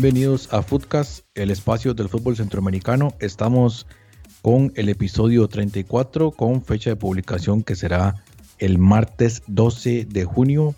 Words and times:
Bienvenidos 0.00 0.50
a 0.50 0.62
Footcast, 0.62 1.26
el 1.34 1.50
espacio 1.50 1.92
del 1.92 2.08
fútbol 2.08 2.34
centroamericano. 2.34 3.12
Estamos 3.20 3.86
con 4.40 4.72
el 4.74 4.88
episodio 4.88 5.46
34 5.46 6.30
con 6.30 6.62
fecha 6.62 6.88
de 6.88 6.96
publicación 6.96 7.62
que 7.62 7.76
será 7.76 8.14
el 8.58 8.78
martes 8.78 9.42
12 9.46 10.06
de 10.06 10.24
junio 10.24 10.74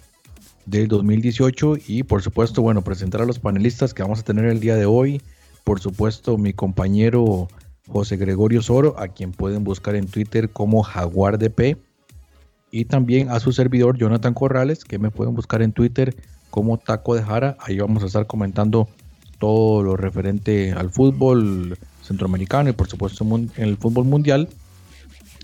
del 0.67 0.89
2018 0.89 1.77
y 1.87 2.03
por 2.03 2.21
supuesto, 2.21 2.63
bueno, 2.63 2.83
presentar 2.83 3.23
a 3.23 3.25
los 3.25 3.39
panelistas 3.39 3.95
que 3.95 4.03
vamos 4.03 4.19
a 4.19 4.25
tener 4.25 4.47
el 4.47 4.59
día 4.59 4.75
de 4.75 4.87
hoy. 4.87 5.23
Por 5.63 5.79
supuesto, 5.79 6.37
mi 6.37 6.53
compañero 6.53 7.47
José 7.87 8.17
Gregorio 8.17 8.61
Soro, 8.61 8.99
a 8.99 9.07
quien 9.07 9.31
pueden 9.31 9.63
buscar 9.63 9.95
en 9.95 10.09
Twitter 10.09 10.51
como 10.51 10.83
Jaguar 10.83 11.39
P 11.39 11.77
y 12.73 12.87
también 12.87 13.31
a 13.31 13.39
su 13.39 13.53
servidor 13.53 13.97
Jonathan 13.97 14.35
Corrales, 14.35 14.83
que 14.83 14.99
me 14.99 15.13
pueden 15.13 15.37
buscar 15.37 15.63
en 15.63 15.71
Twitter 15.71 16.17
como 16.51 16.77
Taco 16.77 17.15
de 17.15 17.23
Jara. 17.23 17.57
Ahí 17.61 17.79
vamos 17.79 18.03
a 18.03 18.07
estar 18.07 18.27
comentando 18.27 18.89
todo 19.43 19.83
lo 19.83 19.97
referente 19.97 20.71
al 20.71 20.91
fútbol 20.91 21.77
centroamericano 22.01 22.71
y 22.71 22.75
por 22.75 22.89
supuesto 22.89 23.25
en 23.25 23.51
el 23.57 23.77
fútbol 23.77 24.05
mundial. 24.05 24.49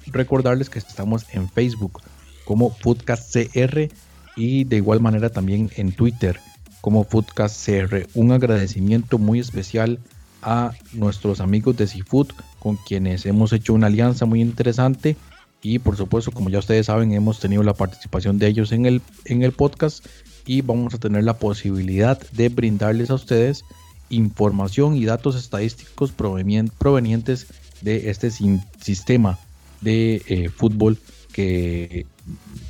Recordarles 0.07 0.71
que 0.71 0.79
estamos 0.79 1.27
en 1.33 1.49
Facebook 1.49 2.01
como 2.45 2.71
Foodcast 2.71 3.35
CR 3.35 3.89
y 4.37 4.63
de 4.63 4.77
igual 4.77 5.01
manera 5.01 5.31
también 5.31 5.69
en 5.75 5.91
Twitter 5.91 6.39
como 6.81 7.03
Foodcast 7.03 7.67
CR. 7.67 8.07
Un 8.15 8.31
agradecimiento 8.31 9.19
muy 9.19 9.41
especial 9.41 9.99
a 10.43 10.71
nuestros 10.93 11.41
amigos 11.41 11.77
de 11.77 11.89
Seafood 11.89 12.29
con 12.61 12.77
quienes 12.77 13.27
hemos 13.27 13.53
hecho 13.53 13.75
una 13.75 13.89
alianza 13.89 14.27
muy 14.27 14.41
interesante 14.41 15.17
y 15.61 15.81
por 15.81 15.97
supuesto 15.97 16.31
como 16.31 16.51
ya 16.51 16.61
ustedes 16.61 16.87
saben 16.87 17.11
hemos 17.15 17.41
tenido 17.41 17.65
la 17.65 17.75
participación 17.75 18.39
de 18.39 18.47
ellos 18.47 18.71
en 18.71 18.87
el, 18.87 19.03
en 19.25 19.43
el 19.43 19.51
podcast 19.51 20.07
y 20.47 20.61
vamos 20.61 20.95
a 20.95 20.99
tener 20.99 21.25
la 21.25 21.37
posibilidad 21.37 22.17
de 22.31 22.49
brindarles 22.49 23.11
a 23.11 23.15
ustedes 23.15 23.65
información 24.11 24.97
y 24.97 25.05
datos 25.05 25.37
estadísticos 25.37 26.13
provenientes 26.13 27.47
de 27.81 28.11
este 28.11 28.31
sistema 28.31 29.39
de 29.81 30.23
eh, 30.27 30.49
fútbol 30.49 30.99
que 31.33 32.07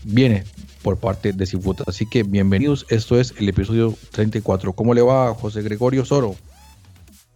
viene 0.04 0.44
por 0.82 0.98
parte 0.98 1.32
de 1.32 1.46
Cifut. 1.46 1.80
Así 1.86 2.06
que 2.06 2.22
bienvenidos, 2.22 2.86
esto 2.88 3.18
es 3.18 3.34
el 3.38 3.48
episodio 3.48 3.94
34. 4.12 4.72
¿Cómo 4.72 4.94
le 4.94 5.02
va 5.02 5.34
José 5.34 5.62
Gregorio 5.62 6.04
Soro? 6.04 6.36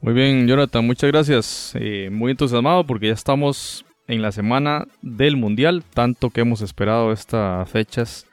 Muy 0.01 0.15
bien, 0.15 0.47
Jonathan, 0.47 0.87
muchas 0.87 1.11
gracias. 1.11 1.73
Eh, 1.75 2.11
muy 2.11 2.33
entusiasmado 2.33 2.85
porque 2.85 3.09
ya 3.09 3.15
estamos 3.15 3.85
en 4.09 4.21
la 4.21 4.33
semana 4.33 4.87
del 5.01 5.37
Mundial, 5.37 5.85
tanto 5.95 6.31
que 6.31 6.41
hemos 6.41 6.61
esperado 6.61 7.13
estas 7.13 7.69
fechas 7.71 8.27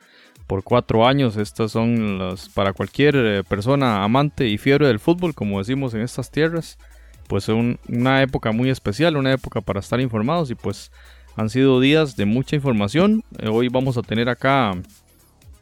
por 0.50 0.64
cuatro 0.64 1.08
años. 1.08 1.38
Estas 1.38 1.72
son 1.72 2.18
las 2.18 2.50
para 2.50 2.74
cualquier 2.74 3.16
eh, 3.16 3.44
persona 3.44 4.04
amante 4.04 4.48
y 4.48 4.58
fiebre 4.58 4.88
del 4.88 5.00
fútbol, 5.00 5.36
como 5.36 5.60
decimos 5.60 5.94
en 5.94 6.02
estas 6.02 6.32
tierras. 6.32 6.80
Pues 7.28 7.48
es 7.48 7.56
una 7.88 8.24
época 8.24 8.52
muy 8.52 8.72
especial, 8.72 9.16
una 9.16 9.32
época 9.32 9.62
para 9.62 9.80
estar 9.80 10.02
informados 10.02 10.50
y 10.50 10.56
pues 10.56 10.92
han 11.36 11.52
sido 11.52 11.80
días 11.80 12.16
de 12.16 12.26
mucha 12.26 12.56
información. 12.56 13.24
Eh, 13.38 13.48
hoy 13.48 13.70
vamos 13.70 13.96
a 13.98 14.02
tener 14.02 14.28
acá 14.28 14.74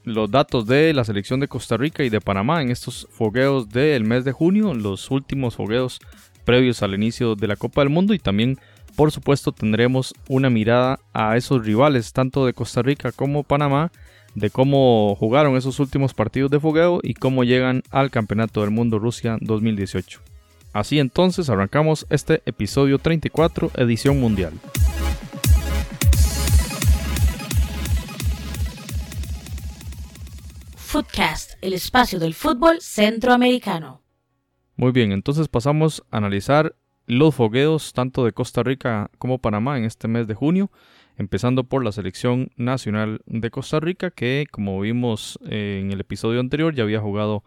los 0.05 0.31
datos 0.31 0.65
de 0.65 0.93
la 0.93 1.03
selección 1.03 1.41
de 1.41 1.49
Costa 1.49 1.75
Rica 1.75 2.05
y 2.05 2.09
de 2.09 2.21
Panamá 2.21 2.61
en 2.61 2.71
estos 2.71 3.09
fogueos 3.11 3.67
del 3.67 4.05
mes 4.05 4.23
de 4.23 4.31
junio, 4.31 4.73
los 4.73 5.11
últimos 5.11 5.57
fogueos 5.57 5.99
previos 6.45 6.81
al 6.81 6.93
inicio 6.93 7.35
de 7.35 7.47
la 7.47 7.57
Copa 7.57 7.81
del 7.81 7.89
Mundo 7.89 8.13
y 8.13 8.19
también 8.19 8.57
por 8.95 9.11
supuesto 9.11 9.51
tendremos 9.51 10.13
una 10.29 10.49
mirada 10.49 10.97
a 11.11 11.35
esos 11.35 11.65
rivales 11.65 12.13
tanto 12.13 12.45
de 12.45 12.53
Costa 12.53 12.81
Rica 12.81 13.11
como 13.11 13.43
Panamá 13.43 13.91
de 14.37 14.51
cómo 14.51 15.15
jugaron 15.15 15.57
esos 15.57 15.79
últimos 15.79 16.13
partidos 16.13 16.51
de 16.51 16.59
fogueo 16.59 16.99
y 17.01 17.15
cómo 17.15 17.43
llegan 17.43 17.81
al 17.89 18.11
Campeonato 18.11 18.61
del 18.61 18.69
Mundo 18.69 18.99
Rusia 18.99 19.39
2018. 19.41 20.21
Así 20.73 20.99
entonces 20.99 21.49
arrancamos 21.49 22.05
este 22.11 22.43
episodio 22.45 22.99
34, 22.99 23.71
edición 23.77 24.19
mundial. 24.19 24.53
Footcast, 30.75 31.53
el 31.61 31.73
espacio 31.73 32.19
del 32.19 32.35
fútbol 32.35 32.79
centroamericano. 32.79 34.03
Muy 34.75 34.91
bien, 34.91 35.13
entonces 35.13 35.47
pasamos 35.47 36.03
a 36.11 36.17
analizar 36.17 36.75
los 37.07 37.33
fogueos 37.33 37.91
tanto 37.91 38.23
de 38.23 38.33
Costa 38.33 38.61
Rica 38.61 39.09
como 39.17 39.39
Panamá 39.39 39.79
en 39.79 39.85
este 39.85 40.07
mes 40.07 40.27
de 40.27 40.35
junio 40.35 40.69
empezando 41.17 41.63
por 41.63 41.83
la 41.83 41.91
selección 41.91 42.51
nacional 42.55 43.21
de 43.25 43.49
Costa 43.51 43.79
Rica, 43.79 44.11
que 44.11 44.47
como 44.49 44.79
vimos 44.79 45.39
eh, 45.49 45.81
en 45.83 45.91
el 45.91 45.99
episodio 45.99 46.39
anterior 46.39 46.73
ya 46.73 46.83
había 46.83 47.01
jugado 47.01 47.43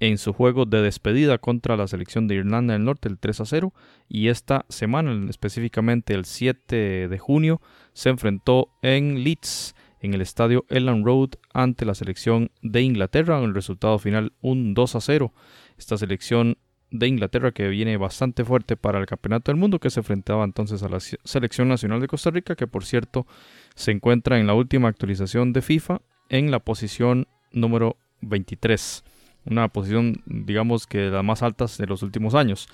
en 0.00 0.16
su 0.16 0.32
juego 0.32 0.64
de 0.64 0.80
despedida 0.80 1.38
contra 1.38 1.76
la 1.76 1.86
selección 1.86 2.26
de 2.26 2.36
Irlanda 2.36 2.72
del 2.72 2.84
Norte 2.84 3.08
el 3.08 3.18
3 3.18 3.40
a 3.40 3.44
0 3.44 3.74
y 4.08 4.28
esta 4.28 4.64
semana 4.68 5.28
específicamente 5.28 6.14
el 6.14 6.24
7 6.24 7.08
de 7.08 7.18
junio 7.18 7.60
se 7.92 8.08
enfrentó 8.08 8.70
en 8.80 9.22
Leeds 9.22 9.74
en 10.00 10.14
el 10.14 10.22
estadio 10.22 10.64
Elland 10.70 11.04
Road 11.04 11.30
ante 11.52 11.84
la 11.84 11.94
selección 11.94 12.50
de 12.62 12.80
Inglaterra 12.80 13.38
el 13.44 13.54
resultado 13.54 13.98
final 13.98 14.32
un 14.40 14.72
2 14.72 14.94
a 14.94 15.00
0 15.02 15.34
esta 15.76 15.98
selección 15.98 16.56
de 16.90 17.06
Inglaterra 17.06 17.52
que 17.52 17.68
viene 17.68 17.96
bastante 17.96 18.44
fuerte 18.44 18.76
para 18.76 18.98
el 18.98 19.06
Campeonato 19.06 19.50
del 19.50 19.60
Mundo 19.60 19.78
que 19.78 19.90
se 19.90 20.00
enfrentaba 20.00 20.44
entonces 20.44 20.82
a 20.82 20.88
la 20.88 20.98
Selección 21.00 21.68
Nacional 21.68 22.00
de 22.00 22.08
Costa 22.08 22.30
Rica 22.30 22.56
que 22.56 22.66
por 22.66 22.84
cierto 22.84 23.26
se 23.74 23.92
encuentra 23.92 24.38
en 24.38 24.46
la 24.46 24.54
última 24.54 24.88
actualización 24.88 25.52
de 25.52 25.62
FIFA 25.62 26.00
en 26.28 26.50
la 26.50 26.58
posición 26.58 27.26
número 27.52 27.96
23 28.22 29.04
una 29.46 29.68
posición 29.68 30.22
digamos 30.26 30.86
que 30.86 30.98
de 30.98 31.10
las 31.10 31.24
más 31.24 31.42
altas 31.42 31.78
de 31.78 31.86
los 31.86 32.02
últimos 32.02 32.34
años. 32.34 32.68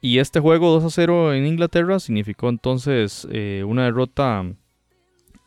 Y 0.00 0.18
este 0.18 0.40
juego 0.40 0.70
2 0.72 0.84
a 0.84 0.90
0 0.90 1.34
en 1.34 1.46
Inglaterra 1.46 1.98
significó 1.98 2.48
entonces 2.48 3.26
eh, 3.30 3.64
una 3.66 3.84
derrota 3.84 4.44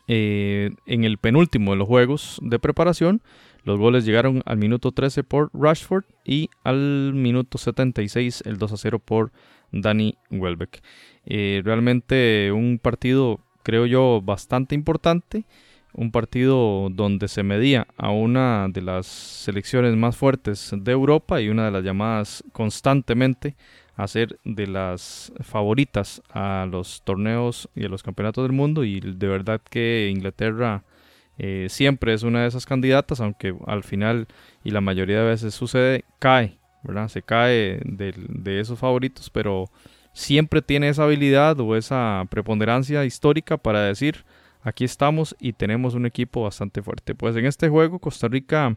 eh, 0.08 0.72
en 0.88 1.04
el 1.04 1.18
penúltimo 1.20 1.72
de 1.72 1.78
los 1.78 1.88
juegos 1.88 2.40
de 2.42 2.58
preparación 2.58 3.22
los 3.64 3.78
goles 3.78 4.06
llegaron 4.06 4.42
al 4.46 4.58
minuto 4.58 4.92
13 4.92 5.24
por 5.24 5.50
Rashford 5.54 6.06
y 6.26 6.50
al 6.64 7.14
minuto 7.14 7.58
76 7.58 8.44
el 8.46 8.58
2 8.58 8.72
a 8.72 8.78
0 8.78 9.00
por 9.00 9.32
Danny 9.72 10.16
Welbeck. 10.32 10.82
Eh, 11.26 11.62
realmente 11.64 12.52
un 12.52 12.80
partido, 12.82 13.40
creo 13.64 13.86
yo, 13.86 14.22
bastante 14.22 14.76
importante. 14.76 15.46
Un 15.92 16.12
partido 16.12 16.90
donde 16.92 17.28
se 17.28 17.42
medía 17.42 17.88
a 17.98 18.12
una 18.12 18.68
de 18.70 18.82
las 18.82 19.08
selecciones 19.08 19.96
más 19.96 20.16
fuertes 20.16 20.72
de 20.76 20.92
Europa 20.92 21.42
y 21.42 21.50
una 21.50 21.66
de 21.66 21.72
las 21.72 21.84
llamadas 21.84 22.44
constantemente 22.52 23.56
a 23.96 24.08
ser 24.08 24.40
de 24.46 24.68
las 24.68 25.34
favoritas 25.42 26.22
a 26.32 26.68
los 26.72 27.02
torneos 27.04 27.70
y 27.76 27.86
a 27.86 27.90
los 27.90 28.04
campeonatos 28.04 28.46
del 28.46 28.54
mundo. 28.54 28.84
Y 28.84 29.00
de 29.00 29.28
verdad 29.28 29.62
que 29.68 30.10
Inglaterra 30.12 30.84
eh, 31.42 31.68
siempre 31.70 32.14
es 32.14 32.24
una 32.24 32.42
de 32.42 32.50
esas 32.50 32.66
candidatas, 32.66 33.22
aunque 33.22 33.56
al 33.66 33.84
final 33.84 34.28
y 34.62 34.72
la 34.72 34.82
mayoría 34.82 35.20
de 35.20 35.30
veces 35.30 35.54
sucede, 35.54 36.04
cae, 36.20 36.60
¿verdad? 36.84 37.08
Se 37.08 37.22
cae 37.22 37.80
de, 37.86 38.60
esos 38.60 38.78
favoritos, 38.78 39.30
pero 39.30 39.72
siempre 40.12 40.62
tiene 40.62 40.90
esa 40.90 41.06
habilidad 41.06 41.58
o 41.62 41.78
esa 41.78 42.26
preponderancia 42.30 43.06
histórica 43.06 43.56
para 43.56 43.82
decir, 43.84 44.26
aquí 44.64 44.84
estamos 44.84 45.34
y 45.40 45.54
tenemos 45.54 45.94
un 45.94 46.06
equipo 46.06 46.44
bastante 46.44 46.82
fuerte. 46.82 47.16
Pues 47.16 47.38
en 47.38 47.46
este 47.46 47.70
juego 47.70 48.00
Costa 48.00 48.28
Rica 48.28 48.76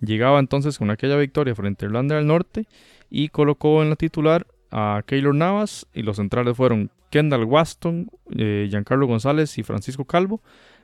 llegaba 0.00 0.38
entonces 0.38 0.78
con 0.78 0.92
aquella 0.92 1.16
victoria 1.16 1.56
frente 1.56 1.84
a 1.84 1.88
Irlanda 1.88 2.14
del 2.14 2.28
Norte 2.28 2.68
y 3.10 3.30
colocó 3.30 3.82
en 3.82 3.90
la 3.90 3.96
titular 3.96 4.46
a 4.70 5.02
Keylor 5.06 5.34
Navas 5.34 5.88
y 5.92 6.02
los 6.02 6.18
centrales 6.18 6.56
fueron 6.56 6.92
Kendall 7.10 7.46
Waston, 7.46 8.08
eh, 8.36 8.68
Giancarlo 8.70 9.08
González 9.08 9.58
y 9.58 9.64
Francisco 9.64 10.04
Calvo 10.04 10.40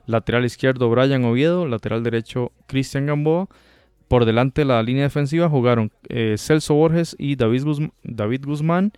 lateral 0.07 0.45
izquierdo 0.45 0.89
Brian 0.89 1.23
Oviedo, 1.25 1.67
lateral 1.67 2.03
derecho 2.03 2.51
Cristian 2.65 3.05
Gamboa. 3.05 3.47
Por 4.07 4.25
delante 4.25 4.61
de 4.61 4.65
la 4.65 4.81
línea 4.81 5.03
defensiva 5.03 5.49
jugaron 5.49 5.91
eh, 6.07 6.35
Celso 6.37 6.73
Borges 6.73 7.15
y 7.19 7.35
David, 7.35 7.63
David 8.03 8.45
Guzmán. 8.45 8.93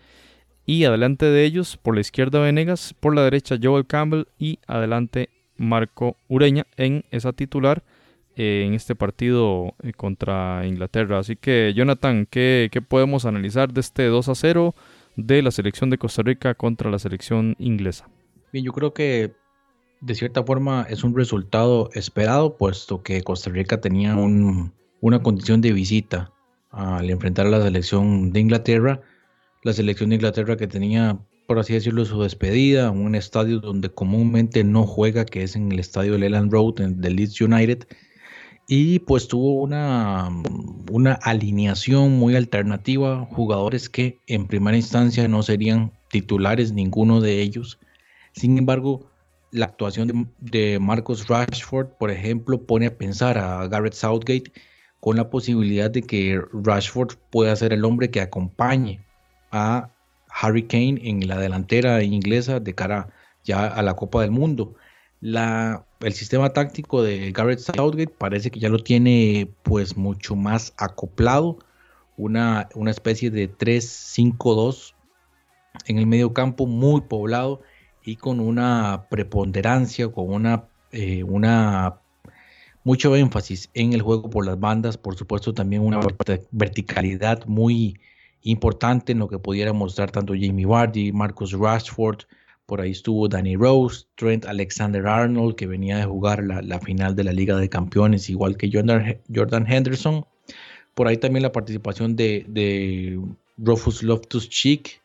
Y 0.65 0.85
adelante 0.85 1.25
de 1.25 1.43
ellos, 1.45 1.77
por 1.77 1.95
la 1.95 2.01
izquierda 2.01 2.39
Venegas, 2.39 2.95
por 2.99 3.15
la 3.15 3.23
derecha 3.23 3.57
Joel 3.61 3.87
Campbell 3.87 4.25
y 4.37 4.59
adelante 4.67 5.29
Marco 5.57 6.15
Ureña 6.27 6.67
en 6.77 7.05
esa 7.09 7.33
titular 7.33 7.83
eh, 8.35 8.65
en 8.67 8.75
este 8.75 8.95
partido 8.95 9.73
eh, 9.81 9.93
contra 9.93 10.65
Inglaterra. 10.67 11.17
Así 11.17 11.35
que 11.35 11.73
Jonathan, 11.75 12.27
¿qué, 12.29 12.69
¿qué, 12.71 12.81
podemos 12.81 13.25
analizar 13.25 13.73
de 13.73 13.81
este 13.81 14.05
2 14.05 14.29
a 14.29 14.35
0 14.35 14.75
de 15.15 15.41
la 15.41 15.49
selección 15.49 15.89
de 15.89 15.97
Costa 15.97 16.21
Rica 16.21 16.53
contra 16.53 16.91
la 16.91 16.99
selección 16.99 17.55
inglesa? 17.57 18.07
Bien, 18.53 18.63
yo 18.63 18.71
creo 18.71 18.93
que 18.93 19.33
de 20.01 20.15
cierta 20.15 20.43
forma 20.43 20.85
es 20.89 21.03
un 21.03 21.15
resultado 21.15 21.89
esperado, 21.93 22.57
puesto 22.57 23.03
que 23.03 23.21
Costa 23.21 23.49
Rica 23.49 23.81
tenía 23.81 24.15
una 24.15 25.23
condición 25.23 25.61
de 25.61 25.73
visita 25.73 26.31
al 26.71 27.09
enfrentar 27.09 27.47
a 27.47 27.49
la 27.49 27.61
selección 27.61 28.31
de 28.31 28.39
Inglaterra. 28.39 29.01
La 29.63 29.73
selección 29.73 30.09
de 30.09 30.15
Inglaterra 30.15 30.55
que 30.55 30.67
tenía, 30.67 31.19
por 31.47 31.59
así 31.59 31.73
decirlo, 31.73 32.05
su 32.05 32.21
despedida, 32.21 32.91
un 32.91 33.15
estadio 33.15 33.59
donde 33.59 33.89
comúnmente 33.89 34.63
no 34.63 34.85
juega, 34.85 35.25
que 35.25 35.43
es 35.43 35.55
en 35.55 35.71
el 35.71 35.79
estadio 35.79 36.17
Leland 36.17 36.51
Road 36.51 36.75
de 36.75 37.09
Leeds 37.09 37.41
United. 37.41 37.87
Y 38.67 38.99
pues 38.99 39.27
tuvo 39.27 39.55
una, 39.55 40.29
una 40.91 41.13
alineación 41.13 42.17
muy 42.17 42.35
alternativa, 42.35 43.27
jugadores 43.31 43.89
que 43.89 44.19
en 44.27 44.45
primera 44.45 44.77
instancia 44.77 45.27
no 45.27 45.41
serían 45.43 45.91
titulares 46.09 46.71
ninguno 46.71 47.19
de 47.19 47.41
ellos. 47.41 47.79
Sin 48.31 48.57
embargo, 48.59 49.08
la 49.51 49.65
actuación 49.65 50.31
de, 50.39 50.79
Marcos 50.79 51.27
Rashford, 51.27 51.87
por 51.97 52.11
ejemplo, 52.11 52.61
pone 52.61 52.87
a 52.87 52.97
pensar 52.97 53.37
a 53.37 53.67
Garrett 53.67 53.93
Southgate 53.93 54.51
con 54.99 55.15
la 55.15 55.29
posibilidad 55.29 55.89
de 55.89 56.01
que 56.01 56.41
Rashford 56.53 57.15
pueda 57.29 57.55
ser 57.55 57.73
el 57.73 57.85
hombre 57.85 58.11
que 58.11 58.21
acompañe 58.21 59.03
a 59.51 59.89
Harry 60.29 60.63
Kane 60.63 60.99
en 61.03 61.27
la 61.27 61.37
delantera 61.37 62.03
inglesa 62.03 62.59
de 62.59 62.75
cara 62.75 63.09
ya 63.43 63.65
a 63.65 63.81
la 63.81 63.95
Copa 63.95 64.21
del 64.21 64.31
Mundo. 64.31 64.75
La, 65.21 65.85
el 66.01 66.13
sistema 66.13 66.51
táctico 66.51 67.01
de 67.01 67.31
Garrett 67.31 67.59
Southgate 67.59 68.13
parece 68.17 68.51
que 68.51 68.59
ya 68.59 68.69
lo 68.69 68.79
tiene 68.79 69.49
pues 69.63 69.97
mucho 69.97 70.35
más 70.35 70.73
acoplado, 70.77 71.59
una, 72.17 72.69
una 72.75 72.91
especie 72.91 73.31
de 73.31 73.51
3-5-2 73.51 74.93
en 75.87 75.97
el 75.97 76.07
medio 76.07 76.33
campo 76.33 76.67
muy 76.67 77.01
poblado 77.01 77.61
con 78.15 78.39
una 78.39 79.05
preponderancia, 79.09 80.09
con 80.09 80.31
una, 80.31 80.63
eh, 80.91 81.23
una 81.23 81.95
mucho 82.83 83.15
énfasis 83.15 83.69
en 83.73 83.93
el 83.93 84.01
juego 84.01 84.29
por 84.29 84.45
las 84.45 84.59
bandas, 84.59 84.97
por 84.97 85.15
supuesto 85.15 85.53
también 85.53 85.81
una 85.81 85.99
verticalidad 86.51 87.45
muy 87.45 87.99
importante 88.41 89.11
en 89.11 89.19
lo 89.19 89.27
que 89.27 89.37
pudiera 89.37 89.73
mostrar 89.73 90.11
tanto 90.11 90.33
Jamie 90.33 90.65
Vardy, 90.65 91.11
Marcus 91.11 91.51
Rashford, 91.51 92.21
por 92.69 92.81
ahí 92.81 92.91
estuvo 92.91 93.27
Danny 93.27 93.55
Rose, 93.55 94.05
Trent 94.13 94.45
Alexander 94.45 95.07
Arnold, 95.07 95.55
que 95.55 95.65
venía 95.65 95.97
de 95.97 96.05
jugar 96.05 96.43
la, 96.43 96.79
final 96.79 97.15
de 97.15 97.23
la 97.23 97.31
Liga 97.31 97.57
de 97.57 97.67
Campeones, 97.67 98.29
igual 98.29 98.57
que 98.57 98.69
Jordan, 98.71 99.65
Henderson. 99.67 100.23
Por 100.93 101.07
ahí 101.07 101.17
también 101.17 101.41
la 101.41 101.51
participación 101.51 102.15
de, 102.15 103.19
Rufus 103.57 104.03
Loftus-Cheek, 104.03 105.01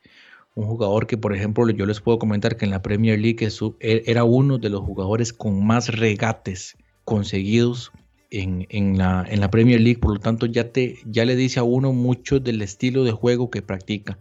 un 0.55 0.67
jugador 0.67 1.06
que, 1.06 1.19
por 1.19 1.35
ejemplo, 1.35 1.69
yo 1.71 1.87
les 1.87 2.01
puedo 2.01 2.19
comentar 2.19 2.56
que 2.56 2.65
en 2.65 2.71
la 2.71 2.83
Premier 2.83 3.19
League 3.19 3.47
e, 3.81 4.03
era 4.06 4.25
uno 4.25 4.59
de 4.59 4.71
los 4.71 4.83
jugadores 4.83 5.33
con 5.33 5.65
más 5.67 5.89
regates 5.89 6.77
conseguidos 7.05 7.93
en, 8.31 8.99
la, 8.99 9.25
en 9.29 9.41
la, 9.41 9.51
Premier 9.51 9.81
League, 9.81 10.01
por 10.01 10.15
lo 10.15 10.19
tanto 10.19 10.47
ya, 10.47 10.73
te, 10.73 10.97
ya 11.06 11.25
le 11.25 11.37
dice 11.37 11.61
a 11.61 11.62
uno 11.62 11.93
mucho 11.93 12.41
del 12.41 12.62
estilo 12.62 13.05
de 13.05 13.12
juego 13.12 13.51
que 13.51 13.62
practica. 13.62 14.19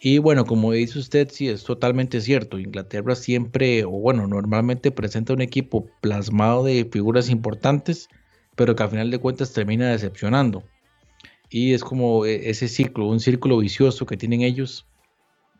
Y 0.00 0.18
bueno, 0.18 0.44
como 0.44 0.72
dice 0.72 0.98
usted, 0.98 1.28
sí, 1.30 1.48
es 1.48 1.64
totalmente 1.64 2.20
cierto. 2.20 2.58
Inglaterra 2.58 3.14
siempre, 3.14 3.84
o 3.84 3.90
bueno, 3.90 4.26
normalmente 4.26 4.90
presenta 4.90 5.32
un 5.32 5.40
equipo 5.40 5.86
plasmado 6.00 6.64
de 6.64 6.88
figuras 6.90 7.30
importantes, 7.30 8.08
pero 8.56 8.74
que 8.74 8.82
al 8.82 8.90
final 8.90 9.10
de 9.10 9.18
cuentas 9.18 9.52
termina 9.52 9.90
decepcionando. 9.90 10.64
Y 11.48 11.72
es 11.72 11.82
como 11.84 12.26
e, 12.26 12.50
ese 12.50 12.68
ciclo, 12.68 13.06
un 13.06 13.20
círculo 13.20 13.58
vicioso 13.58 14.06
que 14.06 14.16
tienen 14.16 14.42
ellos 14.42 14.86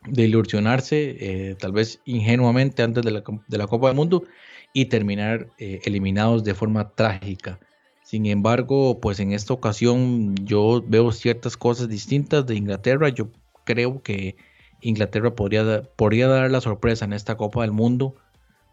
de 0.09 0.25
ilusionarse, 0.25 1.17
eh, 1.19 1.55
tal 1.59 1.73
vez 1.73 2.01
ingenuamente 2.05 2.83
antes 2.83 3.05
de 3.05 3.11
la, 3.11 3.23
de 3.49 3.59
la, 3.59 3.67
Copa 3.67 3.89
del 3.89 3.97
Mundo 3.97 4.25
y 4.73 4.87
terminar 4.87 5.49
eh, 5.59 5.81
eliminados 5.85 6.45
de 6.45 6.55
forma 6.55 6.91
trágica. 6.91 7.59
Sin 8.05 8.27
embargo, 8.27 9.01
pues 9.01 9.19
en 9.19 9.33
esta 9.33 9.53
ocasión 9.53 10.37
yo 10.45 10.85
veo 10.87 11.11
ciertas 11.11 11.57
cosas 11.57 11.89
distintas 11.89 12.47
de 12.47 12.55
Inglaterra. 12.55 13.09
Yo 13.09 13.31
creo 13.65 14.01
que 14.03 14.37
Inglaterra 14.81 15.35
podría, 15.35 15.83
podría 15.97 16.29
dar 16.29 16.51
la 16.51 16.61
sorpresa 16.61 17.05
en 17.05 17.13
esta 17.13 17.37
Copa 17.37 17.63
del 17.63 17.73
Mundo, 17.73 18.15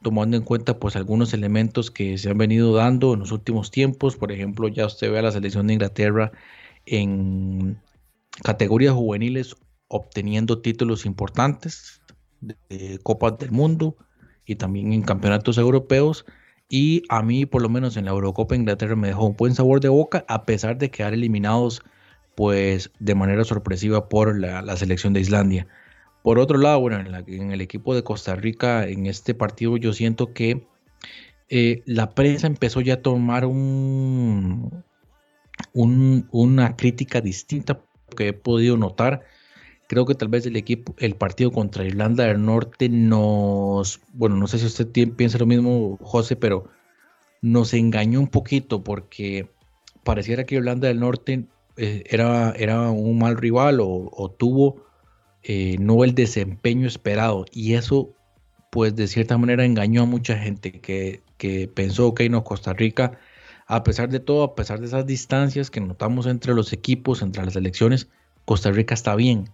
tomando 0.03 0.37
en 0.37 0.43
cuenta 0.43 0.79
pues 0.79 0.95
algunos 0.95 1.33
elementos 1.33 1.89
que 1.89 2.17
se 2.17 2.29
han 2.29 2.37
venido 2.37 2.75
dando 2.75 3.13
en 3.13 3.21
los 3.21 3.31
últimos 3.31 3.71
tiempos. 3.71 4.17
Por 4.17 4.31
ejemplo, 4.31 4.67
ya 4.67 4.85
usted 4.85 5.11
ve 5.11 5.19
a 5.19 5.23
la 5.23 5.31
selección 5.31 5.65
de 5.65 5.73
Inglaterra 5.73 6.31
en 6.85 7.79
categorías 8.43 8.93
juveniles 8.93 9.55
obteniendo 9.93 10.59
títulos 10.59 11.05
importantes 11.05 12.01
de 12.41 12.99
Copas 13.03 13.37
del 13.37 13.51
Mundo 13.51 13.95
y 14.45 14.55
también 14.55 14.91
en 14.91 15.03
campeonatos 15.03 15.57
europeos. 15.57 16.25
Y 16.67 17.03
a 17.09 17.21
mí, 17.21 17.45
por 17.45 17.61
lo 17.61 17.69
menos 17.69 17.95
en 17.95 18.05
la 18.05 18.11
Eurocopa 18.11 18.55
Inglaterra, 18.55 18.95
me 18.95 19.09
dejó 19.09 19.27
un 19.27 19.35
buen 19.35 19.53
sabor 19.53 19.79
de 19.79 19.89
boca, 19.89 20.25
a 20.27 20.45
pesar 20.45 20.77
de 20.77 20.89
quedar 20.89 21.13
eliminados 21.13 21.83
pues 22.35 22.91
de 22.99 23.13
manera 23.13 23.43
sorpresiva 23.43 24.09
por 24.09 24.39
la, 24.39 24.75
selección 24.75 25.13
de 25.13 25.21
Islandia. 25.21 25.67
Por 26.23 26.39
otro 26.39 26.57
lado, 26.57 26.79
bueno, 26.79 26.99
en, 27.27 27.51
el 27.51 27.61
equipo 27.61 27.93
de 27.93 28.03
Costa 28.03 28.35
Rica, 28.35 28.87
en 28.87 29.05
este 29.05 29.35
partido 29.35 29.77
yo 29.77 29.93
siento 29.93 30.33
que 30.33 30.65
eh, 31.49 31.83
la 31.85 32.15
prensa 32.15 32.47
empezó 32.47 32.81
ya 32.81 32.95
a 32.95 33.01
tomar 33.03 33.45
un, 33.45 34.83
una 35.73 36.75
crítica 36.75 37.21
distinta 37.21 37.81
que 38.17 38.29
he 38.29 38.33
podido 38.33 38.77
notar 38.77 39.23
Creo 39.93 40.07
que 40.07 40.15
tal 40.15 40.27
vez 40.29 40.43
el 40.47 40.55
equipo, 40.55 40.95
el 40.97 41.13
partido 41.13 41.51
contra 41.51 41.85
Irlanda 41.85 42.23
del 42.23 42.43
Norte 42.43 42.89
nos, 42.89 44.01
bueno, 44.11 44.35
no 44.37 44.47
sé 44.47 44.57
si 44.57 44.65
usted 44.65 44.87
piensa 45.15 45.37
lo 45.37 45.45
mismo, 45.45 45.99
José, 46.01 46.35
pero 46.35 46.67
nos 47.43 47.75
engañó 47.75 48.19
un 48.19 48.27
poquito 48.27 48.83
porque 48.83 49.51
pareciera 50.03 50.45
que 50.45 50.55
Irlanda 50.55 50.87
del 50.87 50.99
Norte 50.99 51.45
eh, 51.77 52.05
era, 52.09 52.53
era 52.57 52.89
un 52.89 53.19
mal 53.19 53.37
rival 53.37 53.81
o, 53.81 54.35
tuvo 54.35 54.83
eh, 55.43 55.75
no 55.79 56.03
el 56.03 56.15
desempeño 56.15 56.87
esperado 56.87 57.45
y 57.51 57.75
eso 57.75 58.15
pues 58.71 58.95
de 58.95 59.07
cierta 59.07 59.37
manera 59.37 59.63
engañó 59.63 60.01
a 60.01 60.05
mucha 60.07 60.39
gente 60.39 60.71
que, 60.71 61.21
que 61.37 61.67
pensó, 61.67 62.15
que 62.15 62.27
no, 62.29 62.43
Costa 62.43 62.73
Rica, 62.73 63.19
a 63.67 63.83
pesar 63.83 64.09
de 64.09 64.19
todo, 64.19 64.41
a 64.43 64.55
pesar 64.55 64.79
de 64.79 64.87
esas 64.87 65.05
distancias 65.05 65.69
que 65.69 65.81
notamos 65.81 66.25
entre 66.25 66.55
los 66.55 66.73
equipos, 66.73 67.21
entre 67.21 67.45
las 67.45 67.55
elecciones, 67.55 68.07
Costa 68.43 68.71
Rica 68.71 68.95
está 68.95 69.15
bien. 69.15 69.51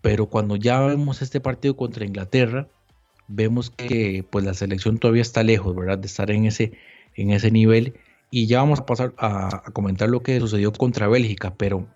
Pero 0.00 0.26
cuando 0.26 0.56
ya 0.56 0.80
vemos 0.80 1.22
este 1.22 1.40
partido 1.40 1.76
contra 1.76 2.04
Inglaterra, 2.04 2.68
vemos 3.28 3.70
que 3.70 4.24
pues 4.28 4.44
la 4.44 4.54
selección 4.54 4.98
todavía 4.98 5.22
está 5.22 5.42
lejos, 5.42 5.74
¿verdad? 5.76 5.98
De 5.98 6.06
estar 6.06 6.30
en 6.30 6.46
ese, 6.46 6.72
en 7.14 7.30
ese 7.30 7.50
nivel. 7.50 7.94
Y 8.30 8.46
ya 8.46 8.58
vamos 8.58 8.80
a 8.80 8.86
pasar 8.86 9.14
a, 9.18 9.62
comentar 9.72 10.08
lo 10.08 10.22
que 10.22 10.38
sucedió 10.40 10.72
contra 10.72 11.08
Bélgica, 11.08 11.54
pero, 11.54 11.86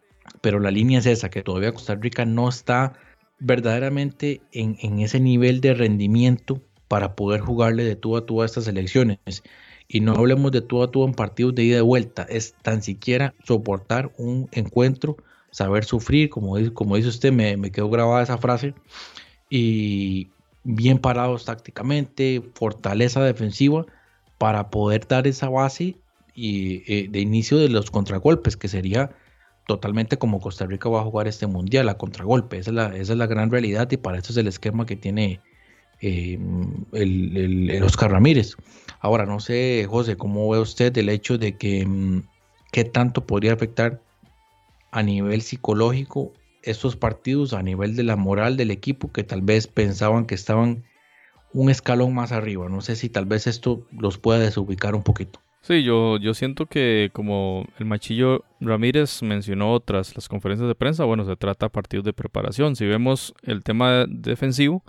pero 0.41 0.61
la 0.61 0.71
línea 0.71 1.01
es 1.01 1.07
esa, 1.07 1.31
que 1.31 1.43
todavía 1.43 1.73
Costa 1.73 1.95
Rica 1.95 2.25
no 2.25 2.49
está 2.49 2.95
verdaderamente 3.39 4.41
en, 4.53 4.77
en 4.81 5.01
ese 5.01 5.21
nivel 5.21 5.61
de 5.61 5.75
rendimiento 5.75 6.63
para 6.89 7.17
poder 7.17 7.41
jugarle 7.41 7.85
de 7.85 7.97
tú 7.97 8.17
a 8.17 8.27
tú 8.27 8.43
a 8.43 8.47
estas 8.47 8.65
selecciones. 8.65 9.19
Y 9.89 10.01
no 10.01 10.13
hablemos 10.13 10.53
de 10.53 10.63
tú 10.63 10.83
a 10.83 10.91
tú 10.91 11.05
en 11.05 11.13
partidos 11.13 11.55
de 11.55 11.65
ida 11.65 11.79
y 11.79 11.83
vuelta, 11.83 12.23
es 12.29 12.55
tan 12.63 12.83
siquiera 12.83 13.35
soportar 13.45 14.13
un 14.17 14.49
encuentro 14.53 15.17
saber 15.53 15.85
sufrir, 15.85 16.31
como, 16.31 16.57
como 16.73 16.97
dice 16.97 17.09
usted, 17.09 17.31
me, 17.33 17.57
me 17.57 17.71
quedó 17.71 17.89
grabada 17.89 18.23
esa 18.23 18.39
frase, 18.39 18.75
y 19.49 20.31
bien 20.65 20.99
parados 20.99 21.45
tácticamente, 21.45 22.43
fortaleza 22.55 23.23
defensiva 23.23 23.87
para 24.39 24.71
poder 24.71 25.07
dar 25.07 25.27
esa 25.27 25.49
base 25.49 25.97
y, 26.35 26.83
eh, 26.93 27.09
de 27.09 27.21
inicio 27.21 27.59
de 27.59 27.69
los 27.69 27.91
contragolpes, 27.91 28.57
que 28.57 28.69
sería 28.69 29.11
totalmente 29.67 30.19
como 30.19 30.41
Costa 30.41 30.67
Rica 30.67 30.89
va 30.89 31.01
a 31.01 31.05
jugar 31.05 31.29
este 31.29 31.47
mundial, 31.47 31.89
a 31.89 31.99
contragolpe. 31.99 32.59
Esa 32.59 32.71
es 32.71 32.75
la, 32.75 32.87
esa 32.97 33.13
es 33.13 33.19
la 33.19 33.27
gran 33.27 33.51
realidad 33.51 33.91
y 33.91 33.97
para 33.99 34.19
eso 34.19 34.33
es 34.33 34.39
el 34.39 34.49
esquema 34.49 34.87
que 34.87 34.97
tiene 34.97 35.41
eh, 36.01 36.39
el, 36.93 37.71
el, 37.71 37.83
Oscar 37.83 38.11
Ramírez. 38.11 38.57
Ahora, 39.01 39.27
no 39.27 39.39
sé, 39.39 39.87
José, 39.89 40.17
¿cómo 40.17 40.49
ve 40.51 40.59
usted 40.59 40.97
el 40.97 41.09
hecho 41.11 41.39
de 41.39 41.57
que 41.57 41.87
mm, 41.87 42.23
qué 42.73 42.85
tanto 42.85 43.27
podría 43.27 43.53
afectar 43.53 44.01
a 44.93 45.03
nivel 45.03 45.43
psicológico 45.43 46.33
estos 46.63 46.95
partidos, 46.95 47.55
a 47.55 47.63
nivel 47.63 47.97
de 47.97 48.05
la 48.05 48.15
moral 48.15 48.57
del 48.57 48.71
equipo, 48.71 49.11
que 49.11 49.25
tal 49.25 49.43
vez 49.43 49.67
pensaban 49.67 50.27
que 50.27 50.37
estaban 50.37 50.85
un 51.53 51.71
escalón 51.71 52.15
más 52.15 52.31
arriba. 52.31 52.69
No 52.69 52.81
sé 52.83 52.95
si 52.95 53.09
tal 53.09 53.27
vez 53.27 53.47
esto 53.47 53.87
los 53.91 54.19
pueda 54.19 54.39
desubicar 54.39 54.95
un 54.95 55.03
poquito. 55.03 55.41
Sí, 55.63 55.83
yo, 55.85 56.19
yo 56.19 56.35
siento 56.35 56.67
que 56.67 57.11
como 57.13 57.67
el 57.79 57.87
machillo 57.87 58.45
Ramírez 58.61 59.23
mencionó 59.23 59.79
tras 59.81 60.15
las 60.17 60.29
conferencias 60.29 60.69
de 60.69 60.75
prensa, 60.75 61.05
bueno, 61.05 61.25
se 61.25 61.37
trata 61.37 61.67
de 61.67 61.71
partidos 61.71 62.05
de 62.05 62.13
preparación. 62.13 62.77
Si 62.77 62.85
vemos 62.85 63.33
el 63.43 63.63
tema 63.63 64.07
defensivo, 64.09 64.83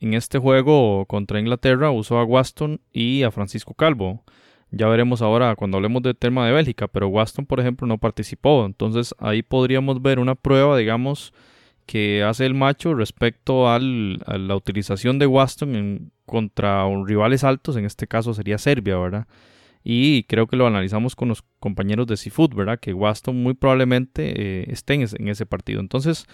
en 0.00 0.14
este 0.14 0.38
juego 0.38 1.06
contra 1.06 1.40
Inglaterra 1.40 1.90
usó 1.90 2.18
a 2.18 2.24
Waston 2.24 2.80
y 2.92 3.24
a 3.24 3.30
Francisco 3.30 3.74
Calvo. 3.74 4.24
Ya 4.72 4.88
veremos 4.88 5.20
ahora 5.20 5.54
cuando 5.54 5.76
hablemos 5.76 6.02
del 6.02 6.16
tema 6.16 6.46
de 6.46 6.52
Bélgica, 6.52 6.88
pero 6.88 7.08
Waston, 7.08 7.44
por 7.44 7.60
ejemplo, 7.60 7.86
no 7.86 7.98
participó. 7.98 8.64
Entonces 8.64 9.14
ahí 9.18 9.42
podríamos 9.42 10.00
ver 10.00 10.18
una 10.18 10.34
prueba, 10.34 10.78
digamos, 10.78 11.34
que 11.86 12.22
hace 12.22 12.46
el 12.46 12.54
macho 12.54 12.94
respecto 12.94 13.70
al, 13.70 14.22
a 14.26 14.38
la 14.38 14.56
utilización 14.56 15.18
de 15.18 15.26
Waston 15.26 15.76
en, 15.76 16.12
contra 16.24 16.86
rivales 17.04 17.44
altos, 17.44 17.76
en 17.76 17.84
este 17.84 18.06
caso 18.06 18.32
sería 18.32 18.56
Serbia, 18.56 18.96
¿verdad? 18.96 19.26
Y 19.84 20.24
creo 20.24 20.46
que 20.46 20.56
lo 20.56 20.66
analizamos 20.66 21.16
con 21.16 21.28
los 21.28 21.42
compañeros 21.58 22.06
de 22.06 22.16
Seafood, 22.16 22.54
¿verdad? 22.54 22.78
Que 22.78 22.94
Waston 22.94 23.42
muy 23.42 23.54
probablemente 23.54 24.62
eh, 24.62 24.64
esté 24.68 24.94
en 24.94 25.28
ese, 25.28 25.46
partido. 25.46 25.80
Entonces, 25.80 26.26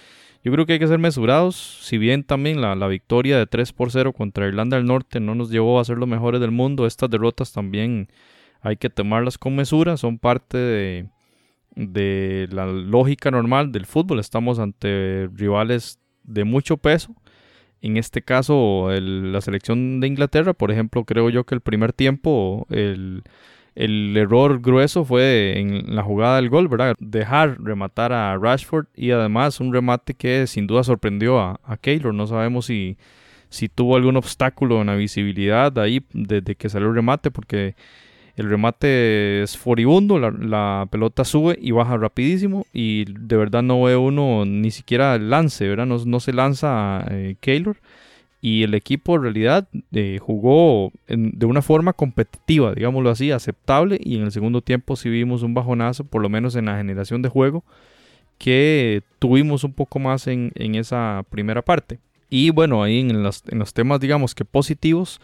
yo 0.45 0.53
creo 0.53 0.67
que 0.67 0.75
hay 0.75 0.79
que 0.79 0.87
ser 0.87 0.99
mesurados. 0.99 1.57
Si 1.57 1.97
bien 1.97 2.25
también 2.25 2.61
la, 2.61 2.89
victoria 2.89 3.39
de 3.39 3.47
3 3.47 3.73
por 3.73 3.91
0 3.91 4.13
contra 4.13 4.47
Irlanda 4.47 4.77
del 4.77 4.87
Norte 4.87 5.21
no 5.21 5.35
nos 5.35 5.51
llevó 5.51 5.81
a 5.81 5.85
ser 5.85 5.97
los 5.97 6.09
mejores 6.09 6.41
del 6.41 6.51
mundo, 6.51 6.87
estas 6.87 7.09
derrotas 7.09 7.53
también 7.53 8.09
hay 8.61 8.77
que 8.77 8.91
tomarlas 8.91 9.39
con 9.39 9.57
mesura. 9.57 9.97
Son 9.97 10.19
parte 10.19 10.59
de, 10.59 11.09
de 11.75 12.49
la 12.53 12.67
lógica 12.67 13.31
normal 13.31 13.73
del 13.73 13.87
fútbol. 13.87 14.21
Estamos 14.21 14.59
ante 14.59 15.31
rivales 15.33 15.99
de 16.23 16.45
mucho 16.45 16.77
peso. 16.77 17.15
En 17.81 17.97
este 17.97 18.23
caso, 18.23 18.89
la 18.91 19.41
selección 19.41 20.01
de 20.01 20.09
Inglaterra, 20.09 20.53
por 20.53 20.71
ejemplo, 20.73 21.05
creo 21.05 21.31
yo 21.31 21.45
que 21.45 21.55
el 21.55 21.61
primer 21.61 21.93
tiempo, 21.93 22.67
el, 22.71 23.23
error 23.75 24.61
grueso 24.61 25.05
fue 25.05 25.59
en 25.59 25.95
la 25.95 26.03
jugada 26.03 26.37
del 26.37 26.51
gol, 26.51 26.67
¿verdad? 26.67 26.97
Dejar 26.99 27.61
rematar 27.61 28.13
a 28.13 28.37
Rashford 28.37 28.87
y 28.97 29.13
además 29.13 29.61
un 29.61 29.73
remate 29.73 30.15
que 30.15 30.49
sin 30.49 30.67
duda 30.67 30.83
sorprendió 30.83 31.39
a, 31.39 31.61
a 31.63 31.77
Keylor. 31.77 32.13
No 32.13 32.27
sabemos 32.27 32.67
si, 32.67 32.97
si 33.49 33.69
tuvo 33.69 33.97
algún 33.97 34.17
obstáculo 34.17 34.81
en 34.81 34.89
la 34.89 34.97
visibilidad 34.97 35.77
ahí 35.79 36.05
desde 36.13 36.57
que 36.57 36.69
salió 36.69 36.89
el 36.89 36.95
remate, 36.95 37.31
porque 37.31 37.77
el 38.39 38.49
remate 38.49 39.43
es 39.43 39.57
furibundo, 39.57 40.19
la, 40.19 40.87
pelota 40.91 41.25
sube 41.25 41.59
y 41.61 41.73
baja 41.73 41.97
rapidísimo 41.97 42.67
y 42.73 43.05
de 43.05 43.37
verdad 43.37 43.65
no 43.65 43.83
ve 43.83 43.97
uno 43.97 44.45
ni 44.45 44.71
siquiera 44.71 45.17
el 45.17 45.29
lance, 45.29 45.69
¿verdad? 45.69 45.87
No, 45.87 46.21
se 46.21 46.33
lanza 46.33 47.05
eh, 47.11 47.35
Keylor 47.41 47.77
y 48.41 48.63
el 48.63 48.75
equipo 48.75 49.17
en 49.17 49.23
realidad 49.23 49.69
eh, 49.91 50.19
jugó 50.23 50.93
de 51.09 51.47
una 51.47 51.63
forma 51.63 51.93
competitiva, 51.93 52.75
digámoslo 52.75 53.11
así, 53.11 53.33
aceptable 53.33 53.99
y 54.01 54.17
en 54.19 54.23
el 54.23 54.31
segundo 54.31 54.63
tiempo 54.63 54.95
sí 54.95 55.09
vimos 55.09 55.43
un 55.43 55.55
bajonazo, 55.55 56.05
por 56.05 56.23
lo 56.23 56.29
menos 56.29 56.55
en 56.55 56.67
la 56.67 56.77
generación 56.77 57.23
de 57.23 57.29
juego, 57.29 57.65
que 58.39 59.03
tuvimos 59.19 59.65
un 59.65 59.73
poco 59.73 59.99
más 59.99 60.29
en, 60.29 60.53
esa 60.55 61.25
primera 61.29 61.63
parte. 61.63 61.99
Y 62.31 62.51
bueno, 62.51 62.85
ahí 62.85 63.01
en 63.01 63.21
los, 63.25 63.43
en 63.49 63.59
los 63.59 63.75
temas 63.75 63.99
digamos 63.99 64.37
que 64.37 64.45
positivos, 64.45 65.21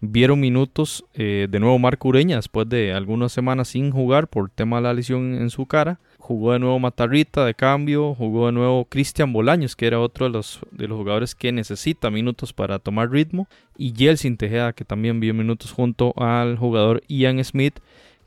vieron 0.00 0.40
minutos 0.40 1.04
eh, 1.14 1.48
de 1.50 1.60
nuevo 1.60 1.78
Marco 1.78 2.08
Ureña 2.08 2.36
después 2.36 2.68
de 2.68 2.92
algunas 2.92 3.32
semanas 3.32 3.68
sin 3.68 3.90
jugar 3.90 4.28
por 4.28 4.50
tema 4.50 4.76
de 4.76 4.82
la 4.82 4.94
lesión 4.94 5.34
en 5.34 5.50
su 5.50 5.66
cara. 5.66 5.98
Jugó 6.18 6.52
de 6.52 6.58
nuevo 6.58 6.78
Matarrita 6.78 7.44
de 7.44 7.54
cambio, 7.54 8.14
jugó 8.14 8.46
de 8.46 8.52
nuevo 8.52 8.84
Cristian 8.84 9.32
Bolaños, 9.32 9.74
que 9.74 9.86
era 9.86 9.98
otro 9.98 10.26
de 10.26 10.32
los, 10.32 10.60
de 10.70 10.86
los 10.86 10.98
jugadores 10.98 11.34
que 11.34 11.52
necesita 11.52 12.10
minutos 12.10 12.52
para 12.52 12.78
tomar 12.78 13.10
ritmo, 13.10 13.48
y 13.78 13.94
Jelsin 13.96 14.36
Tejeda, 14.36 14.74
que 14.74 14.84
también 14.84 15.20
vio 15.20 15.32
minutos 15.32 15.72
junto 15.72 16.12
al 16.16 16.58
jugador 16.58 17.02
Ian 17.08 17.42
Smith, 17.42 17.78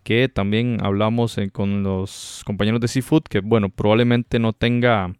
que 0.03 0.29
también 0.29 0.79
hablamos 0.81 1.37
eh, 1.37 1.51
con 1.51 1.83
los 1.83 2.41
compañeros 2.43 2.81
de 2.81 2.87
Seafood, 2.87 3.23
que 3.23 3.39
bueno, 3.39 3.69
probablemente 3.69 4.39
no 4.39 4.53
tenga 4.53 5.13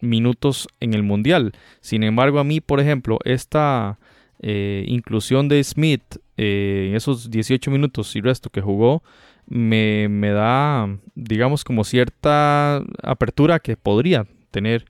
minutos 0.00 0.68
en 0.80 0.94
el 0.94 1.04
Mundial. 1.04 1.52
Sin 1.80 2.02
embargo, 2.02 2.40
a 2.40 2.44
mí, 2.44 2.60
por 2.60 2.80
ejemplo, 2.80 3.18
esta 3.24 3.98
eh, 4.40 4.84
inclusión 4.86 5.48
de 5.48 5.64
Smith 5.64 6.02
eh, 6.36 6.88
en 6.90 6.96
esos 6.96 7.30
18 7.30 7.70
minutos 7.70 8.14
y 8.16 8.20
resto 8.20 8.50
que 8.50 8.60
jugó, 8.60 9.02
me, 9.46 10.08
da, 10.30 10.88
digamos, 11.14 11.64
como 11.64 11.84
cierta 11.84 12.82
apertura 13.02 13.60
que 13.60 13.76
podría 13.76 14.26
tener 14.50 14.84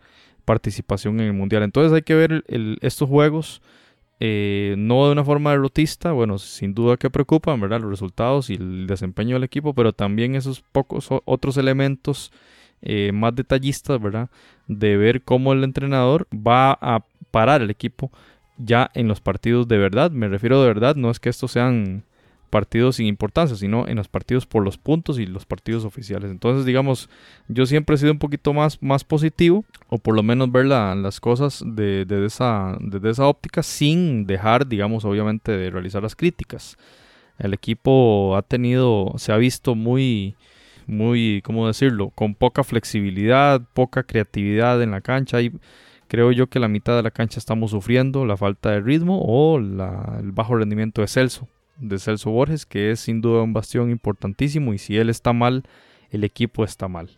participación 0.45 1.21
en 1.21 1.27
el 1.27 1.33
Mundial. 1.33 1.63
Entonces 1.63 1.93
hay 1.93 2.03
que 2.03 2.15
ver 2.15 2.45
estos 2.81 3.09
juegos 3.09 3.63
eh, 4.19 4.75
no 4.79 5.07
de 5.07 5.13
una 5.13 5.25
forma 5.25 5.51
derrotista, 5.51 6.13
bueno, 6.13 6.39
sin 6.39 6.75
duda 6.75 6.97
que 6.97 7.11
preocupan, 7.11 7.61
¿verdad? 7.61 7.81
Los 7.81 7.91
resultados 7.91 8.49
y 8.49 8.55
el 8.55 8.87
desempeño 8.87 9.37
del 9.37 9.45
equipo, 9.45 9.75
pero 9.75 9.93
también 9.93 10.35
esos 10.35 10.63
pocos 10.73 11.09
otros 11.25 11.57
elementos 11.57 12.33
más 13.13 13.35
detallistas, 13.35 14.01
¿verdad? 14.01 14.31
De 14.69 14.97
ver 14.97 15.23
cómo 15.23 15.53
el 15.53 15.65
entrenador 15.65 16.29
va 16.33 16.79
a 16.81 17.05
parar 17.31 17.63
el 17.63 17.71
equipo 17.71 18.11
ya 18.59 18.91
en 18.95 19.09
los 19.09 19.21
partidos 19.21 19.69
de 19.69 19.79
verdad. 19.79 20.11
Me 20.11 20.29
refiero 20.29 20.61
de 20.61 20.69
verdad, 20.69 20.97
no 20.97 21.11
es 21.11 21.21
que 21.21 21.29
estos 21.29 21.53
sean 21.53 22.05
partidos 22.51 22.97
sin 22.97 23.07
importancia, 23.07 23.57
sino 23.57 23.87
en 23.89 23.97
los 23.97 24.09
partidos 24.09 24.47
por 24.47 24.65
los 24.65 24.79
puntos 24.79 25.19
y 25.19 25.27
los 25.27 25.45
partidos 25.45 25.85
oficiales. 25.85 26.31
Entonces, 26.31 26.65
digamos, 26.65 27.09
yo 27.49 27.67
siempre 27.67 27.97
he 27.97 27.99
sido 27.99 28.13
un 28.13 28.19
poquito 28.19 28.53
más, 28.55 28.81
más 28.83 29.05
positivo, 29.05 29.65
o 29.89 29.99
por 29.99 30.15
lo 30.15 30.23
menos 30.23 30.51
ver 30.51 30.67
las 30.67 31.21
cosas 31.21 31.63
de, 31.67 32.05
de 32.05 32.25
esa, 32.25 32.77
desde 32.81 33.11
esa 33.11 33.27
óptica, 33.27 33.63
sin 33.63 34.27
dejar, 34.27 34.67
digamos, 34.67 35.05
obviamente, 35.05 35.53
de 35.53 35.71
realizar 35.71 36.03
las 36.03 36.17
críticas. 36.17 36.77
El 37.39 37.53
equipo 37.53 38.37
ha 38.37 38.43
tenido, 38.43 39.13
se 39.17 39.33
ha 39.33 39.37
visto 39.37 39.75
muy, 39.75 40.37
muy, 40.87 41.43
¿cómo 41.45 41.67
decirlo?, 41.67 42.11
con 42.11 42.35
poca 42.35 42.65
flexibilidad, 42.65 43.61
poca 43.75 44.05
creatividad 44.05 44.83
en 44.83 44.93
la 44.93 45.01
cancha. 45.01 45.43
y 45.43 45.53
Creo 46.09 46.33
yo 46.33 46.49
que 46.49 46.61
la 46.61 46.69
mitad 46.69 46.97
de 46.97 47.03
la 47.03 47.11
cancha 47.11 47.39
estamos 47.39 47.73
sufriendo 47.73 48.25
la 48.25 48.37
falta 48.37 48.71
de 48.71 48.81
ritmo 48.81 49.21
o 49.23 49.59
el 49.59 50.33
bajo 50.33 50.57
rendimiento 50.57 51.01
de 51.01 51.09
Celso, 51.09 51.49
de 51.79 51.99
Celso 51.99 52.31
Borges, 52.31 52.65
que 52.67 52.93
es 52.93 53.01
sin 53.01 53.21
duda 53.21 53.43
un 53.43 53.53
bastión 53.53 53.91
importantísimo 53.91 54.73
y 54.73 54.79
si 54.79 54.97
él 54.97 55.11
está 55.11 55.33
mal, 55.33 55.65
el 56.11 56.25
equipo 56.25 56.65
está 56.65 56.89
mal. 56.89 57.11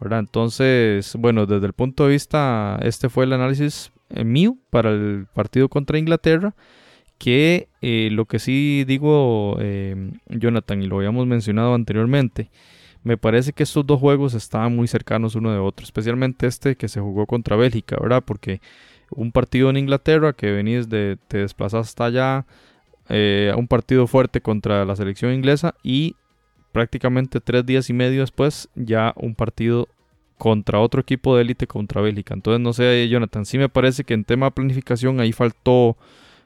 Entonces, 0.00 1.16
bueno, 1.18 1.46
desde 1.46 1.66
el 1.66 1.72
punto 1.72 2.04
de 2.04 2.12
vista, 2.12 2.78
este 2.82 3.08
fue 3.08 3.24
el 3.24 3.32
análisis 3.32 3.92
eh, 4.10 4.24
mío 4.24 4.58
para 4.70 4.90
el 4.90 5.26
partido 5.32 5.68
contra 5.68 5.98
Inglaterra, 5.98 6.54
que 7.18 7.68
eh, 7.80 8.10
lo 8.12 8.26
que 8.26 8.38
sí 8.38 8.84
digo, 8.86 9.56
eh, 9.60 10.12
Jonathan, 10.28 10.82
y 10.82 10.86
lo 10.86 10.96
habíamos 10.96 11.26
mencionado 11.26 11.74
anteriormente, 11.74 12.50
me 13.04 13.18
parece 13.18 13.52
que 13.52 13.62
estos 13.62 13.86
dos 13.86 14.00
juegos 14.00 14.34
estaban 14.34 14.74
muy 14.74 14.88
cercanos 14.88 15.34
uno 15.34 15.52
de 15.52 15.58
otro, 15.58 15.84
especialmente 15.84 16.46
este 16.46 16.74
que 16.74 16.88
se 16.88 17.00
jugó 17.00 17.26
contra 17.26 17.54
Bélgica, 17.54 17.96
¿verdad? 18.00 18.24
Porque 18.24 18.60
un 19.10 19.30
partido 19.30 19.70
en 19.70 19.76
Inglaterra 19.76 20.32
que 20.32 20.50
venís 20.50 20.88
de, 20.88 21.18
te 21.28 21.38
desplazas 21.38 21.88
hasta 21.88 22.06
allá, 22.06 22.46
eh, 23.10 23.52
un 23.56 23.68
partido 23.68 24.06
fuerte 24.06 24.40
contra 24.40 24.86
la 24.86 24.96
selección 24.96 25.34
inglesa 25.34 25.74
y 25.82 26.16
prácticamente 26.72 27.40
tres 27.40 27.64
días 27.66 27.90
y 27.90 27.92
medio 27.92 28.22
después 28.22 28.70
ya 28.74 29.12
un 29.16 29.34
partido 29.34 29.86
contra 30.38 30.80
otro 30.80 31.02
equipo 31.02 31.36
de 31.36 31.42
élite 31.42 31.66
contra 31.66 32.00
Bélgica. 32.00 32.32
Entonces, 32.32 32.60
no 32.60 32.72
sé, 32.72 33.06
Jonathan, 33.08 33.44
sí 33.44 33.58
me 33.58 33.68
parece 33.68 34.04
que 34.04 34.14
en 34.14 34.24
tema 34.24 34.46
de 34.46 34.52
planificación 34.52 35.20
ahí 35.20 35.32
faltó, 35.32 35.98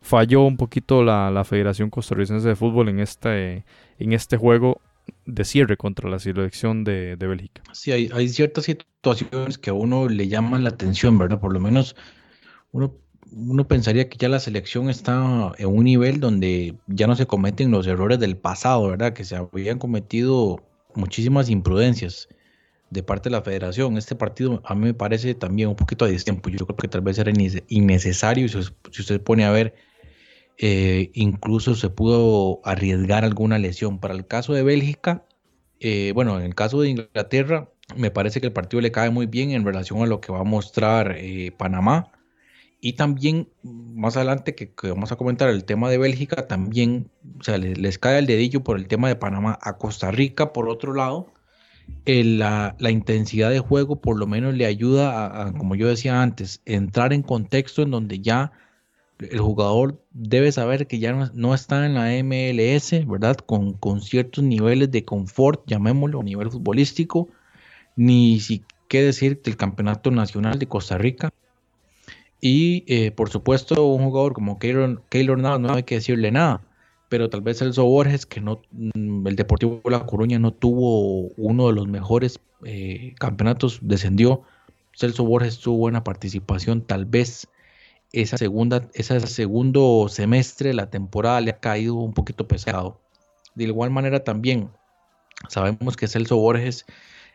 falló 0.03 0.43
un 0.43 0.57
poquito 0.57 1.05
la, 1.05 1.31
la 1.31 1.45
Federación 1.45 1.89
Costarricense 1.89 2.49
de 2.49 2.57
Fútbol 2.57 2.89
en 2.89 2.99
este, 2.99 3.65
en 4.01 4.13
este 4.13 4.37
juego 4.37 4.81
de 5.27 5.45
cierre 5.45 5.77
contra 5.77 6.09
la 6.09 6.19
selección 6.19 6.85
de, 6.85 7.17
de 7.17 7.27
Bélgica. 7.27 7.63
Sí, 7.73 7.93
hay, 7.93 8.11
hay, 8.13 8.29
ciertas 8.29 8.65
situaciones 8.65 9.59
que 9.59 9.71
a 9.71 9.75
uno 9.75 10.09
le 10.09 10.29
llaman 10.29 10.65
la 10.65 10.71
atención, 10.71 11.19
¿verdad? 11.19 11.41
Por 11.41 11.53
lo 11.53 11.61
menos 11.61 11.97
uno, 12.73 12.95
uno 13.33 13.69
pensaría 13.69 14.09
que 14.09 14.19
ya 14.19 14.29
la 14.29 14.41
selección 14.41 14.89
está 14.89 15.53
en 15.59 15.69
un 15.69 15.85
nivel 15.85 16.21
donde 16.21 16.77
ya 16.87 17.07
no 17.07 17.17
se 17.17 17.27
cometen 17.27 17.71
los 17.71 17.87
errores 17.87 18.19
del 18.19 18.37
pasado, 18.37 18.89
¿verdad? 18.89 19.13
Que 19.13 19.25
se 19.25 19.37
habían 19.37 19.79
cometido 19.79 20.65
muchísimas 20.95 21.51
imprudencias 21.51 22.29
de 22.91 23.03
parte 23.03 23.29
de 23.29 23.37
la 23.37 23.43
federación. 23.43 23.99
Este 23.99 24.15
partido 24.15 24.63
a 24.65 24.75
mí 24.75 24.87
me 24.87 24.95
parece 24.95 25.35
también 25.35 25.69
un 25.69 25.77
poquito 25.77 26.05
a 26.05 26.09
destiempo. 26.09 26.49
Yo 26.49 26.67
creo 26.67 26.77
que 26.77 26.89
tal 26.89 27.03
vez 27.03 27.19
era 27.19 27.33
innecesario 27.69 28.49
si, 28.49 28.59
si 28.91 29.03
usted 29.03 29.21
pone 29.21 29.45
a 29.45 29.51
ver 29.51 29.75
eh, 30.59 31.13
incluso 31.15 31.77
se 31.77 31.89
pudo 31.89 32.61
arriesgar 32.65 33.25
alguna 33.25 33.59
lesión. 33.59 34.01
Para 34.01 34.15
el 34.15 34.27
caso 34.27 34.53
de 34.53 34.65
Bélgica, 34.65 35.25
eh, 35.81 36.13
bueno, 36.15 36.39
en 36.39 36.45
el 36.45 36.55
caso 36.57 36.81
de 36.81 36.91
Inglaterra, 36.91 37.71
me 37.97 38.11
parece 38.11 38.41
que 38.41 38.49
el 38.49 38.53
partido 38.53 38.81
le 38.81 38.91
cae 38.91 39.11
muy 39.11 39.27
bien 39.27 39.53
en 39.53 39.65
relación 39.65 40.03
a 40.03 40.07
lo 40.07 40.21
que 40.21 40.33
va 40.33 40.41
a 40.41 40.45
mostrar 40.45 41.15
eh, 41.17 41.53
Panamá. 41.57 42.11
Y 42.81 42.95
también 42.95 43.49
más 43.63 44.17
adelante 44.17 44.55
que, 44.55 44.73
vamos 44.89 45.11
a 45.11 45.17
comentar 45.17 45.49
el 45.49 45.65
tema 45.65 45.91
de 45.91 45.99
Bélgica, 45.99 46.47
también 46.47 47.11
o 47.41 47.43
sea, 47.43 47.59
les, 47.59 47.99
cae 47.99 48.19
el 48.19 48.27
dedillo 48.27 48.63
por 48.63 48.79
el 48.79 48.87
tema 48.87 49.09
de 49.09 49.17
Panamá 49.17 49.59
a 49.63 49.79
Costa 49.79 50.11
Rica, 50.11 50.53
por 50.53 50.69
otro 50.69 50.95
lado. 50.95 51.33
la, 52.07 52.77
intensidad 52.91 53.51
de 53.51 53.61
juego 53.61 54.01
por 54.01 54.19
lo 54.19 54.27
menos 54.27 54.55
le 54.55 54.67
ayuda 54.67 55.43
a, 55.43 55.53
como 55.53 55.75
yo 55.75 55.89
decía 55.89 56.23
antes, 56.23 56.63
entrar 56.67 57.13
en 57.13 57.23
contexto 57.23 57.83
en 57.83 57.91
donde 57.91 58.21
ya 58.21 58.53
el 59.19 59.41
jugador 59.41 60.01
debe 60.13 60.53
saber 60.53 60.87
que 60.87 60.99
ya 60.99 61.13
no, 61.13 61.55
está 61.55 61.85
en 61.85 61.95
la 61.95 62.11
MLS, 62.23 63.07
¿verdad? 63.07 63.37
Con, 63.37 63.73
con, 63.75 64.01
ciertos 64.01 64.45
niveles 64.45 64.91
de 64.91 65.05
confort, 65.05 65.63
llamémoslo, 65.67 66.21
a 66.21 66.25
nivel 66.25 66.51
futbolístico, 66.51 67.29
ni 67.97 68.41
si 68.41 68.63
qué 68.89 69.03
decir 69.03 69.43
del 69.43 69.57
Campeonato 69.57 70.11
Nacional 70.11 70.59
de 70.59 70.67
Costa 70.67 70.99
Rica. 70.99 71.31
Y 72.41 72.85
eh, 72.87 73.11
por 73.11 73.31
supuesto, 73.31 73.85
un 73.87 74.05
jugador 74.05 74.33
como 74.33 74.59
Keylor, 74.59 75.03
Keylor 75.09 75.39
Navas 75.39 75.61
no 75.61 75.75
hay 75.75 75.83
que 75.83 75.97
decirle 75.97 76.31
nada, 76.31 76.63
pero 77.09 77.29
tal 77.29 77.41
vez 77.41 77.59
Celso 77.59 77.85
Borges, 77.85 78.27
que 78.27 78.41
no, 78.41 78.63
mm, 78.73 79.27
el 79.27 79.37
Deportivo 79.37 79.81
de 79.85 79.91
La 79.91 80.07
Coruña 80.07 80.39
no 80.39 80.53
tuvo 80.53 81.29
uno 81.37 81.67
de 81.69 81.73
los 81.73 81.89
mejores 81.89 82.41
eh, 82.65 83.15
campeonatos, 83.19 83.81
descendió. 83.83 84.43
Celso 84.95 85.25
Borges 85.25 85.59
tuvo 85.59 85.79
buena 85.79 86.05
participación, 86.05 86.83
tal 86.83 87.05
vez 87.05 87.49
esa 88.13 88.39
segunda, 88.39 88.89
ese 88.95 89.21
segundo 89.27 90.07
semestre 90.09 90.75
la 90.75 90.91
temporada 90.91 91.41
le 91.41 91.51
ha 91.51 91.61
caído 91.61 91.95
un 91.95 92.15
poquito 92.15 92.49
pesado. 92.49 93.01
De 93.55 93.65
igual 93.65 93.91
manera 93.91 94.25
también 94.25 94.71
sabemos 95.49 95.97
que 95.97 96.09
Celso 96.09 96.37
Borges 96.37 96.87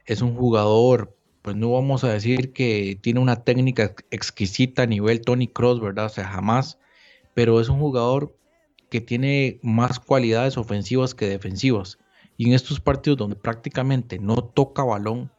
es 0.05 0.21
un 0.21 0.35
jugador, 0.35 1.15
pues 1.41 1.55
no 1.55 1.71
vamos 1.71 2.03
a 2.03 2.11
decir 2.11 2.53
que 2.53 2.97
tiene 3.01 3.19
una 3.19 3.43
técnica 3.43 3.93
exquisita 4.11 4.83
a 4.83 4.87
nivel 4.87 5.21
Tony 5.21 5.47
Cross, 5.47 5.79
¿verdad? 5.79 6.05
O 6.05 6.09
sea, 6.09 6.25
jamás, 6.25 6.79
pero 7.33 7.59
es 7.61 7.69
un 7.69 7.79
jugador 7.79 8.35
que 8.89 9.01
tiene 9.01 9.59
más 9.63 9.99
cualidades 9.99 10.57
ofensivas 10.57 11.15
que 11.15 11.27
defensivas. 11.27 11.99
Y 12.37 12.47
en 12.47 12.53
estos 12.53 12.79
partidos 12.79 13.17
donde 13.17 13.35
prácticamente 13.35 14.19
no 14.19 14.43
toca 14.43 14.83
balón, 14.83 15.31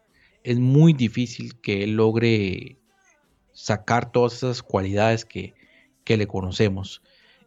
es 0.43 0.59
muy 0.59 0.93
difícil 0.93 1.59
que 1.61 1.85
él 1.85 1.93
logre 1.97 2.79
sacar 3.55 4.11
todas 4.13 4.35
esas 4.35 4.63
cualidades 4.63 5.25
que, 5.25 5.55
le 6.07 6.27
conocemos. 6.27 7.01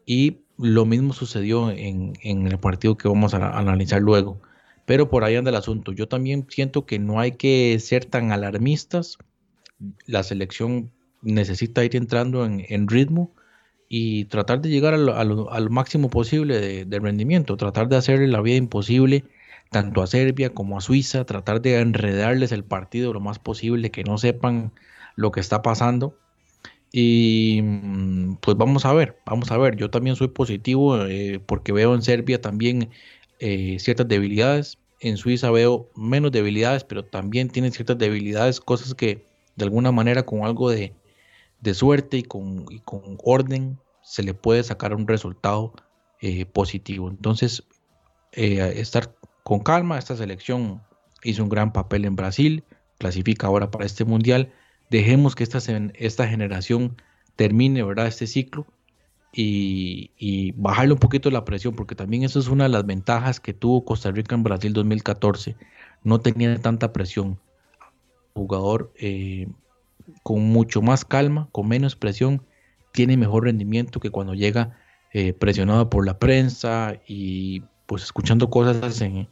Y 0.05 0.39
lo 0.57 0.85
mismo 0.85 1.13
sucedió 1.13 1.69
en, 1.69 2.15
el 2.23 2.57
partido 2.57 2.97
que 2.97 3.07
vamos 3.07 3.35
a, 3.35 3.57
analizar 3.57 4.01
luego. 4.01 4.41
Pero 4.85 5.09
por 5.09 5.23
ahí 5.23 5.35
anda 5.35 5.51
el 5.51 5.57
asunto. 5.57 5.91
Yo 5.91 6.07
también 6.07 6.47
siento 6.49 6.85
que 6.85 6.97
no 6.97 7.19
hay 7.19 7.33
que 7.33 7.77
ser 7.79 8.05
tan 8.05 8.31
alarmistas. 8.31 9.17
La 10.07 10.23
selección 10.23 10.91
necesita 11.21 11.83
ir 11.83 11.95
entrando 11.95 12.45
en, 12.45 12.87
ritmo 12.87 13.31
y 13.89 14.25
tratar 14.25 14.61
de 14.61 14.69
llegar 14.69 14.93
al 14.93 15.69
máximo 15.69 16.09
posible 16.09 16.85
de, 16.85 16.99
rendimiento. 16.99 17.57
Tratar 17.57 17.89
de 17.89 17.97
hacerle 17.97 18.27
la 18.27 18.41
vida 18.41 18.55
imposible 18.55 19.25
tanto 19.69 20.01
a 20.01 20.07
Serbia 20.07 20.51
como 20.53 20.77
a 20.77 20.81
Suiza. 20.81 21.25
Tratar 21.25 21.61
de 21.61 21.79
enredarles 21.81 22.53
el 22.53 22.63
partido 22.63 23.13
lo 23.13 23.19
más 23.19 23.39
posible, 23.39 23.91
que 23.91 24.05
no 24.05 24.17
sepan 24.17 24.71
lo 25.17 25.31
que 25.31 25.41
está 25.41 25.61
pasando. 25.61 26.17
Y 26.93 27.59
mm, 27.61 28.37
pues 28.37 28.55
vamos 28.55 28.85
a 28.85 28.93
ver, 28.93 29.19
vamos 29.25 29.51
a 29.51 29.57
ver. 29.57 29.75
Yo 29.75 29.89
también 29.89 30.15
soy 30.15 30.29
positivo 30.29 31.03
eh, 31.05 31.41
porque 31.45 31.73
veo 31.73 31.93
en 31.93 32.01
Serbia 32.01 32.39
también 32.39 32.91
eh, 33.39 33.77
ciertas 33.79 34.07
debilidades. 34.07 34.77
En 35.01 35.17
Suiza 35.17 35.51
veo 35.51 35.89
menos 35.95 36.31
debilidades, 36.31 36.85
pero 36.85 37.03
también 37.03 37.49
tienen 37.49 37.73
ciertas 37.73 37.97
debilidades, 37.97 38.61
cosas 38.61 38.95
que 38.95 39.25
de 39.55 39.65
alguna 39.65 39.91
manera 39.91 40.23
con 40.23 40.45
algo 40.45 40.69
de, 40.69 40.93
suerte 41.73 42.17
y 42.17 42.23
con, 42.23 42.65
con, 42.85 43.17
orden 43.23 43.77
se 44.01 44.23
le 44.23 44.33
puede 44.33 44.63
sacar 44.63 44.95
un 44.95 45.07
resultado 45.07 45.73
eh, 46.21 46.45
positivo. 46.45 47.09
Entonces, 47.09 47.63
estar 48.31 49.13
con 49.43 49.59
calma, 49.59 49.97
esta 49.97 50.15
selección 50.15 50.81
hizo 51.23 51.43
un 51.43 51.49
gran 51.49 51.73
papel 51.73 52.05
en 52.05 52.15
Brasil, 52.15 52.63
clasifica 52.97 53.47
ahora 53.47 53.69
para 53.71 53.85
este 53.85 54.05
mundial 54.05 54.51
dejemos 54.89 55.35
que 55.35 55.43
esta, 55.43 55.59
esta 55.95 56.27
generación 56.27 57.01
termine, 57.35 57.83
¿verdad? 57.83 58.07
Este 58.07 58.27
ciclo 58.27 58.65
y, 59.33 60.51
bajarle 60.53 60.93
un 60.93 60.99
poquito 60.99 61.29
la 61.29 61.45
presión, 61.45 61.75
porque 61.75 61.95
también 61.95 62.23
eso 62.23 62.39
es 62.39 62.47
una 62.47 62.63
de 62.63 62.69
las 62.69 62.85
ventajas 62.85 63.39
que 63.39 63.53
tuvo 63.53 63.85
Costa 63.85 64.11
Rica 64.11 64.35
en 64.35 64.43
Brasil 64.43 64.73
2014. 64.73 65.55
No 66.03 66.19
tenía 66.19 66.57
tanta 66.59 66.93
presión. 66.93 67.39
Jugador 68.33 68.91
eh, 68.97 69.47
con 70.23 70.41
mucho 70.41 70.81
más 70.81 71.05
calma, 71.05 71.49
con 71.51 71.67
menos 71.67 71.95
presión, 71.95 72.43
tiene 72.93 73.17
mejor 73.17 73.43
rendimiento 73.43 73.99
que 73.99 74.09
cuando 74.09 74.33
llega 74.33 74.77
eh, 75.13 75.33
presionado 75.33 75.89
por 75.89 76.05
la 76.05 76.19
prensa 76.19 76.99
y 77.07 77.63
pues 77.85 78.03
escuchando 78.03 78.49
cosas 78.49 79.01
en, 79.01 79.27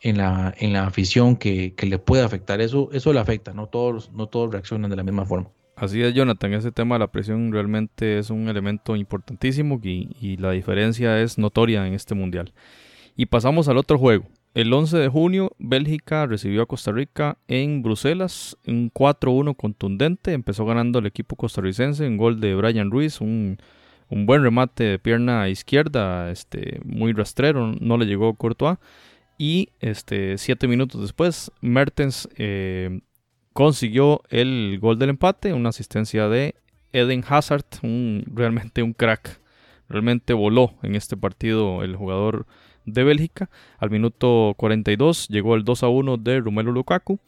en 0.00 0.18
la, 0.18 0.54
en 0.58 0.72
la 0.72 0.86
afición 0.86 1.36
que, 1.36 1.74
le 1.80 1.98
puede 1.98 2.22
afectar. 2.22 2.60
Eso, 2.60 2.90
eso 2.92 3.12
le 3.12 3.20
afecta, 3.20 3.52
no 3.52 3.66
todos, 3.66 4.12
no 4.12 4.26
todos 4.26 4.52
reaccionan 4.52 4.90
de 4.90 4.96
la 4.96 5.02
misma 5.02 5.24
forma. 5.24 5.50
Así 5.76 6.02
es, 6.02 6.12
Jonathan, 6.12 6.52
ese 6.54 6.72
tema 6.72 6.96
de 6.96 7.00
la 7.00 7.12
presión 7.12 7.52
realmente 7.52 8.18
es 8.18 8.30
un 8.30 8.48
elemento 8.48 8.96
importantísimo 8.96 9.80
y, 9.82 10.16
y 10.20 10.36
la 10.36 10.50
diferencia 10.50 11.20
es 11.20 11.38
notoria 11.38 11.86
en 11.86 11.94
este 11.94 12.14
mundial. 12.14 12.52
Y 13.16 13.26
pasamos 13.26 13.68
al 13.68 13.76
otro 13.76 13.98
juego. 13.98 14.24
El 14.54 14.72
11 14.72 14.96
de 14.98 15.08
junio, 15.08 15.52
Bélgica 15.58 16.26
recibió 16.26 16.62
a 16.62 16.66
Costa 16.66 16.90
Rica 16.90 17.38
en 17.46 17.82
Bruselas, 17.82 18.56
un 18.66 18.90
4-1 18.90 19.54
contundente. 19.56 20.32
Empezó 20.32 20.64
ganando 20.64 20.98
el 20.98 21.06
equipo 21.06 21.36
costarricense, 21.36 22.06
un 22.06 22.16
gol 22.16 22.40
de 22.40 22.54
Brian 22.56 22.90
Ruiz, 22.90 23.20
un, 23.20 23.58
un 24.08 24.26
buen 24.26 24.42
remate 24.42 24.84
de 24.84 24.98
pierna 24.98 25.48
izquierda, 25.48 26.30
este, 26.30 26.80
muy 26.84 27.12
rastrero, 27.12 27.74
no 27.78 27.98
le 27.98 28.06
llegó 28.06 28.34
Courtois. 28.34 28.78
Y 29.38 29.70
este, 29.78 30.36
siete 30.36 30.66
minutos 30.66 31.00
después, 31.00 31.52
Mertens 31.60 32.28
eh, 32.36 33.00
consiguió 33.52 34.22
el 34.30 34.78
gol 34.80 34.98
del 34.98 35.10
empate, 35.10 35.52
una 35.52 35.68
asistencia 35.68 36.28
de 36.28 36.56
Eden 36.92 37.24
Hazard, 37.26 37.64
realmente 37.82 38.82
un 38.82 38.92
crack. 38.92 39.40
Realmente 39.88 40.34
voló 40.34 40.74
en 40.82 40.96
este 40.96 41.16
partido 41.16 41.82
el 41.82 41.94
jugador 41.96 42.46
de 42.84 43.04
Bélgica. 43.04 43.48
Al 43.78 43.90
minuto 43.90 44.54
42 44.56 45.28
llegó 45.28 45.54
el 45.54 45.64
2 45.64 45.82
a 45.84 45.88
1 45.88 46.16
de 46.16 46.40
Romelu 46.40 46.72
Lukaku. 46.72 47.20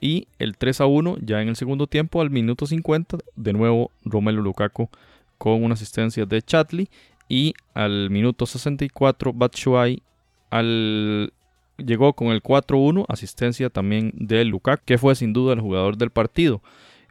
Y 0.00 0.28
el 0.38 0.58
3 0.58 0.82
a 0.82 0.86
1 0.86 1.16
ya 1.22 1.40
en 1.40 1.48
el 1.48 1.56
segundo 1.56 1.86
tiempo, 1.86 2.20
al 2.20 2.28
minuto 2.28 2.66
50, 2.66 3.18
de 3.36 3.52
nuevo 3.54 3.90
Romelu 4.04 4.42
Lukaku 4.42 4.90
con 5.38 5.64
una 5.64 5.74
asistencia 5.74 6.26
de 6.26 6.42
Chatley. 6.42 6.88
Y 7.28 7.54
al 7.72 8.10
minuto 8.10 8.44
64, 8.44 9.32
Batshuayi 9.32 10.02
al 10.50 11.32
llegó 11.78 12.12
con 12.14 12.28
el 12.28 12.42
4-1, 12.42 13.04
asistencia 13.08 13.70
también 13.70 14.12
de 14.14 14.44
Lukaku, 14.44 14.82
que 14.84 14.98
fue 14.98 15.14
sin 15.14 15.32
duda 15.32 15.54
el 15.54 15.60
jugador 15.60 15.96
del 15.96 16.10
partido. 16.10 16.62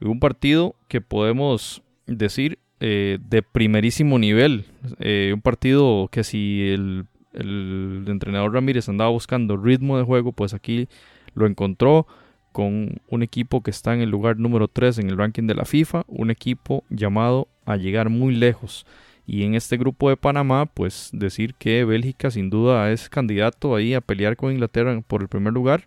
Un 0.01 0.19
partido 0.19 0.75
que 0.87 1.01
podemos 1.01 1.81
decir 2.07 2.59
eh, 2.79 3.17
de 3.21 3.41
primerísimo 3.41 4.19
nivel. 4.19 4.65
Eh, 4.99 5.31
un 5.33 5.41
partido 5.41 6.09
que 6.11 6.23
si 6.23 6.69
el, 6.69 7.05
el, 7.33 8.03
entrenador 8.07 8.53
Ramírez 8.53 8.89
andaba 8.89 9.09
buscando 9.09 9.57
ritmo 9.57 9.97
de 9.97 10.03
juego, 10.03 10.33
pues 10.33 10.53
aquí 10.53 10.89
lo 11.33 11.45
encontró 11.45 12.07
con 12.51 13.01
un 13.07 13.23
equipo 13.23 13.63
que 13.63 13.71
está 13.71 13.93
en 13.93 14.01
el 14.01 14.09
lugar 14.09 14.37
número 14.37 14.67
3 14.67 14.99
en 14.99 15.09
el 15.09 15.17
ranking 15.17 15.47
de 15.47 15.55
la 15.55 15.65
FIFA, 15.65 16.03
un 16.07 16.29
equipo 16.29 16.83
llamado 16.89 17.47
a 17.65 17.77
llegar 17.77 18.09
muy 18.09 18.35
lejos. 18.35 18.85
Y 19.25 19.43
en 19.43 19.55
este 19.55 19.77
grupo 19.77 20.09
de 20.09 20.17
Panamá, 20.17 20.65
pues 20.65 21.09
decir 21.13 21.55
que 21.55 21.85
Bélgica 21.85 22.29
sin 22.29 22.49
duda 22.49 22.91
es 22.91 23.09
candidato 23.09 23.75
ahí 23.75 23.93
a 23.93 24.01
pelear 24.01 24.35
con 24.35 24.51
Inglaterra 24.51 24.99
por 25.07 25.21
el 25.21 25.29
primer 25.29 25.53
lugar, 25.53 25.83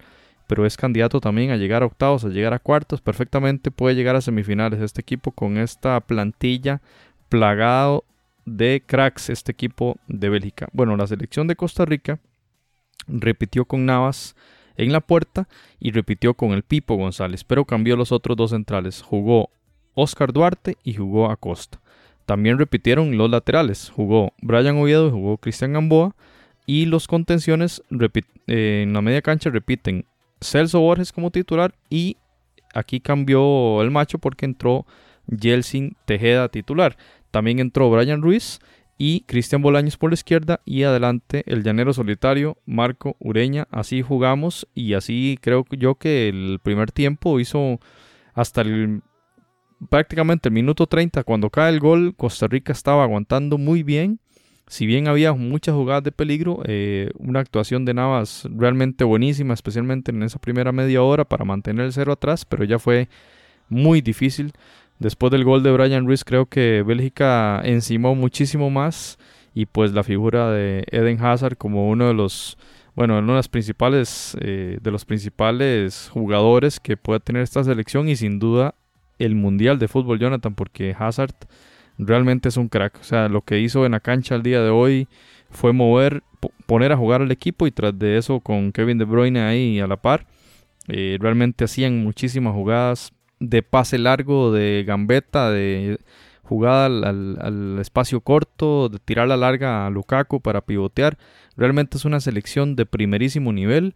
pero 0.46 0.64
es 0.64 0.76
candidato 0.76 1.20
también 1.20 1.50
a 1.50 1.56
llegar 1.56 1.82
a 1.82 1.86
octavos, 1.86 2.24
a 2.24 2.28
llegar 2.28 2.54
a 2.54 2.58
cuartos, 2.58 3.00
perfectamente 3.00 3.70
puede 3.70 3.94
llegar 3.94 4.16
a 4.16 4.20
semifinales 4.20 4.80
este 4.80 5.00
equipo 5.00 5.32
con 5.32 5.58
esta 5.58 6.00
plantilla 6.00 6.80
plagado 7.28 8.04
de 8.44 8.82
cracks, 8.86 9.28
este 9.28 9.52
equipo 9.52 9.96
de 10.06 10.28
Bélgica. 10.28 10.68
Bueno, 10.72 10.96
la 10.96 11.06
selección 11.06 11.46
de 11.46 11.56
Costa 11.56 11.84
Rica 11.84 12.20
repitió 13.08 13.64
con 13.64 13.84
Navas 13.84 14.36
en 14.76 14.92
la 14.92 15.00
puerta 15.00 15.48
y 15.80 15.90
repitió 15.90 16.34
con 16.34 16.52
el 16.52 16.62
Pipo 16.62 16.96
González, 16.96 17.44
pero 17.44 17.64
cambió 17.64 17.96
los 17.96 18.12
otros 18.12 18.36
dos 18.36 18.50
centrales. 18.50 19.02
Jugó 19.02 19.50
Oscar 19.94 20.32
Duarte 20.32 20.76
y 20.84 20.94
jugó 20.94 21.30
Acosta. 21.30 21.80
También 22.26 22.58
repitieron 22.58 23.16
los 23.16 23.30
laterales. 23.30 23.90
Jugó 23.90 24.32
Brian 24.42 24.76
Oviedo 24.76 25.08
y 25.08 25.12
jugó 25.12 25.38
Cristian 25.38 25.72
Gamboa. 25.72 26.14
Y 26.66 26.86
los 26.86 27.06
contenciones 27.06 27.82
eh, 28.48 28.82
en 28.82 28.92
la 28.92 29.00
media 29.00 29.22
cancha 29.22 29.50
repiten 29.50 30.04
Celso 30.40 30.80
Borges 30.80 31.12
como 31.12 31.30
titular. 31.30 31.74
Y 31.88 32.16
aquí 32.74 33.00
cambió 33.00 33.80
el 33.80 33.92
macho 33.92 34.18
porque 34.18 34.44
entró 34.44 34.84
Yelsin 35.28 35.96
Tejeda 36.04 36.48
titular. 36.48 36.96
También 37.30 37.60
entró 37.60 37.90
Brian 37.90 38.22
Ruiz 38.22 38.58
y 38.98 39.20
Cristian 39.22 39.62
Bolaños 39.62 39.96
por 39.96 40.10
la 40.10 40.14
izquierda 40.14 40.60
y 40.64 40.82
adelante 40.82 41.44
el 41.46 41.62
llanero 41.62 41.92
solitario 41.92 42.56
Marco 42.66 43.16
Ureña. 43.20 43.68
Así 43.70 44.02
jugamos 44.02 44.66
y 44.74 44.94
así 44.94 45.38
creo 45.40 45.64
yo 45.70 45.96
que 45.96 46.28
el 46.28 46.58
primer 46.62 46.92
tiempo 46.92 47.38
hizo 47.38 47.78
hasta 48.34 48.62
el 48.62 49.02
prácticamente 49.88 50.48
el 50.48 50.54
minuto 50.54 50.86
30, 50.86 51.24
cuando 51.24 51.50
cae 51.50 51.72
el 51.72 51.80
gol, 51.80 52.14
Costa 52.16 52.46
Rica 52.46 52.72
estaba 52.72 53.02
aguantando 53.02 53.58
muy 53.58 53.82
bien. 53.82 54.20
Si 54.68 54.84
bien 54.84 55.06
había 55.06 55.32
muchas 55.32 55.74
jugadas 55.74 56.02
de 56.02 56.12
peligro, 56.12 56.62
eh, 56.64 57.10
una 57.18 57.40
actuación 57.40 57.84
de 57.84 57.94
Navas 57.94 58.48
realmente 58.50 59.04
buenísima, 59.04 59.54
especialmente 59.54 60.10
en 60.10 60.22
esa 60.24 60.40
primera 60.40 60.72
media 60.72 61.02
hora 61.02 61.24
para 61.24 61.44
mantener 61.44 61.86
el 61.86 61.92
cero 61.92 62.12
atrás, 62.12 62.44
pero 62.44 62.64
ya 62.64 62.78
fue 62.78 63.08
muy 63.68 64.00
difícil 64.00 64.52
Después 64.98 65.30
del 65.30 65.44
gol 65.44 65.62
de 65.62 65.72
Brian 65.72 66.06
Ruiz 66.06 66.24
creo 66.24 66.46
que 66.46 66.82
Bélgica 66.82 67.60
encimó 67.64 68.14
muchísimo 68.14 68.70
más 68.70 69.18
y 69.54 69.66
pues 69.66 69.92
la 69.92 70.02
figura 70.02 70.50
de 70.50 70.84
Eden 70.90 71.22
Hazard 71.22 71.56
como 71.58 71.90
uno 71.90 72.08
de 72.08 72.14
los 72.14 72.56
bueno, 72.94 73.18
uno 73.18 73.32
de 73.32 73.38
los 73.38 73.48
principales 73.48 74.36
eh, 74.40 74.78
de 74.80 74.90
los 74.90 75.04
principales 75.04 76.08
jugadores 76.10 76.80
que 76.80 76.96
puede 76.96 77.20
tener 77.20 77.42
esta 77.42 77.62
selección 77.62 78.08
y 78.08 78.16
sin 78.16 78.38
duda 78.38 78.74
el 79.18 79.34
mundial 79.34 79.78
de 79.78 79.88
fútbol 79.88 80.18
Jonathan 80.18 80.54
porque 80.54 80.94
Hazard 80.98 81.34
realmente 81.98 82.48
es 82.48 82.56
un 82.56 82.68
crack, 82.68 82.98
o 83.00 83.04
sea, 83.04 83.28
lo 83.28 83.42
que 83.42 83.60
hizo 83.60 83.86
en 83.86 83.92
la 83.92 84.00
cancha 84.00 84.34
el 84.34 84.42
día 84.42 84.62
de 84.62 84.70
hoy 84.70 85.08
fue 85.50 85.72
mover 85.72 86.22
poner 86.66 86.92
a 86.92 86.96
jugar 86.96 87.22
al 87.22 87.30
equipo 87.30 87.66
y 87.66 87.70
tras 87.70 87.98
de 87.98 88.18
eso 88.18 88.40
con 88.40 88.72
Kevin 88.72 88.98
De 88.98 89.04
Bruyne 89.04 89.40
ahí 89.40 89.80
a 89.80 89.86
la 89.86 89.96
par 89.96 90.26
eh, 90.88 91.16
realmente 91.20 91.64
hacían 91.64 92.02
muchísimas 92.02 92.54
jugadas 92.54 93.12
de 93.40 93.62
pase 93.62 93.98
largo, 93.98 94.52
de 94.52 94.84
gambeta, 94.86 95.50
de 95.50 95.98
jugada 96.42 96.86
al, 96.86 97.78
espacio 97.80 98.20
corto, 98.20 98.88
de 98.88 98.98
tirar 98.98 99.28
la 99.28 99.36
larga 99.36 99.86
a 99.86 99.90
Lukaku 99.90 100.40
para 100.40 100.60
pivotear. 100.60 101.18
Realmente 101.56 101.96
es 101.96 102.04
una 102.04 102.20
selección 102.20 102.76
de 102.76 102.86
primerísimo 102.86 103.52
nivel 103.52 103.94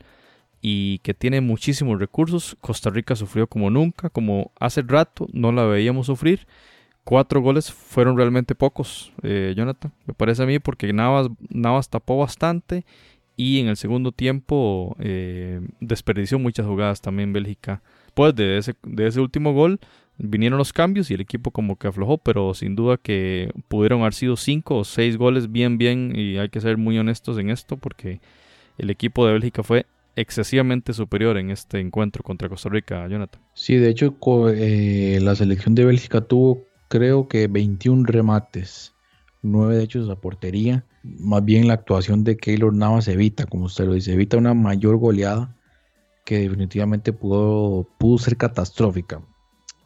y 0.60 0.98
que 0.98 1.14
tiene 1.14 1.40
muchísimos 1.40 1.98
recursos. 1.98 2.56
Costa 2.60 2.90
Rica 2.90 3.16
sufrió 3.16 3.46
como 3.46 3.70
nunca, 3.70 4.10
como 4.10 4.52
hace 4.58 4.82
rato 4.82 5.26
no 5.32 5.52
la 5.52 5.64
veíamos 5.64 6.06
sufrir. 6.06 6.46
Cuatro 7.04 7.40
goles 7.40 7.72
fueron 7.72 8.16
realmente 8.16 8.54
pocos, 8.54 9.12
eh, 9.22 9.54
Jonathan, 9.56 9.92
me 10.06 10.14
parece 10.14 10.42
a 10.42 10.46
mí, 10.46 10.58
porque 10.58 10.92
Navas, 10.92 11.28
Navas 11.48 11.88
tapó 11.88 12.18
bastante 12.18 12.84
y 13.36 13.58
en 13.58 13.68
el 13.68 13.76
segundo 13.78 14.12
tiempo 14.12 14.96
eh, 15.00 15.60
desperdició 15.80 16.38
muchas 16.38 16.66
jugadas 16.66 17.00
también 17.00 17.32
Bélgica. 17.32 17.82
Pues 18.12 18.34
de 18.34 18.58
ese, 18.58 18.74
de 18.82 19.06
ese 19.06 19.20
último 19.20 19.54
gol 19.54 19.80
vinieron 20.18 20.58
los 20.58 20.74
cambios 20.74 21.10
y 21.10 21.14
el 21.14 21.22
equipo 21.22 21.50
como 21.50 21.76
que 21.76 21.88
aflojó, 21.88 22.18
pero 22.18 22.52
sin 22.52 22.76
duda 22.76 22.98
que 22.98 23.50
pudieron 23.68 24.02
haber 24.02 24.12
sido 24.12 24.36
cinco 24.36 24.76
o 24.76 24.84
seis 24.84 25.16
goles 25.16 25.50
bien, 25.50 25.78
bien, 25.78 26.12
y 26.14 26.36
hay 26.36 26.50
que 26.50 26.60
ser 26.60 26.76
muy 26.76 26.98
honestos 26.98 27.38
en 27.38 27.48
esto 27.48 27.78
porque 27.78 28.20
el 28.76 28.90
equipo 28.90 29.26
de 29.26 29.32
Bélgica 29.32 29.62
fue 29.62 29.86
excesivamente 30.20 30.92
superior 30.92 31.38
en 31.38 31.50
este 31.50 31.80
encuentro 31.80 32.22
contra 32.22 32.48
Costa 32.48 32.68
Rica, 32.68 33.08
Jonathan. 33.08 33.40
Sí, 33.54 33.76
de 33.76 33.88
hecho 33.88 34.14
eh, 34.50 35.18
la 35.20 35.34
selección 35.34 35.74
de 35.74 35.84
Bélgica 35.84 36.20
tuvo 36.20 36.64
creo 36.88 37.28
que 37.28 37.46
21 37.46 38.04
remates, 38.06 38.94
9 39.42 39.76
de 39.76 39.84
hecho 39.84 40.10
a 40.10 40.20
portería 40.20 40.84
más 41.02 41.44
bien 41.44 41.66
la 41.66 41.74
actuación 41.74 42.24
de 42.24 42.36
Keylor 42.36 42.74
Navas 42.74 43.08
evita, 43.08 43.46
como 43.46 43.64
usted 43.64 43.86
lo 43.86 43.94
dice, 43.94 44.12
evita 44.12 44.36
una 44.36 44.54
mayor 44.54 44.96
goleada 44.98 45.56
que 46.24 46.40
definitivamente 46.40 47.12
pudo, 47.12 47.88
pudo 47.98 48.18
ser 48.18 48.36
catastrófica. 48.36 49.22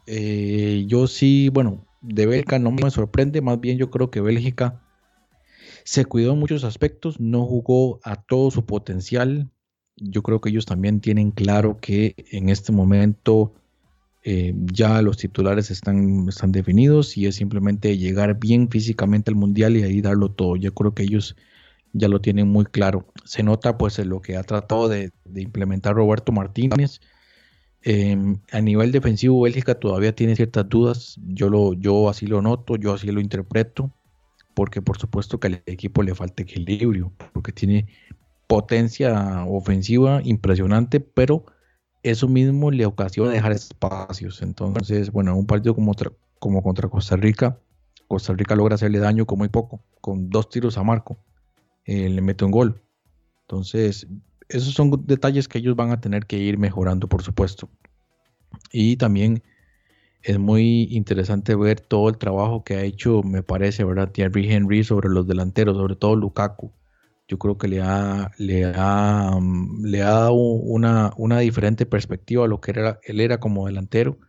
Eh, 0.07 0.83
yo 0.87 1.07
sí, 1.07 1.49
bueno, 1.49 1.85
de 2.01 2.25
Bélgica 2.25 2.59
no 2.59 2.71
me 2.71 2.91
sorprende, 2.91 3.41
más 3.41 3.59
bien 3.59 3.77
yo 3.77 3.89
creo 3.89 4.11
que 4.11 4.21
Bélgica 4.21 4.81
se 5.83 6.05
cuidó 6.05 6.33
en 6.33 6.39
muchos 6.39 6.63
aspectos, 6.63 7.19
no 7.19 7.45
jugó 7.45 7.99
a 8.03 8.21
todo 8.21 8.51
su 8.51 8.65
potencial. 8.65 9.51
Yo 9.97 10.23
creo 10.23 10.41
que 10.41 10.49
ellos 10.49 10.65
también 10.65 10.99
tienen 10.99 11.31
claro 11.31 11.77
que 11.79 12.15
en 12.31 12.49
este 12.49 12.71
momento 12.71 13.53
eh, 14.27 14.53
ya 14.55 15.03
los 15.03 15.17
titulares 15.17 15.69
están, 15.69 16.27
están 16.27 16.51
definidos 16.51 17.15
y 17.15 17.27
es 17.27 17.35
simplemente 17.35 17.97
llegar 17.97 18.39
bien 18.39 18.69
físicamente 18.69 19.29
al 19.29 19.35
mundial 19.35 19.77
y 19.77 19.83
ahí 19.83 20.01
darlo 20.01 20.31
todo. 20.31 20.55
Yo 20.55 20.73
creo 20.73 20.95
que 20.95 21.03
ellos 21.03 21.35
ya 21.93 22.07
lo 22.09 22.19
tienen 22.19 22.47
muy 22.47 22.65
claro. 22.65 23.05
Se 23.23 23.43
nota 23.43 23.77
pues 23.77 23.99
lo 23.99 24.21
que 24.21 24.35
ha 24.35 24.43
tratado 24.43 24.89
de, 24.89 25.11
implementar 25.35 25.95
Roberto 25.95 26.31
Martínez. 26.31 26.99
Em, 27.83 28.39
a 28.51 28.61
nivel 28.61 28.91
defensivo, 28.91 29.41
Bélgica 29.41 29.75
todavía 29.79 30.15
tiene 30.15 30.35
ciertas 30.35 30.67
dudas. 30.67 31.19
Yo, 31.27 31.49
lo, 31.49 31.73
yo 31.73 32.09
así 32.09 32.25
lo 32.25 32.41
noto, 32.41 32.77
yo 32.77 32.93
así 32.93 33.11
lo 33.11 33.21
interpreto, 33.21 33.91
porque 34.55 34.81
por 34.81 34.97
supuesto 34.97 35.39
que 35.39 35.47
al 35.47 35.63
equipo 35.67 36.01
le 36.01 36.15
falta 36.15 36.41
equilibrio, 36.41 37.13
porque 37.31 37.51
tiene 37.51 37.87
potencia 38.47 39.45
ofensiva 39.45 40.21
impresionante, 40.23 40.99
pero 40.99 41.45
eso 42.03 42.27
mismo 42.27 42.71
le 42.71 42.85
ocasiona 42.85 43.31
dejar 43.31 43.51
espacios. 43.51 44.41
Entonces, 44.41 45.11
bueno, 45.11 45.35
un 45.35 45.47
partido 45.47 45.73
como, 45.73 45.93
como 46.39 46.61
contra 46.61 46.89
Costa 46.89 47.15
Rica, 47.15 47.59
Costa 48.07 48.33
Rica 48.33 48.55
logra 48.55 48.75
hacerle 48.75 48.99
daño 48.99 49.25
con 49.25 49.39
muy 49.39 49.49
poco, 49.49 49.83
con 50.01 50.29
dos 50.29 50.49
tiros 50.49 50.77
a 50.77 50.83
Marco, 50.83 51.17
eh, 51.85 52.09
le 52.09 52.21
mete 52.21 52.45
un 52.45 52.51
gol. 52.51 52.81
Entonces, 53.41 54.07
esos 54.49 54.73
son 54.73 55.05
detalles 55.05 55.47
que 55.47 55.57
ellos 55.57 55.75
van 55.75 55.91
a 55.91 55.99
tener 55.99 56.25
que 56.27 56.37
ir 56.37 56.57
mejorando, 56.57 57.07
por 57.07 57.23
supuesto. 57.23 57.69
Y 58.71 58.97
también 58.97 59.41
es 60.21 60.37
muy 60.37 60.87
interesante 60.91 61.55
ver 61.55 61.79
todo 61.79 62.09
el 62.09 62.17
trabajo 62.17 62.63
que 62.63 62.75
ha 62.75 62.83
hecho, 62.83 63.23
me 63.23 63.43
parece, 63.43 63.83
¿verdad? 63.83 64.11
Thierry 64.11 64.51
Henry 64.51 64.83
sobre 64.83 65.09
los 65.09 65.27
delanteros, 65.27 65.77
sobre 65.77 65.95
todo 65.95 66.15
Lukaku 66.15 66.71
yo 67.27 67.39
creo 67.39 67.57
que 67.57 67.67
le 67.67 67.81
ha, 67.81 68.31
le 68.37 68.65
ha, 68.65 69.31
mm, 69.39 69.85
le 69.85 70.01
ha 70.03 70.11
dado 70.11 70.33
una, 70.33 71.13
una, 71.17 71.39
diferente 71.39 71.85
perspectiva 71.85 72.45
a 72.45 72.47
lo 72.47 72.61
que 72.61 72.71
era, 72.71 72.99
él 73.03 73.19
era 73.19 73.39
como 73.39 73.65
delantero. 73.67 74.19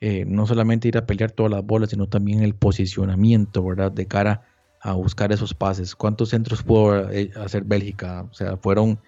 Eh, 0.00 0.24
no 0.26 0.46
solamente 0.46 0.86
ir 0.88 0.96
a 0.96 1.06
pelear 1.06 1.32
todas 1.32 1.50
las 1.50 1.64
bolas, 1.64 1.90
sino 1.90 2.08
también 2.08 2.42
el 2.42 2.54
posicionamiento, 2.54 3.64
¿verdad? 3.64 3.90
De 3.90 4.06
cara 4.06 4.46
a 4.80 4.92
buscar 4.92 5.32
esos 5.32 5.54
pases. 5.54 5.96
¿Cuántos 5.96 6.28
centros 6.30 6.62
pudo 6.62 7.10
eh, 7.10 7.32
hacer 7.36 7.64
Bélgica? 7.64 8.22
O 8.30 8.34
sea, 8.34 8.56
fueron 8.56 9.00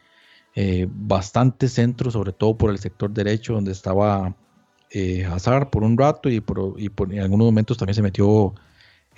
eh, 0.57 0.89
bastantes 0.91 1.73
centros, 1.75 2.15
sobre 2.15 2.33
todo 2.33 2.59
por 2.59 2.71
el 2.71 2.79
sector 2.79 3.13
derecho, 3.13 3.55
donde 3.55 3.73
estaba 3.73 4.35
Hazard 5.31 5.71
por 5.71 5.85
un 5.85 5.97
rato 5.97 6.29
y, 6.29 6.41
por, 6.41 6.75
y 6.81 6.91
en 7.13 7.21
algunos 7.21 7.47
momentos 7.47 7.79
también 7.79 7.95
se 7.95 8.03
metió 8.03 8.53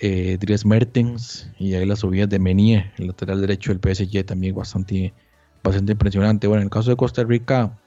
eh, 0.05 0.37
Dries 0.37 0.65
Mertens 0.65 1.49
y 1.57 1.75
ahí 1.75 1.85
las 1.85 1.99
subidas 1.99 2.27
de 2.27 2.37
Menier, 2.37 2.91
el 2.97 3.07
lateral 3.07 3.39
derecho 3.39 3.73
del 3.73 3.79
PSG 3.79 4.25
también 4.25 4.53
bastante, 4.53 5.13
bastante 5.63 5.93
impresionante. 5.93 6.45
Bueno, 6.47 6.59
en 6.59 6.65
el 6.65 6.69
caso 6.69 6.89
de 6.89 6.97
Costa 6.97 7.23
Rica, 7.23 7.79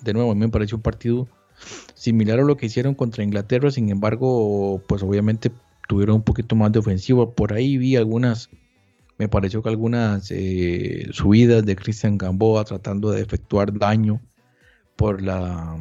de 0.00 0.14
nuevo, 0.14 0.30
a 0.30 0.34
mí 0.34 0.40
me 0.40 0.48
pareció 0.48 0.78
un 0.78 0.82
partido 0.82 1.28
similar 1.92 2.40
a 2.40 2.44
lo 2.44 2.56
que 2.56 2.64
hicieron 2.64 2.94
contra 2.94 3.24
Inglaterra, 3.24 3.70
sin 3.70 3.90
embargo, 3.90 4.82
pues 4.86 5.02
obviamente 5.02 5.52
tuvieron 5.86 6.16
un 6.16 6.22
poquito 6.22 6.56
más 6.56 6.72
de 6.72 6.78
ofensiva. 6.78 7.30
Por 7.30 7.52
ahí 7.52 7.76
vi 7.76 7.96
algunas, 7.96 8.48
me 9.18 9.28
pareció 9.28 9.62
que 9.62 9.68
algunas 9.68 10.30
eh, 10.30 11.08
subidas 11.12 11.62
de 11.66 11.76
Cristian 11.76 12.16
Gamboa 12.16 12.64
tratando 12.64 13.10
de 13.10 13.20
efectuar 13.20 13.78
daño 13.78 14.22
por 14.96 15.20
la, 15.20 15.76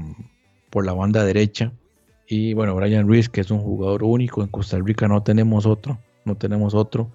por 0.70 0.86
la 0.86 0.92
banda 0.92 1.24
derecha. 1.24 1.72
Y 2.28 2.54
bueno, 2.54 2.76
Brian 2.76 3.08
Ruiz, 3.08 3.30
que 3.30 3.42
es 3.42 3.52
un 3.52 3.60
jugador 3.60 4.04
único, 4.04 4.44
en 4.44 4.50
Costa 4.50 4.78
Rica 4.80 5.08
no 5.08 5.24
tenemos 5.24 5.66
otro, 5.66 5.98
no 6.26 6.36
tenemos 6.36 6.74
otro. 6.76 7.10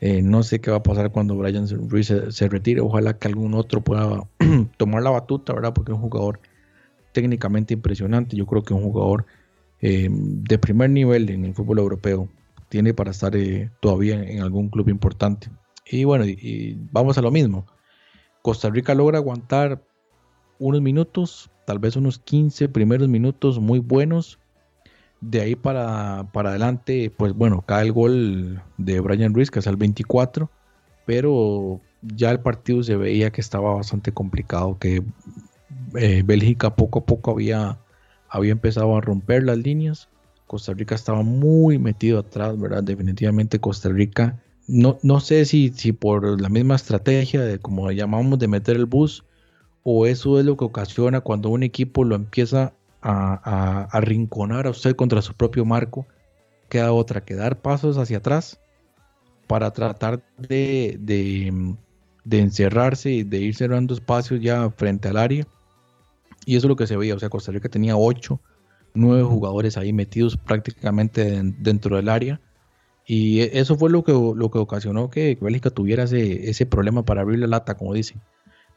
Eh, 0.00 0.22
no 0.22 0.42
sé 0.42 0.60
qué 0.60 0.70
va 0.70 0.78
a 0.78 0.82
pasar 0.82 1.10
cuando 1.10 1.34
Brian 1.34 1.66
Ruiz 1.88 2.12
se, 2.28 2.48
retire. 2.48 2.80
Ojalá 2.80 3.18
que 3.18 3.26
algún 3.26 3.54
otro 3.54 3.80
pueda 3.80 4.22
tomar 4.76 5.02
la 5.02 5.10
batuta, 5.10 5.52
¿verdad? 5.52 5.74
Porque 5.74 5.90
es 5.90 5.96
un 5.96 6.02
jugador 6.02 6.40
técnicamente 7.12 7.74
impresionante. 7.74 8.36
Yo 8.36 8.46
creo 8.46 8.62
que 8.62 8.74
es 8.74 8.80
un 8.80 8.92
jugador 8.92 9.26
eh, 9.80 10.08
de 10.10 10.58
primer 10.58 10.90
nivel 10.90 11.30
en 11.30 11.44
el 11.44 11.54
fútbol 11.54 11.80
europeo. 11.80 12.28
Tiene 12.68 12.94
para 12.94 13.10
estar 13.10 13.34
eh, 13.34 13.70
todavía 13.80 14.22
en 14.22 14.40
algún 14.40 14.68
club 14.68 14.88
importante. 14.88 15.48
Y 15.90 16.04
bueno, 16.04 16.24
vamos 16.92 17.18
a 17.18 17.22
lo 17.22 17.30
mismo. 17.30 17.66
Costa 18.42 18.70
Rica 18.70 18.94
logra 18.94 19.18
aguantar 19.18 19.82
unos 20.58 20.80
minutos, 20.80 21.50
tal 21.66 21.78
vez 21.78 21.96
unos 21.96 22.18
15 22.20 22.68
primeros 22.68 23.08
minutos 23.08 23.58
muy 23.58 23.80
buenos 23.80 24.38
de 25.30 25.40
ahí 25.40 25.56
para, 25.56 26.20
adelante, 26.20 27.12
pues 27.16 27.32
bueno, 27.32 27.62
cae 27.66 27.86
el 27.86 27.92
gol 27.92 28.62
de 28.76 29.00
Brian 29.00 29.34
Ruiz, 29.34 29.50
que 29.50 29.60
es 29.60 29.66
el 29.66 29.76
24, 29.76 30.50
pero 31.06 31.80
ya 32.02 32.30
el 32.30 32.40
partido 32.40 32.82
se 32.82 32.96
veía 32.96 33.30
que 33.30 33.40
estaba 33.40 33.74
bastante 33.74 34.12
complicado, 34.12 34.78
que 34.78 35.02
eh, 35.96 36.22
Bélgica 36.24 36.76
poco 36.76 37.00
a 37.00 37.06
poco 37.06 37.30
había, 37.30 37.78
había 38.28 38.52
empezado 38.52 38.96
a 38.96 39.00
romper 39.00 39.44
las 39.44 39.58
líneas. 39.58 40.08
Costa 40.46 40.74
Rica 40.74 40.94
estaba 40.94 41.22
muy 41.22 41.78
metido 41.78 42.18
atrás, 42.18 42.58
¿verdad? 42.58 42.82
Definitivamente 42.82 43.58
Costa 43.58 43.88
Rica, 43.88 44.40
no, 44.66 44.98
no 45.02 45.20
sé 45.20 45.46
si, 45.46 45.70
si 45.70 45.92
por 45.92 46.40
la 46.40 46.48
misma 46.48 46.74
estrategia 46.74 47.40
de 47.40 47.58
como 47.58 47.90
llamamos 47.90 48.38
de 48.38 48.48
meter 48.48 48.76
el 48.76 48.86
bus, 48.86 49.24
o 49.82 50.06
eso 50.06 50.38
es 50.38 50.44
lo 50.44 50.56
que 50.56 50.64
ocasiona 50.64 51.20
cuando 51.20 51.48
un 51.48 51.62
equipo 51.62 52.04
lo 52.04 52.14
empieza 52.14 52.74
a, 53.04 53.88
arrinconar 53.90 54.66
a 54.66 54.70
usted 54.70 54.96
contra 54.96 55.22
su 55.22 55.34
propio 55.34 55.64
marco, 55.64 56.06
queda 56.68 56.92
otra 56.92 57.24
que 57.24 57.34
dar 57.34 57.60
pasos 57.60 57.98
hacia 57.98 58.18
atrás 58.18 58.60
para 59.46 59.70
tratar 59.72 60.22
de, 60.38 60.96
de, 60.98 62.38
encerrarse 62.38 63.10
y 63.10 63.22
de 63.22 63.38
ir 63.38 63.54
cerrando 63.54 63.94
espacios 63.94 64.40
ya 64.40 64.70
frente 64.70 65.08
al 65.08 65.18
área. 65.18 65.46
Y 66.46 66.56
eso 66.56 66.66
es 66.66 66.68
lo 66.68 66.76
que 66.76 66.86
se 66.86 66.96
veía, 66.96 67.14
o 67.14 67.18
sea, 67.18 67.28
Costa 67.28 67.52
Rica 67.52 67.68
tenía 67.68 67.96
8, 67.96 68.40
9 68.94 69.22
jugadores 69.24 69.76
ahí 69.76 69.92
metidos 69.92 70.36
prácticamente 70.36 71.42
dentro 71.58 71.96
del 71.96 72.08
área. 72.08 72.40
Y 73.06 73.40
eso 73.40 73.76
fue 73.76 73.90
lo 73.90 74.02
que, 74.02 74.12
lo 74.12 74.50
que 74.50 74.58
ocasionó 74.58 75.10
que 75.10 75.36
Bélgica 75.38 75.68
tuviera 75.68 76.04
ese, 76.04 76.48
ese 76.48 76.64
problema 76.64 77.04
para 77.04 77.20
abrir 77.20 77.38
la 77.38 77.46
lata, 77.46 77.76
como 77.76 77.92
dicen. 77.92 78.22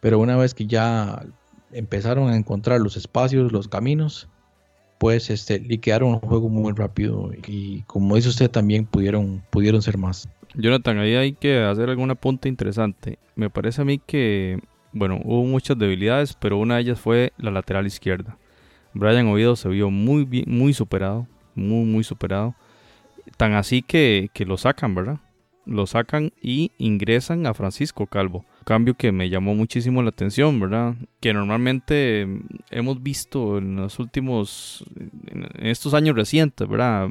Pero 0.02 0.20
una 0.20 0.36
vez 0.36 0.54
que 0.54 0.68
ya 0.68 1.26
empezaron 1.72 2.30
a 2.30 2.36
encontrar 2.36 2.80
los 2.80 2.98
espacios, 2.98 3.52
los 3.52 3.68
caminos, 3.68 4.28
pues 4.98 5.30
este, 5.30 5.60
liquidaron 5.60 6.10
un 6.10 6.20
juego 6.20 6.50
muy 6.50 6.74
rápido 6.74 7.32
y 7.48 7.82
como 7.84 8.16
dice 8.16 8.30
usted 8.30 8.50
también 8.50 8.86
pudieron, 8.86 9.44
pudieron 9.50 9.82
ser 9.82 9.98
más. 9.98 10.30
Jonathan, 10.56 10.98
ahí 11.00 11.16
hay 11.16 11.34
que 11.34 11.60
hacer 11.60 11.90
alguna 11.90 12.16
punta 12.16 12.48
interesante. 12.48 13.20
Me 13.36 13.50
parece 13.50 13.82
a 13.82 13.86
mí 13.86 14.00
que, 14.00 14.60
bueno, 14.92 15.20
hubo 15.24 15.44
muchas 15.44 15.78
debilidades, 15.78 16.34
pero 16.34 16.58
una 16.58 16.76
de 16.76 16.82
ellas 16.82 17.00
fue 17.00 17.34
la 17.38 17.52
lateral 17.52 17.86
izquierda. 17.86 18.38
Brian 18.94 19.28
Oviedo 19.28 19.56
se 19.56 19.70
vio 19.70 19.92
muy 19.92 20.26
bien, 20.26 20.46
muy 20.48 20.74
superado, 20.74 21.28
muy, 21.54 21.86
muy 21.86 22.04
superado. 22.04 22.56
Tan 23.36 23.54
así 23.54 23.84
que, 23.84 24.30
que 24.34 24.46
lo 24.46 24.58
sacan, 24.58 24.96
¿verdad? 24.96 25.20
Lo 25.66 25.86
sacan 25.86 26.32
y 26.42 26.72
ingresan 26.78 27.46
a 27.46 27.54
Francisco 27.54 28.08
Calvo 28.08 28.46
cambio 28.68 28.96
que 28.96 29.14
me 29.14 29.30
llamó 29.30 29.56
muchísimo 29.56 30.04
la 30.04 30.10
atención, 30.10 30.60
¿verdad? 30.60 30.96
Que 31.22 31.34
normalmente 31.34 32.28
hemos 32.70 33.02
visto 33.02 33.60
en 33.60 33.78
los 33.78 33.98
últimos, 33.98 34.84
en 35.30 35.66
estos 35.66 35.94
años 35.94 36.18
recientes, 36.18 36.68
¿verdad? 36.68 37.10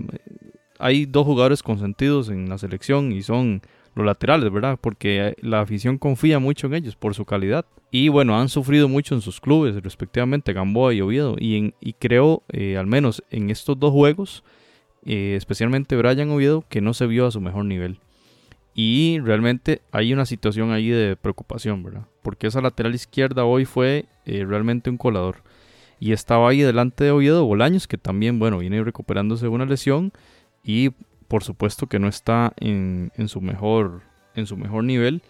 Hay 0.79 1.07
dos 1.07 1.25
jugadores 1.25 1.63
consentidos 1.63 2.29
en 2.29 2.51
la 2.51 2.59
selección 2.59 3.11
y 3.11 3.23
son 3.23 3.63
los 3.95 4.05
laterales, 4.05 4.53
¿verdad? 4.53 4.79
Porque 4.79 5.35
la 5.41 5.63
afición 5.63 5.97
confía 5.97 6.39
mucho 6.39 6.67
en 6.67 6.75
ellos 6.75 6.95
por 6.95 7.15
su 7.15 7.25
calidad. 7.25 7.65
Y 7.91 8.09
bueno, 8.11 8.39
han 8.39 8.51
sufrido 8.51 8.87
mucho 8.87 9.15
en 9.15 9.23
sus 9.23 9.41
clubes, 9.41 9.83
respectivamente, 9.83 10.53
Gamboa 10.53 10.93
y 10.93 11.01
Oviedo. 11.01 11.37
Y, 11.41 11.73
y 11.81 11.95
creo, 11.95 12.43
eh, 12.53 12.77
al 12.77 12.87
menos 12.87 13.25
en 13.31 13.49
estos 13.49 13.81
dos 13.81 13.93
juegos, 13.93 14.45
eh, 15.07 15.37
especialmente 15.39 15.97
Brian 15.97 16.29
Oviedo, 16.29 16.67
que 16.69 16.83
no 16.83 16.93
se 16.93 17.07
vio 17.07 17.27
a 17.27 17.31
su 17.31 17.41
mejor 17.41 17.65
nivel. 17.65 17.99
Y 18.79 19.21
realmente 19.21 19.81
hay 19.91 20.13
una 20.13 20.27
situación 20.27 20.71
ahí 20.71 20.91
de 20.91 21.17
preocupación, 21.17 21.83
¿verdad? 21.83 22.05
Porque 22.21 22.47
esa 22.47 22.61
lateral 22.61 22.95
izquierda 22.95 23.47
hoy 23.47 23.65
fue 23.65 24.05
eh, 24.27 24.45
realmente 24.47 24.91
un 24.91 24.99
colador. 24.99 25.37
Y 25.99 26.13
estaba 26.13 26.51
ahí 26.51 26.61
delante 26.61 27.05
de 27.05 27.11
Oviedo 27.11 27.47
Bolaños, 27.47 27.89
que 27.89 27.97
también, 27.97 28.39
bueno, 28.39 28.59
viene 28.59 28.85
recuperándose 28.85 29.47
de 29.47 29.49
una 29.49 29.65
lesión. 29.65 30.13
Y 30.63 30.91
por 31.27 31.43
supuesto 31.43 31.87
que 31.87 31.99
no 31.99 32.07
está 32.07 32.53
en, 32.59 33.11
su, 33.29 33.41
mejor, 33.41 34.03
en 34.35 34.47
su 34.47 34.59
mejor 34.59 34.85
nivel. 34.85 35.23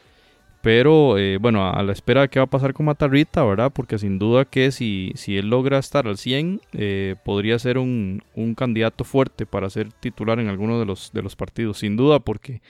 Pero 0.61 1.17
eh, 1.17 1.39
bueno, 1.41 1.71
a 1.71 1.81
la 1.85 1.93
espera 1.93 2.23
de 2.23 2.29
qué 2.29 2.41
va 2.41 2.47
a 2.47 2.51
pasar 2.51 2.75
con 2.75 2.87
Matarrita, 2.87 3.45
¿verdad? 3.45 3.71
Porque 3.73 3.97
sin 3.97 4.19
duda 4.19 4.45
que 4.45 4.73
si, 4.73 5.13
si 5.15 5.37
él 5.37 5.51
logra 5.51 5.79
estar 5.79 6.09
al 6.09 6.19
100, 6.19 6.63
eh, 6.73 7.15
podría 7.25 7.61
ser 7.61 7.79
un, 7.79 8.25
un, 8.35 8.57
candidato 8.57 9.05
fuerte 9.05 9.47
para 9.47 9.71
ser 9.71 9.93
titular 9.93 10.41
en 10.41 10.49
alguno 10.49 10.81
de 10.81 10.87
los, 10.87 11.13
de 11.13 11.23
los 11.23 11.37
partidos. 11.37 11.79
Sin 11.79 11.97
duda, 11.97 12.19
porque 12.19 12.61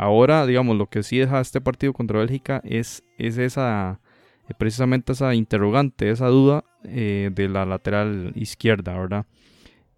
Ahora, 0.00 0.46
digamos, 0.46 0.78
lo 0.78 0.86
que 0.86 1.02
sí 1.02 1.18
deja 1.18 1.42
este 1.42 1.60
partido 1.60 1.92
contra 1.92 2.20
Bélgica 2.20 2.62
es, 2.64 3.04
es 3.18 3.36
esa, 3.36 4.00
eh, 4.48 4.54
precisamente 4.56 5.12
esa 5.12 5.34
interrogante, 5.34 6.08
esa 6.08 6.28
duda 6.28 6.64
eh, 6.84 7.28
de 7.30 7.50
la 7.50 7.66
lateral 7.66 8.32
izquierda, 8.34 8.98
¿verdad? 8.98 9.26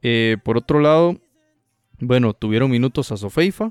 Eh, 0.03 0.39
por 0.43 0.57
otro 0.57 0.81
lado, 0.81 1.21
bueno, 2.01 2.35
tuvieron 2.35 2.69
minutos 2.69 3.13
a 3.13 3.17
Sofeifa, 3.17 3.71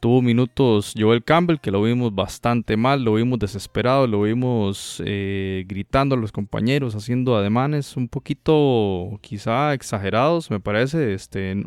tuvo 0.00 0.22
minutos 0.22 0.92
Joel 0.98 1.22
Campbell, 1.22 1.60
que 1.60 1.70
lo 1.70 1.82
vimos 1.82 2.12
bastante 2.12 2.76
mal, 2.76 3.04
lo 3.04 3.14
vimos 3.14 3.38
desesperado, 3.38 4.08
lo 4.08 4.22
vimos 4.22 5.00
gritando 5.04 6.16
a 6.16 6.18
los 6.18 6.32
compañeros, 6.32 6.96
haciendo 6.96 7.36
ademanes 7.36 7.96
un 7.96 8.08
poquito 8.08 9.20
quizá 9.20 9.72
exagerados, 9.72 10.50
me 10.50 10.58
parece. 10.58 11.14
Este, 11.14 11.62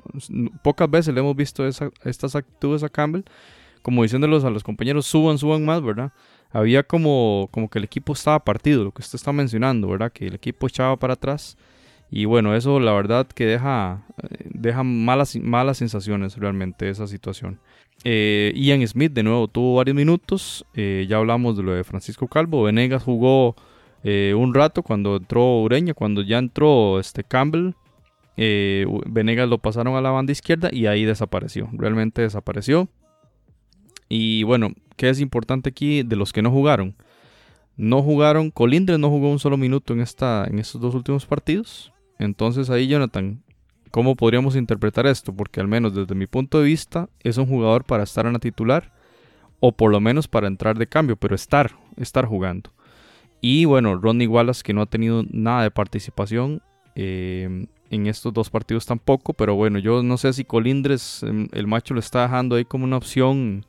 pocas 0.62 0.92
veces 0.92 1.14
le 1.14 1.22
hemos 1.22 1.38
visto 1.38 1.66
estas 1.66 2.36
actitudes 2.36 2.84
a 2.84 2.90
Campbell 2.90 3.24
como 3.82 4.04
diciéndolos 4.04 4.44
a 4.44 4.50
los 4.50 4.63
compañeros, 4.63 5.06
suban, 5.06 5.38
suban 5.38 5.65
más, 5.65 5.82
¿verdad? 5.82 6.12
Había 6.52 6.84
como, 6.84 7.48
como 7.52 7.70
que 7.70 7.80
el 7.80 7.86
equipo 7.86 8.13
estaba 8.13 8.44
partido, 8.44 8.84
lo 8.84 8.91
que 8.91 9.02
usted 9.02 9.15
está 9.15 9.32
mencionando, 9.32 9.88
¿verdad? 9.88 10.12
Que 10.12 10.28
el 10.28 10.36
equipo 10.36 10.67
echaba 10.67 10.98
para 10.98 11.13
atrás. 11.13 11.58
Y 12.12 12.26
bueno, 12.26 12.54
eso 12.54 12.80
la 12.82 12.91
verdad 12.91 13.26
que 13.26 13.46
deja, 13.46 14.04
eh, 14.22 14.46
deja 14.54 14.84
malas, 14.84 15.38
malas 15.38 15.78
sensaciones 15.78 16.36
realmente 16.36 16.89
esa 16.89 17.08
situación. 17.08 17.60
Eh, 18.04 18.52
Ian 18.56 18.86
Smith 18.86 19.13
de 19.13 19.24
nuevo 19.24 19.48
tuvo 19.48 19.76
varios 19.76 19.96
minutos. 19.96 20.65
Eh, 20.74 21.06
ya 21.08 21.17
hablamos 21.17 21.56
de 21.56 21.63
lo 21.63 21.72
de 21.72 21.86
Francisco 21.86 22.28
Calvo. 22.28 22.63
Venegas 22.63 23.02
jugó 23.04 23.56
un 24.04 24.54
rato 24.54 24.84
cuando 24.84 25.17
entró 25.17 25.62
Ureña. 25.62 25.94
Cuando 25.94 26.22
ya 26.22 26.38
entró 26.38 27.00
este 27.00 27.24
Campbell, 27.24 27.74
Venegas 28.36 29.48
lo 29.48 29.60
pasaron 29.60 29.96
a 29.96 30.02
la 30.02 30.10
banda 30.10 30.32
izquierda 30.34 30.70
y 30.72 30.88
ahí 30.88 31.06
desapareció. 31.06 31.70
Realmente 31.72 32.24
desapareció. 32.24 32.89
Y 34.13 34.43
bueno, 34.43 34.74
¿qué 34.97 35.08
es 35.08 35.21
importante 35.21 35.69
aquí 35.69 36.04
de 36.04 36.17
los 36.17 36.34
que 36.34 36.41
no 36.41 36.52
jugaron? 36.52 36.95
No 37.78 38.04
jugaron, 38.04 38.52
Colindres 38.52 39.00
no 39.00 39.10
jugó 39.10 39.32
un 39.32 39.39
solo 39.39 39.56
minuto 39.56 39.93
en, 39.93 40.02
esta, 40.02 40.43
en 40.50 40.60
estos 40.60 40.82
dos 40.82 40.93
últimos 40.95 41.26
partidos. 41.26 41.93
Entonces 42.19 42.69
ahí, 42.69 42.89
Jonathan, 42.89 43.41
¿cómo 43.89 44.17
podríamos 44.17 44.58
interpretar 44.58 45.08
esto? 45.08 45.34
Porque 45.34 45.62
al 45.62 45.69
menos 45.69 45.95
desde 45.95 46.13
mi 46.13 46.28
punto 46.28 46.60
de 46.60 46.65
vista 46.65 47.08
es 47.21 47.38
un 47.38 47.45
jugador 47.45 47.86
para 47.86 48.04
estar 48.04 48.26
en 48.26 48.34
la 48.34 48.39
titular 48.39 48.91
o 49.62 49.71
por 49.71 49.89
lo 49.89 50.02
menos 50.02 50.28
para 50.28 50.47
entrar 50.47 50.78
de 50.78 50.88
cambio, 50.88 51.15
pero 51.15 51.34
estar, 51.34 51.71
estar 51.95 52.26
jugando. 52.26 52.74
Y 53.39 53.63
bueno, 53.63 53.95
Ronnie 53.95 54.28
Wallace 54.28 54.62
que 54.62 54.74
no 54.74 54.82
ha 54.82 54.88
tenido 54.88 55.24
nada 55.32 55.63
de 55.63 55.71
participación 55.71 56.62
eh, 56.95 57.65
en 57.89 58.08
estos 58.08 58.34
dos 58.34 58.50
partidos 58.50 58.86
tampoco, 58.86 59.32
pero 59.32 59.56
bueno, 59.56 59.80
yo 59.80 60.04
no 60.04 60.17
sé 60.17 60.34
si 60.34 60.43
Colindres, 60.43 61.24
em, 61.24 61.47
el 61.54 61.65
macho 61.65 61.93
lo 61.93 62.02
está 62.02 62.24
dejando 62.24 62.58
ahí 62.58 62.65
como 62.65 62.84
una 62.84 62.97
opción 62.97 63.65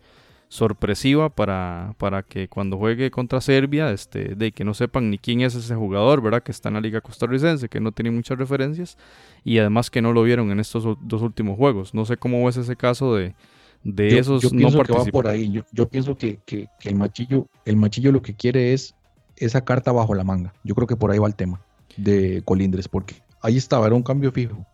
sorpresiva 0.52 1.30
para, 1.30 1.94
para 1.96 2.22
que 2.22 2.46
cuando 2.46 2.76
juegue 2.76 3.10
contra 3.10 3.40
Serbia, 3.40 3.90
este, 3.90 4.34
de 4.34 4.52
que 4.52 4.64
no 4.64 4.74
sepan 4.74 5.08
ni 5.08 5.16
quién 5.16 5.40
es 5.40 5.54
ese 5.54 5.74
jugador, 5.74 6.20
¿verdad? 6.20 6.42
Que 6.42 6.52
está 6.52 6.68
en 6.68 6.74
la 6.74 6.82
liga 6.82 7.00
costarricense, 7.00 7.70
que 7.70 7.80
no 7.80 7.90
tiene 7.90 8.10
muchas 8.10 8.36
referencias 8.36 8.98
y 9.44 9.56
además 9.56 9.90
que 9.90 10.02
no 10.02 10.12
lo 10.12 10.22
vieron 10.22 10.50
en 10.50 10.60
estos 10.60 10.84
dos 11.00 11.22
últimos 11.22 11.56
juegos. 11.56 11.94
No 11.94 12.04
sé 12.04 12.18
cómo 12.18 12.46
es 12.50 12.58
ese 12.58 12.76
caso 12.76 13.14
de, 13.14 13.34
de 13.82 14.18
esos 14.18 14.42
yo 14.42 14.50
pienso 14.50 14.82
que 14.82 14.92
va 14.92 15.04
por 15.06 15.26
ahí. 15.26 15.62
Yo, 15.72 15.88
pienso 15.88 16.18
que, 16.18 16.38
que, 16.44 16.68
el 16.82 16.96
machillo, 16.96 17.46
el 17.64 17.78
machillo 17.78 18.12
lo 18.12 18.20
que 18.20 18.34
quiere 18.34 18.74
es 18.74 18.94
esa 19.38 19.64
carta 19.64 19.90
bajo 19.90 20.14
la 20.14 20.22
manga. 20.22 20.52
Yo 20.64 20.74
creo 20.74 20.86
que 20.86 20.96
por 20.96 21.10
ahí 21.10 21.18
va 21.18 21.28
el 21.28 21.34
tema 21.34 21.62
de 21.96 22.42
Colindres, 22.44 22.88
porque 22.88 23.14
ahí 23.40 23.56
estaba, 23.56 23.86
era 23.86 23.94
un 23.94 24.02
cambio 24.02 24.30
fijo. 24.30 24.66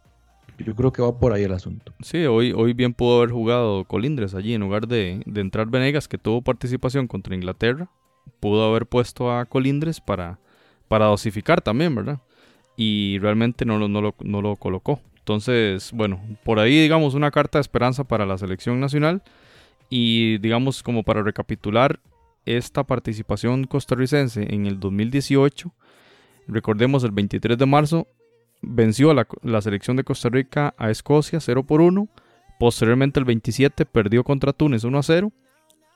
Yo 0.59 0.75
creo 0.75 0.93
que 0.93 1.03
va 1.03 1.19
por 1.19 1.33
ahí 1.33 1.45
el 1.45 1.53
asunto. 1.53 1.93
Sí, 2.03 2.27
hoy, 2.27 2.53
hoy 2.53 2.73
bien 2.73 2.93
pudo 2.93 3.19
haber 3.19 3.31
jugado 3.31 3.85
Colindres 3.85 4.35
allí 4.35 4.55
en 4.55 4.61
lugar 4.63 4.89
de, 4.89 5.23
entrar 5.35 5.69
Venegas, 5.69 6.09
que 6.09 6.19
tuvo 6.19 6.43
participación 6.43 7.07
contra 7.07 7.35
Inglaterra. 7.35 7.89
Pudo 8.41 8.69
haber 8.69 8.87
puesto 8.87 9.33
a 9.33 9.47
Colindres 9.47 10.01
para, 10.01 10.39
para 10.89 11.07
dosificar 11.07 11.61
también, 11.61 11.95
¿verdad? 11.95 12.21
Y 12.77 13.19
realmente 13.21 13.65
no, 13.65 13.79
no, 13.89 14.01
lo, 14.01 14.15
no 14.21 14.43
lo 14.43 14.57
colocó. 14.57 15.01
Entonces, 15.19 15.93
bueno, 15.93 16.21
por 16.45 16.59
ahí 16.59 16.81
digamos 16.81 17.15
una 17.15 17.31
carta 17.31 17.59
de 17.59 17.63
esperanza 17.63 18.05
para 18.05 18.27
la 18.27 18.39
selección 18.39 18.81
nacional. 18.81 19.23
Y 19.91 20.39
digamos 20.39 20.83
como 20.83 21.03
para 21.03 21.23
recapitular 21.23 22.01
esta 22.47 22.85
participación 22.85 23.65
costarricense 23.65 24.55
en 24.55 24.67
el 24.67 24.81
2018. 24.81 25.73
Recordemos 26.47 27.05
el 27.05 27.11
23 27.11 27.59
de 27.59 27.67
marzo 27.67 28.09
venció 28.61 29.11
a 29.11 29.27
la, 29.43 29.61
selección 29.61 29.97
de 29.97 30.05
Costa 30.05 30.29
Rica 30.29 30.75
a 30.79 30.91
Escocia 30.91 31.41
0 31.41 31.65
por 31.65 31.81
1. 31.81 32.09
Posteriormente 32.59 33.21
el 33.21 33.25
27 33.25 33.87
perdió 33.87 34.25
contra 34.25 34.53
Túnez 34.53 34.85
1 34.85 34.99
a 34.99 35.03
0. 35.03 35.33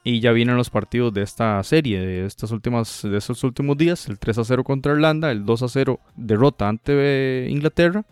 Y 0.04 0.18
ya 0.20 0.32
vienen 0.32 0.56
los 0.56 0.68
partidos 0.68 1.14
de 1.14 1.22
esta 1.22 1.62
serie, 1.62 2.00
de, 2.00 2.26
estas 2.26 2.50
últimas, 2.50 3.02
de 3.02 3.16
estos 3.16 3.44
últimos 3.44 3.76
días. 3.76 4.08
El 4.08 4.18
3 4.18 4.38
a 4.38 4.44
0 4.44 4.64
contra 4.64 4.92
Irlanda, 4.92 5.30
el 5.30 5.44
2 5.44 5.62
a 5.62 5.68
0 5.68 6.00
derrota 6.16 6.68
ante 6.68 7.46
Inglaterra 7.48 8.04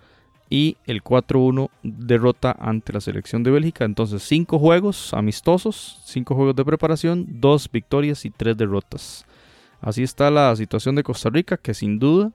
y 0.51 0.77
el 0.87 1.03
4-1 1.03 1.71
derrota 1.83 2.55
ante 2.59 2.93
la 2.93 3.01
selección 3.01 3.43
de 3.45 3.53
Bélgica. 3.53 3.85
Entonces, 3.85 4.23
5 4.25 4.59
juegos 4.59 5.15
amistosos, 5.15 6.01
5 6.05 6.35
juegos 6.35 6.57
de 6.57 6.65
preparación, 6.65 7.27
2 7.41 7.71
victorias 7.73 8.25
y 8.25 8.31
3 8.31 8.57
derrotas. 8.57 9.25
Así 9.81 10.03
está 10.03 10.31
la 10.31 10.55
situación 10.57 10.97
de 10.97 11.05
Costa 11.05 11.31
Rica, 11.31 11.57
que 11.57 11.73
sin 11.73 11.99
duda 11.99 12.33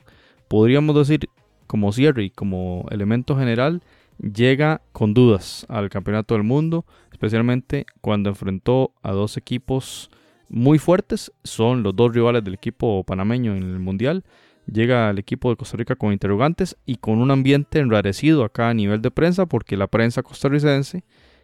podríamos 0.47 0.95
decir 0.95 1.30
como 1.67 1.91
cierre 1.91 2.23
y 2.23 2.30
como 2.30 2.86
elemento 2.91 3.38
general, 3.38 3.82
llega 4.19 4.82
con 4.91 5.13
dudas 5.13 5.65
al 5.69 5.89
Campeonato 5.89 6.36
del 6.36 6.43
Mundo, 6.43 6.86
especialmente 7.12 7.86
cuando 8.01 8.30
enfrentó 8.30 8.93
a 9.01 9.12
dos 9.12 9.38
equipos 9.38 10.10
muy 10.49 10.80
fuertes, 10.80 11.32
son 11.43 11.84
los 11.84 11.95
dos 11.95 12.13
rivales 12.13 12.43
del 12.43 12.54
equipo 12.54 13.04
panameño 13.04 13.56
en 13.56 13.63
el 13.63 13.80
Mundial. 13.80 14.23
Llega 14.71 15.10
al 15.10 15.19
equipo 15.19 15.49
de 15.49 15.58
Costa 15.58 15.78
Rica 15.78 15.95
con 15.95 16.12
interrogantes 16.12 16.75
y 16.86 16.95
con 16.95 17.19
un 17.19 17.30
ambiente 17.30 17.80
enrarecido 17.80 18.43
acá 18.43 18.69
a 18.69 18.73
nivel 18.73 19.01
de 19.01 19.12
prensa, 19.12 19.45
porque 19.45 19.78
la 19.78 19.88
prensa 19.88 20.23
costarricense, 20.23 21.04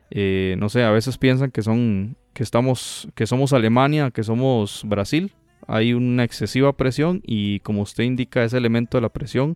eh, 0.09 0.55
no 0.57 0.69
sé, 0.69 0.83
a 0.83 0.91
veces 0.91 1.17
piensan 1.17 1.51
que 1.51 1.61
son, 1.61 2.15
que 2.33 2.43
estamos, 2.43 3.07
que 3.13 3.27
somos 3.27 3.53
Alemania, 3.53 4.09
que 4.11 4.23
somos 4.23 4.83
Brasil. 4.85 5.33
Hay 5.67 5.93
una 5.93 6.23
excesiva 6.23 6.73
presión 6.73 7.21
y 7.23 7.59
como 7.59 7.83
usted 7.83 8.03
indica, 8.03 8.43
ese 8.43 8.57
elemento 8.57 8.97
de 8.97 9.03
la 9.03 9.09
presión 9.09 9.55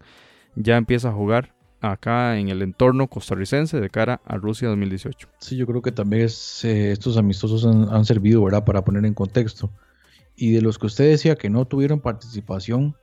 ya 0.56 0.78
empieza 0.78 1.10
a 1.10 1.14
jugar 1.14 1.54
acá 1.82 2.38
en 2.38 2.50
el 2.50 2.62
entorno 2.62 3.08
costarricense 3.08 3.80
de 3.80 3.90
cara 3.90 4.22
a 4.26 4.38
Rusia 4.38 4.70
2018. 4.70 5.28
Sí, 5.40 5.56
yo 5.56 5.68
creo 5.68 5.82
que 5.82 5.92
también 5.92 6.28
eh, 6.64 6.92
estos 6.92 7.18
amistosos 7.18 7.66
han, 7.66 8.06
servido, 8.06 8.44
¿verdad? 8.44 8.66
Para 8.66 8.84
poner 8.84 9.06
en 9.06 9.14
contexto. 9.14 9.70
Y 10.36 10.52
de 10.52 10.62
los 10.62 10.80
que 10.80 10.88
usted 10.88 11.10
decía 11.10 11.36
que 11.36 11.50
no 11.50 11.66
tuvieron 11.66 12.00
participación, 12.00 12.96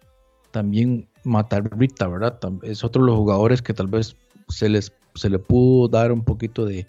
también 0.51 1.09
matar 1.25 1.71
Rita, 1.79 2.09
¿verdad? 2.09 2.39
Es 2.63 2.85
otro 2.85 3.03
de 3.03 3.07
los 3.07 3.17
jugadores 3.17 3.63
que 3.63 3.73
tal 3.73 3.87
vez 3.87 4.17
se 4.49 4.69
les 4.69 4.93
se 5.15 5.31
le 5.31 5.39
pudo 5.39 5.89
dar 5.89 6.13
un 6.13 6.25
poquito 6.25 6.65
de, 6.65 6.87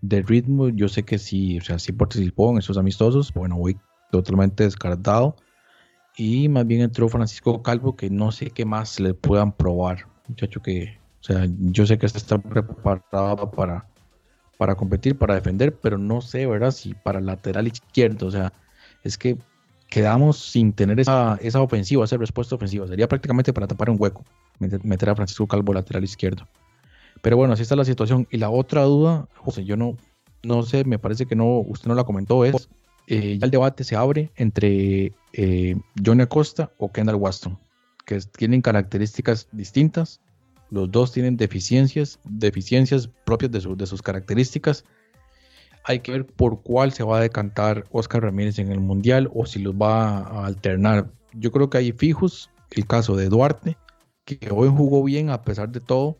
de 0.00 0.22
ritmo. 0.22 0.68
Yo 0.68 0.88
sé 0.88 1.04
que 1.04 1.18
sí, 1.18 1.58
o 1.58 1.62
sea, 1.62 1.78
sí 1.78 1.92
participó 1.92 2.50
en 2.50 2.58
esos 2.58 2.78
amistosos. 2.78 3.32
Bueno, 3.32 3.56
voy 3.56 3.76
totalmente 4.10 4.64
descartado. 4.64 5.36
Y 6.16 6.48
más 6.48 6.66
bien 6.66 6.82
entró 6.82 7.08
Francisco 7.08 7.62
Calvo, 7.62 7.96
que 7.96 8.10
no 8.10 8.32
sé 8.32 8.50
qué 8.50 8.64
más 8.64 9.00
le 9.00 9.14
puedan 9.14 9.52
probar. 9.52 10.06
Muchacho 10.28 10.60
que, 10.60 10.98
o 11.20 11.24
sea, 11.24 11.46
yo 11.58 11.86
sé 11.86 11.98
que 11.98 12.06
está 12.06 12.38
preparado 12.38 13.50
para, 13.50 13.86
para 14.58 14.74
competir, 14.74 15.16
para 15.16 15.34
defender, 15.34 15.74
pero 15.74 15.96
no 15.96 16.20
sé, 16.20 16.46
¿verdad? 16.46 16.70
Si 16.70 16.94
para 16.94 17.20
lateral 17.20 17.66
izquierdo, 17.66 18.26
o 18.26 18.30
sea, 18.30 18.52
es 19.02 19.16
que 19.16 19.38
quedamos 19.88 20.38
sin 20.38 20.72
tener 20.72 21.00
esa, 21.00 21.38
esa 21.42 21.60
ofensiva, 21.60 22.04
esa 22.04 22.16
respuesta 22.16 22.54
ofensiva. 22.54 22.86
Sería 22.86 23.08
prácticamente 23.08 23.52
para 23.52 23.66
tapar 23.66 23.90
un 23.90 23.96
hueco, 23.98 24.24
meter 24.58 25.10
a 25.10 25.16
Francisco 25.16 25.46
Calvo 25.46 25.72
lateral 25.72 26.04
izquierdo. 26.04 26.46
Pero 27.22 27.36
bueno, 27.36 27.54
así 27.54 27.62
está 27.62 27.76
la 27.76 27.84
situación. 27.84 28.26
Y 28.30 28.38
la 28.38 28.50
otra 28.50 28.82
duda, 28.82 29.28
José, 29.36 29.64
yo 29.64 29.76
no, 29.76 29.96
no 30.42 30.62
sé, 30.62 30.84
me 30.84 30.98
parece 30.98 31.26
que 31.26 31.36
no, 31.36 31.58
usted 31.58 31.88
no 31.88 31.94
la 31.94 32.04
comentó, 32.04 32.44
es 32.44 32.68
eh, 33.06 33.38
ya 33.38 33.44
el 33.44 33.50
debate 33.50 33.84
se 33.84 33.96
abre 33.96 34.30
entre 34.36 35.12
eh, 35.32 35.76
Acosta 36.20 36.72
o 36.78 36.92
Kendall 36.92 37.16
Waston, 37.16 37.58
que 38.06 38.18
tienen 38.36 38.62
características 38.62 39.48
distintas. 39.52 40.20
Los 40.70 40.90
dos 40.90 41.12
tienen 41.12 41.36
deficiencias, 41.36 42.18
deficiencias 42.24 43.08
propias 43.24 43.50
de, 43.52 43.74
de 43.76 43.86
sus 43.86 44.00
características. 44.02 44.84
Hay 45.84 46.00
que 46.00 46.12
ver 46.12 46.26
por 46.26 46.62
cuál 46.62 46.92
se 46.92 47.02
va 47.02 47.18
a 47.18 47.20
decantar 47.20 47.84
Oscar 47.90 48.22
Ramírez 48.22 48.58
en 48.58 48.70
el 48.70 48.80
Mundial 48.80 49.28
o 49.34 49.46
si 49.46 49.58
los 49.58 49.74
va 49.74 50.18
a 50.18 50.46
alternar. 50.46 51.10
Yo 51.34 51.50
creo 51.50 51.68
que 51.68 51.78
hay 51.78 51.92
fijos. 51.92 52.50
El 52.70 52.86
caso 52.86 53.16
de 53.16 53.28
Duarte, 53.28 53.76
que 54.24 54.38
hoy 54.50 54.70
jugó 54.74 55.04
bien 55.04 55.28
a 55.28 55.42
pesar 55.42 55.68
de 55.70 55.80
todo, 55.80 56.16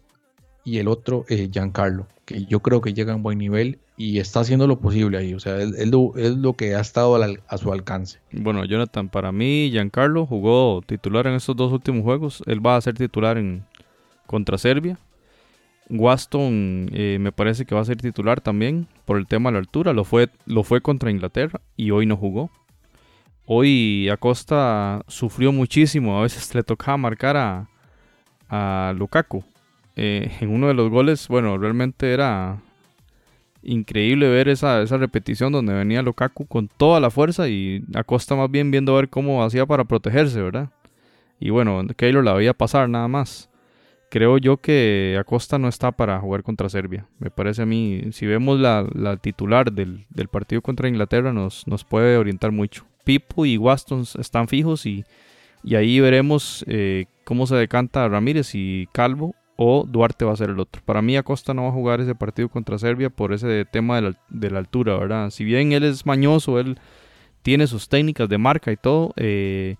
y 0.64 0.78
el 0.78 0.88
otro, 0.88 1.24
eh, 1.28 1.48
Giancarlo, 1.50 2.06
que 2.24 2.44
yo 2.44 2.60
creo 2.60 2.80
que 2.80 2.94
llega 2.94 3.12
a 3.12 3.16
un 3.16 3.22
buen 3.22 3.38
nivel 3.38 3.78
y 3.96 4.18
está 4.18 4.40
haciendo 4.40 4.66
lo 4.66 4.78
posible 4.78 5.18
ahí. 5.18 5.34
O 5.34 5.40
sea, 5.40 5.58
es, 5.58 5.88
lo, 5.88 6.54
que 6.54 6.74
ha 6.74 6.80
estado 6.80 7.16
a, 7.16 7.58
su 7.58 7.72
alcance. 7.72 8.20
Bueno, 8.32 8.64
Jonathan, 8.64 9.08
para 9.08 9.32
mí, 9.32 9.70
Giancarlo 9.70 10.26
jugó 10.26 10.82
titular 10.86 11.26
en 11.26 11.34
estos 11.34 11.56
dos 11.56 11.72
últimos 11.72 12.02
juegos. 12.02 12.42
Él 12.46 12.64
va 12.64 12.76
a 12.76 12.80
ser 12.80 12.94
titular 12.94 13.38
en 13.38 13.64
contra 14.26 14.58
Serbia. 14.58 14.98
Waston 15.90 16.88
eh, 16.92 17.18
me 17.20 17.32
parece 17.32 17.66
que 17.66 17.74
va 17.74 17.82
a 17.82 17.84
ser 17.84 17.96
titular 17.98 18.40
también 18.40 18.86
por 19.04 19.18
el 19.18 19.26
tema 19.26 19.50
de 19.50 19.54
la 19.54 19.58
altura. 19.58 19.92
Lo 19.92 20.04
fue, 20.04 20.28
lo 20.46 20.62
fue 20.62 20.80
contra 20.80 21.10
Inglaterra 21.10 21.60
y 21.76 21.90
hoy 21.90 22.06
no 22.06 22.16
jugó. 22.16 22.50
Hoy 23.44 24.08
Acosta 24.08 25.02
sufrió 25.08 25.52
muchísimo. 25.52 26.18
A 26.18 26.22
veces 26.22 26.54
le 26.54 26.62
tocaba 26.62 26.96
marcar 26.96 27.36
a, 27.36 27.68
a 28.48 28.94
Lukaku 28.96 29.44
eh, 29.96 30.30
en 30.40 30.50
uno 30.50 30.68
de 30.68 30.74
los 30.74 30.90
goles, 30.90 31.28
bueno, 31.28 31.58
realmente 31.58 32.12
era 32.12 32.60
increíble 33.62 34.28
ver 34.28 34.48
esa, 34.48 34.82
esa 34.82 34.96
repetición 34.96 35.52
donde 35.52 35.72
venía 35.72 36.02
Lukaku 36.02 36.46
con 36.46 36.68
toda 36.68 36.98
la 37.00 37.10
fuerza 37.10 37.48
y 37.48 37.84
Acosta 37.94 38.34
más 38.34 38.50
bien 38.50 38.70
viendo 38.70 38.94
ver 38.94 39.08
cómo 39.08 39.44
hacía 39.44 39.66
para 39.66 39.84
protegerse, 39.84 40.42
¿verdad? 40.42 40.70
Y 41.38 41.50
bueno, 41.50 41.84
Keylor 41.96 42.24
la 42.24 42.34
veía 42.34 42.54
pasar 42.54 42.88
nada 42.88 43.08
más. 43.08 43.50
Creo 44.10 44.36
yo 44.38 44.58
que 44.58 45.16
Acosta 45.18 45.58
no 45.58 45.68
está 45.68 45.90
para 45.90 46.20
jugar 46.20 46.42
contra 46.42 46.68
Serbia. 46.68 47.06
Me 47.18 47.30
parece 47.30 47.62
a 47.62 47.66
mí, 47.66 48.02
si 48.12 48.26
vemos 48.26 48.60
la, 48.60 49.16
titular 49.20 49.72
del, 49.72 50.06
partido 50.30 50.60
contra 50.60 50.88
Inglaterra, 50.88 51.32
nos, 51.32 51.66
nos 51.66 51.84
puede 51.84 52.16
orientar 52.16 52.52
mucho. 52.52 52.84
Pipo 53.04 53.46
y 53.46 53.56
Waston 53.56 54.04
están 54.18 54.48
fijos 54.48 54.86
y, 54.86 55.04
y 55.64 55.76
ahí 55.76 55.98
veremos 55.98 56.64
eh, 56.68 57.06
cómo 57.24 57.46
se 57.46 57.56
decanta 57.56 58.06
Ramírez 58.08 58.54
y 58.54 58.86
Calvo 58.92 59.34
o 59.64 59.86
Duarte 59.86 60.24
va 60.24 60.32
a 60.32 60.36
ser 60.36 60.50
el 60.50 60.58
otro. 60.58 60.82
Para 60.84 61.02
mí 61.02 61.16
Acosta 61.16 61.54
no 61.54 61.62
va 61.62 61.68
a 61.68 61.72
jugar 61.72 62.00
ese 62.00 62.16
partido 62.16 62.48
contra 62.48 62.78
Serbia 62.78 63.10
por 63.10 63.32
ese 63.32 63.64
tema 63.64 64.00
de 64.28 64.50
la, 64.50 64.58
altura, 64.58 64.98
¿verdad? 64.98 65.30
Si 65.30 65.44
bien 65.44 65.70
él 65.70 65.84
es 65.84 66.04
mañoso, 66.04 66.58
él 66.58 66.80
tiene 67.42 67.68
sus 67.68 67.88
técnicas 67.88 68.28
de 68.28 68.38
marca 68.38 68.72
y 68.72 68.76
todo, 68.76 69.12
eh, 69.16 69.76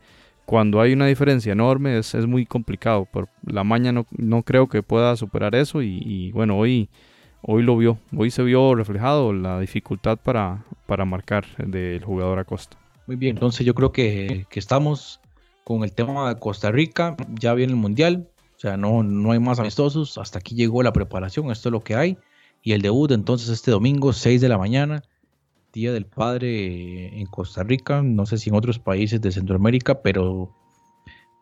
cuando 0.47 0.81
hay 0.81 0.93
una 0.93 1.07
diferencia 1.07 1.53
enorme 1.53 1.99
es, 1.99 2.15
muy 2.27 2.47
complicado. 2.47 3.07
Por 3.07 3.29
la 3.45 3.65
maña 3.65 3.93
no, 3.93 4.43
creo 4.45 4.69
que 4.69 4.85
pueda 4.85 5.17
superar 5.17 5.57
eso 5.57 5.83
y, 5.83 6.31
bueno, 6.31 6.57
hoy, 6.59 6.89
hoy 7.43 7.65
lo 7.65 7.77
vio, 7.77 7.99
hoy 8.17 8.31
se 8.31 8.45
vio 8.45 8.77
reflejado 8.77 9.33
la 9.33 9.59
dificultad 9.59 10.17
para, 10.17 10.65
para 10.87 11.05
marcar 11.05 11.45
del 11.57 12.05
jugador 12.05 12.39
Acosta. 12.39 12.77
Muy 13.09 13.17
bien, 13.17 13.35
entonces 13.35 13.67
yo 13.67 13.75
creo 13.75 13.91
que, 13.91 14.47
que 14.49 14.61
estamos 14.61 15.21
con 15.65 15.83
el 15.83 15.93
tema 15.93 16.29
de 16.33 16.39
Costa 16.39 16.71
Rica, 16.71 17.17
ya 17.41 17.55
viene 17.55 17.73
el 17.73 17.79
Mundial, 17.79 18.29
sea, 18.63 18.77
no, 18.77 19.03
no 19.03 19.33
hay 19.33 19.41
más 19.41 19.59
amistosos. 19.59 20.19
Hasta 20.19 20.39
aquí 20.39 20.55
llegó 20.55 20.83
la 20.83 20.93
preparación. 20.93 21.51
Esto 21.51 21.69
es 21.69 21.73
lo 21.73 21.81
que 21.81 21.97
hay. 21.97 22.19
Y 22.63 22.73
el 22.73 22.83
debut 22.83 23.11
entonces 23.11 23.49
este 23.49 23.73
domingo, 23.73 24.13
6 24.13 24.41
de 24.41 24.49
la 24.49 24.57
mañana, 24.57 25.03
Día 25.73 25.93
del 25.93 26.07
Padre 26.07 27.19
en 27.19 27.27
Costa 27.27 27.65
Rica. 27.65 28.03
No 28.03 28.25
sé 28.25 28.39
si 28.39 28.51
en 28.51 28.57
otros 28.57 28.79
países 28.79 29.21
de 29.21 29.33
Centroamérica, 29.33 30.03
pero 30.03 30.55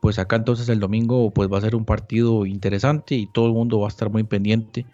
pues 0.01 0.19
acá 0.19 0.37
entonces 0.37 0.69
el 0.71 0.81
domingo 0.81 1.31
pues 1.31 1.53
va 1.53 1.59
a 1.59 1.61
ser 1.61 1.77
un 1.77 1.85
partido 1.85 2.47
interesante 2.47 3.17
y 3.17 3.27
todo 3.27 3.47
el 3.47 3.53
mundo 3.53 3.79
va 3.81 3.87
a 3.87 3.91
estar 3.91 4.11
muy 4.11 4.25
pendiente. 4.25 4.87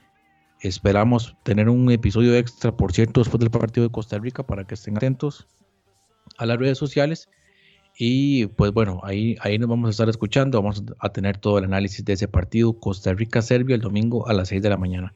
Esperamos 0.61 1.37
tener 1.45 1.69
un 1.69 1.91
episodio 1.93 2.35
extra, 2.35 2.77
por 2.77 2.93
cierto, 2.93 3.21
después 3.21 3.39
del 3.39 3.51
partido 3.51 3.87
de 3.87 3.93
Costa 3.93 4.19
Rica 4.19 4.43
para 4.43 4.67
que 4.67 4.75
estén 4.75 4.97
atentos 4.97 5.47
a 6.39 6.47
las 6.47 6.59
redes 6.59 6.77
sociales 6.77 7.29
y 7.99 8.47
pues 8.47 8.73
bueno, 8.73 9.01
ahí, 9.05 9.37
ahí 9.41 9.59
nos 9.59 9.69
vamos 9.69 9.89
a 9.89 9.91
estar 9.91 10.09
escuchando, 10.09 10.61
vamos 10.61 10.83
a 10.99 11.09
tener 11.11 11.39
todo 11.39 11.59
el 11.59 11.65
análisis 11.65 12.05
de 12.05 12.13
ese 12.13 12.29
partido 12.29 12.79
Costa 12.79 13.15
Rica-Serbia 13.15 13.75
el 13.75 13.81
domingo 13.81 14.29
a 14.29 14.35
las 14.35 14.49
6 14.49 14.63
de 14.63 14.69
la 14.69 14.77
mañana. 14.77 15.15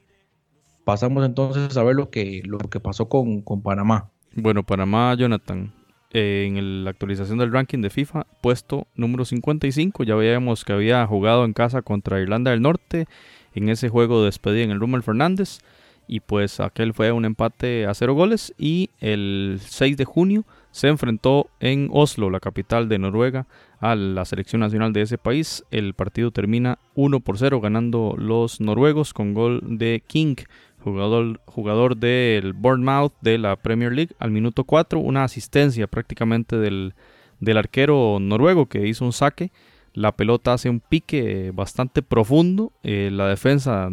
Pasamos 0.83 1.23
entonces 1.25 1.77
a 1.77 1.83
ver 1.83 1.95
lo 1.95 2.09
que, 2.09 2.41
lo 2.43 2.57
que 2.57 2.79
pasó 2.79 3.07
con, 3.07 3.41
con 3.41 3.61
Panamá. 3.61 4.09
Bueno, 4.33 4.63
Panamá, 4.63 5.13
Jonathan, 5.15 5.71
eh, 6.11 6.45
en 6.47 6.83
la 6.83 6.89
actualización 6.89 7.37
del 7.37 7.51
ranking 7.51 7.81
de 7.81 7.91
FIFA, 7.91 8.25
puesto 8.41 8.87
número 8.95 9.25
55, 9.25 10.03
ya 10.03 10.15
veíamos 10.15 10.65
que 10.65 10.73
había 10.73 11.05
jugado 11.05 11.45
en 11.45 11.53
casa 11.53 11.83
contra 11.83 12.19
Irlanda 12.19 12.49
del 12.49 12.61
Norte 12.61 13.05
en 13.53 13.69
ese 13.69 13.89
juego 13.89 14.19
de 14.19 14.25
despedida 14.25 14.63
en 14.63 14.71
el 14.71 14.79
Rummel 14.79 15.03
Fernández 15.03 15.59
y 16.07 16.19
pues 16.19 16.59
aquel 16.59 16.93
fue 16.93 17.11
un 17.11 17.25
empate 17.25 17.85
a 17.85 17.93
cero 17.93 18.13
goles 18.13 18.53
y 18.57 18.89
el 18.99 19.59
6 19.61 19.97
de 19.97 20.05
junio 20.05 20.45
se 20.71 20.87
enfrentó 20.87 21.49
en 21.59 21.89
Oslo, 21.91 22.29
la 22.29 22.39
capital 22.39 22.87
de 22.89 22.99
Noruega, 22.99 23.45
a 23.79 23.95
la 23.95 24.25
selección 24.25 24.61
nacional 24.61 24.93
de 24.93 25.01
ese 25.01 25.17
país. 25.17 25.63
El 25.71 25.93
partido 25.93 26.31
termina 26.31 26.79
1 26.95 27.19
por 27.19 27.37
0 27.37 27.59
ganando 27.61 28.15
los 28.17 28.61
noruegos 28.61 29.13
con 29.13 29.33
gol 29.33 29.61
de 29.63 30.01
King, 30.05 30.35
jugador, 30.79 31.97
del 31.97 32.53
Bournemouth 32.53 33.13
de 33.21 33.37
la 33.37 33.55
Premier 33.55 33.91
League 33.91 34.15
al 34.19 34.31
minuto 34.31 34.63
4, 34.63 34.99
una 34.99 35.23
asistencia 35.23 35.87
prácticamente 35.87 36.57
del, 36.57 36.93
del 37.39 37.57
arquero 37.57 38.19
noruego 38.19 38.67
que 38.67 38.87
hizo 38.87 39.05
un 39.05 39.13
saque. 39.13 39.51
La 39.93 40.13
pelota 40.13 40.53
hace 40.53 40.69
un 40.69 40.79
pique 40.79 41.51
bastante 41.53 42.01
profundo. 42.01 42.71
Eh, 42.81 43.09
la 43.11 43.27
defensa 43.27 43.89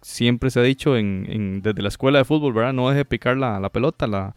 siempre 0.00 0.50
se 0.50 0.60
ha 0.60 0.62
dicho 0.62 0.96
en, 0.96 1.60
desde 1.62 1.82
la 1.82 1.88
escuela 1.88 2.18
de 2.18 2.24
fútbol, 2.24 2.54
¿verdad? 2.54 2.72
No 2.72 2.88
deje 2.88 3.04
picar 3.04 3.36
la, 3.36 3.60
la 3.60 3.68
pelota, 3.68 4.06
la, 4.06 4.34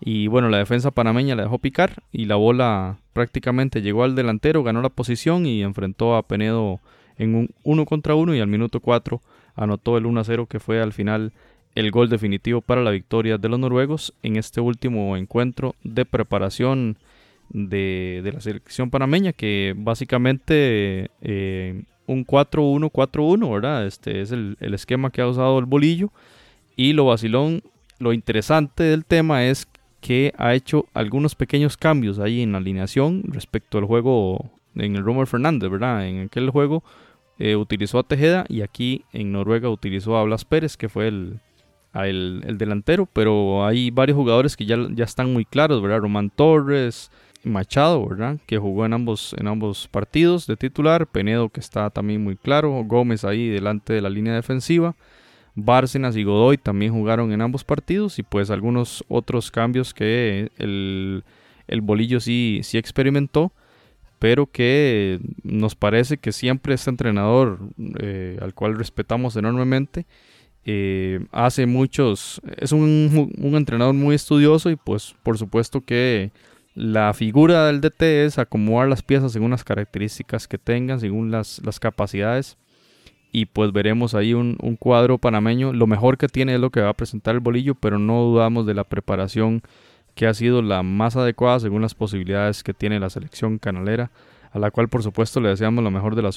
y 0.00 0.28
bueno, 0.28 0.48
la 0.48 0.58
defensa 0.58 0.90
panameña 0.90 1.34
la 1.34 1.42
dejó 1.42 1.58
picar 1.58 2.02
y 2.12 2.26
la 2.26 2.36
bola 2.36 2.98
prácticamente 3.12 3.82
llegó 3.82 4.04
al 4.04 4.14
delantero, 4.14 4.62
ganó 4.62 4.80
la 4.80 4.90
posición 4.90 5.46
y 5.46 5.62
enfrentó 5.62 6.16
a 6.16 6.22
Penedo 6.22 6.80
en 7.16 7.34
un 7.34 7.50
uno 7.64 7.84
contra 7.84 8.14
uno 8.14 8.34
y 8.34 8.40
al 8.40 8.46
minuto 8.46 8.80
4 8.80 9.20
anotó 9.56 9.98
el 9.98 10.06
1 10.06 10.20
a 10.20 10.24
0 10.24 10.46
que 10.46 10.60
fue 10.60 10.80
al 10.80 10.92
final 10.92 11.32
el 11.74 11.90
gol 11.90 12.08
definitivo 12.08 12.60
para 12.60 12.82
la 12.82 12.92
victoria 12.92 13.38
de 13.38 13.48
los 13.48 13.58
noruegos 13.58 14.14
en 14.22 14.36
este 14.36 14.60
último 14.60 15.16
encuentro 15.16 15.74
de 15.82 16.04
preparación 16.04 16.96
de, 17.50 18.28
la 18.32 18.40
selección 18.40 18.90
panameña 18.90 19.32
que 19.32 19.74
básicamente 19.76 21.10
eh, 21.22 21.82
un 22.06 22.24
4-1-4-1, 22.24 23.52
¿verdad? 23.52 23.86
Este 23.86 24.20
es 24.20 24.32
el, 24.32 24.56
el 24.60 24.74
esquema 24.74 25.10
que 25.10 25.22
ha 25.22 25.26
usado 25.26 25.58
el 25.58 25.66
bolillo 25.66 26.10
y 26.76 26.92
lo 26.92 27.06
vacilón, 27.06 27.62
lo 27.98 28.12
interesante 28.12 28.84
del 28.84 29.04
tema 29.04 29.44
es 29.44 29.66
que 30.00 30.32
ha 30.38 30.54
hecho 30.54 30.86
algunos 30.94 31.34
pequeños 31.34 31.76
cambios 31.76 32.18
ahí 32.18 32.42
en 32.42 32.52
la 32.52 32.58
alineación 32.58 33.22
respecto 33.26 33.78
al 33.78 33.84
juego 33.84 34.50
en 34.74 34.96
el 34.96 35.04
Romer 35.04 35.26
Fernández, 35.26 35.70
¿verdad? 35.70 36.06
En 36.06 36.22
aquel 36.22 36.50
juego 36.50 36.84
eh, 37.38 37.56
utilizó 37.56 37.98
a 37.98 38.02
Tejeda 38.04 38.44
y 38.48 38.62
aquí 38.62 39.04
en 39.12 39.32
Noruega 39.32 39.68
utilizó 39.68 40.16
a 40.16 40.24
Blas 40.24 40.44
Pérez, 40.44 40.76
que 40.76 40.88
fue 40.88 41.08
el, 41.08 41.40
el, 41.94 42.58
delantero, 42.58 43.06
pero 43.12 43.64
hay 43.66 43.90
varios 43.90 44.16
jugadores 44.16 44.56
que 44.56 44.66
ya, 44.66 44.76
ya 44.90 45.04
están 45.04 45.32
muy 45.32 45.44
claros, 45.44 45.82
¿verdad? 45.82 46.00
Román 46.00 46.30
Torres, 46.30 47.10
Machado, 47.44 48.06
¿verdad? 48.06 48.38
Que 48.46 48.58
jugó 48.58 48.84
en 48.84 48.92
ambos, 48.92 49.34
en 49.38 49.46
ambos 49.46 49.88
partidos 49.88 50.46
de 50.46 50.56
titular, 50.56 51.06
Penedo 51.06 51.48
que 51.48 51.60
está 51.60 51.90
también 51.90 52.22
muy 52.22 52.36
claro, 52.36 52.82
Gómez 52.84 53.24
ahí 53.24 53.48
delante 53.48 53.92
de 53.92 54.02
la 54.02 54.10
línea 54.10 54.34
defensiva. 54.34 54.96
Bárcenas 55.54 56.16
y 56.16 56.24
Godoy 56.24 56.58
también 56.58 56.92
jugaron 56.92 57.32
en 57.32 57.40
ambos 57.40 57.64
partidos 57.64 58.18
y 58.18 58.22
pues 58.22 58.50
algunos 58.50 59.04
otros 59.08 59.50
cambios 59.50 59.92
que 59.94 60.50
el, 60.58 61.22
bolillo 61.82 62.20
sí, 62.20 62.60
sí 62.62 62.78
experimentó. 62.78 63.52
pero 64.18 64.46
que 64.46 65.20
nos 65.44 65.76
parece 65.76 66.18
que 66.18 66.32
siempre 66.32 66.74
este 66.74 66.90
entrenador, 66.90 67.60
eh, 68.00 68.38
al 68.42 68.52
cual 68.52 68.76
respetamos 68.76 69.36
enormemente, 69.36 70.06
eh, 70.64 71.20
hace 71.32 71.66
muchos, 71.66 72.42
es 72.58 72.72
un, 72.72 73.32
entrenador 73.38 73.94
muy 73.94 74.14
estudioso 74.14 74.70
y 74.70 74.76
pues 74.76 75.14
por 75.22 75.38
supuesto 75.38 75.80
que 75.80 76.30
la 76.74 77.14
figura 77.14 77.66
del 77.66 77.80
DT 77.80 78.26
es 78.26 78.38
acomodar 78.38 78.88
las 78.88 79.02
piezas 79.02 79.32
según 79.32 79.52
las 79.52 79.64
características 79.64 80.46
que 80.46 80.58
tengan, 80.58 81.00
según 81.00 81.30
las, 81.30 81.60
las 81.64 81.80
capacidades 81.80 82.58
y 83.32 83.46
pues 83.46 83.72
veremos 83.72 84.14
ahí 84.14 84.34
un, 84.34 84.56
un, 84.62 84.76
cuadro 84.76 85.18
panameño. 85.18 85.72
Lo 85.72 85.86
mejor 85.86 86.16
que 86.18 86.28
tiene 86.28 86.54
es 86.54 86.60
lo 86.60 86.70
que 86.70 86.80
va 86.80 86.90
a 86.90 86.94
presentar 86.94 87.34
el 87.34 87.40
bolillo, 87.40 87.74
pero 87.74 87.98
no 87.98 88.22
dudamos 88.22 88.66
de 88.66 88.74
la 88.74 88.84
preparación 88.84 89.62
que 90.18 90.26
ha 90.26 90.34
sido 90.34 90.62
la 90.62 90.82
más 90.82 91.14
adecuada 91.14 91.60
según 91.60 91.80
las 91.80 91.94
posibilidades 91.94 92.64
que 92.64 92.74
tiene 92.74 92.98
la 92.98 93.08
selección 93.08 93.58
canalera, 93.58 94.10
a 94.50 94.58
la 94.58 94.72
cual 94.72 94.88
por 94.88 95.04
supuesto 95.04 95.40
le 95.40 95.50
deseamos 95.50 95.84
lo 95.84 95.92
mejor 95.92 96.16
de, 96.16 96.22
la 96.22 96.30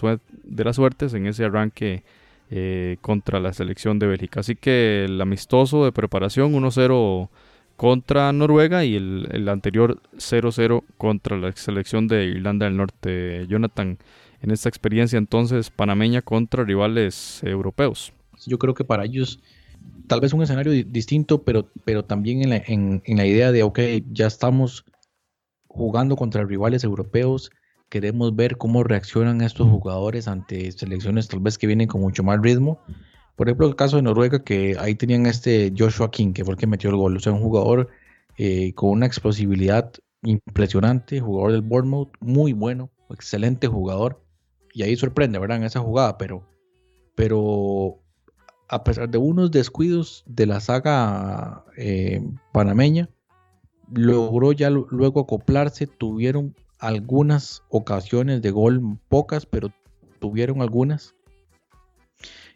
de 0.44 0.64
las 0.64 0.76
suertes 0.76 1.16
en 1.16 1.26
ese 1.26 1.46
arranque 1.46 2.04
eh, 2.52 2.98
contra 3.02 3.40
la 3.40 3.54
selección 3.54 3.98
de 3.98 4.06
Bélgica. 4.06 4.42
Así 4.42 4.56
que 4.56 5.06
el 5.06 5.20
amistoso 5.20 5.84
de 5.84 5.92
preparación 5.92 6.54
1-0 6.54 7.30
contra 7.76 8.32
Noruega 8.32 8.86
y 8.86 8.96
el, 8.96 9.28
el 9.32 9.50
anterior 9.50 10.00
0-0 10.16 10.84
contra 11.00 11.36
la 11.38 11.52
selección 11.54 12.08
de 12.08 12.26
Irlanda 12.26 12.68
del 12.68 12.78
Norte. 12.78 13.48
Jonathan, 13.48 13.98
en 14.42 14.52
esta 14.52 14.70
experiencia 14.70 15.18
entonces 15.18 15.70
panameña 15.70 16.22
contra 16.22 16.64
rivales 16.64 17.42
europeos. 17.44 18.14
Yo 18.46 18.58
creo 18.58 18.74
que 18.74 18.84
para 18.84 19.06
ellos 19.06 19.40
tal 20.08 20.20
vez 20.20 20.34
un 20.34 20.42
escenario 20.42 20.72
distinto, 20.86 21.44
pero, 21.44 21.70
pero 21.86 22.06
también 22.06 22.42
en 22.42 22.50
la, 22.50 22.58
en, 22.58 23.02
la 23.06 23.26
idea 23.26 23.52
de, 23.52 23.64
ok, 23.64 23.80
ya 24.12 24.28
estamos 24.28 24.86
jugando 25.68 26.16
contra 26.16 26.44
rivales 26.44 26.84
europeos, 26.84 27.52
queremos 27.90 28.36
ver 28.36 28.58
cómo 28.58 28.84
reaccionan 28.84 29.42
estos 29.42 29.70
jugadores 29.70 30.28
ante 30.28 30.72
selecciones 30.72 31.28
tal 31.28 31.40
vez 31.40 31.58
que 31.58 31.68
vienen 31.68 31.88
con 31.88 32.02
mucho 32.02 32.24
más 32.24 32.42
ritmo. 32.42 32.80
Por 33.36 33.48
ejemplo, 33.48 33.68
el 33.68 33.76
caso 33.76 33.96
de 33.96 34.02
Noruega, 34.02 34.44
que 34.44 34.76
ahí 34.80 34.96
tenían 34.96 35.26
este 35.26 35.74
Joshua 35.78 36.12
King, 36.12 36.34
que 36.34 36.44
fue 36.44 36.54
el 36.54 36.60
que 36.60 36.68
metió 36.68 36.90
el 36.90 36.96
gol. 36.96 37.16
O 37.16 37.20
sea, 37.20 37.32
un 37.32 37.42
jugador 37.42 37.90
eh, 38.38 38.74
con 38.74 38.90
una 38.92 39.06
explosibilidad 39.06 39.92
impresionante, 40.24 41.20
jugador 41.20 41.54
del 41.54 41.62
Bournemouth, 41.62 42.12
muy 42.20 42.54
bueno, 42.54 42.92
excelente 43.10 43.68
jugador 43.68 44.22
y 44.74 44.84
ahí 44.84 44.96
sorprende, 44.96 45.40
¿verdad? 45.40 45.58
En 45.58 45.64
esa 45.64 45.80
jugada, 45.80 46.18
pero, 46.18 46.48
pero 47.16 48.00
a 48.68 48.84
pesar 48.84 49.10
de 49.10 49.18
unos 49.18 49.52
descuidos 49.52 50.24
de 50.28 50.46
la 50.46 50.60
saga 50.60 51.66
eh, 51.78 52.22
panameña, 52.54 53.10
logró 53.94 54.54
ya 54.54 54.70
luego 54.70 55.22
acoplarse, 55.22 55.88
tuvieron 55.88 56.56
algunas 56.80 57.64
ocasiones 57.70 58.42
de 58.42 58.52
gol, 58.52 58.98
pocas, 59.10 59.46
pero 59.46 59.72
tuvieron 60.20 60.62
algunas. 60.62 61.16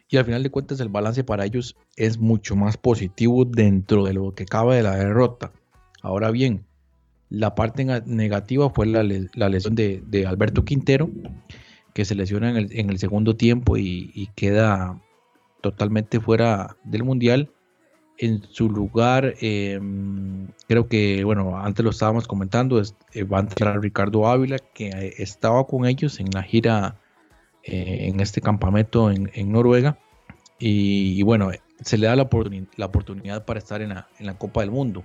Y 0.08 0.16
al 0.16 0.24
final 0.24 0.42
de 0.42 0.50
cuentas 0.50 0.80
el 0.80 0.88
balance 0.88 1.24
para 1.24 1.44
ellos 1.44 1.76
es 1.96 2.18
mucho 2.18 2.56
más 2.56 2.76
positivo 2.76 3.44
dentro 3.44 4.04
de 4.04 4.14
lo 4.14 4.34
que 4.34 4.46
cabe 4.46 4.76
de 4.76 4.82
la 4.82 4.96
derrota. 4.96 5.52
Ahora 6.00 6.30
bien, 6.30 6.64
la 7.28 7.54
parte 7.54 7.84
negativa 8.06 8.70
fue 8.70 8.86
la, 8.86 9.02
lesión 9.02 9.74
de, 9.74 10.02
de 10.06 10.26
Alberto 10.26 10.64
Quintero, 10.64 11.10
que 11.96 12.04
se 12.04 12.14
lesiona 12.14 12.50
en 12.50 12.90
el, 12.90 12.98
segundo 12.98 13.36
tiempo 13.36 13.78
y, 13.78 14.28
queda 14.34 15.00
totalmente 15.62 16.20
fuera 16.20 16.76
del 16.84 17.04
mundial. 17.04 17.50
En 18.18 18.42
su 18.42 18.68
lugar, 18.68 19.34
em, 19.40 20.46
creo 20.68 20.88
que, 20.88 21.24
bueno, 21.24 21.56
antes 21.58 21.82
lo 21.82 21.90
estábamos 21.90 22.28
comentando, 22.28 22.82
eh, 22.82 23.24
va 23.24 23.38
a 23.38 23.40
entrar 23.40 23.80
Ricardo 23.80 24.28
Ávila, 24.28 24.58
que 24.74 24.88
eh, 24.88 25.14
estaba 25.16 25.66
con 25.66 25.86
ellos 25.86 26.20
en 26.20 26.28
la 26.32 26.42
gira 26.42 27.00
eh, 27.64 28.08
en 28.10 28.20
este 28.20 28.42
campamento 28.42 29.10
en, 29.10 29.50
Noruega. 29.50 29.98
Y, 30.58 31.22
bueno, 31.22 31.50
se 31.80 31.96
le 31.96 32.08
da 32.08 32.16
la, 32.16 32.28
la 32.76 32.86
oportunidad 32.86 33.46
para 33.46 33.58
estar 33.58 33.80
en 33.80 33.88
la, 33.88 34.08
en 34.18 34.26
la 34.26 34.36
Copa 34.36 34.60
del 34.60 34.70
Mundo. 34.70 35.02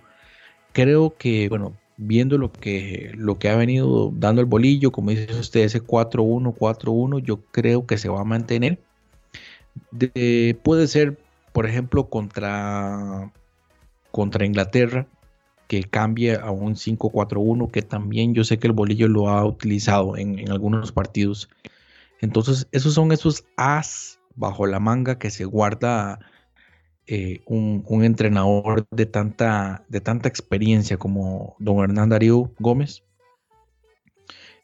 Creo 0.73 1.15
que, 1.17 1.47
bueno, 1.47 1.77
viendo 2.03 2.39
lo 2.39 2.51
que, 2.51 3.11
ha 3.49 3.55
venido 3.55 4.11
dando 4.15 4.41
el 4.41 4.47
bolillo, 4.47 4.91
como 4.91 5.11
dice 5.11 5.39
usted, 5.39 5.61
ese 5.61 5.83
4-1, 5.83 6.55
4-1, 6.57 7.19
yo 7.19 7.41
creo 7.51 7.85
que 7.85 7.99
se 7.99 8.09
va 8.09 8.21
a 8.21 8.25
mantener. 8.25 8.79
puede 10.63 10.87
ser, 10.87 11.19
por 11.53 11.67
ejemplo, 11.67 12.09
contra, 12.09 13.31
contra 14.11 14.45
Inglaterra, 14.45 15.05
que 15.67 15.83
cambie 15.83 16.35
a 16.35 16.49
un 16.49 16.73
5-4-1, 16.75 17.69
que 17.69 17.83
también 17.83 18.33
yo 18.33 18.43
sé 18.43 18.57
que 18.57 18.67
el 18.67 18.73
bolillo 18.73 19.07
lo 19.07 19.29
ha 19.29 19.45
utilizado 19.45 20.17
en, 20.17 20.39
en 20.39 20.51
algunos 20.51 20.91
partidos. 20.91 21.49
Entonces, 22.19 22.67
esos 22.71 22.95
son 22.95 23.11
esos 23.11 23.45
as 23.57 24.19
bajo 24.35 24.65
la 24.65 24.79
manga 24.79 25.19
que 25.19 25.29
se 25.29 25.45
guarda 25.45 26.19
eh, 27.13 27.41
un, 27.45 28.05
entrenador 28.05 28.87
de 28.89 29.05
tanta, 29.05 29.83
de 29.89 29.99
tanta 29.99 30.29
experiencia 30.29 30.95
como 30.95 31.57
don 31.59 31.83
Hernán 31.83 32.07
Darío 32.07 32.53
Gómez 32.57 33.03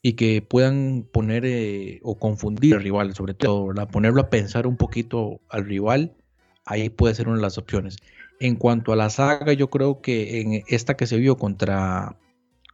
y 0.02 0.14
que 0.14 0.42
puedan 0.42 1.06
poner 1.12 1.44
eh, 1.46 2.00
o 2.04 2.18
confundir 2.18 2.76
al 2.76 2.84
rival, 2.84 3.14
sobre 3.14 3.34
todo, 3.34 3.74
ponerlo 3.92 4.22
a 4.22 4.30
pensar 4.30 4.66
un 4.66 4.78
poquito 4.78 5.42
al 5.50 5.66
rival, 5.66 6.16
ahí 6.64 6.90
puede 6.90 7.16
ser 7.16 7.28
una 7.28 7.36
de 7.36 7.42
las 7.42 7.58
opciones. 7.58 7.98
En 8.40 8.56
cuanto 8.56 8.94
a 8.94 8.96
la 8.96 9.10
saga, 9.10 9.52
yo 9.52 9.70
creo 9.70 10.00
que 10.00 10.40
en 10.40 10.64
esta 10.70 10.96
que 10.96 11.06
se 11.06 11.18
vio 11.18 11.36
contra, 11.36 12.16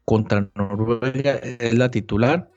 contra 0.05 0.51
Noruega 0.53 1.34
es 1.34 1.74
la 1.74 1.89
titular, 1.89 2.51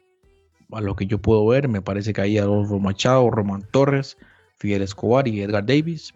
a 0.71 0.83
lo 0.83 0.95
que 0.95 1.07
yo 1.07 1.17
puedo 1.17 1.47
ver, 1.47 1.69
me 1.69 1.81
parece 1.81 2.13
que 2.13 2.21
ahí 2.21 2.37
Adolfo 2.37 2.79
Machado, 2.79 3.31
Román 3.31 3.67
Torres, 3.71 4.19
Fidel 4.59 4.83
Escobar 4.83 5.27
y 5.29 5.41
Edgar 5.41 5.65
Davis. 5.65 6.13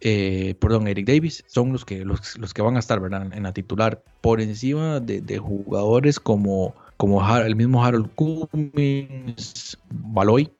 Eh, 0.00 0.54
perdón, 0.58 0.88
Eric 0.88 1.06
Davis, 1.06 1.44
son 1.46 1.72
los 1.72 1.84
que, 1.84 2.04
los, 2.04 2.54
que 2.54 2.62
van 2.62 2.76
a 2.76 2.78
estar 2.78 3.00
en 3.32 3.42
la 3.42 3.52
titular 3.52 4.02
por 4.22 4.40
encima 4.40 4.98
de, 4.98 5.38
jugadores 5.38 6.18
como, 6.18 6.74
como 6.96 7.36
el 7.36 7.54
mismo 7.54 7.84
Harold 7.84 8.10
Cummings, 8.14 9.78
Baloy, 9.90 10.50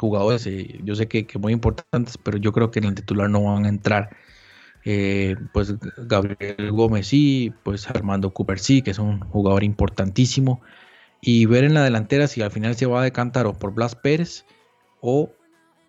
jugadores, 0.00 0.46
eh, 0.46 0.80
yo 0.82 0.96
sé 0.96 1.06
que, 1.06 1.26
muy 1.38 1.52
importantes, 1.52 2.18
pero 2.18 2.38
yo 2.38 2.52
creo 2.52 2.70
que 2.70 2.80
en 2.80 2.86
el 2.86 2.94
titular 2.94 3.30
no 3.30 3.44
van 3.44 3.66
a 3.66 3.68
entrar. 3.68 4.10
Eh, 4.84 5.36
pues 5.52 5.74
Gabriel 5.98 6.72
Gómez 6.72 7.06
sí, 7.06 7.52
pues 7.62 7.88
Armando 7.88 8.32
Cooper 8.32 8.58
sí, 8.58 8.82
que 8.82 8.90
es 8.90 8.98
un 8.98 9.20
jugador 9.20 9.62
importantísimo. 9.62 10.60
Y 11.20 11.46
ver 11.46 11.64
en 11.64 11.74
la 11.74 11.84
delantera 11.84 12.26
si 12.26 12.40
al 12.42 12.50
final 12.50 12.74
se 12.76 12.86
va 12.86 13.02
a 13.02 13.04
decantar 13.04 13.46
o 13.46 13.52
por 13.52 13.74
Blas 13.74 13.94
Pérez 13.94 14.46
o 15.02 15.30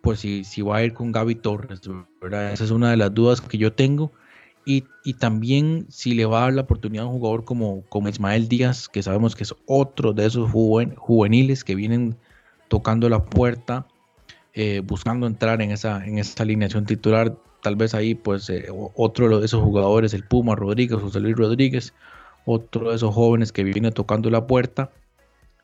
pues 0.02 0.20
si, 0.20 0.43
si 0.43 0.62
va 0.62 0.78
a 0.78 0.84
ir 0.84 0.93
con 0.93 1.12
Gaby 1.12 1.36
Torres. 1.36 1.82
Esa 2.22 2.64
es 2.64 2.72
una 2.72 2.91
de 2.91 2.97
las 2.97 3.14
dudas 3.14 3.41
que 3.41 3.58
yo 3.58 3.74
tengo. 3.74 4.12
Y, 4.66 4.84
también 5.20 5.88
si 5.89 6.14
le 6.14 6.26
va 6.26 6.39
a 6.39 6.41
dar 6.43 6.54
la 6.54 6.62
oportunidad 6.62 7.06
a 7.06 7.08
un 7.08 7.14
jugador 7.14 7.43
como, 7.43 7.84
como 7.89 8.10
Ismael 8.10 8.47
Díaz, 8.47 8.88
que 8.88 9.02
sabemos 9.02 9.36
que 9.36 9.43
es 9.43 9.56
otro 9.66 10.14
de 10.14 10.28
esos 10.28 10.52
juveniles 10.52 11.64
que 11.64 11.74
vienen 11.74 12.18
tocando 12.68 13.10
la 13.10 13.26
puerta, 13.26 13.88
eh, 14.54 14.82
buscando 14.86 15.26
entrar 15.26 15.62
en 15.62 15.72
esa, 15.72 16.06
en 16.06 16.20
esa 16.20 16.43
alineación 16.43 16.86
titular. 16.86 17.36
Tal 17.64 17.76
vez 17.76 17.95
ahí, 17.95 18.14
pues, 18.16 18.49
eh, 18.49 18.68
otro 18.95 19.39
de 19.39 19.45
esos 19.45 19.64
jugadores, 19.64 20.14
el 20.14 20.24
Puma 20.24 20.56
Rodríguez, 20.56 20.99
José 20.99 21.20
Luis 21.20 21.36
Rodríguez, 21.36 21.93
otro 22.45 22.91
de 22.91 22.95
esos 22.95 23.14
jóvenes 23.14 23.52
que 23.52 23.64
viene 23.64 23.91
tocando 23.91 24.30
la 24.30 24.45
puerta 24.47 24.91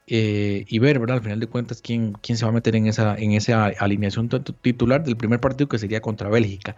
eh, 0.08 0.66
y 0.68 0.80
ver, 0.80 0.99
¿verdad? 0.99 1.18
Al 1.18 1.24
final 1.24 1.39
de 1.39 1.47
cuentas, 1.47 1.82
quién, 1.82 2.14
quién 2.14 2.38
se 2.38 2.45
va 2.45 2.51
a 2.51 2.53
meter 2.53 2.76
en 2.76 2.88
esa, 2.88 3.18
en 3.18 3.34
esa 3.34 3.66
alineación 3.66 4.30
titular 4.62 5.03
del 5.03 5.18
primer 5.18 5.41
partido 5.41 5.68
que 5.68 5.78
sería 5.78 6.01
contra 6.01 6.30
Bélgica. 6.30 6.78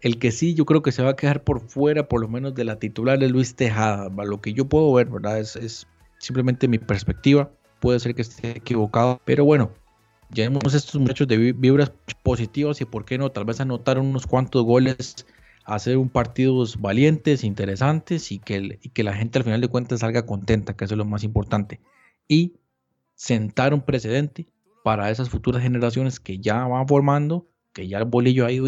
El 0.00 0.18
que 0.18 0.30
sí, 0.30 0.54
yo 0.54 0.64
creo 0.64 0.80
que 0.80 0.92
se 0.92 1.02
va 1.02 1.10
a 1.10 1.16
quedar 1.16 1.44
por 1.44 1.60
fuera, 1.60 2.08
por 2.08 2.20
lo 2.20 2.28
menos 2.28 2.54
de 2.54 2.64
la 2.64 2.78
titular 2.78 3.18
de 3.18 3.28
Luis 3.28 3.56
Tejada. 3.56 4.08
Lo 4.24 4.40
que 4.40 4.54
yo 4.54 4.66
puedo 4.66 4.92
ver, 4.92 5.08
¿verdad? 5.08 5.38
Es, 5.40 5.56
es 5.56 5.86
simplemente 6.18 6.68
mi 6.68 6.78
perspectiva. 6.78 7.50
Puede 7.80 8.00
ser 8.00 8.14
que 8.14 8.22
esté 8.22 8.50
equivocado, 8.58 9.20
pero 9.24 9.44
bueno, 9.44 9.72
llevemos 10.32 10.72
estos 10.74 11.00
muchachos 11.00 11.28
de 11.28 11.52
vibras 11.52 11.92
positivas 12.22 12.80
y, 12.80 12.84
¿por 12.84 13.04
qué 13.04 13.18
no? 13.18 13.30
Tal 13.30 13.44
vez 13.44 13.60
anotar 13.60 13.98
unos 13.98 14.26
cuantos 14.26 14.64
goles, 14.64 15.26
hacer 15.64 15.96
un 15.96 16.08
partidos 16.08 16.80
valientes, 16.80 17.42
interesantes 17.42 18.32
y 18.32 18.38
que, 18.38 18.78
y 18.80 18.90
que 18.90 19.02
la 19.02 19.14
gente 19.14 19.38
al 19.38 19.44
final 19.44 19.60
de 19.60 19.68
cuentas 19.68 20.00
salga 20.00 20.24
contenta, 20.24 20.76
que 20.76 20.84
eso 20.84 20.94
es 20.94 20.98
lo 20.98 21.04
más 21.04 21.24
importante. 21.24 21.80
Y 22.28 22.59
sentar 23.20 23.74
un 23.74 23.82
precedente 23.82 24.46
para 24.82 25.10
esas 25.10 25.28
futuras 25.28 25.62
generaciones 25.62 26.18
que 26.18 26.38
ya 26.38 26.66
van 26.66 26.88
formando, 26.88 27.50
que 27.74 27.86
ya 27.86 27.98
el 27.98 28.06
bolillo 28.06 28.46
ha 28.46 28.50
ido, 28.50 28.66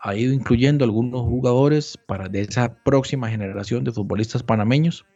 ha 0.00 0.14
ido 0.14 0.32
incluyendo 0.32 0.84
algunos 0.84 1.22
jugadores 1.22 1.98
para 2.06 2.28
de 2.28 2.42
esa 2.42 2.84
próxima 2.84 3.28
generación 3.28 3.82
de 3.82 3.90
futbolistas 3.90 4.44
panameños 4.44 5.06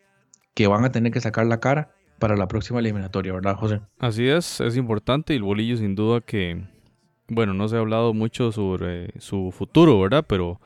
que 0.55 0.67
van 0.67 0.85
a 0.85 0.91
tener 0.91 1.13
que 1.13 1.21
sacar 1.21 1.47
la 1.47 1.61
cara 1.61 1.95
para 2.19 2.37
la 2.37 2.49
próxima 2.49 2.81
eliminatoria, 2.81 3.33
¿verdad, 3.33 3.55
José? 3.55 3.81
Así 4.01 4.27
es, 4.27 4.61
es 4.61 4.77
importante 4.77 5.35
y 5.35 5.37
el 5.37 5.45
bolillo 5.45 5.77
sin 5.77 5.95
duda 5.95 6.21
que, 6.21 6.67
bueno, 7.29 7.55
no 7.55 7.69
se 7.69 7.77
ha 7.77 7.79
hablado 7.79 8.13
mucho 8.13 8.51
sobre 8.51 9.13
su 9.21 9.53
futuro, 9.53 10.01
¿verdad? 10.01 10.25
Pero 10.29 10.61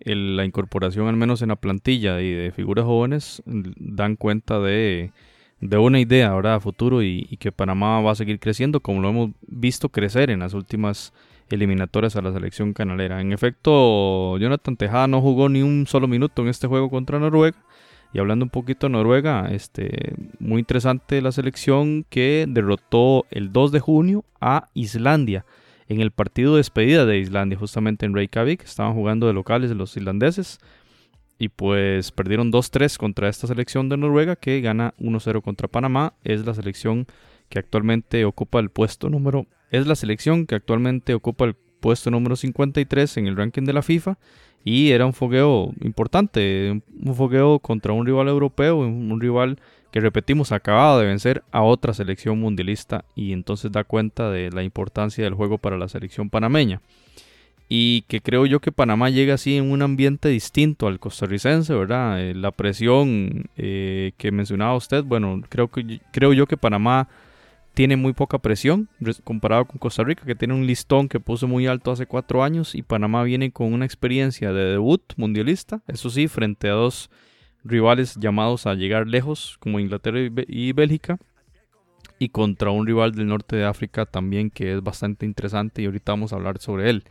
la 0.00 0.44
incorporación 0.44 1.08
al 1.08 1.16
menos 1.16 1.40
en 1.40 1.48
la 1.48 1.56
plantilla 1.56 2.20
y 2.20 2.30
de 2.30 2.52
figuras 2.52 2.84
jóvenes 2.84 3.42
dan 3.46 4.16
cuenta 4.16 4.60
de 4.60 5.12
de 5.60 5.78
una 5.78 6.00
idea, 6.00 6.34
¿verdad? 6.34 6.54
A 6.54 6.60
futuro 6.60 7.02
y, 7.02 7.24
que 7.38 7.52
Panamá 7.52 8.00
va 8.00 8.12
a 8.12 8.14
seguir 8.14 8.38
creciendo 8.38 8.80
como 8.80 9.00
lo 9.00 9.08
hemos 9.08 9.30
visto 9.46 9.88
crecer 9.88 10.30
en 10.30 10.40
las 10.40 10.54
últimas 10.54 11.12
eliminatorias 11.50 12.16
a 12.16 12.22
la 12.22 12.32
selección 12.32 12.72
canalera. 12.72 13.20
En 13.20 13.32
efecto, 13.32 14.38
Jonathan 14.38 14.76
Tejada 14.76 15.06
no 15.06 15.20
jugó 15.20 15.48
ni 15.48 15.62
un 15.62 15.86
solo 15.86 16.08
minuto 16.08 16.42
en 16.42 16.48
este 16.48 16.66
juego 16.66 16.90
contra 16.90 17.18
Noruega. 17.18 17.56
Y 18.12 18.20
hablando 18.20 18.44
un 18.44 18.50
poquito 18.50 18.86
de 18.86 18.92
Noruega, 18.92 19.48
este, 19.50 20.14
muy 20.38 20.60
interesante 20.60 21.20
la 21.20 21.32
selección 21.32 22.06
que 22.08 22.46
derrotó 22.48 23.26
el 23.30 23.52
2 23.52 23.72
de 23.72 23.80
junio 23.80 24.24
a 24.40 24.68
Islandia 24.72 25.44
en 25.88 26.00
el 26.00 26.10
partido 26.10 26.52
de 26.52 26.58
despedida 26.58 27.06
de 27.06 27.18
Islandia, 27.18 27.58
justamente 27.58 28.06
en 28.06 28.14
Reykjavik. 28.14 28.62
Estaban 28.62 28.94
jugando 28.94 29.26
de 29.26 29.32
locales 29.32 29.70
los 29.72 29.96
islandeses. 29.96 30.60
Y 31.38 31.48
pues 31.48 32.12
perdieron 32.12 32.52
2-3 32.52 32.96
contra 32.96 33.28
esta 33.28 33.46
selección 33.46 33.88
de 33.88 33.96
Noruega 33.96 34.36
que 34.36 34.60
gana 34.60 34.94
1-0 34.98 35.42
contra 35.42 35.68
Panamá. 35.68 36.14
Es 36.22 36.46
la 36.46 36.54
selección 36.54 37.06
que 37.48 37.58
actualmente 37.58 38.24
ocupa 38.24 38.60
el 38.60 38.70
puesto 38.70 39.10
número 39.10 39.46
es 39.74 39.86
la 39.88 39.96
selección 39.96 40.46
que 40.46 40.54
actualmente 40.54 41.14
ocupa 41.14 41.46
el 41.46 41.54
puesto 41.54 42.10
número 42.10 42.36
53 42.36 43.16
en 43.16 43.26
el 43.26 43.36
ranking 43.36 43.64
de 43.64 43.72
la 43.72 43.82
FIFA 43.82 44.18
y 44.64 44.92
era 44.92 45.04
un 45.04 45.12
fogueo 45.12 45.74
importante, 45.82 46.80
un 47.04 47.14
fogueo 47.14 47.58
contra 47.58 47.92
un 47.92 48.06
rival 48.06 48.28
europeo, 48.28 48.78
un 48.78 49.20
rival 49.20 49.58
que 49.90 50.00
repetimos 50.00 50.52
acababa 50.52 51.00
de 51.00 51.06
vencer 51.06 51.42
a 51.50 51.62
otra 51.62 51.92
selección 51.92 52.38
mundialista 52.40 53.04
y 53.16 53.32
entonces 53.32 53.72
da 53.72 53.84
cuenta 53.84 54.30
de 54.30 54.50
la 54.50 54.62
importancia 54.62 55.24
del 55.24 55.34
juego 55.34 55.58
para 55.58 55.76
la 55.76 55.88
selección 55.88 56.30
panameña. 56.30 56.80
Y 57.68 58.02
que 58.02 58.20
creo 58.20 58.46
yo 58.46 58.60
que 58.60 58.72
Panamá 58.72 59.10
llega 59.10 59.34
así 59.34 59.56
en 59.56 59.70
un 59.70 59.82
ambiente 59.82 60.28
distinto 60.28 60.86
al 60.86 61.00
costarricense, 61.00 61.74
¿verdad? 61.74 62.20
Eh, 62.20 62.34
la 62.34 62.50
presión 62.50 63.46
eh, 63.56 64.12
que 64.18 64.30
mencionaba 64.30 64.76
usted, 64.76 65.02
bueno, 65.02 65.40
creo, 65.48 65.68
que, 65.68 66.00
creo 66.12 66.32
yo 66.34 66.46
que 66.46 66.58
Panamá 66.58 67.08
tiene 67.72 67.96
muy 67.96 68.12
poca 68.12 68.38
presión 68.38 68.88
comparado 69.24 69.64
con 69.64 69.78
Costa 69.78 70.04
Rica, 70.04 70.24
que 70.24 70.36
tiene 70.36 70.54
un 70.54 70.66
listón 70.66 71.08
que 71.08 71.20
puso 71.20 71.48
muy 71.48 71.66
alto 71.66 71.90
hace 71.90 72.06
cuatro 72.06 72.44
años, 72.44 72.74
y 72.74 72.82
Panamá 72.82 73.24
viene 73.24 73.50
con 73.50 73.72
una 73.72 73.84
experiencia 73.84 74.52
de 74.52 74.64
debut 74.72 75.02
mundialista, 75.16 75.82
eso 75.88 76.08
sí, 76.10 76.28
frente 76.28 76.68
a 76.68 76.72
dos 76.72 77.10
rivales 77.64 78.16
llamados 78.16 78.66
a 78.66 78.74
llegar 78.74 79.08
lejos, 79.08 79.56
como 79.58 79.80
Inglaterra 79.80 80.20
y 80.46 80.72
Bélgica, 80.72 81.18
y 82.18 82.28
contra 82.28 82.70
un 82.70 82.86
rival 82.86 83.12
del 83.12 83.26
norte 83.26 83.56
de 83.56 83.64
África 83.64 84.06
también 84.06 84.50
que 84.50 84.74
es 84.74 84.82
bastante 84.82 85.26
interesante 85.26 85.82
y 85.82 85.86
ahorita 85.86 86.12
vamos 86.12 86.32
a 86.32 86.36
hablar 86.36 86.58
sobre 86.58 86.90
él. 86.90 87.04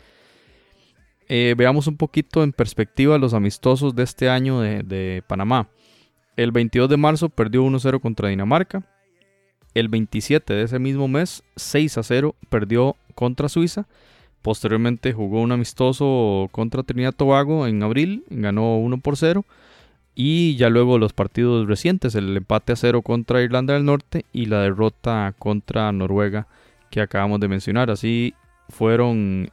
Eh, 1.36 1.56
veamos 1.58 1.88
un 1.88 1.98
poquito 1.98 2.44
en 2.44 2.54
perspectiva 2.54 3.18
los 3.18 3.34
amistosos 3.34 3.96
de 3.96 4.04
este 4.04 4.30
año 4.30 4.60
de, 4.60 5.24
Panamá. 5.26 5.68
El 6.38 6.52
22 6.52 6.88
de 6.88 6.98
marzo 6.98 7.28
perdió 7.28 7.64
1-0 7.64 8.00
contra 8.02 8.30
Dinamarca. 8.30 8.84
El 9.74 9.90
27 9.90 10.54
de 10.54 10.62
ese 10.62 10.78
mismo 10.78 11.08
mes, 11.08 11.42
6 11.56 11.98
a 11.98 12.04
0, 12.04 12.36
perdió 12.50 12.98
contra 13.16 13.50
Suiza. 13.50 13.88
Posteriormente 14.44 15.12
jugó 15.12 15.42
un 15.42 15.52
amistoso 15.52 16.50
contra 16.52 16.84
Trinidad 16.84 17.16
Tobago 17.16 17.66
en 17.66 17.82
abril, 17.82 18.26
ganó 18.30 18.78
1 18.78 19.00
por 19.00 19.18
0. 19.18 19.44
Y 20.14 20.56
ya 20.58 20.70
luego 20.70 21.00
los 21.00 21.14
partidos 21.14 21.68
recientes, 21.68 22.14
el 22.14 22.38
empate 22.38 22.74
a 22.74 22.76
0 22.76 23.02
contra 23.02 23.42
Irlanda 23.42 23.74
del 23.74 23.86
Norte 23.86 24.26
y 24.34 24.46
la 24.46 24.62
derrota 24.62 25.34
contra 25.40 25.92
Noruega 25.94 26.46
que 26.92 27.02
acabamos 27.02 27.40
de 27.40 27.48
mencionar. 27.48 27.90
Así 27.90 28.36
fueron 28.74 29.50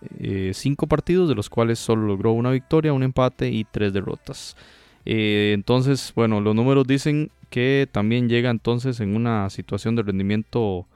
5 0.53 0.85
eh, 0.85 0.89
partidos, 0.89 1.29
de 1.29 1.35
los 1.35 1.49
cuales 1.49 1.79
solo 1.79 2.07
logró 2.07 2.33
una 2.33 2.51
victoria, 2.51 2.93
un 2.93 3.03
empate 3.03 3.51
y 3.51 3.65
3 3.65 3.93
derrotas. 3.93 4.57
Eh, 5.05 5.53
entonces, 5.55 6.13
bueno, 6.17 6.41
los 6.41 6.55
números 6.55 6.87
dicen 6.87 7.31
que 7.51 7.89
también 7.91 8.29
llega 8.29 8.51
entonces 8.51 9.01
en 9.01 9.15
una 9.15 9.49
situación 9.51 9.97
de 9.97 10.03
rendimiento 10.03 10.87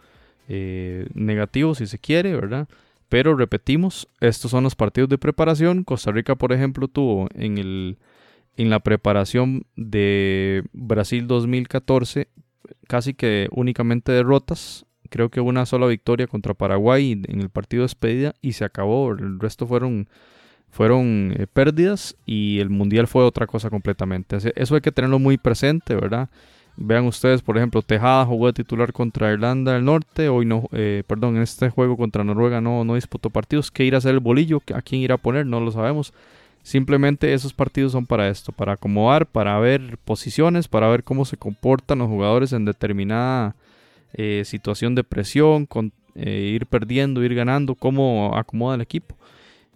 eh, 0.48 1.06
negativo, 1.14 1.74
si 1.74 1.86
se 1.86 1.98
quiere, 1.98 2.34
¿verdad? 2.34 2.68
Pero 3.08 3.36
repetimos, 3.36 4.08
estos 4.20 4.50
son 4.50 4.64
los 4.64 4.74
partidos 4.74 5.10
de 5.10 5.18
preparación. 5.18 5.84
Costa 5.84 6.10
Rica, 6.10 6.34
por 6.34 6.52
ejemplo, 6.52 6.88
tuvo 6.88 7.28
en, 7.34 7.58
el, 7.58 7.98
en 8.56 8.70
la 8.70 8.80
preparación 8.80 9.66
de 9.76 10.64
Brasil 10.72 11.26
2014 11.26 12.28
casi 12.88 13.14
que 13.14 13.48
únicamente 13.52 14.12
derrotas. 14.12 14.86
Creo 15.14 15.28
que 15.28 15.40
una 15.40 15.64
sola 15.64 15.86
victoria 15.86 16.26
contra 16.26 16.54
Paraguay 16.54 17.12
en 17.28 17.40
el 17.40 17.48
partido 17.48 17.82
de 17.82 17.84
despedida 17.84 18.34
y 18.42 18.54
se 18.54 18.64
acabó. 18.64 19.12
El 19.12 19.38
resto 19.38 19.64
fueron 19.64 20.08
fueron 20.70 21.32
eh, 21.38 21.46
pérdidas 21.46 22.16
y 22.26 22.58
el 22.58 22.68
mundial 22.68 23.06
fue 23.06 23.22
otra 23.22 23.46
cosa 23.46 23.70
completamente. 23.70 24.38
Eso 24.56 24.74
hay 24.74 24.80
que 24.80 24.90
tenerlo 24.90 25.20
muy 25.20 25.38
presente, 25.38 25.94
¿verdad? 25.94 26.30
Vean 26.76 27.04
ustedes, 27.04 27.42
por 27.42 27.56
ejemplo, 27.56 27.80
Tejada 27.82 28.26
jugó 28.26 28.48
de 28.48 28.54
titular 28.54 28.92
contra 28.92 29.32
Irlanda 29.32 29.74
del 29.74 29.84
Norte, 29.84 30.28
hoy 30.28 30.46
no, 30.46 30.68
eh, 30.72 31.04
perdón, 31.06 31.36
en 31.36 31.42
este 31.42 31.70
juego 31.70 31.96
contra 31.96 32.24
Noruega 32.24 32.60
no, 32.60 32.82
no 32.82 32.96
disputó 32.96 33.30
partidos. 33.30 33.70
¿Qué 33.70 33.84
irá 33.84 33.98
a 33.98 34.00
hacer 34.00 34.14
el 34.14 34.20
bolillo? 34.20 34.62
¿A 34.74 34.82
quién 34.82 35.00
irá 35.00 35.14
a 35.14 35.18
poner? 35.18 35.46
No 35.46 35.60
lo 35.60 35.70
sabemos. 35.70 36.12
Simplemente 36.64 37.34
esos 37.34 37.52
partidos 37.52 37.92
son 37.92 38.06
para 38.06 38.28
esto, 38.28 38.50
para 38.50 38.72
acomodar, 38.72 39.26
para 39.26 39.56
ver 39.60 39.96
posiciones, 40.04 40.66
para 40.66 40.88
ver 40.88 41.04
cómo 41.04 41.24
se 41.24 41.36
comportan 41.36 42.00
los 42.00 42.08
jugadores 42.08 42.52
en 42.52 42.64
determinada 42.64 43.54
eh, 44.14 44.42
situación 44.44 44.94
de 44.94 45.04
presión, 45.04 45.66
con, 45.66 45.92
ir 46.16 46.66
perdiendo, 46.66 47.24
ir 47.24 47.34
ganando, 47.34 47.74
cómo 47.74 48.36
acomoda 48.36 48.76
el 48.76 48.80
equipo. 48.80 49.16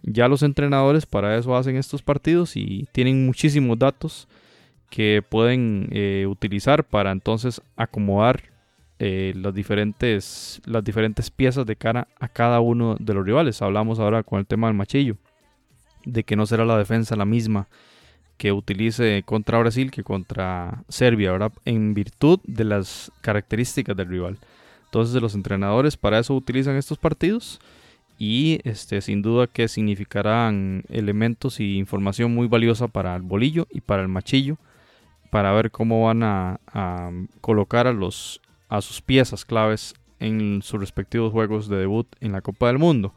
Ya 0.03 0.27
los 0.27 0.43
entrenadores 0.43 1.05
para 1.05 1.37
eso 1.37 1.55
hacen 1.55 1.75
estos 1.75 2.01
partidos 2.01 2.55
y 2.55 2.87
tienen 2.91 3.25
muchísimos 3.25 3.77
datos 3.77 4.27
que 4.89 5.23
pueden 5.27 5.89
eh, 5.91 6.25
utilizar 6.27 6.83
para 6.83 7.11
entonces 7.11 7.61
acomodar 7.75 8.43
eh, 8.97 9.33
las, 9.35 9.53
diferentes, 9.53 10.61
las 10.65 10.83
diferentes 10.83 11.29
piezas 11.29 11.65
de 11.65 11.75
cara 11.75 12.07
a 12.19 12.27
cada 12.27 12.59
uno 12.59 12.95
de 12.99 13.13
los 13.13 13.25
rivales. 13.25 13.61
Hablamos 13.61 13.99
ahora 13.99 14.23
con 14.23 14.39
el 14.39 14.45
tema 14.45 14.67
del 14.67 14.75
machillo, 14.75 15.17
de 16.05 16.23
que 16.23 16.35
no 16.35 16.45
será 16.45 16.65
la 16.65 16.77
defensa 16.77 17.15
la 17.15 17.25
misma 17.25 17.67
que 18.39 18.53
utilice 18.53 19.21
contra 19.25 19.59
Brasil 19.59 19.91
que 19.91 20.01
contra 20.01 20.83
Serbia, 20.87 21.31
ahora 21.31 21.51
en 21.65 21.93
virtud 21.93 22.39
de 22.45 22.63
las 22.63 23.11
características 23.19 23.95
del 23.97 24.07
rival. 24.07 24.37
Entonces 24.85 25.21
los 25.21 25.35
entrenadores 25.35 25.97
para 25.97 26.19
eso 26.19 26.33
utilizan 26.33 26.77
estos 26.77 26.97
partidos 26.97 27.59
y 28.17 28.61
este, 28.63 29.01
sin 29.01 29.21
duda 29.21 29.47
que 29.47 29.67
significarán 29.67 30.83
elementos 30.87 31.59
y 31.59 31.77
información 31.77 32.33
muy 32.33 32.47
valiosa 32.47 32.87
para 32.87 33.13
el 33.15 33.23
bolillo 33.23 33.67
y 33.71 33.81
para 33.81 34.01
el 34.01 34.07
machillo 34.07 34.57
para 35.29 35.51
ver 35.51 35.69
cómo 35.69 36.05
van 36.05 36.23
a, 36.23 36.59
colocar 37.41 37.87
a, 37.87 37.93
los, 37.93 38.41
a 38.69 38.81
sus 38.81 39.01
piezas 39.01 39.43
claves 39.43 39.95
en 40.21 40.61
sus 40.61 40.79
respectivos 40.79 41.33
juegos 41.33 41.67
de 41.67 41.75
debut 41.75 42.07
en 42.21 42.31
la 42.31 42.41
Copa 42.41 42.67
del 42.67 42.79
Mundo. 42.79 43.13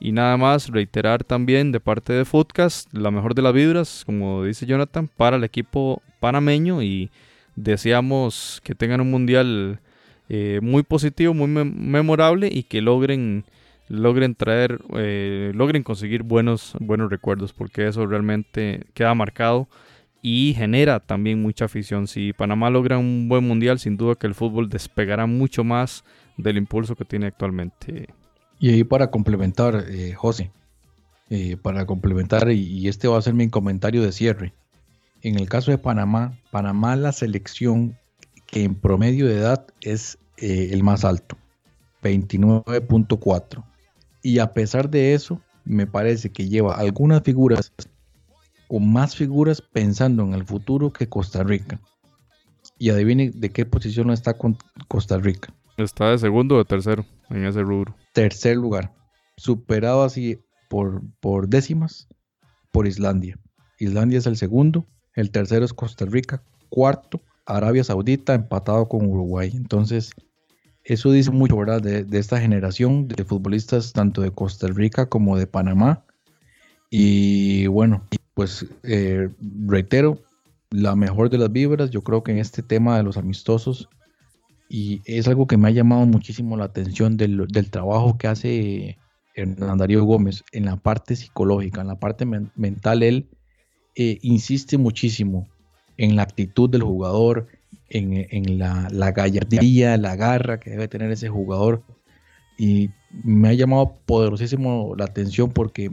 Y 0.00 0.12
nada 0.12 0.36
más 0.36 0.68
reiterar 0.68 1.24
también 1.24 1.72
de 1.72 1.80
parte 1.80 2.12
de 2.12 2.24
Footcast 2.24 2.92
la 2.94 3.10
mejor 3.10 3.34
de 3.34 3.42
las 3.42 3.52
vibras, 3.52 4.04
como 4.06 4.44
dice 4.44 4.66
Jonathan, 4.66 5.08
para 5.08 5.36
el 5.36 5.44
equipo 5.44 6.02
panameño 6.20 6.82
y 6.82 7.10
deseamos 7.56 8.60
que 8.62 8.74
tengan 8.74 9.00
un 9.00 9.10
mundial 9.10 9.80
eh, 10.28 10.60
muy 10.62 10.82
positivo, 10.82 11.34
muy 11.34 11.48
memorable 11.48 12.48
y 12.52 12.62
que 12.62 12.80
logren 12.80 13.44
logren 13.88 14.34
traer, 14.34 14.80
eh, 14.96 15.52
logren 15.54 15.82
conseguir 15.82 16.22
buenos, 16.22 16.74
buenos 16.78 17.10
recuerdos, 17.10 17.52
porque 17.52 17.86
eso 17.86 18.06
realmente 18.06 18.84
queda 18.94 19.14
marcado 19.14 19.68
y 20.22 20.54
genera 20.54 21.00
también 21.00 21.40
mucha 21.40 21.64
afición. 21.64 22.06
Si 22.06 22.32
Panamá 22.32 22.70
logra 22.70 22.98
un 22.98 23.28
buen 23.28 23.46
mundial, 23.46 23.78
sin 23.78 23.96
duda 23.96 24.14
que 24.14 24.26
el 24.26 24.34
fútbol 24.34 24.68
despegará 24.68 25.26
mucho 25.26 25.64
más 25.64 26.04
del 26.36 26.58
impulso 26.58 26.96
que 26.96 27.04
tiene 27.04 27.26
actualmente. 27.26 28.08
Y 28.58 28.70
ahí 28.70 28.84
para 28.84 29.10
complementar, 29.10 29.84
eh, 29.88 30.14
José, 30.14 30.50
eh, 31.30 31.56
para 31.56 31.86
complementar, 31.86 32.50
y, 32.50 32.88
este 32.88 33.08
va 33.08 33.18
a 33.18 33.22
ser 33.22 33.34
mi 33.34 33.48
comentario 33.48 34.02
de 34.02 34.12
cierre. 34.12 34.52
En 35.22 35.38
el 35.38 35.48
caso 35.48 35.70
de 35.70 35.78
Panamá, 35.78 36.38
Panamá 36.50 36.96
la 36.96 37.12
selección 37.12 37.96
que 38.46 38.64
en 38.64 38.74
promedio 38.74 39.26
de 39.26 39.38
edad 39.38 39.66
es 39.80 40.18
el 40.36 40.82
más 40.84 41.04
alto, 41.04 41.36
29.4. 42.02 43.64
Y 44.22 44.38
a 44.38 44.52
pesar 44.52 44.88
de 44.88 45.14
eso, 45.14 45.40
me 45.64 45.86
parece 45.86 46.30
que 46.30 46.48
lleva 46.48 46.76
algunas 46.76 47.22
figuras 47.22 47.72
o 48.68 48.80
más 48.80 49.16
figuras 49.16 49.60
pensando 49.60 50.22
en 50.22 50.34
el 50.34 50.44
futuro 50.44 50.92
que 50.92 51.08
Costa 51.08 51.42
Rica. 51.42 51.80
Y 52.78 52.90
adivine 52.90 53.30
de 53.30 53.50
qué 53.50 53.66
posición 53.66 54.10
está 54.10 54.36
Costa 54.88 55.18
Rica. 55.18 55.52
Está 55.78 56.10
de 56.10 56.18
segundo 56.18 56.56
o 56.56 56.58
de 56.58 56.64
tercero 56.64 57.06
en 57.30 57.44
ese 57.44 57.62
rubro. 57.62 57.94
Tercer 58.12 58.56
lugar. 58.56 58.92
Superado 59.36 60.02
así 60.02 60.40
por, 60.68 61.02
por 61.20 61.48
décimas 61.48 62.08
por 62.72 62.88
Islandia. 62.88 63.38
Islandia 63.78 64.18
es 64.18 64.26
el 64.26 64.36
segundo. 64.36 64.86
El 65.14 65.30
tercero 65.30 65.64
es 65.64 65.72
Costa 65.72 66.04
Rica. 66.04 66.42
Cuarto, 66.68 67.22
Arabia 67.46 67.84
Saudita 67.84 68.34
empatado 68.34 68.88
con 68.88 69.06
Uruguay. 69.06 69.52
Entonces, 69.54 70.10
eso 70.82 71.12
dice 71.12 71.30
mucho. 71.30 71.56
De, 71.80 72.06
esta 72.18 72.40
generación 72.40 73.06
de 73.06 73.24
futbolistas, 73.24 73.92
tanto 73.92 74.20
de 74.20 74.32
Costa 74.32 74.66
Rica 74.66 75.08
como 75.08 75.38
de 75.38 75.46
Panamá. 75.46 76.04
Y 76.90 77.68
bueno, 77.68 78.04
pues 78.34 78.66
eh, 78.82 79.28
reitero, 79.66 80.18
la 80.70 80.96
mejor 80.96 81.30
de 81.30 81.38
las 81.38 81.52
vibras, 81.52 81.90
yo 81.90 82.02
creo 82.02 82.24
que 82.24 82.32
en 82.32 82.38
este 82.38 82.62
tema 82.62 82.96
de 82.96 83.04
los 83.04 83.16
amistosos, 83.16 83.88
y 84.68 85.00
es 85.06 85.26
algo 85.28 85.46
que 85.46 85.56
me 85.56 85.68
ha 85.68 85.72
llamado 85.72 86.04
muchísimo 86.06 86.56
la 86.56 86.66
atención 86.66 87.16
del, 87.16 87.46
trabajo 87.70 88.18
que 88.18 88.26
hace 88.28 88.98
Hernán 89.34 89.78
Darío 89.78 90.04
Gómez 90.04 90.44
en 90.52 90.66
la 90.66 90.76
parte 90.76 91.16
psicológica, 91.16 91.80
en 91.80 91.86
la 91.86 91.98
parte 91.98 92.26
mental, 92.26 93.02
él 93.02 93.28
eh, 93.96 94.18
insiste 94.22 94.76
muchísimo 94.76 95.48
en 95.96 96.16
la 96.16 96.22
actitud 96.22 96.68
del 96.68 96.82
jugador, 96.82 97.48
en, 97.88 98.58
la, 98.58 98.88
la, 98.90 99.12
gallardía, 99.12 99.96
la 99.96 100.14
garra 100.14 100.60
que 100.60 100.70
debe 100.70 100.88
tener 100.88 101.10
ese 101.10 101.28
jugador. 101.28 101.82
Y 102.58 102.90
me 103.24 103.48
ha 103.48 103.54
llamado 103.54 103.98
poderosísimo 104.04 104.94
la 104.96 105.06
atención 105.06 105.50
porque 105.50 105.90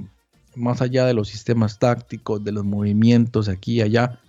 más 0.55 0.81
allá 0.81 1.05
de 1.05 1.13
los 1.13 1.29
sistemas 1.29 1.79
tácticos, 1.79 2.43
de 2.43 2.51
los 2.51 2.65
movimientos 2.65 3.47
aquí 3.47 3.75
y 3.75 3.81
allá, 3.81 4.19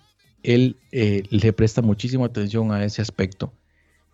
él 0.43 0.77
eh, 0.91 1.23
le 1.29 1.51
presta 1.53 1.81
muchísima 1.81 2.25
atención 2.25 2.71
a 2.71 2.83
ese 2.85 3.01
aspecto. 3.01 3.51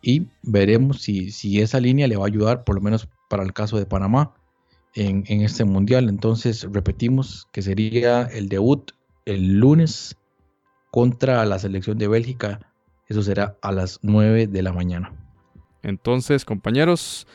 Y 0.04 0.28
veremos 0.44 1.02
si, 1.02 1.32
si, 1.32 1.62
esa 1.62 1.80
línea 1.80 2.08
le 2.08 2.18
va 2.18 2.26
a 2.26 2.28
ayudar, 2.28 2.66
por 2.66 2.76
lo 2.76 2.82
menos 2.82 3.08
para 3.30 3.42
el 3.42 3.54
caso 3.54 3.78
de 3.80 3.86
Panamá, 3.86 4.34
en, 4.94 5.24
en 5.28 5.42
este 5.42 5.64
mundial. 5.64 6.10
Entonces, 6.10 6.68
repetimos 6.72 7.48
que 7.54 7.62
sería 7.62 8.24
el 8.24 8.50
debut 8.50 8.92
el 9.26 9.60
lunes 9.60 10.18
contra 10.92 11.46
la 11.46 11.58
selección 11.58 11.98
de 11.98 12.08
Bélgica. 12.08 12.60
Eso 13.08 13.24
será 13.24 13.58
a 13.62 13.72
las 13.72 14.00
9 14.02 14.48
de 14.48 14.62
la 14.62 14.74
mañana. 14.74 15.14
Entonces, 15.82 16.46
compañeros, 16.46 17.26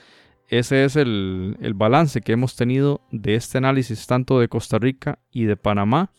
ese 0.48 0.84
es 0.84 0.96
el, 0.96 1.56
el, 1.60 1.74
balance 1.74 2.20
que 2.20 2.32
hemos 2.32 2.54
tenido 2.54 3.00
de 3.10 3.34
este 3.34 3.58
análisis 3.58 4.06
tanto 4.06 4.40
de 4.40 4.48
Costa 4.48 4.78
Rica 4.78 5.18
y 5.32 5.44
de 5.44 5.56
Panamá 5.56 6.12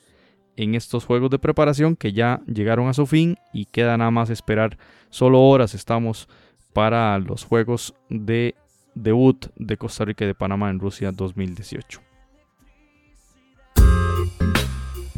en 0.60 0.76
estos 0.76 1.05
juegos 1.05 1.30
de 1.30 1.39
preparación 1.39 1.95
que 1.95 2.12
ya 2.12 2.41
llegaron 2.45 2.89
a 2.89 2.93
su 2.93 3.07
fin 3.07 3.38
y 3.53 3.66
queda 3.66 3.95
nada 3.95 4.12
más 4.12 4.30
esperar. 4.30 4.78
Solo 5.10 5.41
horas 5.41 5.74
estamos 5.74 6.28
para 6.74 7.18
los 7.18 7.45
juegos 7.45 7.95
de 8.10 8.55
debut 8.93 9.47
de 9.55 9.78
Costa 9.78 10.03
Rica 10.03 10.26
y 10.26 10.28
de 10.28 10.36
Panamá 10.36 10.70
en 10.70 10.80
Rusia 10.80 11.14
2018. 11.14 12.01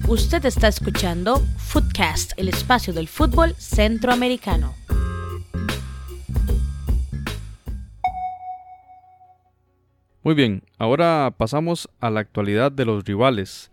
Usted 0.07 0.45
está 0.45 0.67
escuchando 0.67 1.37
Footcast, 1.57 2.33
el 2.37 2.47
espacio 2.47 2.93
del 2.93 3.07
fútbol 3.07 3.55
centroamericano. 3.55 4.75
Muy 10.21 10.35
bien, 10.35 10.61
ahora 10.77 11.33
pasamos 11.35 11.89
a 11.99 12.11
la 12.11 12.19
actualidad 12.19 12.71
de 12.71 12.85
los 12.85 13.03
rivales 13.05 13.70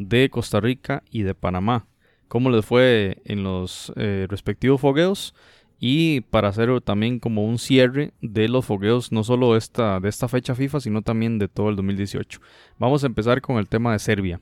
de 0.00 0.30
Costa 0.30 0.58
Rica 0.60 1.04
y 1.10 1.22
de 1.22 1.34
Panamá. 1.34 1.86
¿Cómo 2.26 2.50
les 2.50 2.64
fue 2.64 3.18
en 3.24 3.44
los 3.44 3.92
eh, 3.96 4.26
respectivos 4.28 4.80
fogueos? 4.80 5.34
Y 5.78 6.22
para 6.22 6.48
hacer 6.48 6.80
también 6.80 7.20
como 7.20 7.44
un 7.44 7.58
cierre 7.58 8.12
de 8.20 8.48
los 8.48 8.66
fogueos, 8.66 9.12
no 9.12 9.24
solo 9.24 9.56
esta, 9.56 10.00
de 10.00 10.08
esta 10.08 10.28
fecha 10.28 10.54
FIFA, 10.54 10.80
sino 10.80 11.02
también 11.02 11.38
de 11.38 11.48
todo 11.48 11.70
el 11.70 11.76
2018. 11.76 12.40
Vamos 12.78 13.04
a 13.04 13.06
empezar 13.06 13.40
con 13.40 13.58
el 13.58 13.68
tema 13.68 13.92
de 13.92 13.98
Serbia. 13.98 14.40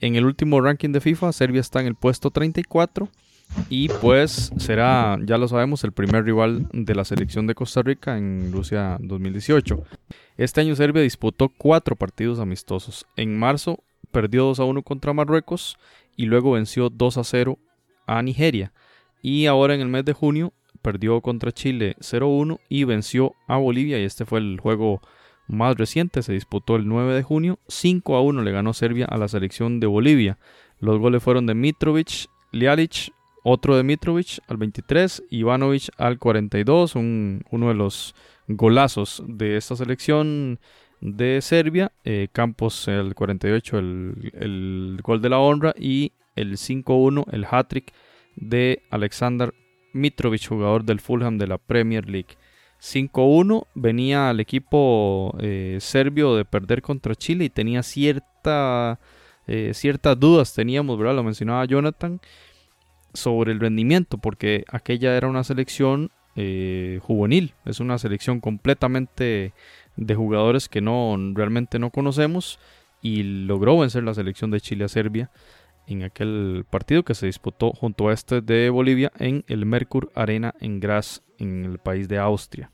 En 0.00 0.16
el 0.16 0.24
último 0.24 0.60
ranking 0.60 0.90
de 0.92 1.00
FIFA, 1.00 1.32
Serbia 1.32 1.60
está 1.60 1.80
en 1.80 1.86
el 1.86 1.94
puesto 1.94 2.30
34 2.30 3.08
y 3.68 3.88
pues 3.88 4.50
será, 4.58 5.18
ya 5.22 5.36
lo 5.36 5.48
sabemos, 5.48 5.84
el 5.84 5.92
primer 5.92 6.24
rival 6.24 6.68
de 6.72 6.94
la 6.94 7.04
selección 7.04 7.46
de 7.46 7.54
Costa 7.54 7.82
Rica 7.82 8.16
en 8.16 8.50
Rusia 8.52 8.96
2018. 9.00 9.82
Este 10.36 10.60
año 10.60 10.76
Serbia 10.76 11.02
disputó 11.02 11.50
cuatro 11.50 11.96
partidos 11.96 12.38
amistosos. 12.38 13.06
En 13.16 13.38
marzo 13.38 13.82
perdió 14.10 14.44
2 14.44 14.60
a 14.60 14.64
1 14.64 14.82
contra 14.82 15.12
Marruecos 15.12 15.78
y 16.16 16.26
luego 16.26 16.52
venció 16.52 16.90
2 16.90 17.18
a 17.18 17.24
0 17.24 17.58
a 18.06 18.22
Nigeria. 18.22 18.72
Y 19.22 19.46
ahora 19.46 19.74
en 19.74 19.80
el 19.80 19.88
mes 19.88 20.04
de 20.04 20.12
junio 20.12 20.52
perdió 20.82 21.20
contra 21.20 21.52
Chile 21.52 21.96
0-1 22.00 22.58
y 22.68 22.84
venció 22.84 23.34
a 23.46 23.56
Bolivia 23.56 23.98
y 23.98 24.04
este 24.04 24.24
fue 24.24 24.38
el 24.38 24.58
juego 24.60 25.00
más 25.46 25.76
reciente, 25.76 26.22
se 26.22 26.32
disputó 26.32 26.76
el 26.76 26.86
9 26.86 27.14
de 27.14 27.22
junio, 27.22 27.58
5 27.68 28.16
a 28.16 28.22
1 28.22 28.42
le 28.42 28.52
ganó 28.52 28.72
Serbia 28.72 29.06
a 29.06 29.18
la 29.18 29.28
selección 29.28 29.80
de 29.80 29.86
Bolivia. 29.86 30.38
Los 30.78 30.98
goles 30.98 31.22
fueron 31.22 31.46
de 31.46 31.54
Mitrovic, 31.54 32.28
Lialic, 32.52 33.12
otro 33.42 33.76
de 33.76 33.82
Mitrovic 33.82 34.38
al 34.48 34.58
23, 34.58 35.24
Ivanovic 35.30 35.90
al 35.98 36.18
42, 36.18 36.94
uno 36.94 37.68
de 37.68 37.74
los 37.74 38.14
golazos 38.46 39.22
de 39.26 39.56
esta 39.56 39.76
selección 39.76 40.60
de 41.00 41.40
Serbia, 41.40 41.92
eh, 42.04 42.28
Campos 42.32 42.86
el 42.88 43.14
48, 43.14 43.78
el, 43.78 44.32
el, 44.34 45.00
gol 45.02 45.22
de 45.22 45.28
la 45.28 45.38
honra 45.38 45.74
y 45.78 46.12
el 46.36 46.56
5-1, 46.56 47.24
el 47.32 47.46
hat-trick 47.50 47.92
de 48.36 48.82
Alexander 48.90 49.54
Mitrovic, 49.92 50.46
jugador 50.48 50.84
del 50.84 51.00
Fulham 51.00 51.38
de 51.38 51.46
la 51.46 51.58
Premier 51.58 52.08
League. 52.08 52.36
5-1 52.80 53.66
venía 53.74 54.30
al 54.30 54.40
equipo 54.40 55.36
eh, 55.40 55.78
serbio 55.80 56.34
de 56.34 56.44
perder 56.44 56.80
contra 56.80 57.14
Chile 57.14 57.46
y 57.46 57.50
tenía 57.50 57.82
cierta, 57.82 58.98
eh, 59.46 59.72
ciertas 59.74 60.18
dudas, 60.18 60.54
teníamos, 60.54 60.98
¿verdad? 60.98 61.16
Lo 61.16 61.24
mencionaba 61.24 61.64
Jonathan, 61.64 62.20
sobre 63.12 63.52
el 63.52 63.60
rendimiento, 63.60 64.18
porque 64.18 64.64
aquella 64.68 65.16
era 65.16 65.28
una 65.28 65.44
selección 65.44 66.10
juvenil, 67.02 67.52
es 67.66 67.80
una 67.80 67.98
selección 67.98 68.40
completamente 68.40 69.52
de 69.96 70.14
jugadores 70.14 70.68
que 70.68 70.80
no 70.80 71.16
realmente 71.34 71.78
no 71.78 71.90
conocemos 71.90 72.58
y 73.02 73.22
logró 73.22 73.78
vencer 73.78 74.02
la 74.02 74.14
selección 74.14 74.50
de 74.50 74.60
Chile 74.60 74.84
a 74.84 74.88
Serbia 74.88 75.30
en 75.86 76.02
aquel 76.04 76.64
partido 76.70 77.02
que 77.02 77.14
se 77.14 77.26
disputó 77.26 77.72
junto 77.72 78.08
a 78.08 78.12
este 78.12 78.40
de 78.40 78.70
Bolivia 78.70 79.12
en 79.18 79.44
el 79.48 79.66
Mercur 79.66 80.10
Arena 80.14 80.54
en 80.60 80.80
Graz, 80.80 81.22
en 81.38 81.64
el 81.64 81.78
país 81.78 82.08
de 82.08 82.18
Austria. 82.18 82.70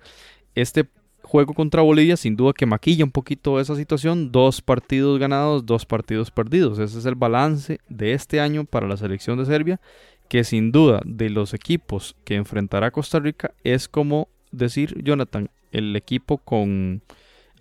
Este 0.54 0.88
juego 1.22 1.54
contra 1.54 1.82
Bolivia 1.82 2.16
sin 2.16 2.36
duda 2.36 2.52
que 2.52 2.66
maquilla 2.66 3.04
un 3.04 3.10
poquito 3.10 3.58
esa 3.58 3.74
situación, 3.74 4.30
dos 4.30 4.60
partidos 4.60 5.18
ganados, 5.18 5.66
dos 5.66 5.86
partidos 5.86 6.30
perdidos. 6.30 6.78
Ese 6.78 6.98
es 6.98 7.06
el 7.06 7.14
balance 7.14 7.78
de 7.88 8.12
este 8.12 8.40
año 8.40 8.64
para 8.64 8.86
la 8.86 8.96
selección 8.96 9.38
de 9.38 9.46
Serbia, 9.46 9.80
que 10.28 10.44
sin 10.44 10.72
duda 10.72 11.00
de 11.04 11.30
los 11.30 11.54
equipos 11.54 12.16
que 12.24 12.34
enfrentará 12.34 12.90
Costa 12.90 13.18
Rica 13.18 13.52
es 13.64 13.88
como 13.88 14.28
decir 14.52 15.02
Jonathan, 15.02 15.50
el 15.76 15.94
equipo 15.96 16.38
con 16.38 17.02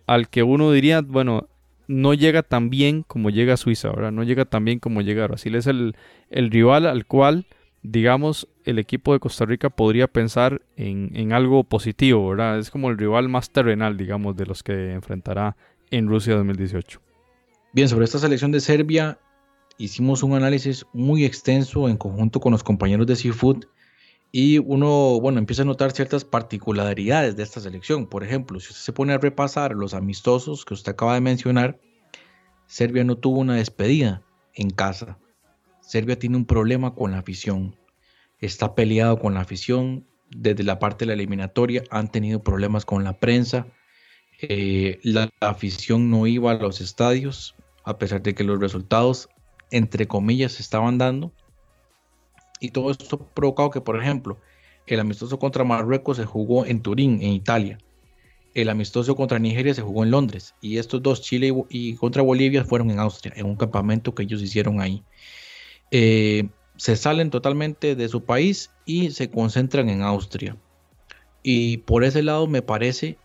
al 0.07 0.29
que 0.29 0.43
uno 0.43 0.71
diría, 0.71 1.01
bueno, 1.01 1.47
no 1.87 2.13
llega 2.13 2.43
tan 2.43 2.69
bien 2.69 3.03
como 3.03 3.29
llega 3.29 3.57
Suiza, 3.57 3.89
¿verdad? 3.89 4.11
No 4.11 4.23
llega 4.23 4.45
tan 4.45 4.65
bien 4.65 4.79
como 4.79 5.01
llega 5.01 5.27
Brasil. 5.27 5.55
Es 5.55 5.67
el, 5.67 5.95
el 6.29 6.51
rival 6.51 6.85
al 6.85 7.05
cual, 7.05 7.45
digamos, 7.83 8.47
el 8.63 8.79
equipo 8.79 9.13
de 9.13 9.19
Costa 9.19 9.45
Rica 9.45 9.69
podría 9.69 10.07
pensar 10.07 10.61
en, 10.75 11.11
en, 11.13 11.33
algo 11.33 11.63
positivo, 11.63 12.29
¿verdad? 12.29 12.59
Es 12.59 12.71
como 12.71 12.89
el 12.89 12.97
rival 12.97 13.29
más 13.29 13.51
terrenal, 13.51 13.97
digamos, 13.97 14.35
de 14.35 14.45
los 14.45 14.63
que 14.63 14.93
enfrentará 14.93 15.55
en 15.91 16.07
Rusia 16.07 16.35
2018. 16.35 17.01
Bien, 17.73 17.89
sobre 17.89 18.05
esta 18.05 18.19
selección 18.19 18.51
de 18.51 18.61
Serbia, 18.61 19.19
hicimos 19.77 20.23
un 20.23 20.33
análisis 20.33 20.85
muy 20.93 21.25
extenso 21.25 21.89
en 21.89 21.97
conjunto 21.97 22.39
con 22.39 22.51
los 22.51 22.63
compañeros 22.63 23.05
de 23.07 23.15
Seafood 23.15 23.65
y 24.37 24.57
uno, 24.57 25.17
bueno, 25.21 25.39
empieza 25.39 25.61
a 25.61 25.65
notar 25.65 25.93
ciertas 25.93 26.25
particularidades 26.25 27.37
de 27.37 27.43
esta 27.43 27.61
selección. 27.61 28.05
Por 28.05 28.21
ejemplo, 28.21 28.59
si 28.59 28.71
usted 28.71 28.81
se 28.81 28.91
pone 28.91 29.13
a 29.13 29.17
repasar 29.17 29.71
los 29.71 29.93
amistosos 29.93 30.65
que 30.65 30.73
usted 30.73 30.91
acaba 30.91 31.13
de 31.13 31.21
mencionar, 31.21 31.79
Serbia 32.67 33.05
no 33.05 33.17
tuvo 33.17 33.39
una 33.39 33.55
despedida 33.55 34.23
en 34.53 34.71
casa. 34.71 35.17
Serbia 35.79 36.19
tiene 36.19 36.35
un 36.35 36.43
problema 36.43 36.95
con 36.95 37.11
la 37.11 37.19
afición. 37.19 37.77
Está 38.41 38.75
peleado 38.75 39.19
con 39.19 39.35
la 39.35 39.39
afición. 39.39 40.05
Desde 40.31 40.63
la 40.63 40.79
parte 40.79 41.05
de 41.05 41.07
la 41.07 41.13
eliminatoria 41.13 41.83
han 41.89 42.11
tenido 42.11 42.43
problemas 42.43 42.83
con 42.83 43.05
la 43.05 43.17
prensa. 43.17 43.67
Eh, 44.41 44.99
la 45.01 45.29
afición 45.39 46.09
no 46.09 46.27
iba 46.27 46.51
a 46.51 46.55
los 46.55 46.81
estadios, 46.81 47.55
a 47.85 47.97
pesar 47.97 48.21
de 48.21 48.35
que 48.35 48.43
los 48.43 48.59
resultados, 48.59 49.29
entre 49.71 50.09
comillas, 50.09 50.51
se 50.51 50.61
estaban 50.61 50.97
dando. 50.97 51.31
Y 52.65 52.69
todo 52.71 52.89
esto 52.89 53.15
ha 53.15 53.35
provocado 53.35 53.69
que, 53.69 53.79
por 53.79 54.01
ejemplo, 54.01 54.39
el 54.87 54.99
amistoso 54.99 55.37
contra 55.37 55.63
Marruecos 55.63 56.17
se 56.17 56.25
jugó 56.25 56.65
en 56.65 56.81
Turín, 56.81 57.21
en 57.21 57.29
Italia. 57.29 57.77
El 58.55 58.69
amistoso 58.69 59.15
contra 59.15 59.37
Nigeria 59.37 59.75
se 59.75 59.83
jugó 59.83 60.03
en 60.03 60.09
Londres. 60.09 60.55
Y 60.61 60.79
estos 60.79 61.03
dos, 61.03 61.21
Chile 61.21 61.53
y 61.69 61.93
contra 61.93 62.23
Bolivia, 62.23 62.65
fueron 62.65 62.89
en 62.89 62.97
Austria, 62.97 63.33
en 63.35 63.45
un 63.45 63.55
campamento 63.55 64.15
que 64.15 64.23
ellos 64.23 64.41
hicieron 64.41 64.81
ahí. 64.81 65.03
Eh, 65.91 66.47
se 66.75 66.95
salen 66.95 67.29
totalmente 67.29 67.95
de 67.95 68.09
su 68.09 68.23
país 68.23 68.71
y 68.83 69.11
se 69.11 69.29
concentran 69.29 69.87
en 69.89 70.01
Austria. 70.01 70.57
Y 71.43 71.77
por 71.77 72.03
ese 72.03 72.23
lado 72.23 72.47
me 72.47 72.63
parece 72.63 73.19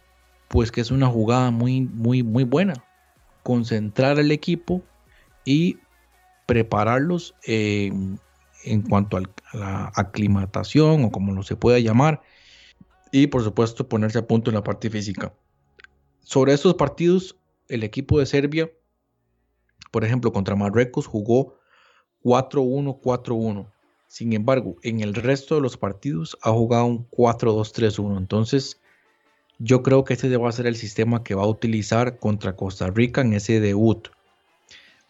pues 0.49 0.70
que 0.70 0.82
es 0.82 0.91
una 0.91 1.07
jugada 1.07 1.51
muy, 1.51 1.80
muy, 1.80 2.22
muy 2.22 2.45
buena. 2.45 2.74
Concentrar 3.43 4.18
al 4.18 4.32
equipo 4.32 4.82
y 5.47 5.78
prepararlos 6.45 7.34
en 8.64 8.82
cuanto 8.82 9.16
a 9.16 9.22
la 9.52 9.92
aclimatación 9.94 11.04
o 11.04 11.11
como 11.11 11.32
lo 11.32 11.42
se 11.42 11.56
pueda 11.56 11.78
llamar. 11.78 12.22
Y 13.12 13.26
por 13.26 13.42
supuesto 13.42 13.88
ponerse 13.88 14.18
a 14.18 14.26
punto 14.26 14.50
en 14.50 14.54
la 14.54 14.62
parte 14.62 14.88
física. 14.90 15.32
Sobre 16.22 16.52
estos 16.52 16.74
partidos, 16.74 17.36
el 17.68 17.82
equipo 17.82 18.18
de 18.18 18.26
Serbia, 18.26 18.70
por 19.90 20.04
ejemplo, 20.04 20.32
contra 20.32 20.54
Marruecos 20.54 21.06
jugó 21.06 21.58
4-1-4-1. 22.22 23.66
Sin 24.06 24.32
embargo, 24.32 24.76
en 24.82 25.00
el 25.00 25.14
resto 25.14 25.54
de 25.54 25.61
los 25.61 25.76
partidos 25.76 26.36
ha 26.42 26.50
jugado 26.50 26.84
un 26.84 27.08
4-2-3-1. 27.11 28.18
Entonces, 28.18 28.80
yo 29.58 29.82
creo 29.82 30.04
que 30.04 30.14
este 30.14 30.34
va 30.36 30.48
a 30.48 30.52
ser 30.52 30.66
el 30.66 30.76
sistema 30.76 31.22
que 31.22 31.34
va 31.34 31.42
a 31.42 31.48
utilizar 31.48 32.18
contra 32.18 32.56
Costa 32.56 32.88
Rica 32.90 33.20
en 33.20 33.34
ese 33.34 33.61
debut. 33.61 34.08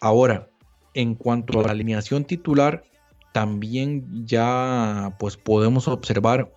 Ahora, 0.00 0.50
en 0.94 1.14
cuanto 1.14 1.60
a 1.60 1.64
la 1.64 1.70
alineación 1.70 2.24
titular, 2.24 2.84
también 3.32 4.26
ya 4.26 5.16
pues 5.18 5.36
podemos 5.36 5.88
observar 5.88 6.52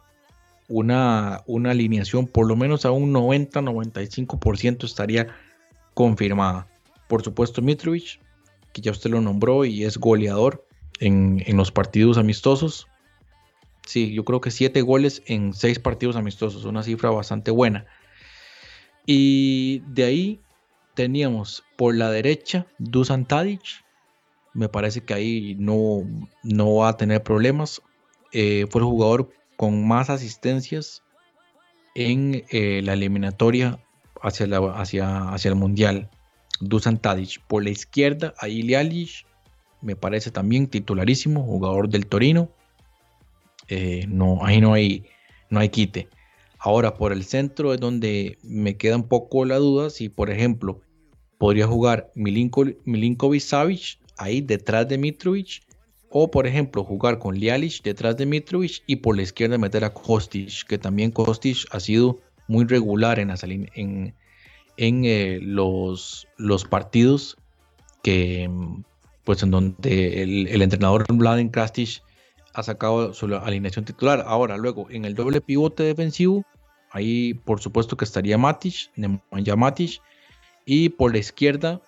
una, 0.68 1.44
una 1.46 1.72
alineación 1.72 2.28
por 2.28 2.48
lo 2.48 2.56
menos 2.56 2.86
a 2.86 2.92
un 2.92 3.14
90-95% 3.14 4.86
estaría 4.86 5.28
confirmada. 5.94 6.68
Por 7.08 7.24
supuesto, 7.24 7.62
Mitrovic, 7.62 8.20
que 8.72 8.82
ya 8.82 8.92
usted 8.92 9.12
lo 9.12 9.22
nombró 9.22 9.66
y 9.66 9.84
es 9.84 9.98
goleador 9.98 10.66
en, 11.00 11.44
en 11.46 11.58
los 11.58 11.72
partidos 11.72 12.18
amistosos. 12.18 12.88
Sí, 13.86 14.14
yo 14.14 14.24
creo 14.24 14.42
que 14.42 14.52
7 14.52 14.82
goles 14.82 15.22
en 15.28 15.54
6 15.54 15.80
partidos 15.80 16.16
amistosos, 16.16 16.66
una 16.66 16.84
cifra 16.84 17.12
bastante 17.12 17.52
buena. 17.52 17.86
Y 19.06 19.80
de 19.88 20.06
ahí 20.06 20.40
teníamos 20.94 21.64
por 21.76 21.96
la 21.96 22.10
derecha 22.10 22.66
Dusan 22.78 23.26
Tadic. 23.26 23.84
Me 24.54 24.70
parece 24.70 25.02
que 25.02 25.14
ahí 25.14 25.56
no, 25.58 26.04
no 26.44 26.76
va 26.76 26.90
a 26.90 26.98
tener 26.98 27.24
problemas. 27.24 27.82
Eh, 28.32 28.68
fue 28.70 28.82
el 28.82 28.86
jugador 28.86 29.30
con 29.58 29.88
más 29.88 30.10
asistencias 30.10 31.04
en 31.96 32.44
eh, 32.50 32.82
la 32.84 32.94
eliminatoria 32.94 33.80
hacia, 34.22 34.48
la, 34.48 34.60
hacia, 34.76 35.30
hacia 35.30 35.50
el 35.50 35.56
Mundial. 35.56 36.10
Dusan 36.60 36.98
Tadic. 36.98 37.42
Por 37.48 37.64
la 37.64 37.72
izquierda, 37.72 38.34
Lialic. 38.44 39.26
Me 39.82 39.96
parece 39.96 40.32
también 40.32 40.68
titularísimo, 40.68 41.44
jugador 41.44 41.90
del 41.90 42.08
Torino. 42.08 42.50
Eh, 43.68 44.06
no, 44.08 44.46
ahí 44.46 44.62
no 44.62 44.74
hay, 44.74 45.06
no 45.50 45.60
hay 45.60 45.70
quite. 45.70 46.08
Ahora, 46.58 46.96
por 46.96 47.12
el 47.12 47.26
centro 47.26 47.74
es 47.74 47.80
donde 47.80 48.38
me 48.44 48.78
queda 48.78 48.96
un 48.96 49.08
poco 49.10 49.44
la 49.44 49.58
duda 49.58 49.90
si, 49.90 50.08
por 50.08 50.30
ejemplo, 50.30 50.80
podría 51.38 51.68
jugar 51.68 52.10
Milinko, 52.16 52.66
Milinkovic 52.86 53.42
Savic 53.42 54.00
ahí 54.18 54.42
detrás 54.42 54.88
de 54.88 54.98
Mitrovic, 54.98 55.62
o 56.10 56.30
por 56.30 56.46
ejemplo, 56.46 56.84
jugar 56.84 57.18
con 57.18 57.36
Lialic 57.36 57.82
detrás 57.82 58.18
de 58.18 58.26
Mitrovic 58.26 58.84
y 58.86 58.98
por 58.98 59.16
la 59.16 59.24
izquierda 59.24 59.58
meter 59.58 59.84
a 59.84 59.94
Kostic, 59.94 60.68
que 60.68 60.78
también 60.78 61.12
Kostic 61.12 61.66
ha 61.72 61.80
sido 61.80 62.20
muy 62.48 62.66
regular 62.66 63.20
en, 63.20 63.32
en, 63.74 64.14
en 64.78 65.06
eh, 65.06 65.40
los, 65.42 66.28
los 66.38 66.66
partidos 66.66 67.38
que, 68.04 68.50
pues 69.24 69.42
en 69.44 69.52
donde 69.52 70.22
el, 70.22 70.48
el 70.48 70.62
entrenador 70.62 71.12
Mladen 71.12 71.50
Krastic 71.50 72.04
ha 72.54 72.62
sacado 72.62 73.14
su 73.14 73.26
alineación 73.26 73.86
titular. 73.86 74.24
Ahora, 74.28 74.58
luego, 74.58 74.88
en 74.92 75.06
el 75.06 75.16
doble 75.16 75.42
pivote 75.42 75.84
defensivo, 75.84 76.44
ahí 76.92 77.34
por 77.34 77.60
supuesto 77.60 77.98
que 77.98 78.06
estaría 78.06 78.38
Matic, 78.38 78.92
Nemanja 78.96 79.56
Matic, 79.56 80.02
y 80.66 80.90
por 80.90 81.12
la 81.12 81.20
izquierda 81.20 81.82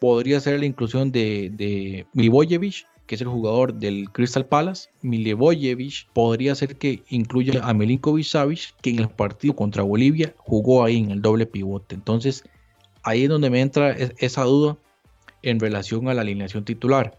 podría 0.00 0.40
ser 0.40 0.58
la 0.58 0.66
inclusión 0.66 1.12
de, 1.12 1.50
de 1.54 2.06
Milivojevic, 2.14 2.86
que 3.06 3.14
es 3.16 3.20
el 3.20 3.28
jugador 3.28 3.74
del 3.74 4.10
Crystal 4.10 4.46
Palace. 4.46 4.88
Milivojevic 5.02 6.08
podría 6.12 6.54
ser 6.54 6.76
que 6.76 7.02
incluya 7.08 7.60
a 7.62 7.74
Milinkovic 7.74 8.24
Savic, 8.24 8.74
que 8.82 8.90
en 8.90 9.00
el 9.00 9.08
partido 9.08 9.54
contra 9.54 9.82
Bolivia 9.82 10.34
jugó 10.38 10.84
ahí 10.84 10.98
en 10.98 11.10
el 11.10 11.22
doble 11.22 11.46
pivote. 11.46 11.94
Entonces, 11.94 12.44
ahí 13.02 13.24
es 13.24 13.28
donde 13.28 13.50
me 13.50 13.60
entra 13.60 13.90
esa 13.90 14.44
duda 14.44 14.76
en 15.42 15.60
relación 15.60 16.08
a 16.08 16.14
la 16.14 16.22
alineación 16.22 16.64
titular. 16.64 17.18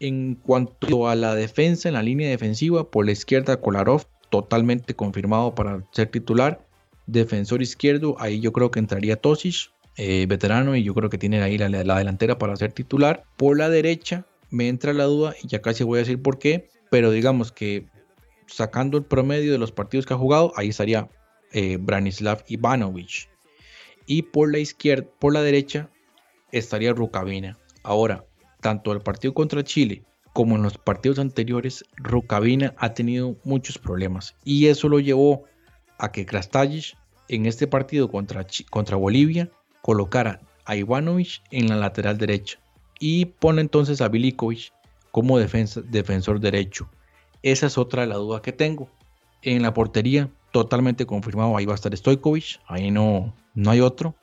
En 0.00 0.34
cuanto 0.34 1.08
a 1.08 1.14
la 1.14 1.34
defensa 1.34 1.88
en 1.88 1.94
la 1.94 2.02
línea 2.02 2.28
defensiva, 2.28 2.90
por 2.90 3.06
la 3.06 3.12
izquierda 3.12 3.60
Kolarov, 3.60 4.04
totalmente 4.30 4.94
confirmado 4.94 5.54
para 5.54 5.84
ser 5.92 6.10
titular. 6.10 6.64
Defensor 7.06 7.62
izquierdo, 7.62 8.16
ahí 8.18 8.40
yo 8.40 8.52
creo 8.52 8.70
que 8.70 8.78
entraría 8.78 9.16
Tosic, 9.16 9.70
eh, 10.00 10.26
veterano, 10.26 10.76
y 10.76 10.84
yo 10.84 10.94
creo 10.94 11.10
que 11.10 11.18
tiene 11.18 11.42
ahí 11.42 11.58
la, 11.58 11.68
delantera 11.68 12.38
para 12.38 12.54
ser 12.54 12.72
titular. 12.72 13.24
Por 13.36 13.58
la 13.58 13.68
derecha 13.68 14.24
me 14.48 14.68
entra 14.68 14.92
la 14.92 15.04
duda, 15.04 15.34
y 15.42 15.48
ya 15.48 15.60
casi 15.60 15.82
voy 15.82 15.98
a 15.98 16.02
decir 16.02 16.22
por 16.22 16.38
qué, 16.38 16.68
pero 16.88 17.10
digamos 17.10 17.50
que 17.50 17.86
sacando 18.46 18.96
el 18.96 19.04
promedio 19.04 19.50
de 19.50 19.58
los 19.58 19.72
partidos 19.72 20.06
que 20.06 20.14
ha 20.14 20.16
jugado, 20.16 20.52
ahí 20.54 20.68
estaría 20.68 21.10
eh, 21.52 21.78
Branislav 21.80 22.44
Ivanovic. 22.46 23.28
Y 24.06 24.22
por 24.22 24.52
la 24.52 24.60
izquierda, 24.60 25.08
por 25.18 25.34
la 25.34 25.42
derecha, 25.42 25.90
estaría 26.52 26.92
Rukavina. 26.92 27.58
Ahora, 27.82 28.24
tanto 28.60 28.92
el 28.92 29.00
partido 29.00 29.34
contra 29.34 29.64
Chile 29.64 30.04
como 30.32 30.54
en 30.54 30.62
los 30.62 30.78
partidos 30.78 31.18
anteriores, 31.18 31.84
Rukavina 31.96 32.72
ha 32.78 32.94
tenido 32.94 33.36
muchos 33.42 33.78
problemas 33.78 34.36
y 34.44 34.68
eso 34.68 34.88
lo 34.88 35.00
llevó 35.00 35.42
a 35.98 36.12
que 36.12 36.24
Krastallic 36.24 36.96
en 37.26 37.46
este 37.46 37.66
partido 37.66 38.08
contra, 38.08 38.46
contra 38.70 38.96
Bolivia 38.96 39.50
colocara 39.82 40.40
a 40.64 40.76
Ivanovic 40.76 41.42
en 41.50 41.68
la 41.68 41.76
lateral 41.76 42.18
derecha 42.18 42.58
y 43.00 43.26
pone 43.26 43.60
entonces 43.60 44.00
a 44.00 44.08
Bilikovic 44.08 44.72
como 45.10 45.38
defensor 45.38 46.40
derecho. 46.40 46.88
Esa 47.42 47.66
es 47.66 47.78
otra 47.78 48.02
de 48.02 48.08
las 48.08 48.18
dudas 48.18 48.40
que 48.42 48.52
tengo. 48.52 48.88
En 49.42 49.62
la 49.62 49.72
portería, 49.72 50.28
totalmente 50.52 51.06
confirmado, 51.06 51.56
ahí 51.56 51.64
va 51.64 51.72
a 51.72 51.76
estar 51.76 51.96
Stojkovic, 51.96 52.60
ahí 52.66 52.90
no, 52.90 53.34
no 53.54 53.70
hay 53.70 53.80
otro. 53.80 54.14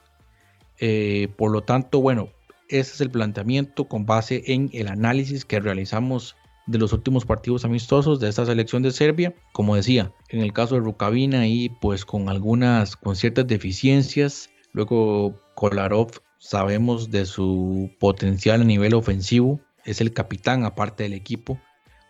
Eh, 0.79 1.29
por 1.37 1.51
lo 1.51 1.61
tanto, 1.61 2.01
bueno, 2.01 2.29
ese 2.67 2.93
es 2.93 3.01
el 3.01 3.11
planteamiento 3.11 3.85
con 3.85 4.05
base 4.05 4.43
en 4.47 4.69
el 4.73 4.87
análisis 4.87 5.45
que 5.45 5.59
realizamos 5.59 6.35
de 6.67 6.79
los 6.79 6.93
últimos 6.93 7.25
partidos 7.25 7.63
amistosos 7.63 8.19
de 8.19 8.27
esta 8.27 8.45
selección 8.45 8.81
de 8.83 8.91
Serbia. 8.91 9.35
Como 9.53 9.75
decía, 9.75 10.11
en 10.29 10.41
el 10.41 10.51
caso 10.51 10.75
de 10.75 10.81
Rukavina 10.81 11.47
y 11.47 11.69
pues 11.69 12.05
con 12.05 12.27
algunas, 12.27 12.95
con 12.95 13.15
ciertas 13.15 13.47
deficiencias. 13.47 14.49
Luego 14.75 15.33
Kolarov 15.55 16.11
sabemos 16.37 17.09
de 17.09 17.25
su 17.25 17.91
potencial 17.97 18.59
a 18.59 18.65
nivel 18.65 18.93
ofensivo. 18.93 19.61
Es 19.85 20.01
el 20.01 20.11
capitán 20.11 20.65
aparte 20.65 21.03
del 21.03 21.13
equipo. 21.13 21.57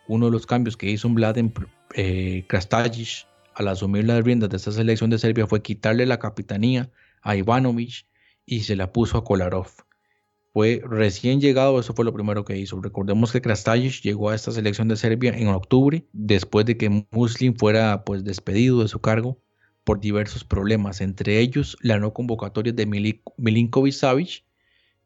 Uno 0.08 0.26
de 0.26 0.32
los 0.32 0.46
cambios 0.46 0.76
que 0.76 0.90
hizo 0.90 1.06
un 1.06 1.14
Vladen 1.14 1.54
eh, 1.94 2.44
al 3.54 3.68
asumir 3.68 4.04
las 4.04 4.24
riendas 4.24 4.50
de 4.50 4.56
esta 4.56 4.72
selección 4.72 5.10
de 5.10 5.18
Serbia 5.20 5.46
fue 5.46 5.62
quitarle 5.62 6.06
la 6.06 6.18
capitanía 6.18 6.90
a 7.22 7.36
Ivanovic 7.36 8.08
y 8.44 8.64
se 8.64 8.74
la 8.74 8.92
puso 8.92 9.16
a 9.16 9.22
Kolarov 9.22 9.68
fue 10.52 10.80
recién 10.82 11.38
llegado, 11.38 11.78
eso 11.78 11.92
fue 11.92 12.06
lo 12.06 12.14
primero 12.14 12.46
que 12.46 12.56
hizo. 12.56 12.80
Recordemos 12.80 13.30
que 13.30 13.42
Krastaljic 13.42 14.02
llegó 14.02 14.30
a 14.30 14.34
esta 14.34 14.50
selección 14.52 14.88
de 14.88 14.96
Serbia 14.96 15.36
en 15.36 15.48
octubre, 15.48 16.06
después 16.14 16.64
de 16.64 16.78
que 16.78 17.06
Muslim 17.10 17.54
fuera 17.54 18.04
pues 18.04 18.24
despedido 18.24 18.80
de 18.80 18.88
su 18.88 18.98
cargo 18.98 19.38
por 19.86 20.00
diversos 20.00 20.42
problemas, 20.42 21.00
entre 21.00 21.38
ellos 21.38 21.76
la 21.80 22.00
no 22.00 22.12
convocatoria 22.12 22.72
de 22.72 22.86
Milinkovic 22.86 23.92
Savic, 23.92 24.44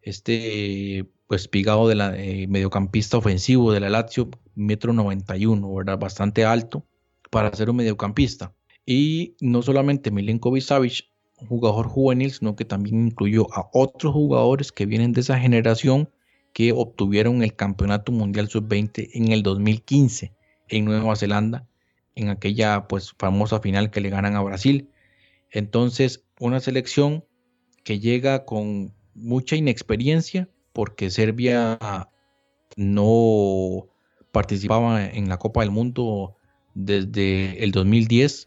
este 0.00 1.04
pues 1.28 1.48
pigado 1.48 1.86
de 1.86 1.96
la 1.96 2.16
eh, 2.16 2.46
mediocampista 2.48 3.18
ofensivo 3.18 3.72
de 3.72 3.80
la 3.80 3.90
Lazio, 3.90 4.30
metro 4.54 4.94
91, 4.94 5.74
¿verdad? 5.74 5.98
Bastante 5.98 6.46
alto 6.46 6.86
para 7.28 7.54
ser 7.54 7.68
un 7.68 7.76
mediocampista. 7.76 8.54
Y 8.86 9.36
no 9.42 9.60
solamente 9.60 10.10
Milinkovic 10.10 10.62
Savic 10.62 11.04
jugador 11.46 11.86
juvenil, 11.86 12.32
sino 12.32 12.56
que 12.56 12.64
también 12.64 13.08
incluyó 13.08 13.52
a 13.52 13.68
otros 13.74 14.14
jugadores 14.14 14.72
que 14.72 14.86
vienen 14.86 15.12
de 15.12 15.20
esa 15.20 15.38
generación 15.38 16.08
que 16.54 16.72
obtuvieron 16.72 17.42
el 17.42 17.54
Campeonato 17.54 18.12
Mundial 18.12 18.48
Sub-20 18.48 19.10
en 19.12 19.30
el 19.30 19.42
2015 19.42 20.32
en 20.68 20.84
Nueva 20.86 21.16
Zelanda, 21.16 21.68
en 22.20 22.28
aquella 22.28 22.86
pues 22.86 23.14
famosa 23.18 23.60
final 23.60 23.90
que 23.90 24.00
le 24.00 24.10
ganan 24.10 24.36
a 24.36 24.42
Brasil. 24.42 24.90
Entonces, 25.50 26.24
una 26.38 26.60
selección 26.60 27.24
que 27.84 27.98
llega 27.98 28.44
con 28.44 28.92
mucha 29.14 29.56
inexperiencia 29.56 30.48
porque 30.72 31.10
Serbia 31.10 31.78
no 32.76 33.88
participaba 34.32 35.04
en 35.04 35.28
la 35.28 35.38
Copa 35.38 35.62
del 35.62 35.70
Mundo 35.70 36.36
desde 36.74 37.64
el 37.64 37.72
2010 37.72 38.46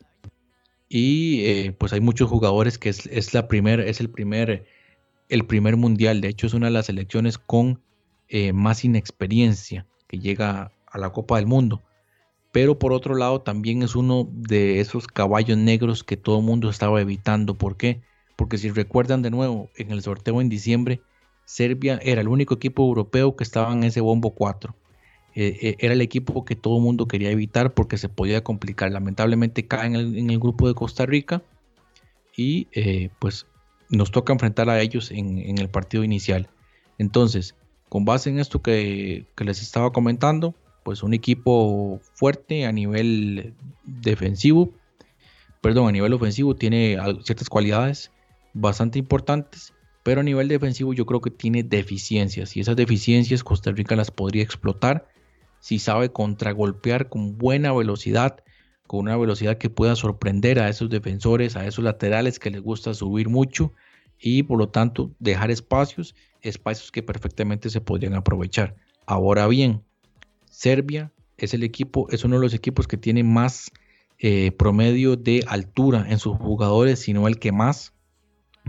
y 0.88 1.46
eh, 1.46 1.76
pues 1.78 1.92
hay 1.92 2.02
muchos 2.02 2.30
jugadores 2.30 2.78
que 2.78 2.90
es, 2.90 3.34
la 3.34 3.48
primer, 3.48 3.80
es 3.80 4.00
el 4.00 4.10
primer, 4.10 4.66
el 5.28 5.46
primer 5.46 5.76
mundial. 5.76 6.22
De 6.22 6.30
hecho, 6.30 6.48
es 6.48 6.54
una 6.54 6.68
de 6.68 6.74
las 6.74 6.86
selecciones 6.86 7.38
con 7.40 7.82
eh, 8.30 8.54
más 8.54 8.86
inexperiencia 8.86 9.88
que 10.08 10.20
llega 10.20 10.72
a 10.86 10.98
la 11.00 11.10
Copa 11.10 11.38
del 11.38 11.48
Mundo. 11.48 11.82
Pero 12.54 12.80
por 12.80 12.94
otro 12.94 13.16
lado, 13.16 13.42
también 13.42 13.84
es 13.84 13.98
uno 13.98 14.30
de 14.32 14.80
esos 14.80 15.08
caballos 15.08 15.58
negros 15.58 16.06
que 16.06 16.16
todo 16.16 16.38
el 16.40 16.46
mundo 16.46 16.70
estaba 16.70 17.02
evitando. 17.02 17.56
¿Por 17.56 17.76
qué? 17.76 18.02
Porque 18.38 18.58
si 18.58 18.70
recuerdan 18.70 19.22
de 19.22 19.32
nuevo, 19.32 19.70
en 19.76 19.92
el 19.92 20.02
sorteo 20.02 20.40
en 20.40 20.48
diciembre, 20.48 21.02
Serbia 21.46 22.00
era 22.02 22.22
el 22.22 22.28
único 22.28 22.54
equipo 22.54 22.84
europeo 22.84 23.36
que 23.36 23.44
estaba 23.44 23.74
en 23.74 23.84
ese 23.84 24.00
bombo 24.00 24.36
4. 24.36 24.74
Eh, 25.36 25.58
eh, 25.62 25.76
era 25.80 25.94
el 25.94 26.02
equipo 26.02 26.46
que 26.46 26.56
todo 26.56 26.78
el 26.78 26.84
mundo 26.84 27.08
quería 27.08 27.32
evitar 27.32 27.74
porque 27.74 27.98
se 27.98 28.08
podía 28.08 28.44
complicar. 28.44 28.92
Lamentablemente 28.92 29.68
cae 29.68 29.88
en 29.88 30.30
el, 30.30 30.40
grupo 30.40 30.68
de 30.68 30.76
Costa 30.76 31.06
Rica 31.06 31.42
y 32.38 32.68
eh, 32.72 33.10
pues 33.20 33.48
nos 33.90 34.12
toca 34.12 34.34
enfrentar 34.34 34.70
a 34.70 34.80
ellos 34.80 35.12
en, 35.12 35.58
el 35.58 35.70
partido 35.70 36.04
inicial. 36.04 36.50
Entonces, 37.00 37.56
con 37.90 38.06
base 38.06 38.30
en 38.30 38.40
esto 38.40 38.62
que, 38.62 39.26
les 39.38 39.62
estaba 39.62 39.92
comentando, 39.92 40.54
pues 40.84 41.04
un 41.04 41.14
equipo 41.14 42.00
fuerte 42.14 42.66
a 42.66 42.72
nivel 42.72 43.54
defensivo, 43.84 44.74
perdón, 45.62 45.88
a 45.88 45.92
nivel 45.92 46.14
ofensivo 46.14 46.56
tiene 46.56 46.98
ciertas 47.24 47.50
cualidades 47.50 48.12
bastante 48.54 49.00
importantes, 49.00 49.74
pero 50.04 50.22
a 50.22 50.24
nivel 50.24 50.48
defensivo 50.48 50.94
yo 50.94 51.06
creo 51.06 51.22
que 51.22 51.32
tiene 51.32 51.64
deficiencias 51.64 52.56
y 52.58 52.60
esas 52.60 52.76
deficiencias 52.76 53.44
Costa 53.44 53.72
Rica 53.72 53.96
las 53.96 54.12
podría 54.12 54.44
explotar 54.44 55.08
si 55.60 55.80
sabe 55.80 56.12
contragolpear 56.12 57.08
con 57.08 57.38
buena 57.38 57.72
velocidad, 57.72 58.44
con 58.86 59.00
una 59.00 59.16
velocidad 59.16 59.58
que 59.58 59.70
pueda 59.70 59.96
sorprender 59.96 60.60
a 60.60 60.68
esos 60.68 60.90
defensores, 60.90 61.56
a 61.56 61.66
esos 61.66 61.86
laterales 61.86 62.38
que 62.38 62.52
les 62.52 62.62
gusta 62.62 62.94
subir 62.94 63.30
mucho 63.30 63.74
y 64.20 64.44
por 64.44 64.58
lo 64.60 64.68
tanto 64.70 65.12
dejar 65.20 65.52
espacios, 65.52 66.16
espacios 66.42 66.92
que 66.92 67.02
perfectamente 67.02 67.70
se 67.70 67.80
podrían 67.80 68.14
aprovechar. 68.14 68.76
Ahora 69.06 69.48
bien, 69.48 69.84
Serbia 70.54 71.12
es 71.38 71.56
el 71.56 71.64
equipo, 71.64 72.08
es 72.12 72.24
uno 72.24 72.36
de 72.36 72.42
los 72.44 72.54
equipos 72.54 72.88
que 72.88 72.96
tiene 72.96 73.24
más 73.24 73.72
eh, 74.20 74.52
promedio 74.52 75.16
de 75.16 75.44
altura 75.48 76.06
en 76.08 76.20
sus 76.20 76.38
jugadores, 76.38 77.00
sino 77.00 77.28
el 77.28 77.40
que 77.40 77.52
más. 77.52 77.94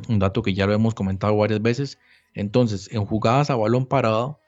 Un 0.09 0.18
dato 0.18 0.43
que 0.43 0.55
ya 0.55 0.66
lo 0.66 0.72
hemos 0.72 0.95
comentado 0.95 1.37
varias 1.37 1.61
veces. 1.61 1.99
Entonces, 2.32 2.89
en 2.91 3.05
jugadas 3.05 3.51
a 3.51 3.57
balón 3.57 3.87
parado, 3.87 4.41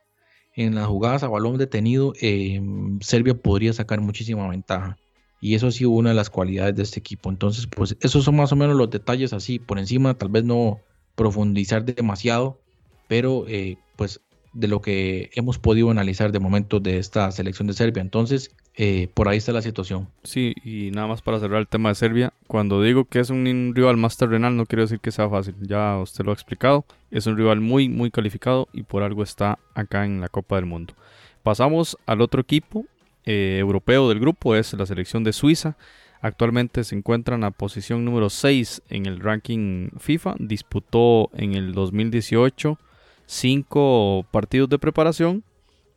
en 0.54 0.74
las 0.74 0.86
jugadas 0.86 1.22
a 1.22 1.28
balón 1.28 1.58
detenido, 1.58 2.14
eh, 2.20 2.60
Serbia 3.00 3.34
podría 3.34 3.74
sacar 3.74 4.00
muchísima 4.00 4.48
ventaja. 4.48 4.96
Y 5.40 5.54
eso 5.54 5.66
ha 5.66 5.72
sido 5.72 5.90
una 5.90 6.08
de 6.08 6.16
las 6.16 6.30
cualidades 6.30 6.74
de 6.74 6.82
este 6.82 7.00
equipo. 7.00 7.28
Entonces, 7.28 7.66
pues 7.66 7.96
esos 8.00 8.24
son 8.24 8.36
más 8.36 8.50
o 8.50 8.56
menos 8.56 8.76
los 8.76 8.88
detalles 8.88 9.34
así 9.34 9.58
por 9.58 9.78
encima, 9.78 10.14
tal 10.14 10.30
vez 10.30 10.42
no 10.42 10.80
profundizar 11.14 11.84
demasiado, 11.84 12.60
pero 13.08 13.44
eh, 13.46 13.76
pues 13.94 14.22
de 14.56 14.68
lo 14.68 14.80
que 14.80 15.30
hemos 15.34 15.58
podido 15.58 15.90
analizar 15.90 16.32
de 16.32 16.40
momento 16.40 16.80
de 16.80 16.98
esta 16.98 17.30
selección 17.30 17.68
de 17.68 17.74
Serbia. 17.74 18.00
Entonces, 18.00 18.56
eh, 18.74 19.08
por 19.12 19.28
ahí 19.28 19.36
está 19.36 19.52
la 19.52 19.60
situación. 19.60 20.08
Sí, 20.22 20.54
y 20.64 20.90
nada 20.92 21.06
más 21.06 21.20
para 21.20 21.38
cerrar 21.38 21.60
el 21.60 21.68
tema 21.68 21.90
de 21.90 21.94
Serbia, 21.94 22.32
cuando 22.46 22.82
digo 22.82 23.04
que 23.04 23.20
es 23.20 23.28
un 23.28 23.72
rival 23.74 23.98
más 23.98 24.16
terrenal, 24.16 24.56
no 24.56 24.64
quiero 24.64 24.82
decir 24.82 24.98
que 25.00 25.12
sea 25.12 25.28
fácil, 25.28 25.54
ya 25.60 25.98
usted 25.98 26.24
lo 26.24 26.30
ha 26.30 26.34
explicado, 26.34 26.86
es 27.10 27.26
un 27.26 27.36
rival 27.36 27.60
muy, 27.60 27.90
muy 27.90 28.10
calificado 28.10 28.68
y 28.72 28.82
por 28.82 29.02
algo 29.02 29.22
está 29.22 29.58
acá 29.74 30.06
en 30.06 30.22
la 30.22 30.28
Copa 30.28 30.56
del 30.56 30.64
Mundo. 30.64 30.94
Pasamos 31.42 31.98
al 32.06 32.22
otro 32.22 32.40
equipo 32.40 32.86
eh, 33.26 33.58
europeo 33.60 34.08
del 34.08 34.20
grupo, 34.20 34.56
es 34.56 34.72
la 34.72 34.86
selección 34.86 35.22
de 35.22 35.34
Suiza. 35.34 35.76
Actualmente 36.22 36.82
se 36.82 36.96
encuentra 36.96 37.34
en 37.34 37.42
la 37.42 37.50
posición 37.50 38.06
número 38.06 38.30
6 38.30 38.82
en 38.88 39.04
el 39.04 39.20
ranking 39.20 39.90
FIFA. 39.98 40.36
Disputó 40.38 41.30
en 41.34 41.54
el 41.54 41.72
2018 41.72 42.78
cinco 43.26 44.26
partidos 44.30 44.68
de 44.68 44.78
preparación, 44.78 45.44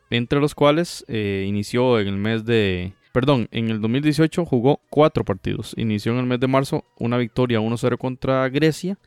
entre 0.10 0.40
los 0.40 0.56
cuales 0.56 1.06
eh, 1.08 1.46
inició 1.48 2.00
en 2.00 2.08
el 2.08 2.18
mes 2.18 2.46
de... 2.46 2.94
Perdón, 3.12 3.48
en 3.52 3.70
el 3.70 3.82
2018 3.82 4.46
jugó 4.46 4.82
cuatro 4.90 5.24
partidos. 5.24 5.74
Inició 5.78 6.12
en 6.12 6.20
el 6.20 6.26
mes 6.26 6.40
de 6.40 6.48
marzo 6.48 6.86
una 6.98 7.18
victoria 7.18 7.60
1-0 7.60 7.98
contra 7.98 8.48
Grecia. 8.50 8.98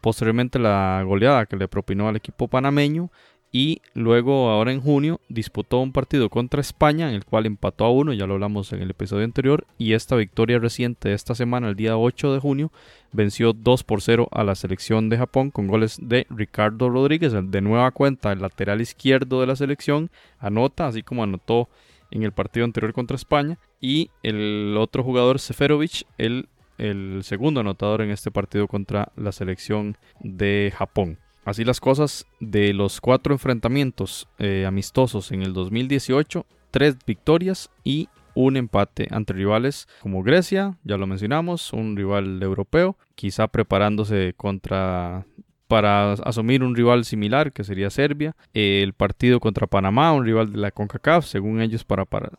Posteriormente 0.00 0.60
la 0.60 1.02
goleada 1.04 1.46
que 1.46 1.56
le 1.56 1.66
propinó 1.66 2.08
al 2.08 2.16
equipo 2.16 2.46
panameño 2.46 3.10
y 3.50 3.80
luego 3.94 4.50
ahora 4.50 4.72
en 4.72 4.80
junio 4.80 5.20
disputó 5.28 5.78
un 5.78 5.92
partido 5.92 6.28
contra 6.28 6.60
España 6.60 7.08
en 7.08 7.14
el 7.14 7.24
cual 7.24 7.46
empató 7.46 7.84
a 7.84 7.90
uno, 7.90 8.12
ya 8.12 8.26
lo 8.26 8.34
hablamos 8.34 8.72
en 8.72 8.82
el 8.82 8.90
episodio 8.90 9.24
anterior, 9.24 9.66
y 9.78 9.94
esta 9.94 10.16
victoria 10.16 10.58
reciente 10.58 11.08
de 11.08 11.14
esta 11.14 11.34
semana, 11.34 11.68
el 11.68 11.76
día 11.76 11.96
8 11.96 12.34
de 12.34 12.40
junio, 12.40 12.72
venció 13.12 13.54
2 13.54 13.84
por 13.84 14.02
0 14.02 14.28
a 14.30 14.44
la 14.44 14.54
selección 14.54 15.08
de 15.08 15.16
Japón 15.16 15.50
con 15.50 15.66
goles 15.66 15.98
de 16.02 16.26
Ricardo 16.28 16.90
Rodríguez, 16.90 17.32
de 17.32 17.60
nueva 17.60 17.90
cuenta 17.90 18.32
el 18.32 18.42
lateral 18.42 18.80
izquierdo 18.80 19.40
de 19.40 19.46
la 19.46 19.56
selección, 19.56 20.10
anota, 20.38 20.86
así 20.86 21.02
como 21.02 21.22
anotó 21.22 21.68
en 22.10 22.22
el 22.22 22.32
partido 22.32 22.64
anterior 22.64 22.92
contra 22.92 23.16
España, 23.16 23.58
y 23.80 24.10
el 24.22 24.76
otro 24.78 25.02
jugador 25.02 25.38
Seferovic, 25.38 26.04
el, 26.18 26.48
el 26.76 27.20
segundo 27.22 27.60
anotador 27.60 28.02
en 28.02 28.10
este 28.10 28.30
partido 28.30 28.68
contra 28.68 29.10
la 29.16 29.32
selección 29.32 29.96
de 30.20 30.72
Japón. 30.76 31.18
Así 31.48 31.64
las 31.64 31.80
cosas, 31.80 32.26
de 32.40 32.74
los 32.74 33.00
cuatro 33.00 33.32
enfrentamientos 33.32 34.28
eh, 34.38 34.66
amistosos 34.66 35.32
en 35.32 35.40
el 35.40 35.54
2018, 35.54 36.44
tres 36.70 36.98
victorias 37.06 37.70
y 37.84 38.10
un 38.34 38.58
empate 38.58 39.08
ante 39.10 39.32
rivales 39.32 39.88
como 40.02 40.22
Grecia, 40.22 40.76
ya 40.84 40.98
lo 40.98 41.06
mencionamos, 41.06 41.72
un 41.72 41.96
rival 41.96 42.42
europeo, 42.42 42.98
quizá 43.14 43.48
preparándose 43.48 44.34
contra 44.36 45.24
para 45.68 46.12
asumir 46.12 46.62
un 46.62 46.76
rival 46.76 47.06
similar 47.06 47.50
que 47.52 47.64
sería 47.64 47.88
Serbia, 47.88 48.36
el 48.52 48.92
partido 48.92 49.40
contra 49.40 49.66
Panamá, 49.66 50.12
un 50.12 50.26
rival 50.26 50.52
de 50.52 50.58
la 50.58 50.70
CONCACAF, 50.70 51.24
según 51.24 51.62
ellos 51.62 51.82
para, 51.82 52.04
para, 52.04 52.30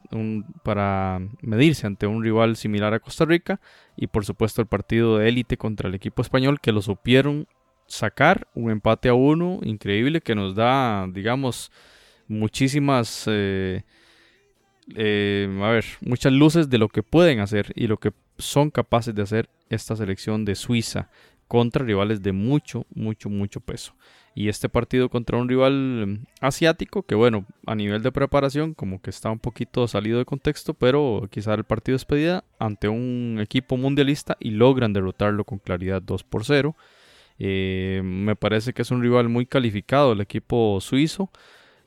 para 0.62 1.20
medirse 1.41 1.88
ante 1.88 2.05
un 2.05 2.24
rival 2.24 2.57
similar 2.57 2.93
a 2.93 2.99
Costa 2.99 3.26
Rica, 3.26 3.60
y 3.97 4.05
por 4.05 4.24
supuesto 4.24 4.62
el 4.62 4.68
partido 4.68 5.18
de 5.18 5.30
élite 5.30 5.57
contra 5.57 5.89
el 5.89 5.95
equipo 5.95 6.22
español 6.22 6.60
que 6.60 6.72
lo 6.72 6.84
supieron 6.84 7.47
sacar 7.90 8.48
un 8.54 8.72
empate 8.72 9.10
a 9.10 9.14
uno 9.14 9.60
increíble 9.64 10.22
que 10.22 10.36
nos 10.36 10.56
da, 10.56 11.08
digamos, 11.12 11.72
muchísimas, 12.28 13.26
eh, 13.28 13.84
eh, 14.96 15.60
a 15.62 15.70
ver, 15.70 15.86
muchas 16.02 16.32
luces 16.32 16.70
de 16.70 16.78
lo 16.78 16.88
que 16.88 17.04
pueden 17.04 17.40
hacer 17.42 17.74
y 17.76 17.88
lo 17.88 17.98
que 17.98 18.14
son 18.38 18.70
capaces 18.70 19.14
de 19.14 19.24
hacer 19.24 19.50
esta 19.70 19.96
selección 19.96 20.46
de 20.46 20.56
Suiza 20.56 21.10
contra 21.48 21.84
rivales 21.84 22.22
de 22.22 22.32
mucho, 22.32 22.86
mucho, 22.94 23.30
mucho 23.30 23.60
peso. 23.60 23.94
Y 24.36 24.48
este 24.48 24.70
partido 24.70 25.10
contra 25.10 25.38
un 25.38 25.50
rival 25.50 26.08
mm, 26.08 26.26
asiático, 26.42 27.04
que 27.04 27.16
bueno, 27.16 27.46
a 27.66 27.76
nivel 27.76 28.04
de 28.04 28.12
preparación 28.12 28.76
como 28.76 29.02
que 29.02 29.10
está 29.10 29.32
un 29.32 29.40
poquito 29.40 29.88
salido 29.88 30.20
de 30.20 30.26
contexto, 30.26 30.76
pero 30.76 31.28
quizá 31.32 31.56
el 31.56 31.64
partido 31.64 31.96
es 31.96 32.06
pedida 32.06 32.46
ante 32.60 32.88
un 32.88 33.40
equipo 33.42 33.78
mundialista 33.78 34.38
y 34.40 34.52
logran 34.52 34.94
derrotarlo 34.94 35.44
con 35.44 35.58
claridad 35.58 36.04
2 36.04 36.24
por 36.24 36.46
0. 36.46 36.76
Eh, 37.40 38.02
me 38.04 38.36
parece 38.36 38.74
que 38.74 38.82
es 38.82 38.92
un 38.92 39.02
rival 39.02 39.30
muy 39.30 39.46
calificado 39.46 40.12
el 40.12 40.22
equipo 40.22 40.80
suizo. 40.82 41.32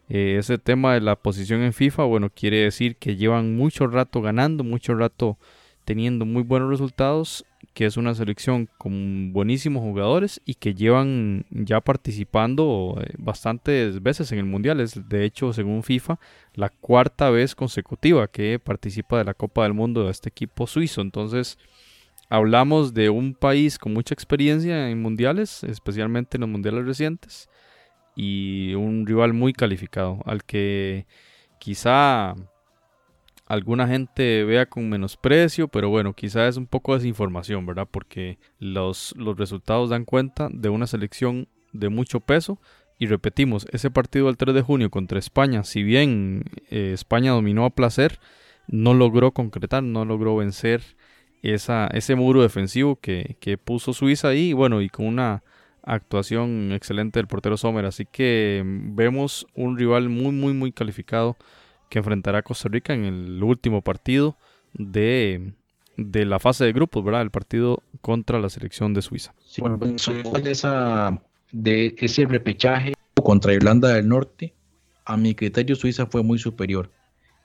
Eh, 0.09 0.37
ese 0.39 0.59
tema 0.59 0.95
de 0.95 1.01
la 1.01 1.17
posición 1.17 1.63
en 1.63 1.73
FIFA, 1.73 2.05
bueno, 2.05 2.31
quiere 2.31 2.59
decir 2.59 2.97
que 2.97 3.17
llevan 3.17 3.57
mucho 3.57 3.87
rato 3.87 4.21
ganando, 4.21 4.65
mucho 4.65 4.95
rato 4.95 5.39
teniendo 5.85 6.25
muy 6.25 6.43
buenos 6.43 6.71
resultados, 6.71 7.45
que 7.75 7.87
es 7.87 7.97
una 7.97 8.15
selección 8.15 8.69
con 8.79 9.33
buenísimos 9.33 9.83
jugadores 9.83 10.41
y 10.45 10.55
que 10.55 10.75
llevan 10.75 11.45
ya 11.51 11.81
participando 11.81 12.99
eh, 13.01 13.13
bastantes 13.19 14.03
veces 14.03 14.31
en 14.33 14.39
el 14.39 14.45
Mundial. 14.45 14.81
Es 14.81 15.09
de 15.09 15.25
hecho, 15.25 15.53
según 15.53 15.83
FIFA, 15.83 16.19
la 16.55 16.69
cuarta 16.69 17.31
vez 17.31 17.55
consecutiva 17.55 18.29
que 18.29 18.59
participa 18.59 19.19
de 19.19 19.25
la 19.25 19.35
Copa 19.35 19.65
del 19.65 19.75
Mundo 19.75 20.05
de 20.05 20.11
este 20.11 20.29
equipo 20.29 20.67
suizo. 20.67 21.01
Entonces, 21.01 21.59
hablamos 22.33 22.95
de 22.95 23.11
un 23.11 23.35
país 23.35 23.79
con 23.79 23.93
mucha 23.93 24.15
experiencia 24.15 24.89
en 24.89 25.03
mundiales, 25.03 25.63
especialmente 25.65 26.39
en 26.39 26.41
los 26.41 26.49
mundiales 26.49 26.87
recientes, 26.87 27.51
y 28.17 28.73
un 28.73 29.07
rival 29.07 29.35
muy 29.35 29.53
calificado, 29.53 30.23
al 30.25 30.43
que 30.43 31.07
quizá 31.59 32.35
alguna 33.47 33.87
gente 33.87 34.45
vea 34.45 34.65
con 34.65 34.89
menosprecio, 34.89 35.69
pero 35.69 35.91
bueno, 35.91 36.15
quizá 36.15 36.49
es 36.49 36.57
un 36.57 36.67
poco 36.67 36.93
de 36.93 37.01
desinformación, 37.01 37.67
¿verdad? 37.67 37.87
Porque 37.91 38.39
los, 38.59 39.15
los 39.19 39.37
resultados 39.37 39.91
dan 39.91 40.07
cuenta 40.07 40.49
de 40.51 40.71
una 40.71 40.87
selección 40.87 41.49
de 41.75 41.91
mucho 41.91 42.21
peso. 42.21 42.59
Y 42.99 43.09
repetimos, 43.09 43.67
ese 43.73 43.91
partido 43.91 44.27
del 44.27 44.39
3 44.39 44.55
de 44.55 44.63
junio 44.63 44.91
contra 44.91 45.19
España, 45.19 45.65
si 45.65 45.83
bien 45.83 46.45
eh, 46.71 46.93
España 46.95 47.33
dominó 47.33 47.67
a 47.67 47.71
placer, 47.71 48.21
no 48.69 48.95
logró 48.95 49.33
concretar, 49.33 49.83
no 49.83 50.07
logró 50.07 50.37
vencer 50.37 50.83
esa, 51.43 51.89
ese 51.89 52.15
muro 52.15 52.43
defensivo 52.43 52.97
que, 52.97 53.59
puso 53.63 53.93
Suiza 53.93 54.29
ahí, 54.29 54.53
bueno, 54.53 54.81
y 54.81 54.89
con 54.89 55.07
una 55.07 55.43
actuación 55.83 56.71
excelente 56.73 57.19
del 57.19 57.27
portero 57.27 57.57
Sommer. 57.57 57.85
Así 57.85 58.07
que 58.07 58.63
vemos 58.65 59.47
un 59.55 59.77
rival 59.77 60.09
muy, 60.09 60.33
muy, 60.33 60.53
muy 60.55 60.73
calificado 60.73 61.37
que 61.89 61.99
enfrentará 61.99 62.39
a 62.39 62.43
Costa 62.43 62.69
Rica 62.69 62.95
en 62.95 63.05
el 63.05 63.43
último 63.43 63.83
partido 63.83 64.37
de, 64.73 65.53
la 65.97 66.39
fase 66.39 66.65
de 66.65 66.73
grupos, 66.73 67.05
¿verdad? 67.05 67.23
El 67.23 67.31
partido 67.31 67.83
contra 68.01 68.39
la 68.39 68.49
selección 68.49 68.95
de 68.95 69.03
Suiza. 69.03 69.35
Bueno, 69.59 69.79
pues, 69.79 70.07
de, 70.43 71.19
de 71.53 71.95
ese 71.99 72.25
repechaje 72.25 72.95
contra 73.23 73.53
Irlanda 73.53 73.89
del 73.89 74.09
Norte, 74.09 74.55
a 75.05 75.17
mi 75.17 75.35
criterio 75.35 75.75
Suiza 75.75 76.07
fue 76.07 76.23
muy 76.23 76.39
superior. 76.39 76.91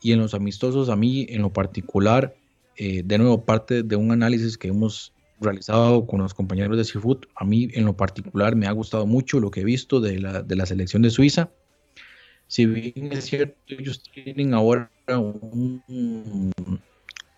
Y 0.02 0.12
en 0.12 0.20
los 0.20 0.36
amistosos, 0.36 0.89
a 0.89 0.95
mí 0.95 1.26
en 1.30 1.41
lo 1.41 1.52
particular, 1.52 2.36
eh, 2.78 3.01
de 3.03 3.17
nuevo, 3.17 3.43
parte 3.45 3.84
de 3.84 3.95
un 3.95 4.11
análisis 4.11 4.57
que 4.57 4.69
hemos 4.69 5.13
realizado 5.39 6.07
con 6.07 6.21
los 6.21 6.34
compañeros 6.34 6.78
de 6.78 6.84
Seafood, 6.86 7.25
a 7.36 7.45
mí 7.45 7.69
en 7.73 7.86
lo 7.86 7.95
particular 7.95 8.55
me 8.55 8.67
ha 8.67 8.71
gustado 8.71 9.05
mucho 9.05 9.39
lo 9.39 9.51
que 9.51 9.61
he 9.61 9.63
visto 9.63 9.99
de 9.99 10.19
la, 10.19 10.41
de 10.41 10.55
la 10.55 10.65
selección 10.65 11.01
de 11.01 11.09
Suiza. 11.09 11.51
Si 12.47 12.65
bien 12.65 13.11
es 13.11 13.25
cierto, 13.25 13.57
ellos 13.67 14.01
tienen 14.13 14.53
ahora 14.53 14.89
un, 15.07 15.84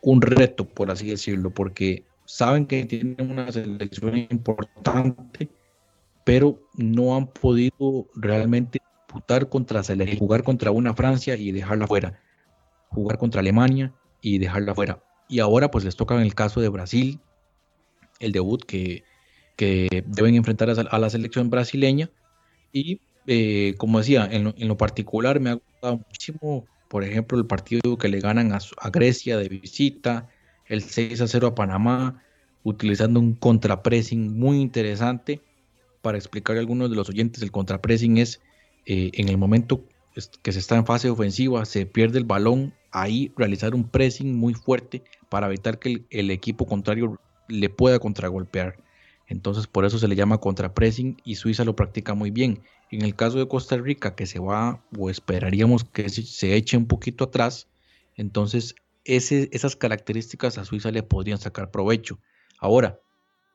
un 0.01 0.21
reto, 0.21 0.65
por 0.65 0.91
así 0.91 1.07
decirlo, 1.07 1.49
porque 1.49 2.03
saben 2.25 2.67
que 2.67 2.85
tienen 2.85 3.17
una 3.19 3.51
selección 3.51 4.17
importante, 4.17 5.49
pero 6.23 6.61
no 6.75 7.15
han 7.15 7.27
podido 7.27 8.07
realmente 8.15 8.79
disputar 9.07 9.49
contra 9.49 9.81
jugar 10.17 10.43
contra 10.43 10.71
una 10.71 10.93
Francia 10.93 11.35
y 11.35 11.51
dejarla 11.51 11.87
fuera 11.87 12.19
jugar 12.89 13.17
contra 13.17 13.41
Alemania 13.41 13.93
y 14.21 14.37
dejarla 14.37 14.75
fuera. 14.75 15.01
Y 15.29 15.39
ahora 15.39 15.71
pues 15.71 15.85
les 15.85 15.95
toca 15.95 16.15
en 16.15 16.21
el 16.21 16.35
caso 16.35 16.59
de 16.59 16.69
Brasil, 16.69 17.19
el 18.19 18.31
debut 18.31 18.65
que, 18.65 19.03
que 19.55 20.03
deben 20.07 20.35
enfrentar 20.35 20.69
a, 20.69 20.99
la 20.99 21.09
selección 21.09 21.49
brasileña. 21.49 22.09
Y 22.73 22.99
eh, 23.27 23.75
como 23.77 23.99
decía, 23.99 24.27
en 24.29 24.67
lo, 24.67 24.77
particular 24.77 25.39
me 25.39 25.51
ha 25.51 25.53
gustado 25.53 25.97
muchísimo, 25.97 26.65
por 26.87 27.03
ejemplo, 27.03 27.37
el 27.37 27.45
partido 27.45 27.97
que 27.97 28.09
le 28.09 28.19
ganan 28.19 28.51
a, 28.53 28.89
Grecia 28.89 29.37
de 29.37 29.49
visita, 29.49 30.27
el 30.65 30.81
6 30.81 31.21
a 31.21 31.27
0 31.27 31.47
a 31.47 31.55
Panamá, 31.55 32.23
utilizando 32.63 33.19
un 33.19 33.35
contrapressing 33.35 34.37
muy 34.37 34.59
interesante. 34.59 35.41
Para 36.01 36.17
explicarle 36.17 36.59
a 36.59 36.61
algunos 36.61 36.89
de 36.89 36.95
los 36.95 37.09
oyentes, 37.09 37.43
el 37.43 37.51
contrapressing 37.51 38.17
es 38.17 38.41
eh, 38.85 39.11
en 39.13 39.29
el 39.29 39.37
momento 39.37 39.83
que 40.41 40.51
se 40.51 40.59
está 40.59 40.75
en 40.75 40.85
fase 40.85 41.09
ofensiva, 41.09 41.65
se 41.65 41.85
pierde 41.85 42.17
el 42.17 42.25
balón, 42.25 42.73
ahí 42.91 43.31
realizar 43.35 43.75
un 43.75 43.87
pressing 43.87 44.35
muy 44.35 44.53
fuerte 44.53 45.03
para 45.29 45.47
evitar 45.47 45.79
que 45.79 46.05
el, 46.09 46.31
equipo 46.31 46.65
contrario 46.65 47.19
le 47.47 47.69
pueda 47.69 47.99
contragolpear. 47.99 48.77
Entonces 49.27 49.67
por 49.67 49.85
eso 49.85 49.99
se 49.99 50.07
le 50.07 50.15
llama 50.15 50.39
contrapressing 50.39 51.17
y 51.23 51.35
Suiza 51.35 51.63
lo 51.63 51.75
practica 51.75 52.15
muy 52.15 52.31
bien. 52.31 52.63
En 52.91 53.03
el 53.03 53.15
caso 53.15 53.37
de 53.37 53.47
Costa 53.47 53.77
Rica, 53.77 54.15
que 54.15 54.25
se 54.25 54.39
va 54.39 54.83
o 54.97 55.09
esperaríamos 55.09 55.83
que 55.83 56.09
se, 56.09 56.55
eche 56.55 56.75
un 56.75 56.87
poquito 56.87 57.25
atrás, 57.25 57.67
entonces 58.15 58.75
esas 59.05 59.75
características 59.75 60.57
a 60.57 60.65
Suiza 60.65 60.91
le 60.91 61.03
podrían 61.03 61.37
sacar 61.37 61.69
provecho. 61.69 62.19
Ahora, 62.59 62.99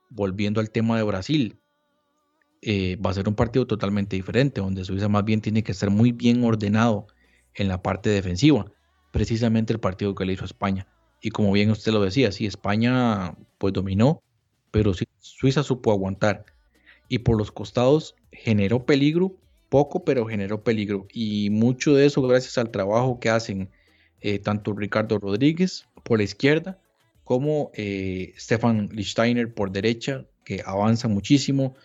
volviendo 0.09 0.61
al 0.61 0.71
tema 0.71 0.97
de 0.97 1.03
Brasil, 1.03 1.59
eh, 2.61 2.97
va 3.05 3.09
a 3.09 3.13
ser 3.13 3.27
un 3.27 3.35
partido 3.35 3.67
totalmente 3.67 4.15
diferente, 4.15 4.61
donde 4.61 4.85
Suiza 4.85 5.09
más 5.09 5.25
bien 5.25 5.41
tiene 5.41 5.63
que 5.63 5.73
estar 5.73 5.89
muy 5.89 6.13
bien 6.13 6.43
ordenado 6.43 7.07
en 7.53 7.67
la 7.67 7.81
parte 7.81 8.09
defensiva, 8.09 8.65
precisamente 9.11 9.73
el 9.73 9.79
partido 9.79 10.15
que 10.15 10.25
le 10.25 10.33
hizo 10.33 10.45
España. 10.45 10.87
Y 11.21 11.31
como 11.31 11.51
bien 11.51 11.71
usted 11.71 11.91
lo 11.91 12.01
decía, 12.01 12.31
sí, 12.31 12.45
España 12.45 13.35
pues 13.57 13.73
dominó, 13.73 14.21
pero 14.71 14.93
Suiza 15.19 15.63
supo 15.63 15.91
aguantar. 15.91 16.45
Y 17.07 17.19
por 17.19 17.37
los 17.37 17.51
costados 17.51 18.15
generó 18.31 18.85
peligro, 18.85 19.35
poco, 19.69 20.03
pero 20.03 20.25
generó 20.25 20.63
peligro. 20.63 21.07
Y 21.11 21.49
mucho 21.49 21.93
de 21.93 22.05
eso 22.05 22.21
gracias 22.21 22.57
al 22.57 22.71
trabajo 22.71 23.19
que 23.19 23.29
hacen 23.29 23.69
eh, 24.21 24.39
tanto 24.39 24.73
Ricardo 24.73 25.19
Rodríguez 25.19 25.85
por 26.03 26.17
la 26.17 26.23
izquierda 26.23 26.79
como 27.23 27.71
eh, 27.73 28.33
Stefan 28.37 28.89
Lichtsteiner 28.91 29.53
por 29.53 29.71
derecha, 29.71 30.25
que 30.43 30.61
avanza 30.65 31.07
muchísimo. 31.07 31.75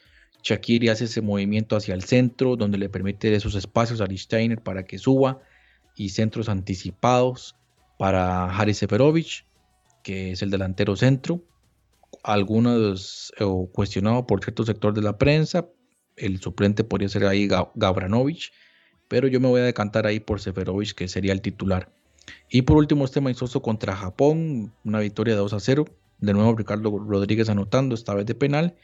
Shakiri 0.42 0.88
hace 0.88 1.04
ese 1.04 1.22
movimiento 1.22 1.76
hacia 1.76 1.94
el 1.94 2.02
centro, 2.02 2.56
donde 2.56 2.78
le 2.78 2.88
permite 2.88 3.34
esos 3.34 3.54
espacios 3.54 4.00
a 4.00 4.06
Lichtsteiner 4.06 4.60
para 4.62 4.84
que 4.84 4.98
suba 4.98 5.40
y 5.96 6.10
centros 6.10 6.48
anticipados 6.48 7.56
para 8.00 8.46
Haris 8.46 8.78
Seferovic, 8.78 9.44
que 10.02 10.32
es 10.32 10.40
el 10.40 10.50
delantero 10.50 10.96
centro. 10.96 11.44
Algunos 12.22 13.30
eh, 13.38 13.44
cuestionado 13.72 14.26
por 14.26 14.42
cierto 14.42 14.64
sector 14.64 14.94
de 14.94 15.02
la 15.02 15.18
prensa, 15.18 15.68
el 16.16 16.40
suplente 16.40 16.82
podría 16.82 17.10
ser 17.10 17.26
ahí 17.26 17.46
Gabranovic, 17.74 18.52
pero 19.06 19.28
yo 19.28 19.38
me 19.38 19.48
voy 19.48 19.60
a 19.60 19.64
decantar 19.64 20.06
ahí 20.06 20.18
por 20.18 20.40
Seferovic, 20.40 20.94
que 20.94 21.08
sería 21.08 21.34
el 21.34 21.42
titular. 21.42 21.92
Y 22.48 22.62
por 22.62 22.78
último, 22.78 23.04
este 23.04 23.18
amistoso 23.18 23.60
contra 23.60 23.94
Japón, 23.94 24.72
una 24.82 25.00
victoria 25.00 25.34
de 25.34 25.40
2 25.40 25.52
a 25.52 25.60
0. 25.60 25.84
De 26.20 26.32
nuevo, 26.32 26.54
Ricardo 26.56 26.98
Rodríguez 26.98 27.50
anotando, 27.50 27.94
esta 27.94 28.14
vez 28.14 28.24
de 28.24 28.34
penal. 28.34 28.76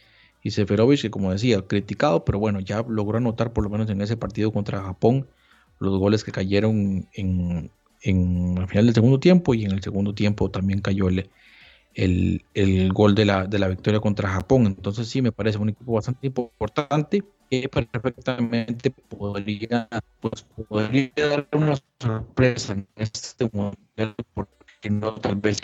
Y 0.42 0.50
Seferovic, 0.50 1.00
que 1.00 1.10
como 1.10 1.32
decía, 1.32 1.62
criticado, 1.62 2.26
pero 2.26 2.38
bueno, 2.38 2.60
ya 2.60 2.84
logró 2.86 3.16
anotar 3.16 3.54
por 3.54 3.64
lo 3.64 3.70
menos 3.70 3.88
en 3.88 4.02
ese 4.02 4.18
partido 4.18 4.52
contra 4.52 4.82
Japón 4.82 5.26
los 5.78 5.98
goles 5.98 6.22
que 6.22 6.32
cayeron 6.32 7.08
en, 7.14 7.70
en 8.02 8.58
al 8.58 8.68
final 8.68 8.86
del 8.86 8.94
segundo 8.94 9.20
tiempo 9.20 9.54
y 9.54 9.64
en 9.64 9.72
el 9.72 9.82
segundo 9.82 10.14
tiempo 10.14 10.50
también 10.50 10.80
cayó 10.80 11.08
el, 11.08 11.30
el, 11.96 12.92
gol 12.92 13.14
de 13.14 13.24
la, 13.24 13.46
de 13.46 13.58
la 13.58 13.68
victoria 13.68 14.00
contra 14.00 14.28
Japón. 14.28 14.66
Entonces 14.66 15.08
sí, 15.08 15.22
me 15.22 15.32
parece 15.32 15.58
un 15.58 15.70
equipo 15.70 15.92
bastante 15.92 16.26
importante 16.26 17.22
que 17.50 17.68
perfectamente 17.68 18.90
podría, 18.90 19.88
pues, 20.20 20.46
podría 20.68 21.10
dar 21.16 21.48
una 21.52 21.74
sorpresa 22.00 22.74
en 22.74 22.86
este 22.96 23.48
mundial, 23.52 24.14
porque 24.34 24.90
no 24.90 25.14
tal 25.14 25.36
vez 25.36 25.60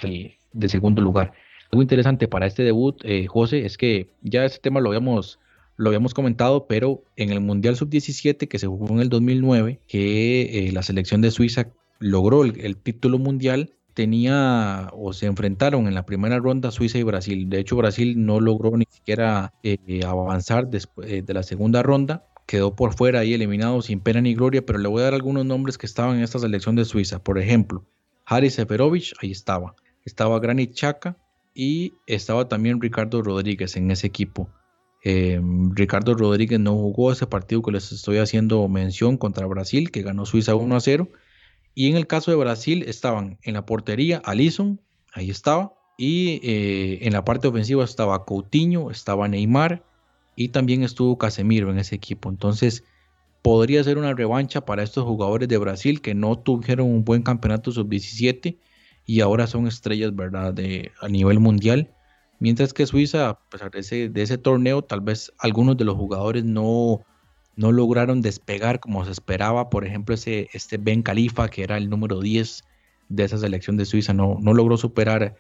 de 0.52 0.68
segundo 0.68 1.02
lugar. 1.02 1.32
Algo 1.70 1.82
interesante 1.82 2.28
para 2.28 2.46
este 2.46 2.62
debut, 2.62 3.00
eh, 3.04 3.26
José, 3.26 3.64
es 3.64 3.76
que 3.76 4.10
ya 4.22 4.44
ese 4.44 4.58
tema 4.58 4.80
lo 4.80 4.90
habíamos, 4.90 5.38
lo 5.76 5.88
habíamos 5.88 6.14
comentado, 6.14 6.66
pero 6.66 7.02
en 7.16 7.30
el 7.30 7.40
Mundial 7.40 7.76
Sub-17 7.76 8.46
que 8.46 8.58
se 8.58 8.66
jugó 8.66 8.88
en 8.94 9.00
el 9.00 9.08
2009, 9.08 9.80
que 9.88 10.68
eh, 10.68 10.72
la 10.72 10.82
selección 10.82 11.22
de 11.22 11.30
Suiza 11.30 11.68
logró 12.02 12.44
el 12.44 12.76
título 12.76 13.18
mundial, 13.18 13.70
tenía 13.94 14.90
o 14.92 15.12
se 15.12 15.26
enfrentaron 15.26 15.86
en 15.86 15.94
la 15.94 16.04
primera 16.04 16.38
ronda 16.38 16.70
Suiza 16.70 16.98
y 16.98 17.02
Brasil. 17.02 17.48
De 17.48 17.58
hecho, 17.58 17.76
Brasil 17.76 18.24
no 18.24 18.40
logró 18.40 18.76
ni 18.76 18.86
siquiera 18.88 19.52
eh, 19.62 20.00
avanzar 20.04 20.68
después 20.68 21.10
eh, 21.10 21.22
de 21.22 21.34
la 21.34 21.42
segunda 21.42 21.82
ronda. 21.82 22.26
Quedó 22.46 22.74
por 22.74 22.94
fuera 22.94 23.20
ahí 23.20 23.34
eliminado 23.34 23.82
sin 23.82 24.00
pena 24.00 24.20
ni 24.20 24.34
gloria, 24.34 24.64
pero 24.64 24.78
le 24.78 24.88
voy 24.88 25.00
a 25.02 25.04
dar 25.04 25.14
algunos 25.14 25.44
nombres 25.44 25.78
que 25.78 25.86
estaban 25.86 26.16
en 26.16 26.22
esta 26.22 26.38
selección 26.38 26.76
de 26.76 26.84
Suiza. 26.84 27.22
Por 27.22 27.38
ejemplo, 27.38 27.84
Haris 28.24 28.54
Seferovic, 28.54 29.12
ahí 29.20 29.30
estaba. 29.30 29.74
Estaba 30.04 30.40
Granit 30.40 30.74
Chaka 30.74 31.16
y 31.54 31.94
estaba 32.06 32.48
también 32.48 32.80
Ricardo 32.80 33.22
Rodríguez 33.22 33.76
en 33.76 33.90
ese 33.90 34.06
equipo. 34.06 34.48
Em, 35.04 35.74
Ricardo 35.74 36.14
Rodríguez 36.14 36.60
no 36.60 36.72
jugó 36.72 37.12
ese 37.12 37.26
partido 37.26 37.62
que 37.62 37.72
les 37.72 37.90
estoy 37.92 38.18
haciendo 38.18 38.66
mención 38.68 39.16
contra 39.16 39.46
Brasil, 39.46 39.90
que 39.90 40.02
ganó 40.02 40.26
Suiza 40.26 40.54
1 40.54 40.76
a 40.76 40.80
0 40.80 41.08
y 41.74 41.88
en 41.90 41.96
el 41.96 42.06
caso 42.06 42.30
de 42.30 42.36
Brasil 42.36 42.84
estaban 42.86 43.38
en 43.42 43.54
la 43.54 43.64
portería 43.64 44.20
Alisson, 44.24 44.80
ahí 45.12 45.30
estaba. 45.30 45.74
Y 45.96 46.40
eh, 46.42 46.98
en 47.02 47.12
la 47.12 47.24
parte 47.24 47.48
ofensiva 47.48 47.84
estaba 47.84 48.24
Coutinho, 48.24 48.90
estaba 48.90 49.28
Neymar 49.28 49.84
y 50.36 50.48
también 50.48 50.82
estuvo 50.82 51.18
Casemiro 51.18 51.70
en 51.70 51.78
ese 51.78 51.94
equipo. 51.94 52.28
Entonces 52.28 52.84
podría 53.42 53.82
ser 53.84 53.98
una 53.98 54.14
revancha 54.14 54.64
para 54.64 54.82
estos 54.82 55.04
jugadores 55.04 55.48
de 55.48 55.58
Brasil 55.58 56.00
que 56.00 56.14
no 56.14 56.38
tuvieron 56.38 56.88
un 56.88 57.04
buen 57.04 57.22
campeonato 57.22 57.72
sub-17 57.72 58.58
y 59.04 59.20
ahora 59.20 59.46
son 59.46 59.66
estrellas 59.66 60.14
¿verdad? 60.14 60.54
De, 60.54 60.92
a 61.00 61.08
nivel 61.08 61.40
mundial. 61.40 61.90
Mientras 62.38 62.72
que 62.72 62.86
Suiza, 62.86 63.28
a 63.28 63.40
pesar 63.48 63.70
de 63.70 63.80
ese, 63.80 64.08
de 64.08 64.22
ese 64.22 64.38
torneo, 64.38 64.82
tal 64.82 65.00
vez 65.00 65.32
algunos 65.38 65.76
de 65.76 65.84
los 65.84 65.96
jugadores 65.96 66.44
no, 66.44 67.04
no 67.56 67.72
lograron 67.72 68.22
despegar 68.22 68.80
como 68.80 69.04
se 69.04 69.12
esperaba. 69.12 69.70
Por 69.70 69.84
ejemplo, 69.84 70.14
ese, 70.14 70.48
este 70.52 70.78
Ben 70.78 71.02
Khalifa, 71.02 71.48
que 71.48 71.62
era 71.62 71.76
el 71.76 71.90
número 71.90 72.20
10 72.20 72.64
de 73.08 73.24
esa 73.24 73.38
selección 73.38 73.76
de 73.76 73.84
Suiza, 73.84 74.12
no, 74.12 74.38
logró 74.42 74.76
superar 74.76 75.36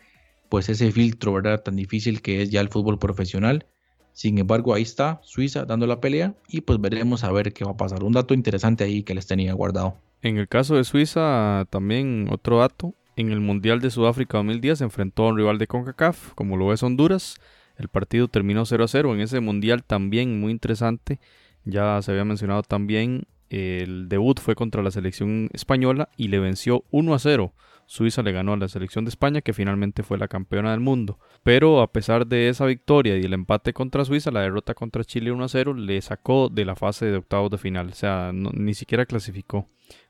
pues 0.48 0.68
ese 0.68 0.90
filtro. 0.92 1.40
Tan 1.62 1.76
difícil 1.76 2.20
que 2.20 2.42
es 2.42 2.50
ya 2.50 2.60
el 2.60 2.68
fútbol 2.68 2.98
profesional. 2.98 3.66
Sin 4.12 4.36
embargo, 4.36 4.74
ahí 4.74 4.82
está 4.82 5.20
Suiza 5.22 5.64
dando 5.64 5.86
la 5.86 6.00
pelea 6.00 6.34
y 6.48 6.60
pues 6.60 6.78
veremos 6.78 7.24
a 7.24 7.32
ver 7.32 7.54
qué 7.54 7.64
va 7.64 7.72
a 7.72 7.76
pasar. 7.76 8.04
Un 8.04 8.12
dato 8.12 8.34
interesante 8.34 8.84
ahí 8.84 9.02
que 9.02 9.14
les 9.14 9.26
tenía 9.26 9.54
guardado. 9.54 9.96
En 10.20 10.36
el 10.36 10.48
caso 10.48 10.76
de 10.76 10.84
Suiza, 10.84 11.66
también 11.70 12.28
otro 12.30 12.58
dato. 12.58 12.94
En 13.16 13.30
el 13.30 13.40
Mundial 13.40 13.80
de 13.80 13.90
Sudáfrica 13.90 14.38
2010 14.38 14.78
se 14.78 14.84
enfrentó 14.84 15.24
a 15.24 15.28
un 15.28 15.36
rival 15.36 15.58
de 15.58 15.66
CONCACAF, 15.66 16.34
como 16.34 16.56
lo 16.56 16.72
es 16.72 16.82
Honduras. 16.82 17.36
El 17.76 17.88
partido 17.88 18.28
terminó 18.28 18.66
0 18.66 18.84
a 18.84 18.88
0. 18.88 19.14
En 19.14 19.20
ese 19.20 19.40
Mundial 19.40 19.82
también 19.82 20.40
muy 20.40 20.52
interesante 20.52 21.18
ya 21.64 22.00
se 22.02 22.10
había 22.10 22.24
mencionado 22.24 22.62
también, 22.62 23.24
el 23.50 24.08
debut 24.08 24.40
fue 24.40 24.54
contra 24.54 24.82
la 24.82 24.90
selección 24.90 25.50
española 25.52 26.08
y 26.16 26.28
le 26.28 26.38
venció 26.38 26.84
1 26.90 27.14
a 27.14 27.18
0. 27.18 27.52
Suiza 27.86 28.22
le 28.22 28.32
ganó 28.32 28.54
a 28.54 28.56
la 28.56 28.68
selección 28.68 29.04
de 29.04 29.10
España 29.10 29.42
que 29.42 29.52
finalmente 29.52 30.02
fue 30.02 30.16
la 30.16 30.28
campeona 30.28 30.70
del 30.70 30.80
mundo. 30.80 31.18
Pero 31.42 31.82
a 31.82 31.92
pesar 31.92 32.26
de 32.26 32.48
esa 32.48 32.64
victoria 32.64 33.18
y 33.18 33.22
el 33.22 33.34
empate 33.34 33.74
contra 33.74 34.06
Suiza, 34.06 34.30
la 34.30 34.40
derrota 34.40 34.72
contra 34.72 35.04
Chile 35.04 35.32
1 35.32 35.44
a 35.44 35.48
0 35.48 35.74
le 35.74 36.00
sacó 36.00 36.48
de 36.48 36.64
la 36.64 36.76
fase 36.76 37.06
de 37.06 37.18
octavos 37.18 37.50
de 37.50 37.58
final. 37.58 37.88
O 37.88 37.94
sea, 37.94 38.30
ni 38.32 38.72
siquiera 38.72 39.04
clasificó 39.04 39.68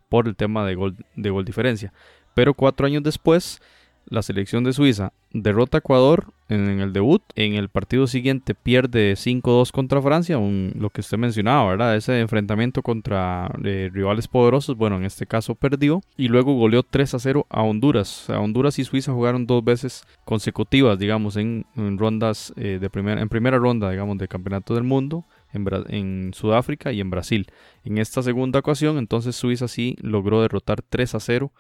por 0.09 0.29
el 0.29 0.37
tema 0.37 0.65
de 0.65 0.77
gol, 0.77 0.97
de 1.17 1.31
gol 1.31 1.45
diferencia. 1.45 1.93
Pero 2.35 2.55
cuatro 2.55 2.87
años 2.87 3.03
después 3.03 3.61
la 4.07 4.23
selección 4.23 4.65
de 4.65 4.73
Suiza 4.73 5.13
derrota 5.33 5.79
a 5.79 5.81
Ecuador 5.81 6.33
en, 6.49 6.81
el 6.81 6.93
debut. 6.93 7.23
En 7.35 7.55
el 7.55 7.69
partido 7.69 8.07
siguiente 8.07 8.55
pierde 8.55 9.15
5-2 9.15 9.71
contra 9.71 10.03
Francia, 10.03 10.39
lo 10.39 10.91
que 10.91 11.01
usted 11.01 11.19
mencionaba, 11.19 11.71
¿verdad? 11.71 11.97
Ese 11.97 12.21
enfrentamiento 12.21 12.83
contra 12.83 13.51
eh, 13.65 13.91
rivales 13.93 14.29
poderosos. 14.29 14.77
Bueno, 14.77 14.97
en 14.97 15.05
este 15.05 15.27
caso 15.27 15.55
perdió. 15.55 16.03
Y 16.17 16.29
luego 16.29 16.55
goleó 16.55 16.83
3-0 16.83 17.47
a 17.49 17.63
Honduras. 17.63 18.29
O 18.29 18.35
Honduras 18.35 18.79
y 18.79 18.85
Suiza 18.85 19.13
jugaron 19.13 19.47
dos 19.47 19.65
veces 19.65 20.05
consecutivas, 20.25 20.99
digamos, 20.99 21.37
en, 21.37 21.65
rondas 21.99 22.53
eh, 22.57 22.79
de 22.81 22.91
primera, 22.91 23.21
en 23.21 23.29
primera 23.29 23.59
ronda, 23.59 23.91
digamos, 23.91 24.19
de 24.19 24.29
campeonato 24.29 24.75
del 24.75 24.85
mundo. 24.85 25.25
En, 25.55 25.67
en, 25.89 26.35
Sudáfrica 26.35 26.93
y 26.93 27.01
en 27.01 27.11
Brasil. 27.11 27.47
En 27.85 27.99
esta 27.99 28.23
segunda 28.23 28.59
ocasión, 28.59 28.97
entonces 28.97 29.37
Suiza 29.37 29.69
sí 29.69 29.97
logró 30.01 30.41
derrotar 30.41 30.81
3 30.81 31.15
a 31.15 31.21
0 31.21 31.53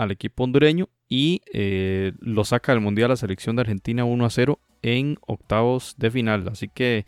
al 0.00 0.10
equipo 0.10 0.44
hondureño 0.44 0.88
y 1.08 1.42
eh, 1.52 2.12
lo 2.20 2.44
saca 2.44 2.72
del 2.72 2.80
Mundial 2.80 3.10
la 3.10 3.16
selección 3.16 3.56
de 3.56 3.62
Argentina 3.62 4.04
1 4.04 4.24
a 4.24 4.30
0 4.30 4.60
en 4.82 5.18
octavos 5.26 5.94
de 5.98 6.10
final. 6.10 6.48
Así 6.48 6.68
que 6.68 7.04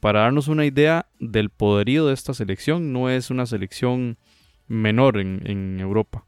para 0.00 0.20
darnos 0.20 0.48
una 0.48 0.66
idea 0.66 1.06
del 1.18 1.48
poderío 1.48 2.06
de 2.06 2.12
esta 2.12 2.34
selección, 2.34 2.92
no 2.92 3.08
es 3.08 3.30
una 3.30 3.46
selección 3.46 4.18
menor 4.66 5.18
en, 5.18 5.80
Europa. 5.80 6.26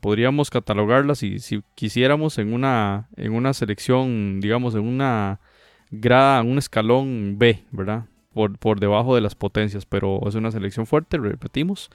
Podríamos 0.00 0.50
catalogarlas 0.50 1.18
si, 1.18 1.38
si 1.38 1.62
quisiéramos 1.74 2.36
en 2.38 2.52
una, 2.52 3.08
en 3.16 3.32
una 3.32 3.54
selección, 3.54 4.40
digamos, 4.40 4.74
en 4.74 4.82
una 4.82 5.40
grada, 5.90 6.42
un 6.42 6.58
escalón 6.58 7.36
B, 7.38 7.64
¿verdad? 7.70 8.04
Por, 8.34 8.58
por 8.58 8.78
debajo 8.78 9.14
de 9.14 9.22
las 9.22 9.34
potencias, 9.34 9.86
pero 9.86 10.20
es 10.28 10.34
una 10.34 10.50
selección 10.50 10.86
fuerte, 10.86 11.16
repetimos. 11.16 11.90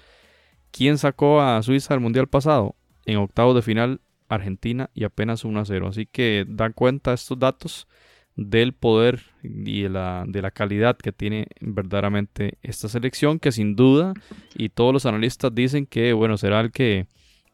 ¿Quién 0.72 0.98
sacó 0.98 1.42
a 1.42 1.62
Suiza 1.62 1.94
al 1.94 2.00
Mundial 2.00 2.28
pasado? 2.28 2.76
En 3.10 3.18
octavo 3.18 3.56
de 3.56 3.64
final, 3.64 4.02
Argentina 4.28 4.92
y 4.94 5.04
apenas 5.04 5.44
1 5.44 5.60
a 5.60 5.66
0. 5.66 5.88
Así 5.88 6.06
que 6.06 6.46
dan 6.48 6.74
cuenta 6.74 7.12
estos 7.12 7.40
datos 7.40 7.88
del 8.36 8.74
poder 8.74 9.22
y 9.42 9.82
de 9.82 9.90
la, 9.90 10.26
de 10.28 10.44
la 10.44 10.52
calidad 10.52 10.96
que 10.96 11.12
tiene 11.12 11.48
verdaderamente 11.60 12.60
esta 12.62 12.88
selección, 12.88 13.40
que 13.40 13.52
sin 13.52 13.76
duda, 13.76 14.14
y 14.54 14.70
todos 14.70 14.94
los 14.94 15.08
analistas 15.08 15.54
dicen 15.56 15.88
que, 15.88 16.14
bueno, 16.14 16.38
será 16.38 16.62
el 16.62 16.72
que 16.72 17.08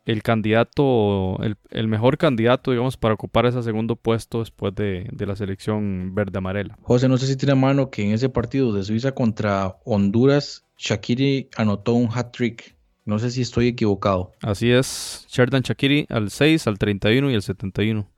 el 0.04 0.24
candidato, 0.24 1.40
el, 1.72 1.88
mejor 1.88 2.18
candidato, 2.18 2.72
digamos, 2.72 2.98
para 2.98 3.14
ocupar 3.14 3.46
ese 3.46 3.64
segundo 3.64 3.96
puesto 3.96 4.40
después 4.40 4.76
de, 4.76 5.08
de 5.10 5.26
la 5.26 5.38
selección 5.38 6.14
verde-amarela. 6.14 6.78
José, 6.82 7.08
no 7.08 7.18
sé 7.18 7.28
si 7.28 7.38
tiene 7.38 7.56
mano 7.56 7.90
que 7.90 8.04
en 8.04 8.12
ese 8.12 8.28
partido 8.28 8.74
de 8.74 8.84
Suiza 8.84 9.14
contra 9.14 9.78
Honduras, 9.86 10.66
Shakiri 10.78 11.50
anotó 11.56 11.94
un 11.94 12.10
hat-trick. 12.14 12.75
No 13.06 13.20
sé 13.20 13.30
si 13.30 13.42
estoy 13.42 13.68
equivocado. 13.68 14.32
Así 14.42 14.72
es, 14.72 15.28
Sherdan 15.30 15.62
Shakiri 15.62 16.08
al 16.10 16.32
6, 16.32 16.66
al 16.66 16.80
31 16.80 17.30
y 17.30 17.36
al 17.36 17.44
71. 17.44 18.10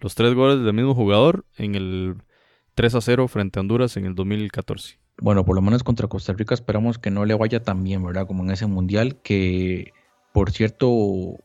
Los 0.00 0.14
tres 0.14 0.34
goles 0.34 0.64
del 0.64 0.72
mismo 0.72 0.94
jugador 0.94 1.44
en 1.56 1.74
el 1.74 2.14
3 2.74 2.94
a 2.94 3.00
0 3.00 3.26
frente 3.26 3.58
a 3.58 3.62
Honduras 3.62 3.96
en 3.96 4.06
el 4.06 4.14
2014. 4.14 4.98
Bueno, 5.18 5.44
por 5.44 5.56
lo 5.56 5.62
menos 5.62 5.82
contra 5.82 6.06
Costa 6.06 6.32
Rica 6.34 6.54
esperamos 6.54 6.98
que 6.98 7.10
no 7.10 7.24
le 7.24 7.34
vaya 7.34 7.62
tan 7.62 7.82
bien, 7.82 8.04
¿verdad? 8.04 8.26
Como 8.26 8.44
en 8.44 8.50
ese 8.50 8.66
mundial, 8.66 9.20
que 9.22 9.92
por 10.32 10.52
cierto 10.52 11.38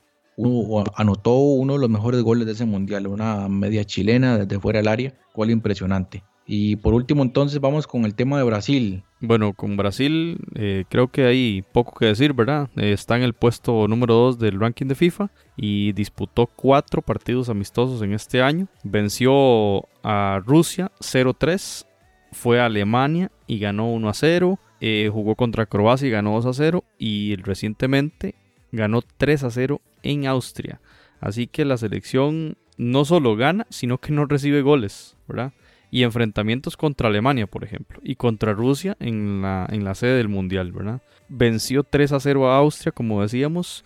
anotó 0.95 1.37
uno 1.37 1.73
de 1.73 1.79
los 1.79 1.89
mejores 1.89 2.21
goles 2.21 2.45
de 2.45 2.51
ese 2.51 2.65
mundial, 2.65 3.07
una 3.07 3.47
media 3.47 3.85
chilena 3.85 4.37
desde 4.37 4.59
fuera 4.59 4.79
del 4.79 4.87
área, 4.87 5.13
cual 5.33 5.49
impresionante. 5.49 6.23
Y 6.45 6.75
por 6.77 6.93
último, 6.93 7.23
entonces 7.23 7.59
vamos 7.61 7.87
con 7.87 8.05
el 8.05 8.15
tema 8.15 8.37
de 8.37 8.43
Brasil. 8.43 9.03
Bueno, 9.19 9.53
con 9.53 9.77
Brasil 9.77 10.39
eh, 10.55 10.85
creo 10.89 11.09
que 11.09 11.25
hay 11.25 11.63
poco 11.71 11.93
que 11.97 12.07
decir, 12.07 12.33
¿verdad? 12.33 12.69
Eh, 12.75 12.91
está 12.91 13.15
en 13.15 13.23
el 13.23 13.33
puesto 13.33 13.87
número 13.87 14.15
2 14.15 14.39
del 14.39 14.59
ranking 14.59 14.87
de 14.87 14.95
FIFA 14.95 15.29
y 15.55 15.93
disputó 15.93 16.47
cuatro 16.47 17.01
partidos 17.01 17.49
amistosos 17.49 18.01
en 18.01 18.13
este 18.13 18.41
año. 18.41 18.67
Venció 18.83 19.87
a 20.03 20.41
Rusia 20.45 20.91
0-3, 20.99 21.85
fue 22.31 22.59
a 22.59 22.65
Alemania 22.65 23.31
y 23.47 23.59
ganó 23.59 23.93
1-0. 23.93 24.57
Eh, 24.83 25.09
jugó 25.13 25.35
contra 25.35 25.67
Croacia 25.67 26.07
y 26.07 26.11
ganó 26.11 26.41
2-0. 26.41 26.83
Y 26.97 27.35
recientemente 27.35 28.35
ganó 28.71 29.01
3-0 29.01 29.79
en 30.01 30.25
Austria. 30.25 30.81
Así 31.19 31.45
que 31.45 31.65
la 31.65 31.77
selección 31.77 32.57
no 32.77 33.05
solo 33.05 33.35
gana, 33.35 33.67
sino 33.69 33.99
que 33.99 34.11
no 34.11 34.25
recibe 34.25 34.63
goles, 34.63 35.15
¿verdad? 35.27 35.53
Y 35.91 36.03
enfrentamientos 36.03 36.77
contra 36.77 37.09
Alemania, 37.09 37.47
por 37.47 37.65
ejemplo, 37.65 37.99
y 38.01 38.15
contra 38.15 38.53
Rusia 38.53 38.95
en 39.01 39.41
la, 39.41 39.67
en 39.69 39.83
la 39.83 39.93
sede 39.93 40.15
del 40.15 40.29
Mundial, 40.29 40.71
¿verdad? 40.71 41.01
Venció 41.27 41.83
3 41.83 42.13
a 42.13 42.19
0 42.21 42.49
a 42.49 42.57
Austria, 42.57 42.93
como 42.93 43.21
decíamos, 43.21 43.83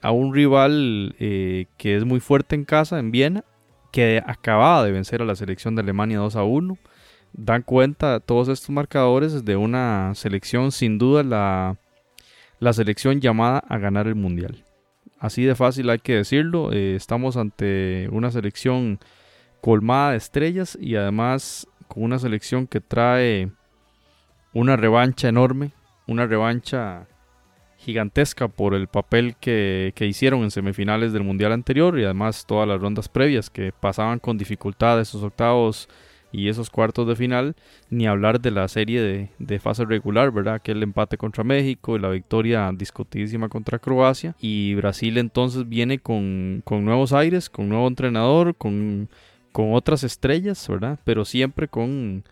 a 0.00 0.10
un 0.10 0.34
rival 0.34 1.14
eh, 1.18 1.66
que 1.76 1.94
es 1.94 2.04
muy 2.04 2.20
fuerte 2.20 2.54
en 2.54 2.64
casa, 2.64 2.98
en 2.98 3.10
Viena, 3.10 3.44
que 3.92 4.22
acababa 4.26 4.82
de 4.82 4.92
vencer 4.92 5.20
a 5.20 5.26
la 5.26 5.36
selección 5.36 5.74
de 5.74 5.82
Alemania 5.82 6.18
2 6.18 6.36
a 6.36 6.42
1. 6.42 6.78
Dan 7.34 7.62
cuenta 7.62 8.20
todos 8.20 8.48
estos 8.48 8.70
marcadores 8.70 9.44
de 9.44 9.56
una 9.56 10.12
selección, 10.14 10.72
sin 10.72 10.96
duda, 10.96 11.22
la, 11.22 11.76
la 12.60 12.72
selección 12.72 13.20
llamada 13.20 13.58
a 13.68 13.76
ganar 13.76 14.06
el 14.06 14.14
Mundial. 14.14 14.64
Así 15.18 15.44
de 15.44 15.54
fácil 15.54 15.90
hay 15.90 15.98
que 15.98 16.14
decirlo. 16.14 16.72
Eh, 16.72 16.94
estamos 16.94 17.36
ante 17.36 18.08
una 18.10 18.30
selección 18.30 19.00
colmada 19.60 20.12
de 20.12 20.18
estrellas 20.18 20.78
y 20.80 20.96
además 20.96 21.66
con 21.88 22.02
una 22.02 22.18
selección 22.18 22.66
que 22.66 22.80
trae 22.80 23.50
una 24.52 24.76
revancha 24.76 25.28
enorme, 25.28 25.72
una 26.06 26.26
revancha 26.26 27.06
gigantesca 27.78 28.48
por 28.48 28.74
el 28.74 28.88
papel 28.88 29.36
que, 29.36 29.92
hicieron 30.00 30.42
en 30.42 30.50
semifinales 30.50 31.12
del 31.12 31.22
Mundial 31.22 31.52
anterior 31.52 31.98
y 31.98 32.04
además 32.04 32.46
todas 32.46 32.66
las 32.66 32.80
rondas 32.80 33.08
previas 33.08 33.50
que 33.50 33.72
pasaban 33.72 34.18
con 34.18 34.38
dificultad 34.38 35.00
esos 35.00 35.22
octavos 35.22 35.88
y 36.32 36.48
esos 36.48 36.68
cuartos 36.68 37.06
de 37.06 37.16
final, 37.16 37.54
ni 37.88 38.06
hablar 38.06 38.40
de 38.40 38.50
la 38.50 38.66
serie 38.68 39.00
de, 39.00 39.30
de 39.38 39.58
fase 39.58 39.84
regular, 39.84 40.32
¿verdad? 40.32 40.54
Aquel 40.54 40.82
empate 40.82 41.16
contra 41.16 41.44
México 41.44 41.96
y 41.96 42.00
la 42.00 42.10
victoria 42.10 42.70
discutidísima 42.74 43.48
contra 43.48 43.78
Croacia. 43.78 44.34
Y 44.40 44.74
Brasil 44.74 45.16
entonces 45.18 45.68
viene 45.68 45.98
con, 45.98 46.62
con 46.64 46.84
nuevos 46.84 47.12
aires, 47.12 47.48
con 47.48 47.68
nuevo 47.68 47.86
entrenador, 47.86 48.54
con 48.56 49.08
con 49.56 49.72
otras 49.72 50.04
estrellas, 50.04 50.68
¿verdad? 50.68 50.98
Pero 51.04 51.24
siempre 51.24 51.66
con 51.66 52.24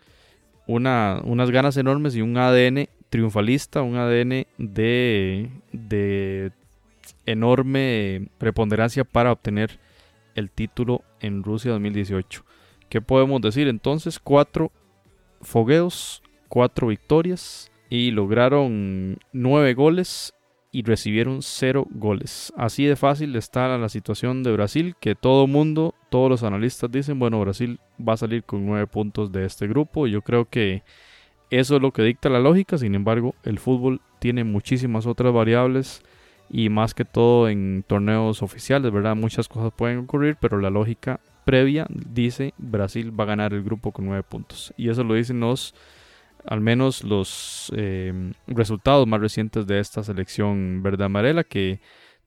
una, 0.66 1.22
unas 1.24 1.50
ganas 1.50 1.74
enormes 1.78 2.14
y 2.14 2.20
un 2.20 2.36
ADN 2.36 2.90
triunfalista, 3.08 3.80
un 3.80 3.96
ADN 3.96 4.46
de, 4.58 5.50
de 5.72 6.52
enorme 7.24 8.28
preponderancia 8.36 9.04
para 9.04 9.32
obtener 9.32 9.80
el 10.34 10.50
título 10.50 11.02
en 11.18 11.42
Rusia 11.42 11.70
2018. 11.70 12.44
¿Qué 12.90 13.00
podemos 13.00 13.40
decir 13.40 13.68
entonces? 13.68 14.18
Cuatro 14.18 14.70
fogueos, 15.40 16.22
cuatro 16.48 16.88
victorias 16.88 17.72
y 17.88 18.10
lograron 18.10 19.18
nueve 19.32 19.72
goles 19.72 20.34
y 20.74 20.82
recibieron 20.82 21.40
cero 21.40 21.86
goles. 21.88 22.52
Así 22.56 22.84
de 22.84 22.96
fácil 22.96 23.36
está 23.36 23.78
la 23.78 23.88
situación 23.88 24.42
de 24.42 24.50
Brasil, 24.50 24.96
que 24.98 25.14
todo 25.14 25.46
mundo, 25.46 25.94
todos 26.10 26.28
los 26.28 26.42
analistas 26.42 26.90
dicen, 26.90 27.20
bueno, 27.20 27.40
Brasil 27.40 27.78
va 27.96 28.14
a 28.14 28.16
salir 28.16 28.42
con 28.42 28.66
nueve 28.66 28.88
puntos 28.88 29.30
de 29.30 29.44
este 29.44 29.68
grupo. 29.68 30.08
Yo 30.08 30.22
creo 30.22 30.46
que 30.46 30.82
eso 31.48 31.76
es 31.76 31.82
lo 31.82 31.92
que 31.92 32.02
dicta 32.02 32.28
la 32.28 32.40
lógica, 32.40 32.76
sin 32.76 32.96
embargo, 32.96 33.36
el 33.44 33.60
fútbol 33.60 34.00
tiene 34.18 34.42
muchísimas 34.42 35.06
otras 35.06 35.32
variables 35.32 36.02
y 36.50 36.70
más 36.70 36.92
que 36.92 37.04
todo 37.04 37.48
en 37.48 37.84
torneos 37.86 38.42
oficiales, 38.42 38.90
¿verdad? 38.90 39.14
Muchas 39.14 39.46
cosas 39.46 39.72
pueden 39.76 39.98
ocurrir, 39.98 40.36
pero 40.40 40.58
la 40.58 40.70
lógica 40.70 41.20
previa 41.44 41.86
dice 41.88 42.52
Brasil 42.58 43.18
va 43.18 43.22
a 43.22 43.28
ganar 43.28 43.54
el 43.54 43.62
grupo 43.62 43.92
con 43.92 44.06
nueve 44.06 44.24
puntos. 44.28 44.74
Y 44.76 44.88
eso 44.88 45.04
lo 45.04 45.14
dicen 45.14 45.38
los 45.38 45.72
al 46.46 46.60
menos 46.60 47.04
los 47.04 47.72
em, 47.76 48.32
resultados 48.46 49.06
más 49.06 49.20
recientes 49.20 49.66
de 49.66 49.80
esta 49.80 50.02
selección 50.02 50.82
verde 50.82 51.04
amarela 51.04 51.44
que 51.44 51.80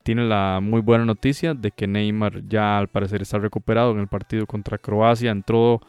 tiene 0.03 0.25
la 0.25 0.59
muy 0.61 0.81
buena 0.81 1.05
noticia 1.05 1.53
de 1.53 1.71
que 1.71 1.87
Neymar 1.87 2.47
ya 2.47 2.77
al 2.77 2.87
parecer 2.87 3.21
está 3.21 3.39
recuperado 3.39 3.91
en 3.91 3.99
el 3.99 4.07
partido 4.07 4.45
contra 4.47 4.77
Croacia, 4.77 5.31
entró 5.31 5.81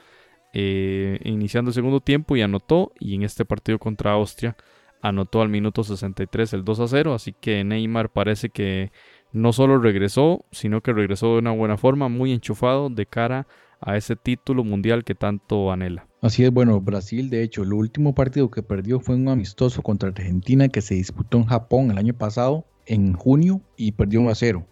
eh, 0.52 1.20
iniciando 1.24 1.70
el 1.70 1.74
segundo 1.74 2.00
tiempo 2.00 2.36
y 2.36 2.42
anotó 2.42 2.92
y 2.98 3.14
en 3.14 3.22
este 3.22 3.44
partido 3.44 3.78
contra 3.78 4.12
Austria 4.12 4.56
anotó 5.02 5.40
al 5.40 5.48
minuto 5.48 5.84
63 5.84 6.52
el 6.54 6.64
2 6.64 6.80
a 6.80 6.88
0, 6.88 7.14
así 7.14 7.32
que 7.32 7.62
Neymar 7.62 8.10
parece 8.10 8.50
que 8.50 8.90
no 9.32 9.52
solo 9.52 9.78
regresó, 9.78 10.44
sino 10.50 10.80
que 10.80 10.92
regresó 10.92 11.34
de 11.34 11.38
una 11.38 11.52
buena 11.52 11.76
forma, 11.76 12.08
muy 12.08 12.32
enchufado 12.32 12.90
de 12.90 13.06
cara 13.06 13.40
a 13.40 13.46
ese 13.86 14.16
título 14.16 14.64
mundial 14.64 15.04
que 15.04 15.14
tanto 15.14 15.70
anhela. 15.70 16.06
Así 16.20 16.44
es, 16.44 16.50
bueno, 16.50 16.80
Brasil 16.80 17.30
de 17.30 17.42
hecho 17.42 17.62
el 17.62 17.72
último 17.72 18.14
partido 18.14 18.50
que 18.50 18.62
perdió 18.62 19.00
fue 19.00 19.14
un 19.14 19.28
amistoso 19.28 19.82
contra 19.82 20.08
Argentina 20.08 20.68
que 20.68 20.80
se 20.80 20.94
disputó 20.94 21.38
en 21.38 21.44
Japón 21.44 21.90
el 21.90 21.98
año 21.98 22.14
pasado, 22.14 22.64
en 22.86 23.12
junio, 23.12 23.60
y 23.76 23.92
perdió 23.92 24.20
1 24.20 24.30
a 24.30 24.34
0. 24.34 24.66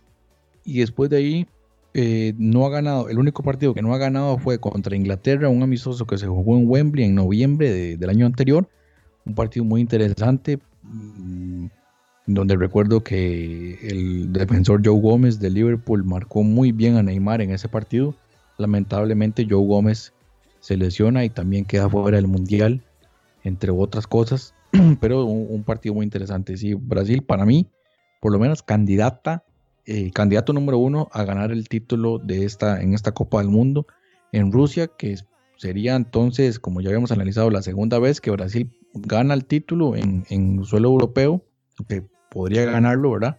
Y 0.65 0.81
después 0.81 1.09
de 1.11 1.19
ahí 1.19 1.47
eh, 1.95 2.35
no 2.37 2.67
ha 2.67 2.71
ganado, 2.71 3.09
el 3.09 3.19
único 3.19 3.43
partido 3.43 3.75
que 3.75 3.83
no 3.83 3.95
ha 3.95 3.99
ganado 3.99 4.39
fue 4.39 4.59
contra 4.59 4.97
Inglaterra, 4.97 5.49
un 5.49 5.63
amistoso 5.63 6.07
que 6.07 6.19
se 6.19 6.27
jugó 6.27 6.57
en 6.57 6.69
Wembley 6.69 7.05
en 7.05 7.15
noviembre 7.15 7.97
del 7.97 8.11
año 8.11 8.27
anterior, 8.27 8.69
un 9.25 9.35
partido 9.35 9.65
muy 9.65 9.81
interesante, 9.81 10.59
mm, 10.83 11.67
donde 12.27 12.57
recuerdo 12.57 13.05
que 13.05 13.79
el 13.89 14.33
defensor 14.33 14.83
Joe 14.85 15.01
Gómez 15.01 15.39
de 15.39 15.51
Liverpool 15.51 16.05
marcó 16.05 16.43
muy 16.43 16.73
bien 16.73 16.97
a 16.97 17.03
Neymar 17.05 17.41
en 17.41 17.53
ese 17.53 17.69
partido 17.69 18.17
Lamentablemente 18.59 19.47
Joe 19.49 19.65
Gómez 19.67 20.13
se 20.61 20.77
lesiona 20.77 21.25
y 21.25 21.31
también 21.31 21.65
queda 21.65 21.89
fuera 21.89 22.17
del 22.17 22.27
Mundial, 22.27 22.83
entre 23.45 23.71
otras 23.71 24.07
cosas, 24.07 24.55
pero 25.01 25.25
un, 25.25 25.63
partido 25.65 25.95
muy 25.95 26.05
interesante. 26.05 26.57
Sí, 26.57 26.75
Brasil 26.75 27.23
para 27.23 27.45
mí, 27.45 27.67
por 28.21 28.33
lo 28.33 28.39
menos 28.39 28.63
candidata, 28.63 29.45
eh, 29.85 30.11
candidato 30.13 30.53
número 30.53 30.79
uno 30.79 31.09
a 31.13 31.25
ganar 31.25 31.53
el 31.53 31.69
título 31.69 32.19
de 32.19 32.45
esta, 32.45 32.81
en 32.81 32.95
esta 32.95 33.13
Copa 33.13 33.39
del 33.39 33.49
Mundo 33.49 33.87
en 34.33 34.51
Rusia, 34.51 34.89
que 34.89 35.17
sería 35.57 35.95
entonces, 35.95 36.59
como 36.59 36.81
ya 36.81 36.89
habíamos 36.89 37.13
analizado, 37.13 37.51
la 37.51 37.63
segunda 37.63 37.99
vez 37.99 38.21
que 38.21 38.31
Brasil 38.31 38.71
gana 38.95 39.35
el 39.35 39.45
título 39.45 39.95
en, 39.95 40.25
en 40.31 40.65
suelo 40.65 40.89
europeo, 40.89 41.45
que 41.89 42.03
podría 42.31 42.65
ganarlo, 42.65 43.13
¿verdad? 43.13 43.37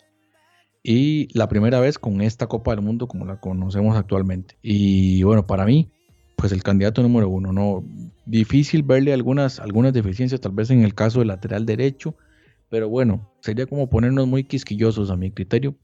Y 0.89 1.27
la 1.38 1.49
primera 1.49 1.81
vez 1.81 1.99
con 1.99 2.22
esta 2.22 2.47
Copa 2.47 2.72
del 2.72 2.80
Mundo 2.80 3.09
como 3.09 3.26
la 3.26 3.41
conocemos 3.41 3.97
actualmente. 3.97 4.55
Y 4.61 5.22
bueno, 5.22 5.45
para 5.45 5.65
mí, 5.65 5.91
pues 6.38 6.53
el 6.53 6.64
candidato 6.64 7.03
número 7.03 7.27
uno, 7.27 7.51
no 7.51 7.84
difícil 8.26 8.84
verle 8.84 9.11
algunas, 9.11 9.59
algunas 9.59 9.91
deficiencias, 9.91 10.39
tal 10.39 10.53
vez 10.53 10.72
en 10.72 10.84
el 10.84 10.95
caso 10.95 11.19
del 11.19 11.27
lateral 11.27 11.65
derecho, 11.65 12.15
pero 12.69 12.88
bueno, 12.88 13.30
sería 13.41 13.65
como 13.65 13.89
ponernos 13.89 14.27
muy 14.27 14.45
quisquillosos 14.45 15.11
a 15.11 15.18
mi 15.18 15.30
criterio. 15.30 15.76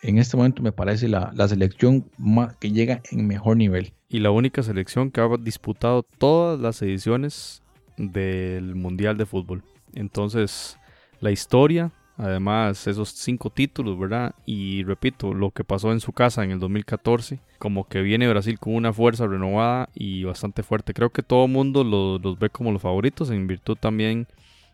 en 0.00 0.16
este 0.16 0.38
momento 0.38 0.62
me 0.62 0.72
parece 0.72 1.08
la, 1.08 1.30
selección 1.46 2.10
que 2.58 2.70
llega 2.70 3.02
en 3.10 3.26
mejor 3.26 3.58
nivel. 3.58 3.92
Y 4.08 4.20
la 4.20 4.30
única 4.30 4.62
selección 4.62 5.10
que 5.10 5.20
ha 5.20 5.28
disputado 5.38 6.04
todas 6.16 6.58
las 6.58 6.80
ediciones 6.80 7.62
del 7.98 8.76
Mundial 8.76 9.18
de 9.18 9.26
Fútbol. 9.26 9.62
Entonces, 9.92 10.78
la 11.20 11.30
historia, 11.32 11.92
además 12.16 12.86
esos 12.86 13.10
cinco 13.10 13.50
títulos, 13.50 13.98
¿verdad? 13.98 14.34
Y 14.44 14.82
repito, 14.84 15.34
lo 15.34 15.50
que 15.50 15.64
pasó 15.64 15.92
en 15.92 16.00
su 16.00 16.12
casa 16.12 16.44
en 16.44 16.50
el 16.50 16.58
2014, 16.58 17.40
como 17.58 17.88
que 17.88 18.02
viene 18.02 18.28
Brasil 18.28 18.58
con 18.58 18.74
una 18.74 18.92
fuerza 18.92 19.26
renovada 19.26 19.88
y 19.94 20.24
bastante 20.24 20.62
fuerte. 20.62 20.94
Creo 20.94 21.10
que 21.10 21.22
todo 21.22 21.44
el 21.44 21.52
mundo 21.52 21.84
los, 21.84 22.38
ve 22.38 22.50
como 22.50 22.72
los 22.72 22.82
favoritos 22.82 23.30
en 23.30 23.46
virtud 23.46 23.76
también 23.78 24.26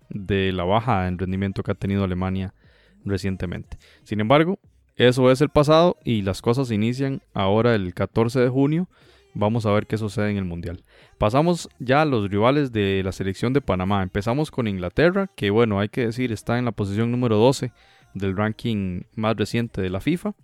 de 0.08 0.52
la 0.52 0.64
baja 0.64 1.08
en 1.08 1.18
rendimiento 1.18 1.62
que 1.62 1.72
ha 1.72 1.76
tenido 1.76 2.04
Alemania 2.04 2.54
recientemente. 3.04 3.78
Sin 4.04 4.20
embargo, 4.20 4.58
eso 4.96 5.30
es 5.30 5.40
el 5.40 5.48
pasado 5.48 5.96
y 6.04 6.22
las 6.22 6.42
cosas 6.42 6.70
inician 6.70 7.22
ahora 7.34 7.74
el 7.74 7.94
14 7.94 8.40
de 8.40 8.48
junio. 8.48 8.88
Vamos 9.34 9.64
a 9.64 9.72
ver 9.72 9.86
qué 9.86 9.96
sucede 9.96 10.30
en 10.30 10.36
el 10.36 10.44
Mundial. 10.44 10.84
Pasamos 11.16 11.68
ya 11.78 12.02
a 12.02 12.04
los 12.04 12.30
rivales 12.30 12.70
de 12.72 13.02
la 13.02 13.12
selección 13.12 13.52
de 13.52 13.62
Panamá. 13.62 14.02
Empezamos 14.02 14.50
con 14.50 14.68
Inglaterra, 14.68 15.30
que 15.34 15.50
bueno, 15.50 15.80
hay 15.80 15.88
que 15.88 16.06
decir, 16.06 16.32
está 16.32 16.58
en 16.58 16.66
la 16.66 16.72
posición 16.72 17.10
número 17.10 17.38
12 17.38 17.72
del 18.14 18.36
ranking 18.36 19.02
más 19.14 19.36
reciente 19.36 19.80
de 19.80 19.88
la 19.88 20.00
FIFA. 20.00 20.34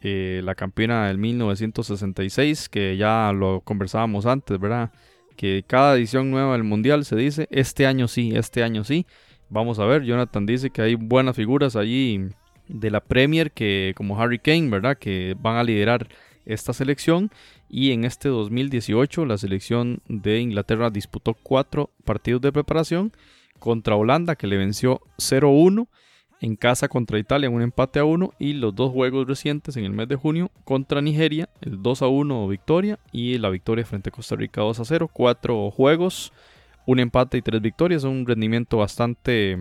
Eh, 0.00 0.40
la 0.44 0.54
campeona 0.54 1.08
del 1.08 1.18
1966, 1.18 2.68
que 2.68 2.96
ya 2.96 3.32
lo 3.34 3.60
conversábamos 3.60 4.24
antes, 4.26 4.58
¿verdad? 4.58 4.90
Que 5.36 5.64
cada 5.66 5.96
edición 5.96 6.30
nueva 6.30 6.52
del 6.52 6.64
Mundial 6.64 7.04
se 7.04 7.16
dice, 7.16 7.46
este 7.50 7.86
año 7.86 8.08
sí, 8.08 8.32
este 8.34 8.62
año 8.62 8.84
sí. 8.84 9.06
Vamos 9.50 9.78
a 9.78 9.84
ver, 9.84 10.02
Jonathan 10.02 10.46
dice 10.46 10.70
que 10.70 10.82
hay 10.82 10.94
buenas 10.94 11.36
figuras 11.36 11.76
allí 11.76 12.28
de 12.68 12.90
la 12.90 13.00
Premier 13.00 13.52
que 13.52 13.92
como 13.96 14.20
Harry 14.20 14.38
Kane, 14.38 14.70
¿verdad? 14.70 14.96
Que 14.96 15.36
van 15.38 15.56
a 15.56 15.64
liderar 15.64 16.08
esta 16.46 16.72
selección 16.72 17.30
y 17.68 17.92
en 17.92 18.04
este 18.04 18.28
2018 18.28 19.24
la 19.26 19.38
selección 19.38 20.00
de 20.08 20.40
Inglaterra 20.40 20.90
disputó 20.90 21.34
cuatro 21.34 21.90
partidos 22.04 22.40
de 22.42 22.52
preparación 22.52 23.12
contra 23.58 23.96
Holanda 23.96 24.36
que 24.36 24.46
le 24.46 24.56
venció 24.56 25.00
0-1 25.18 25.88
en 26.40 26.56
casa 26.56 26.88
contra 26.88 27.18
Italia 27.18 27.50
un 27.50 27.62
empate 27.62 27.98
a 27.98 28.04
1 28.04 28.34
y 28.38 28.54
los 28.54 28.74
dos 28.74 28.92
juegos 28.92 29.26
recientes 29.26 29.76
en 29.76 29.84
el 29.84 29.92
mes 29.92 30.08
de 30.08 30.16
junio 30.16 30.50
contra 30.64 31.00
Nigeria 31.00 31.48
el 31.60 31.82
2 31.82 32.02
1 32.02 32.48
victoria 32.48 32.98
y 33.12 33.38
la 33.38 33.50
victoria 33.50 33.84
frente 33.84 34.10
a 34.10 34.12
Costa 34.12 34.36
Rica 34.36 34.60
2 34.60 34.80
0 34.84 35.10
cuatro 35.12 35.70
juegos 35.70 36.32
un 36.86 37.00
empate 37.00 37.38
y 37.38 37.42
tres 37.42 37.62
victorias 37.62 38.04
un 38.04 38.26
rendimiento 38.26 38.78
bastante 38.78 39.58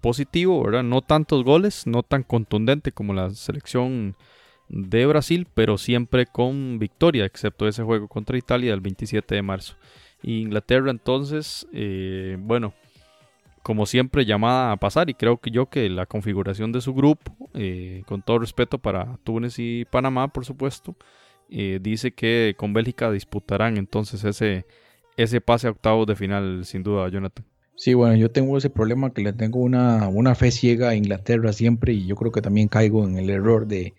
positivo, 0.00 0.62
¿verdad? 0.62 0.82
No 0.82 1.02
tantos 1.02 1.44
goles, 1.44 1.86
no 1.86 2.02
tan 2.02 2.22
contundente 2.22 2.92
como 2.92 3.12
la 3.14 3.30
selección 3.30 4.16
de 4.68 5.06
Brasil, 5.06 5.46
pero 5.54 5.78
siempre 5.78 6.26
con 6.26 6.78
victoria, 6.78 7.24
excepto 7.24 7.68
ese 7.68 7.82
juego 7.82 8.08
contra 8.08 8.38
Italia 8.38 8.72
el 8.72 8.80
27 8.80 9.34
de 9.34 9.42
marzo. 9.42 9.76
Inglaterra 10.22 10.90
entonces, 10.90 11.66
eh, 11.72 12.36
bueno, 12.40 12.72
como 13.62 13.86
siempre 13.86 14.24
llamada 14.24 14.72
a 14.72 14.76
pasar 14.76 15.10
y 15.10 15.14
creo 15.14 15.38
que 15.38 15.50
yo 15.50 15.66
que 15.66 15.88
la 15.88 16.06
configuración 16.06 16.72
de 16.72 16.80
su 16.80 16.94
grupo, 16.94 17.50
eh, 17.54 18.02
con 18.06 18.22
todo 18.22 18.38
respeto 18.38 18.78
para 18.78 19.18
Túnez 19.24 19.58
y 19.58 19.84
Panamá, 19.86 20.28
por 20.28 20.44
supuesto, 20.44 20.96
eh, 21.50 21.78
dice 21.80 22.12
que 22.12 22.54
con 22.56 22.72
Bélgica 22.72 23.10
disputarán 23.10 23.76
entonces 23.76 24.24
ese, 24.24 24.66
ese 25.16 25.40
pase 25.40 25.66
a 25.66 25.70
octavos 25.70 26.06
de 26.06 26.16
final, 26.16 26.64
sin 26.64 26.82
duda, 26.82 27.08
Jonathan. 27.08 27.44
Sí, 27.76 27.92
bueno, 27.92 28.14
yo 28.14 28.30
tengo 28.30 28.56
ese 28.56 28.70
problema 28.70 29.12
que 29.12 29.22
le 29.22 29.32
tengo 29.32 29.58
una, 29.58 30.08
una 30.08 30.34
fe 30.34 30.50
ciega 30.50 30.90
a 30.90 30.94
Inglaterra 30.94 31.52
siempre 31.52 31.92
y 31.92 32.06
yo 32.06 32.16
creo 32.16 32.32
que 32.32 32.40
también 32.40 32.68
caigo 32.68 33.04
en 33.04 33.18
el 33.18 33.30
error 33.30 33.66
de, 33.66 33.94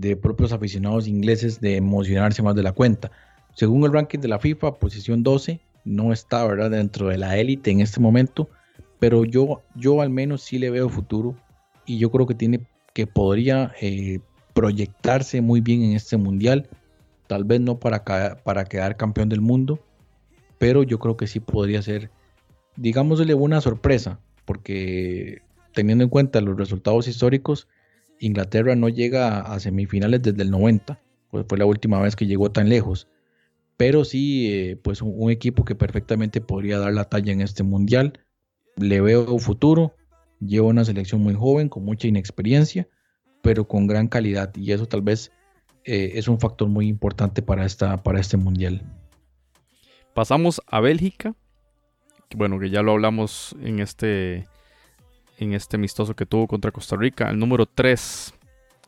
de 0.00 0.16
propios 0.16 0.52
aficionados 0.52 1.08
ingleses 1.08 1.60
de 1.60 1.76
emocionarse 1.76 2.42
más 2.42 2.54
de 2.54 2.62
la 2.62 2.72
cuenta. 2.72 3.10
Según 3.54 3.84
el 3.84 3.92
ranking 3.92 4.20
de 4.20 4.28
la 4.28 4.38
FIFA, 4.38 4.78
posición 4.78 5.22
12, 5.22 5.60
no 5.84 6.12
está 6.12 6.46
¿verdad? 6.46 6.70
dentro 6.70 7.08
de 7.08 7.18
la 7.18 7.36
élite 7.36 7.70
en 7.70 7.80
este 7.80 7.98
momento, 7.98 8.48
pero 8.98 9.24
yo, 9.24 9.62
yo 9.74 10.00
al 10.00 10.10
menos 10.10 10.42
sí 10.42 10.58
le 10.58 10.70
veo 10.70 10.88
futuro 10.88 11.34
y 11.86 11.98
yo 11.98 12.10
creo 12.10 12.26
que 12.26 12.34
tiene 12.34 12.60
que 12.92 13.06
podría 13.06 13.72
eh, 13.80 14.20
proyectarse 14.54 15.40
muy 15.40 15.60
bien 15.60 15.82
en 15.82 15.92
este 15.92 16.16
mundial, 16.16 16.68
tal 17.26 17.44
vez 17.44 17.60
no 17.60 17.78
para, 17.78 18.04
para 18.04 18.64
quedar 18.64 18.96
campeón 18.96 19.28
del 19.28 19.40
mundo, 19.40 19.80
pero 20.58 20.82
yo 20.82 20.98
creo 20.98 21.16
que 21.16 21.26
sí 21.26 21.40
podría 21.40 21.82
ser 21.82 22.10
digámosle 22.78 23.34
una 23.34 23.60
sorpresa, 23.60 24.20
porque 24.44 25.42
teniendo 25.74 26.04
en 26.04 26.10
cuenta 26.10 26.40
los 26.40 26.56
resultados 26.56 27.08
históricos, 27.08 27.68
Inglaterra 28.20 28.74
no 28.76 28.88
llega 28.88 29.40
a 29.40 29.60
semifinales 29.60 30.22
desde 30.22 30.42
el 30.42 30.50
90, 30.50 31.00
pues 31.30 31.46
fue 31.48 31.58
la 31.58 31.66
última 31.66 32.00
vez 32.00 32.16
que 32.16 32.26
llegó 32.26 32.50
tan 32.50 32.68
lejos. 32.68 33.08
Pero 33.76 34.04
sí, 34.04 34.52
eh, 34.52 34.76
pues 34.76 35.02
un, 35.02 35.30
equipo 35.30 35.64
que 35.64 35.74
perfectamente 35.74 36.40
podría 36.40 36.78
dar 36.78 36.92
la 36.92 37.04
talla 37.04 37.32
en 37.32 37.40
este 37.40 37.62
mundial. 37.62 38.20
Le 38.76 39.00
veo 39.00 39.38
futuro, 39.38 39.94
lleva 40.40 40.66
una 40.66 40.84
selección 40.84 41.22
muy 41.22 41.34
joven, 41.34 41.68
con 41.68 41.84
mucha 41.84 42.08
inexperiencia, 42.08 42.88
pero 43.42 43.68
con 43.68 43.86
gran 43.86 44.08
calidad. 44.08 44.54
Y 44.56 44.72
eso 44.72 44.86
tal 44.86 45.02
vez 45.02 45.30
eh, 45.84 46.12
es 46.14 46.26
un 46.26 46.40
factor 46.40 46.68
muy 46.68 46.88
importante 46.88 47.40
para, 47.40 47.64
esta, 47.64 48.02
para 48.02 48.18
este 48.18 48.36
mundial. 48.36 48.82
Pasamos 50.12 50.60
a 50.66 50.80
Bélgica, 50.80 51.36
bueno, 52.34 52.58
que 52.58 52.70
ya 52.70 52.82
lo 52.82 52.92
hablamos 52.92 53.54
en 53.62 53.78
este, 53.78 54.48
en 55.38 55.54
este 55.54 55.76
amistoso 55.76 56.14
que 56.14 56.26
tuvo 56.26 56.46
contra 56.46 56.70
Costa 56.70 56.96
Rica, 56.96 57.30
el 57.30 57.38
número 57.38 57.66
3 57.66 58.34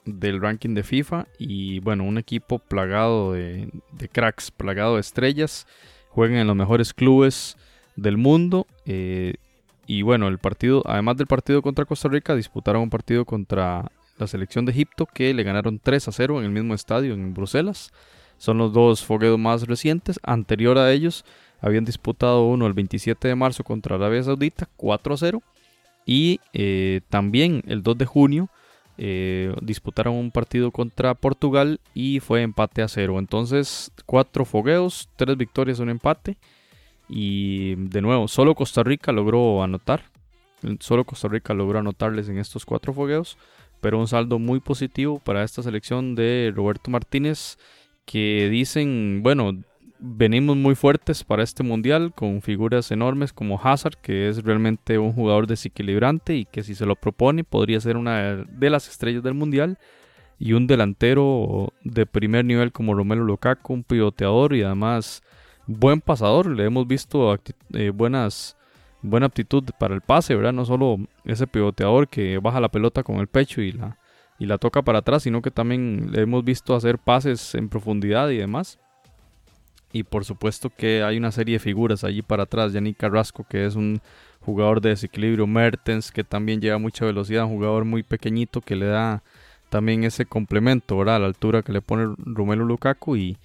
del 0.05 0.41
ranking 0.41 0.75
de 0.75 0.83
FIFA 0.83 1.27
y 1.39 1.81
bueno, 1.81 2.05
un 2.05 2.19
equipo 2.19 2.59
plagado 2.59 3.33
de, 3.33 3.71
cracks, 4.13 4.51
plagado 4.51 4.95
de 4.95 5.01
estrellas, 5.01 5.67
juegan 6.09 6.39
en 6.39 6.47
los 6.47 6.57
mejores 6.57 6.93
clubes 6.93 7.57
del 7.97 8.17
mundo 8.17 8.67
eh, 8.87 9.35
y 9.87 10.03
bueno, 10.03 10.29
el 10.29 10.39
partido, 10.39 10.83
además 10.87 11.17
del 11.17 11.27
partido 11.27 11.63
contra 11.63 11.85
Costa 11.85 12.09
Rica, 12.09 12.35
disputaron 12.35 12.83
un 12.83 12.91
partido 12.91 13.25
contra 13.25 13.91
la 14.19 14.27
selección 14.27 14.65
de 14.65 14.73
Egipto 14.73 15.07
que 15.07 15.35
le 15.35 15.43
ganaron 15.43 15.81
3 15.81 16.09
a 16.09 16.13
0 16.13 16.39
en 16.39 16.45
el 16.45 16.51
mismo 16.51 16.75
estadio 16.75 17.15
en 17.15 17.35
Bruselas. 17.35 17.91
Son 18.39 18.59
los 18.59 18.73
dos 18.73 19.05
fogueos 19.05 19.39
más 19.39 19.67
recientes. 19.67 20.21
Anterior 20.23 20.79
a 20.79 20.93
ellos 20.93 21.25
habían 21.61 21.85
disputado 21.85 22.47
uno 22.47 22.67
el 22.67 22.73
27 22.73 23.29
de 23.29 23.35
marzo 23.35 23.65
contra 23.65 23.97
Arabia 23.97 24.23
Saudita, 24.23 24.69
4-0. 24.79 25.43
Y 26.07 26.41
eh, 26.53 27.01
también 27.09 27.63
el 27.67 27.83
2 27.83 27.99
de 27.99 28.07
junio 28.07 28.51
eh, 29.03 29.55
disputaron 29.63 30.15
un 30.15 30.31
partido 30.31 30.71
contra 30.73 31.15
Portugal 31.15 31.81
y 31.95 32.21
fue 32.21 32.43
empate 32.43 32.83
a 32.83 32.89
0. 32.89 33.19
Entonces, 33.19 33.93
cuatro 34.05 34.45
fogueos, 34.45 35.09
tres 35.17 35.39
victorias, 35.39 35.79
un 35.79 35.89
empate. 35.89 36.37
Y 37.09 37.77
de 37.77 38.03
nuevo, 38.03 38.29
solo 38.29 38.55
Costa 38.55 38.83
Rica 38.83 39.11
logró 39.11 39.63
anotar. 39.63 40.05
Solo 40.81 41.05
Costa 41.05 41.29
Rica 41.29 41.55
logró 41.55 41.79
anotarles 41.79 42.29
en 42.29 42.37
estos 42.37 42.67
cuatro 42.67 42.93
fogueos. 42.93 43.39
Pero 43.81 43.99
un 43.99 44.07
saldo 44.07 44.39
muy 44.39 44.61
positivo 44.61 45.19
para 45.19 45.45
esta 45.45 45.63
selección 45.63 46.15
de 46.15 46.53
Roberto 46.55 46.91
Martínez. 46.91 47.57
Que 48.05 48.49
dicen, 48.51 49.21
bueno, 49.23 49.63
venimos 50.01 50.57
muy 50.57 50.75
fuertes 50.75 51.25
para 51.25 51.43
este 51.43 51.63
mundial 51.63 52.13
con 52.15 52.43
figuras 52.43 52.91
enormes 52.91 53.33
como 53.33 53.61
Hazard, 53.63 53.97
que 54.01 54.29
es 54.29 54.43
realmente 54.43 54.99
un 54.99 55.13
jugador 55.13 55.47
desequilibrante 55.47 56.35
y 56.35 56.45
que 56.45 56.63
si 56.63 56.75
se 56.75 56.87
lo 56.87 56.97
propone 56.97 57.45
podría 57.45 57.81
ser 57.81 57.97
una 57.97 58.37
de 58.37 58.71
las 58.71 58.89
estrellas 58.89 59.23
del 59.23 59.35
mundial. 59.35 59.79
Y 60.43 60.55
un 60.55 60.67
delantero 60.67 61.75
de 61.85 62.07
primer 62.07 62.47
nivel 62.47 62.73
como 62.73 62.95
Romelu 62.95 63.25
Lukaku, 63.25 63.75
un 63.75 63.85
pivoteador 63.85 64.55
y 64.55 64.63
además 64.63 65.23
buen 65.67 66.01
pasador. 66.01 66.47
Le 66.47 66.65
hemos 66.65 66.87
visto 66.87 67.39
eh, 67.75 67.91
buenas, 67.91 68.57
buena 69.03 69.27
aptitud 69.27 69.65
para 69.79 69.95
el 69.95 70.01
pase, 70.01 70.35
¿verdad? 70.35 70.55
No 70.55 70.65
solo 70.65 70.97
ese 71.27 71.47
pivoteador 71.47 72.09
que 72.09 72.39
baja 72.39 72.59
la 72.59 72.71
pelota 72.71 73.03
con 73.03 73.17
el 73.17 73.27
pecho 73.27 73.61
y 73.61 73.73
la, 73.73 73.99
y 74.39 74.47
la 74.47 74.57
toca 74.57 74.81
para 74.81 75.01
atrás, 75.01 75.25
sino 75.25 75.43
que 75.43 75.51
también 75.51 76.11
le 76.11 76.23
hemos 76.23 76.43
visto 76.43 76.75
hacer 76.75 76.99
pases 76.99 77.55
en 77.55 77.69
profundidad 77.69 78.31
y 78.31 78.39
demás. 78.39 78.79
Y 79.93 80.05
por 80.05 80.25
supuesto 80.25 80.71
que 80.71 81.03
hay 81.03 81.17
una 81.17 81.33
serie 81.33 81.55
de 81.55 81.59
figuras 81.59 82.05
allí 82.05 82.23
para 82.23 82.45
atrás. 82.45 82.73
Yannick 82.73 82.97
Carrasco, 82.97 83.45
que 83.49 83.67
es 83.67 83.75
un 83.75 84.01
jugador 84.41 84.81
de 84.81 84.91
desequilibrio. 84.91 85.47
Mertens, 85.47 86.13
que 86.13 86.23
también 86.23 86.61
lleva 86.61 86.79
mucha 86.79 87.05
velocidad. 87.05 87.45
Un 87.45 87.57
jugador 87.57 87.85
muy 87.85 88.03
pequeñito 88.03 88.61
que 88.61 88.77
le 88.77 88.87
da 88.87 89.23
también 89.69 90.05
ese 90.05 90.27
complemento. 90.27 91.01
A 91.03 91.19
la 91.19 91.27
altura 91.27 91.63
que 91.63 91.73
le 91.73 91.83
pone 91.83 92.15
Romelu 92.19 92.65
Lukaku. 92.65 93.17
Y 93.17 93.37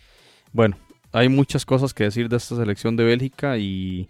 bueno, 0.54 0.78
hay 1.12 1.30
muchas 1.30 1.66
cosas 1.66 1.94
que 1.94 2.04
decir 2.04 2.30
de 2.30 2.38
esta 2.38 2.56
selección 2.56 2.96
de 2.96 3.06
Bélgica. 3.06 3.58
Y 3.58 4.08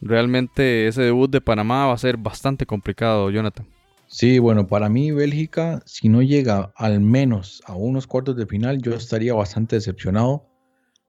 realmente 0.00 0.86
ese 0.86 1.02
debut 1.02 1.30
de 1.30 1.42
Panamá 1.42 1.86
va 1.86 1.92
a 1.92 1.98
ser 1.98 2.16
bastante 2.16 2.64
complicado, 2.64 3.30
Jonathan. 3.30 3.66
Sí, 4.06 4.38
bueno, 4.38 4.66
para 4.66 4.90
mí 4.90 5.10
Bélgica, 5.10 5.82
si 5.86 6.10
no 6.10 6.20
llega 6.20 6.70
al 6.76 7.00
menos 7.00 7.62
a 7.66 7.74
unos 7.74 8.06
cuartos 8.06 8.36
de 8.36 8.46
final, 8.46 8.82
yo 8.82 8.94
estaría 8.94 9.32
bastante 9.32 9.76
decepcionado 9.76 10.51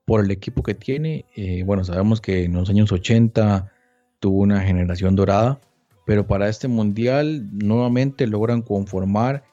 por 0.04 0.24
el 0.24 0.30
equipo 0.30 0.62
que 0.62 0.74
tiene. 0.74 1.24
Eh, 1.36 1.62
bueno, 1.64 1.84
sabemos 1.84 2.20
que 2.20 2.44
en 2.44 2.54
los 2.54 2.68
años 2.70 2.92
80 2.92 3.72
tuvo 4.20 4.40
una 4.42 4.60
generación 4.60 5.16
dorada, 5.16 5.60
pero 6.06 6.26
para 6.26 6.48
este 6.48 6.68
mundial 6.68 7.48
nuevamente 7.52 8.26
logran 8.26 8.62
conformar 8.62 9.44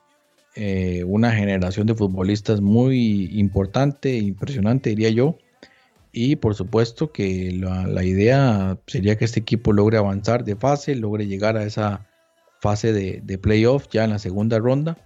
eh, 0.56 1.04
una 1.06 1.32
generación 1.32 1.88
de 1.88 1.96
futbolistas 1.96 2.60
muy 2.60 3.30
importante, 3.40 4.18
impresionante, 4.18 4.90
diría 4.90 5.10
yo. 5.10 5.38
Y 6.14 6.36
por 6.36 6.56
supuesto 6.56 7.14
que 7.14 7.52
la, 7.54 8.04
idea 8.04 8.78
sería 8.86 9.18
que 9.18 9.24
este 9.24 9.40
equipo 9.40 9.72
logre 9.72 9.98
avanzar 9.98 10.44
de 10.44 10.58
fase, 10.58 10.96
logre 10.96 11.26
llegar 11.26 11.56
a 11.56 11.64
esa 11.64 12.10
fase 12.60 12.92
de, 12.92 13.22
de 13.24 13.38
playoff 13.38 13.88
ya 13.90 14.04
en 14.04 14.10
la 14.10 14.20
segunda 14.20 14.60
ronda. 14.60 14.98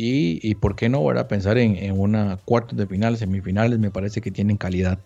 Y, 0.00 0.54
por 0.54 0.76
qué 0.76 0.88
no, 0.88 0.98
ahora 0.98 1.26
pensar 1.26 1.58
en, 1.58 1.98
una 1.98 2.36
cuarto 2.44 2.76
de 2.76 2.86
final, 2.86 3.16
semifinales, 3.16 3.80
me 3.80 3.90
parece 3.90 4.20
que 4.20 4.30
tienen 4.30 4.56
calidad 4.56 5.00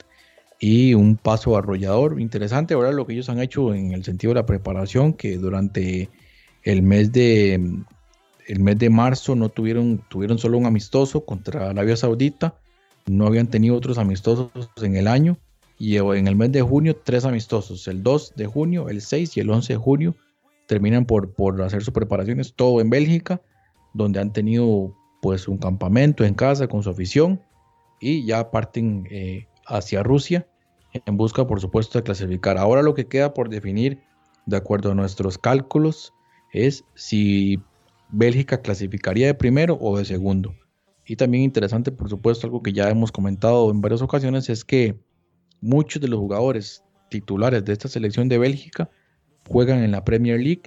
y 0.61 0.93
un 0.93 1.17
paso 1.17 1.57
arrollador 1.57 2.21
interesante. 2.21 2.75
Ahora 2.75 2.93
lo 2.93 3.07
que 3.07 3.15
ellos 3.15 3.31
han 3.31 3.41
hecho 3.41 3.75
en 3.75 3.93
el 3.93 4.05
sentido 4.05 4.35
de 4.35 4.41
la 4.41 4.47
preparación, 4.47 5.15
que 5.15 5.39
durante 5.39 6.11
el 6.63 6.83
mes 6.83 7.11
de 7.11 7.55
el 8.49 8.61
mes 8.61 8.79
de 8.79 8.91
marzo 8.91 9.35
no 9.35 9.49
tuvieron, 9.49 10.05
tuvieron 10.11 10.39
solo 10.39 10.59
un 10.59 10.67
amistoso 10.67 11.25
contra 11.25 11.71
Arabia 11.71 11.97
Saudita, 11.97 12.55
no 13.07 13.27
habían 13.27 13.47
tenido 13.47 13.75
otros 13.75 13.97
amistosos 13.97 14.51
en 14.77 14.97
el 14.97 15.09
año, 15.09 15.39
y 15.79 15.97
en 15.97 16.29
el 16.29 16.37
mes 16.37 16.53
de 16.53 16.61
junio 16.61 16.97
tres 17.03 17.25
amistosos, 17.25 17.89
el 17.89 18.03
2 18.03 18.35
de 18.37 18.47
junio, 18.47 18.91
el 18.91 19.01
6 19.01 19.39
y 19.39 19.41
el 19.41 19.49
11 19.49 19.73
de 19.73 19.77
junio, 19.79 20.15
terminan 20.67 21.07
por, 21.07 21.33
por 21.33 21.63
hacer 21.63 21.83
sus 21.83 21.95
preparaciones, 21.95 22.53
todo 22.55 22.81
en 22.83 22.91
Bélgica, 22.91 23.41
donde 23.95 24.21
han 24.21 24.33
tenido 24.33 24.95
pues 25.21 25.49
un 25.49 25.59
campamento 25.59 26.25
en 26.25 26.35
casa 26.35 26.67
con 26.69 26.83
su 26.83 26.91
afición, 26.91 27.41
y 28.03 28.27
ya 28.27 28.51
parten 28.51 29.07
eh, 29.11 29.47
hacia 29.67 30.03
Rusia 30.03 30.47
en 30.93 31.17
busca, 31.17 31.47
por 31.47 31.61
supuesto, 31.61 31.99
de 31.99 32.03
clasificar. 32.03 32.59
Ahora 32.59 32.83
lo 32.83 32.95
que 32.95 33.07
queda 33.07 33.33
por 33.33 33.49
definir, 33.49 34.03
de 34.45 34.57
acuerdo 34.57 34.91
a 34.91 34.95
nuestros 34.95 35.39
cálculos, 35.39 36.13
es 36.53 36.85
si 36.95 37.63
Bélgica 38.11 38.61
clasificaría 38.61 39.27
de 39.29 39.35
primero 39.35 39.79
o 39.81 39.97
de 39.97 40.05
segundo. 40.05 40.55
Y 41.07 41.17
también 41.17 41.45
interesante, 41.45 41.93
por 41.93 42.11
supuesto, 42.11 42.47
algo 42.47 42.63
que 42.63 42.73
ya 42.73 42.91
hemos 42.91 43.11
comentado 43.11 43.71
en 43.71 43.81
varias 43.81 44.03
ocasiones, 44.03 44.51
es 44.51 44.65
que 44.65 44.99
muchos 45.61 46.03
de 46.03 46.09
los 46.09 46.19
jugadores 46.19 46.85
titulares 47.09 47.65
de 47.65 47.73
esta 47.73 47.89
selección 47.89 48.29
de 48.29 48.39
Bélgica 48.39 48.91
juegan 49.49 49.79
en 49.79 49.93
la 49.93 50.05
Premier 50.05 50.41
League, 50.41 50.63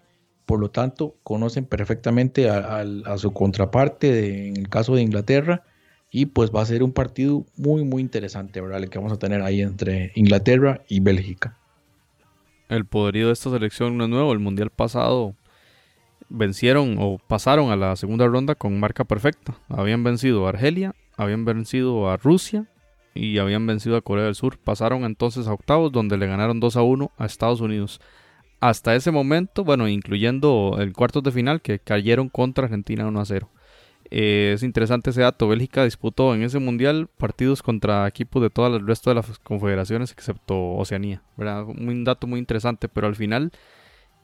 por 0.45 0.59
lo 0.59 0.69
tanto 0.69 1.15
conocen 1.23 1.65
perfectamente 1.65 2.49
a, 2.49 2.83
su 3.17 3.33
contraparte 3.33 4.47
en 4.47 4.57
el 4.57 4.69
caso 4.69 4.95
de 4.95 5.01
Inglaterra 5.01 5.63
y 6.11 6.27
pues 6.27 6.51
va 6.51 6.61
a 6.61 6.65
ser 6.65 6.83
un 6.83 6.93
partido 6.93 7.45
muy 7.57 7.83
muy 7.83 8.01
interesante, 8.01 8.61
¿verdad? 8.61 8.83
El 8.83 8.89
que 8.89 8.97
vamos 8.97 9.13
a 9.13 9.19
tener 9.19 9.41
ahí 9.41 9.61
entre 9.61 10.11
Inglaterra 10.15 10.81
y 10.87 10.99
Bélgica. 10.99 11.57
El 12.69 12.85
poderío 12.85 13.27
de 13.27 13.33
esta 13.33 13.49
selección 13.49 13.97
no 13.97 14.05
es 14.05 14.09
nuevo, 14.09 14.33
el 14.33 14.39
mundial 14.39 14.69
pasado 14.69 15.35
vencieron 16.29 16.97
o 16.99 17.19
pasaron 17.27 17.71
a 17.71 17.75
la 17.75 17.95
segunda 17.95 18.27
ronda 18.27 18.55
con 18.55 18.79
marca 18.79 19.03
perfecta. 19.03 19.55
Habían 19.69 20.03
vencido 20.03 20.45
a 20.45 20.49
Argelia, 20.49 20.95
habían 21.17 21.45
vencido 21.45 22.09
a 22.09 22.17
Rusia 22.17 22.65
y 23.13 23.37
habían 23.37 23.65
vencido 23.65 23.95
a 23.95 24.01
Corea 24.01 24.25
del 24.25 24.35
Sur. 24.35 24.57
Pasaron 24.57 25.03
entonces 25.05 25.47
a 25.47 25.53
octavos 25.53 25.91
donde 25.91 26.17
le 26.17 26.27
ganaron 26.27 26.59
2 26.59 26.75
a 26.75 26.81
1 26.81 27.11
a 27.17 27.25
Estados 27.25 27.61
Unidos. 27.61 28.01
Hasta 28.65 28.95
ese 28.95 29.11
momento, 29.11 29.63
bueno, 29.63 29.87
incluyendo 29.87 30.77
el 30.79 30.91
cuarto 30.91 31.21
de 31.21 31.31
final 31.31 31.61
que 31.61 31.77
cayeron 31.77 32.29
contra 32.29 32.63
Argentina 32.63 33.05
1 33.05 33.21
a 33.21 33.25
0. 33.25 33.49
Eh, 34.09 34.53
es 34.55 34.63
interesante 34.63 35.11
ese 35.11 35.21
dato. 35.21 35.47
Bélgica 35.47 35.83
disputó 35.83 36.33
en 36.33 36.41
ese 36.41 36.57
mundial 36.57 37.07
partidos 37.15 37.61
contra 37.61 38.07
equipos 38.07 38.41
de 38.41 38.49
todo 38.49 38.75
el 38.75 38.87
resto 38.87 39.11
de 39.11 39.17
las 39.17 39.37
confederaciones 39.37 40.11
excepto 40.11 40.55
Oceanía. 40.77 41.21
Un 41.37 42.03
dato 42.05 42.25
muy 42.25 42.39
interesante, 42.39 42.89
pero 42.89 43.05
al 43.05 43.15
final 43.15 43.51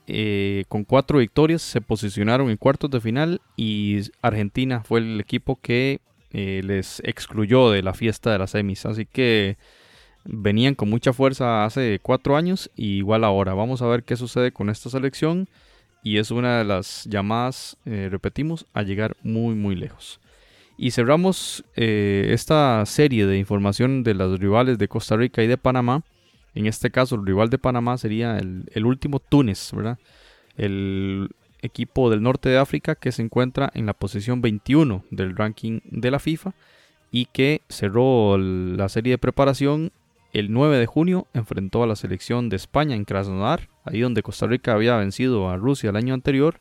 eh, 0.08 0.64
con 0.70 0.86
cuatro 0.86 1.20
victorias 1.20 1.62
se 1.62 1.80
posicionaron 1.80 2.50
en 2.50 2.58
cuartos 2.58 2.90
de 2.90 3.00
final 3.00 3.42
y 3.56 4.00
Argentina 4.24 4.82
fue 4.84 5.02
el 5.02 5.20
equipo 5.20 5.60
que 5.62 6.02
eh, 6.32 6.62
les 6.64 7.00
excluyó 7.06 7.70
de 7.70 7.84
la 7.84 7.94
fiesta 7.94 8.32
de 8.32 8.40
las 8.40 8.50
semis. 8.50 8.88
Así 8.88 9.06
que 9.06 9.58
venían 10.26 10.76
con 10.76 10.90
mucha 10.90 11.14
fuerza 11.14 11.66
hace 11.66 12.00
cuatro 12.02 12.36
años 12.38 12.70
y 12.76 12.98
igual 12.98 13.24
ahora. 13.24 13.54
Vamos 13.54 13.82
a 13.82 13.88
ver 13.88 14.04
qué 14.04 14.16
sucede 14.16 14.52
con 14.52 14.70
esta 14.70 14.90
selección 14.90 15.48
y 16.04 16.18
es 16.18 16.32
una 16.32 16.60
de 16.60 16.66
las 16.66 17.06
llamadas, 17.06 17.78
eh, 17.86 18.10
repetimos, 18.12 18.66
a 18.74 18.84
llegar 18.84 19.16
muy 19.24 19.56
muy 19.56 19.76
lejos. 19.76 20.20
Y 20.78 20.92
cerramos 20.92 21.64
esta 21.76 22.84
serie 22.88 23.28
de 23.28 23.38
información 23.38 24.02
de 24.02 24.16
las 24.16 24.40
rivales 24.40 24.80
de 24.80 24.88
Costa 24.88 25.16
Rica 25.16 25.44
y 25.44 25.48
de 25.48 25.58
Panamá 25.58 26.04
en 26.54 26.66
este 26.66 26.92
caso, 26.92 27.16
el 27.16 27.26
rival 27.26 27.50
de 27.50 27.58
Panamá 27.58 27.98
sería 27.98 28.38
el, 28.38 28.86
último 28.86 29.20
Túnez, 29.20 29.72
¿verdad? 29.74 29.98
El 30.58 31.30
equipo 31.62 32.10
del 32.10 32.22
norte 32.22 32.50
de 32.50 32.58
África 32.58 32.96
que 32.96 33.12
se 33.12 33.22
encuentra 33.22 33.72
en 33.74 33.86
la 33.86 33.94
posición 33.94 34.42
21 34.42 35.06
del 35.12 35.36
ranking 35.36 35.80
de 35.86 36.12
la 36.12 36.20
FIFA 36.20 36.54
y 37.12 37.26
que 37.26 37.62
cerró 37.70 38.38
la 38.38 38.90
serie 38.90 39.12
de 39.12 39.18
preparación 39.18 39.92
el 40.34 40.52
9 40.52 40.78
de 40.78 40.86
junio, 40.86 41.28
enfrentó 41.34 41.84
a 41.84 41.88
la 41.88 41.96
selección 41.96 42.50
de 42.50 42.56
España 42.56 42.96
en 42.96 43.06
Krasnodar, 43.06 43.70
ahí 43.84 44.02
donde 44.02 44.24
Costa 44.24 44.48
Rica 44.48 44.74
había 44.74 44.98
vencido 44.98 45.50
a 45.50 45.58
Rusia 45.58 45.90
el 45.90 45.96
año 45.96 46.14
anterior. 46.14 46.60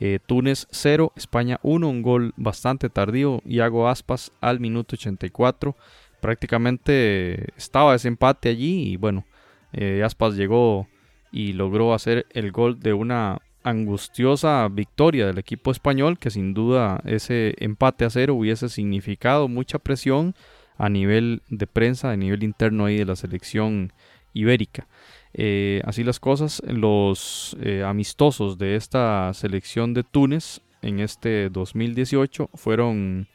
Eh, 0.00 0.18
Túnez 0.24 0.66
0, 0.70 1.12
España 1.16 1.60
1, 1.62 1.88
un 1.88 2.02
gol 2.02 2.32
bastante 2.36 2.88
tardío, 2.88 3.40
Iago 3.44 3.88
Aspas 3.88 4.32
al 4.40 4.58
minuto 4.58 4.96
84 4.96 5.76
prácticamente 6.22 7.52
estaba 7.56 7.96
ese 7.96 8.08
empate 8.08 8.48
allí 8.48 8.92
y 8.92 8.96
bueno, 8.96 9.26
eh, 9.72 10.02
Aspas 10.04 10.36
llegó 10.36 10.86
y 11.32 11.52
logró 11.52 11.92
hacer 11.92 12.26
el 12.30 12.52
gol 12.52 12.78
de 12.78 12.92
una 12.92 13.42
angustiosa 13.64 14.68
victoria 14.68 15.26
del 15.26 15.38
equipo 15.38 15.72
español 15.72 16.18
que 16.18 16.30
sin 16.30 16.54
duda 16.54 17.02
ese 17.04 17.54
empate 17.58 18.04
a 18.04 18.10
cero 18.10 18.34
hubiese 18.34 18.68
significado 18.68 19.48
mucha 19.48 19.78
presión 19.80 20.34
a 20.76 20.88
nivel 20.88 21.42
de 21.48 21.66
prensa, 21.66 22.10
a 22.10 22.16
nivel 22.16 22.42
interno 22.42 22.86
ahí 22.86 22.98
de 22.98 23.04
la 23.04 23.16
selección 23.16 23.92
ibérica. 24.32 24.86
Eh, 25.34 25.80
así 25.84 26.04
las 26.04 26.20
cosas, 26.20 26.62
los 26.66 27.56
eh, 27.60 27.82
amistosos 27.84 28.58
de 28.58 28.76
esta 28.76 29.32
selección 29.34 29.94
de 29.94 30.02
Túnez 30.02 30.60
en 30.82 31.00
este 31.00 31.48
2018 31.48 32.50
fueron, 32.54 33.28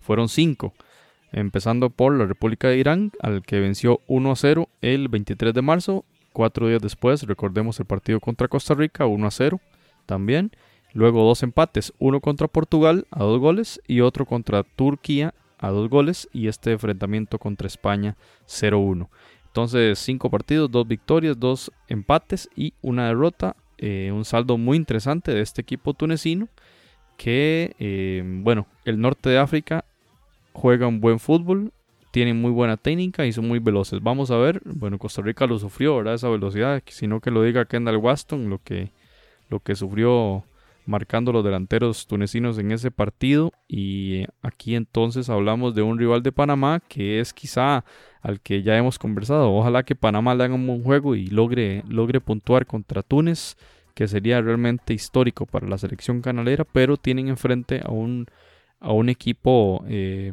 fueron 0.00 0.28
cinco 0.28 0.74
empezando 1.32 1.90
por 1.90 2.14
la 2.16 2.26
República 2.26 2.68
de 2.68 2.78
Irán, 2.78 3.12
al 3.20 3.42
que 3.42 3.60
venció 3.60 4.00
1 4.06 4.30
a 4.30 4.36
0 4.36 4.68
el 4.80 5.08
23 5.08 5.52
de 5.52 5.62
marzo. 5.62 6.04
Cuatro 6.32 6.68
días 6.68 6.82
después, 6.82 7.22
recordemos 7.24 7.78
el 7.78 7.86
partido 7.86 8.20
contra 8.20 8.48
Costa 8.48 8.74
Rica, 8.74 9.06
1 9.06 9.26
a 9.26 9.30
0 9.30 9.60
también. 10.06 10.52
Luego 10.92 11.24
dos 11.24 11.42
empates, 11.42 11.92
uno 11.98 12.20
contra 12.20 12.48
Portugal 12.48 13.06
a 13.10 13.18
dos 13.18 13.38
goles 13.38 13.82
y 13.86 14.00
otro 14.00 14.24
contra 14.24 14.62
Turquía 14.62 15.34
a 15.58 15.68
dos 15.70 15.88
goles 15.88 16.28
y 16.32 16.48
este 16.48 16.72
enfrentamiento 16.72 17.38
contra 17.38 17.66
España 17.66 18.16
0-1. 18.46 19.08
Entonces 19.46 19.98
cinco 19.98 20.30
partidos, 20.30 20.70
dos 20.70 20.86
victorias, 20.86 21.38
dos 21.38 21.72
empates 21.88 22.48
y 22.54 22.74
una 22.82 23.06
derrota. 23.08 23.56
Eh, 23.78 24.10
un 24.12 24.24
saldo 24.24 24.58
muy 24.58 24.76
interesante 24.76 25.32
de 25.32 25.42
este 25.42 25.60
equipo 25.62 25.92
tunecino 25.94 26.48
que, 27.16 27.74
eh, 27.78 28.22
bueno, 28.24 28.66
el 28.84 29.00
norte 29.00 29.30
de 29.30 29.38
África 29.38 29.84
juegan 30.52 31.00
buen 31.00 31.18
fútbol, 31.18 31.72
tienen 32.10 32.40
muy 32.40 32.50
buena 32.50 32.76
técnica 32.76 33.26
y 33.26 33.32
son 33.32 33.48
muy 33.48 33.58
veloces. 33.58 34.02
Vamos 34.02 34.30
a 34.30 34.36
ver, 34.36 34.60
bueno, 34.64 34.98
Costa 34.98 35.22
Rica 35.22 35.46
lo 35.46 35.58
sufrió, 35.58 35.96
¿verdad? 35.96 36.14
Esa 36.14 36.28
velocidad, 36.28 36.82
sino 36.86 37.20
que 37.20 37.30
lo 37.30 37.42
diga 37.42 37.66
Kendall 37.66 37.96
Waston, 37.96 38.48
lo 38.48 38.58
que, 38.62 38.90
lo 39.50 39.60
que 39.60 39.74
sufrió 39.74 40.44
marcando 40.86 41.32
los 41.32 41.44
delanteros 41.44 42.06
tunecinos 42.06 42.58
en 42.58 42.72
ese 42.72 42.90
partido. 42.90 43.52
Y 43.68 44.24
aquí 44.42 44.74
entonces 44.74 45.28
hablamos 45.28 45.74
de 45.74 45.82
un 45.82 45.98
rival 45.98 46.22
de 46.22 46.32
Panamá 46.32 46.80
que 46.88 47.20
es 47.20 47.32
quizá 47.32 47.84
al 48.22 48.40
que 48.40 48.62
ya 48.62 48.76
hemos 48.76 48.98
conversado. 48.98 49.52
Ojalá 49.52 49.82
que 49.82 49.94
Panamá 49.94 50.34
le 50.34 50.44
haga 50.44 50.54
un 50.54 50.66
buen 50.66 50.82
juego 50.82 51.14
y 51.14 51.26
logre, 51.26 51.82
logre 51.88 52.20
puntuar 52.20 52.66
contra 52.66 53.02
Túnez, 53.02 53.56
que 53.94 54.08
sería 54.08 54.40
realmente 54.40 54.94
histórico 54.94 55.46
para 55.46 55.68
la 55.68 55.78
selección 55.78 56.22
canalera, 56.22 56.64
pero 56.64 56.96
tienen 56.96 57.28
enfrente 57.28 57.80
a 57.84 57.90
un 57.90 58.26
a 58.80 58.92
un 58.92 59.08
equipo, 59.08 59.84
eh, 59.88 60.32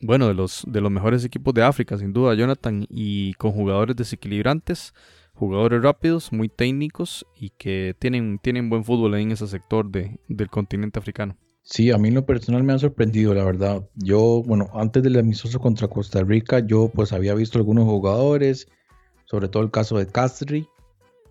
bueno, 0.00 0.28
de 0.28 0.34
los, 0.34 0.64
de 0.66 0.80
los 0.80 0.90
mejores 0.90 1.24
equipos 1.24 1.54
de 1.54 1.62
África, 1.62 1.96
sin 1.98 2.12
duda, 2.12 2.34
Jonathan, 2.34 2.86
y 2.88 3.34
con 3.34 3.52
jugadores 3.52 3.96
desequilibrantes, 3.96 4.94
jugadores 5.34 5.82
rápidos, 5.82 6.32
muy 6.32 6.48
técnicos 6.48 7.26
y 7.36 7.50
que 7.50 7.94
tienen, 7.98 8.38
tienen 8.38 8.70
buen 8.70 8.84
fútbol 8.84 9.14
ahí 9.14 9.22
en 9.22 9.32
ese 9.32 9.46
sector 9.46 9.90
de, 9.90 10.18
del 10.28 10.48
continente 10.48 10.98
africano. 10.98 11.36
Sí, 11.62 11.90
a 11.90 11.96
mí 11.96 12.08
en 12.08 12.14
lo 12.14 12.26
personal 12.26 12.62
me 12.62 12.74
ha 12.74 12.78
sorprendido, 12.78 13.34
la 13.34 13.44
verdad. 13.44 13.88
Yo, 13.94 14.42
bueno, 14.46 14.68
antes 14.74 15.02
del 15.02 15.18
amistoso 15.18 15.58
contra 15.58 15.88
Costa 15.88 16.22
Rica, 16.22 16.60
yo 16.60 16.90
pues 16.94 17.12
había 17.12 17.34
visto 17.34 17.58
algunos 17.58 17.84
jugadores, 17.84 18.68
sobre 19.24 19.48
todo 19.48 19.62
el 19.62 19.70
caso 19.70 19.96
de 19.96 20.06
Castri, 20.06 20.68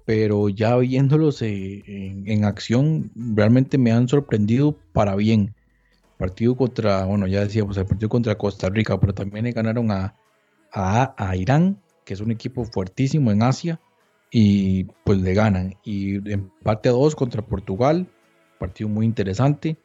pero 0.05 0.49
ya 0.49 0.75
viéndolos 0.77 1.41
eh, 1.43 1.83
en, 1.85 2.45
acción, 2.45 3.11
realmente 3.15 3.77
me 3.77 3.91
han 3.91 4.07
sorprendido 4.07 4.77
para 4.91 5.15
bien 5.15 5.55
partido 6.17 6.55
contra, 6.55 7.05
bueno, 7.05 7.27
ya 7.27 7.41
decíamos, 7.41 7.77
el 7.77 7.85
partido 7.85 8.09
contra 8.09 8.37
Costa 8.37 8.69
Rica, 8.69 8.99
pero 8.99 9.13
también 9.13 9.45
le 9.45 9.51
ganaron 9.51 9.91
a, 9.91 10.15
a, 10.71 11.35
Irán, 11.35 11.79
que 12.05 12.13
es 12.13 12.21
un 12.21 12.31
equipo 12.31 12.65
fuertísimo 12.65 13.31
en 13.31 13.43
Asia, 13.43 13.79
y 14.35 14.85
pues 15.03 15.19
le 15.19 15.33
ganan. 15.35 15.75
Y 15.85 16.15
empate 16.29 16.89
a 16.89 16.91
dos 16.91 17.15
contra 17.15 17.43
Portugal, 17.43 18.07
partido 18.57 18.89
muy 18.89 19.05
interesante. 19.05 19.77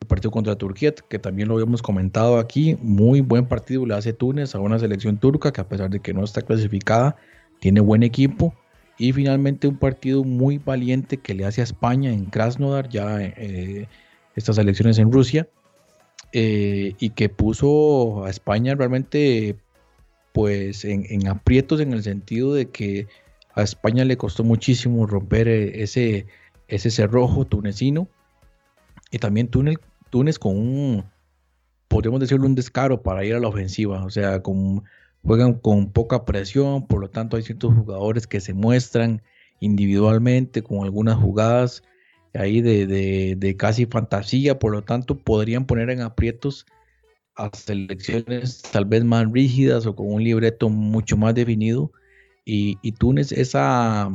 el 0.00 0.06
partido 0.06 0.30
contra 0.30 0.56
Turquía, 0.56 0.94
que 0.94 1.18
también 1.18 1.48
lo 1.48 1.54
habíamos 1.54 1.82
comentado 1.82 2.38
aquí, 2.38 2.78
muy 2.80 3.20
buen 3.20 3.46
partido 3.46 3.84
le 3.84 3.94
hace 3.94 4.12
Túnez 4.12 4.54
a 4.54 4.60
una 4.60 4.78
selección 4.78 5.18
turca 5.18 5.52
que 5.52 5.60
a 5.60 5.68
pesar 5.68 5.90
de 5.90 6.00
que 6.00 6.14
no 6.14 6.22
está 6.22 6.42
clasificada, 6.42 7.16
tiene 7.58 7.80
buen 7.80 8.04
equipo. 8.04 8.54
Y 8.96 9.12
finalmente 9.12 9.66
un 9.66 9.76
partido 9.76 10.22
muy 10.22 10.58
valiente 10.58 11.18
que 11.18 11.34
le 11.34 11.44
hace 11.44 11.60
a 11.60 11.64
España 11.64 12.12
en 12.12 12.26
Krasnodar, 12.26 12.88
ya 12.88 13.20
eh, 13.20 13.88
estas 14.36 14.56
elecciones 14.58 14.98
en 14.98 15.10
Rusia, 15.12 15.48
eh, 16.32 16.94
y 17.00 17.10
que 17.10 17.28
puso 17.28 18.24
a 18.24 18.30
España 18.30 18.74
realmente 18.76 19.56
pues 20.32 20.84
en, 20.84 21.26
aprietos 21.28 21.80
en 21.80 21.92
el 21.92 22.02
sentido 22.02 22.54
de 22.54 22.66
que 22.70 23.08
a 23.56 23.62
España 23.62 24.04
le 24.04 24.16
costó 24.16 24.44
muchísimo 24.44 25.06
romper 25.06 25.48
eh, 25.48 25.82
ese, 25.82 26.26
ese 26.68 26.90
cerrojo 26.90 27.46
tunecino. 27.46 28.06
Y 29.10 29.18
también 29.18 29.48
Túnez, 29.48 30.38
con 30.38 30.56
un, 30.56 31.04
podríamos 31.88 32.20
decirlo, 32.20 32.46
un 32.46 32.54
descaro 32.54 33.02
para 33.02 33.24
ir 33.24 33.34
a 33.34 33.40
la 33.40 33.48
ofensiva, 33.48 34.04
o 34.04 34.10
sea, 34.10 34.42
con, 34.42 34.84
juegan 35.24 35.54
con 35.54 35.90
poca 35.90 36.24
presión, 36.24 36.86
por 36.86 37.00
lo 37.00 37.08
tanto 37.08 37.36
hay 37.36 37.42
ciertos 37.42 37.74
jugadores 37.74 38.26
que 38.26 38.40
se 38.40 38.52
muestran 38.52 39.22
individualmente 39.60 40.62
con 40.62 40.84
algunas 40.84 41.16
jugadas 41.16 41.82
ahí 42.34 42.60
de, 42.60 42.86
de 43.36 43.56
casi 43.56 43.86
fantasía, 43.86 44.58
por 44.58 44.72
lo 44.72 44.82
tanto 44.82 45.16
podrían 45.16 45.64
poner 45.64 45.88
en 45.88 46.02
aprietos 46.02 46.66
a 47.36 47.50
selecciones 47.54 48.60
tal 48.70 48.84
vez 48.84 49.04
más 49.04 49.30
rígidas 49.32 49.86
o 49.86 49.96
con 49.96 50.12
un 50.12 50.22
libreto 50.22 50.68
mucho 50.68 51.16
más 51.16 51.34
definido. 51.34 51.92
Y, 52.46 52.78
y 52.80 52.92
Túnez, 52.92 53.32
esa, 53.32 54.08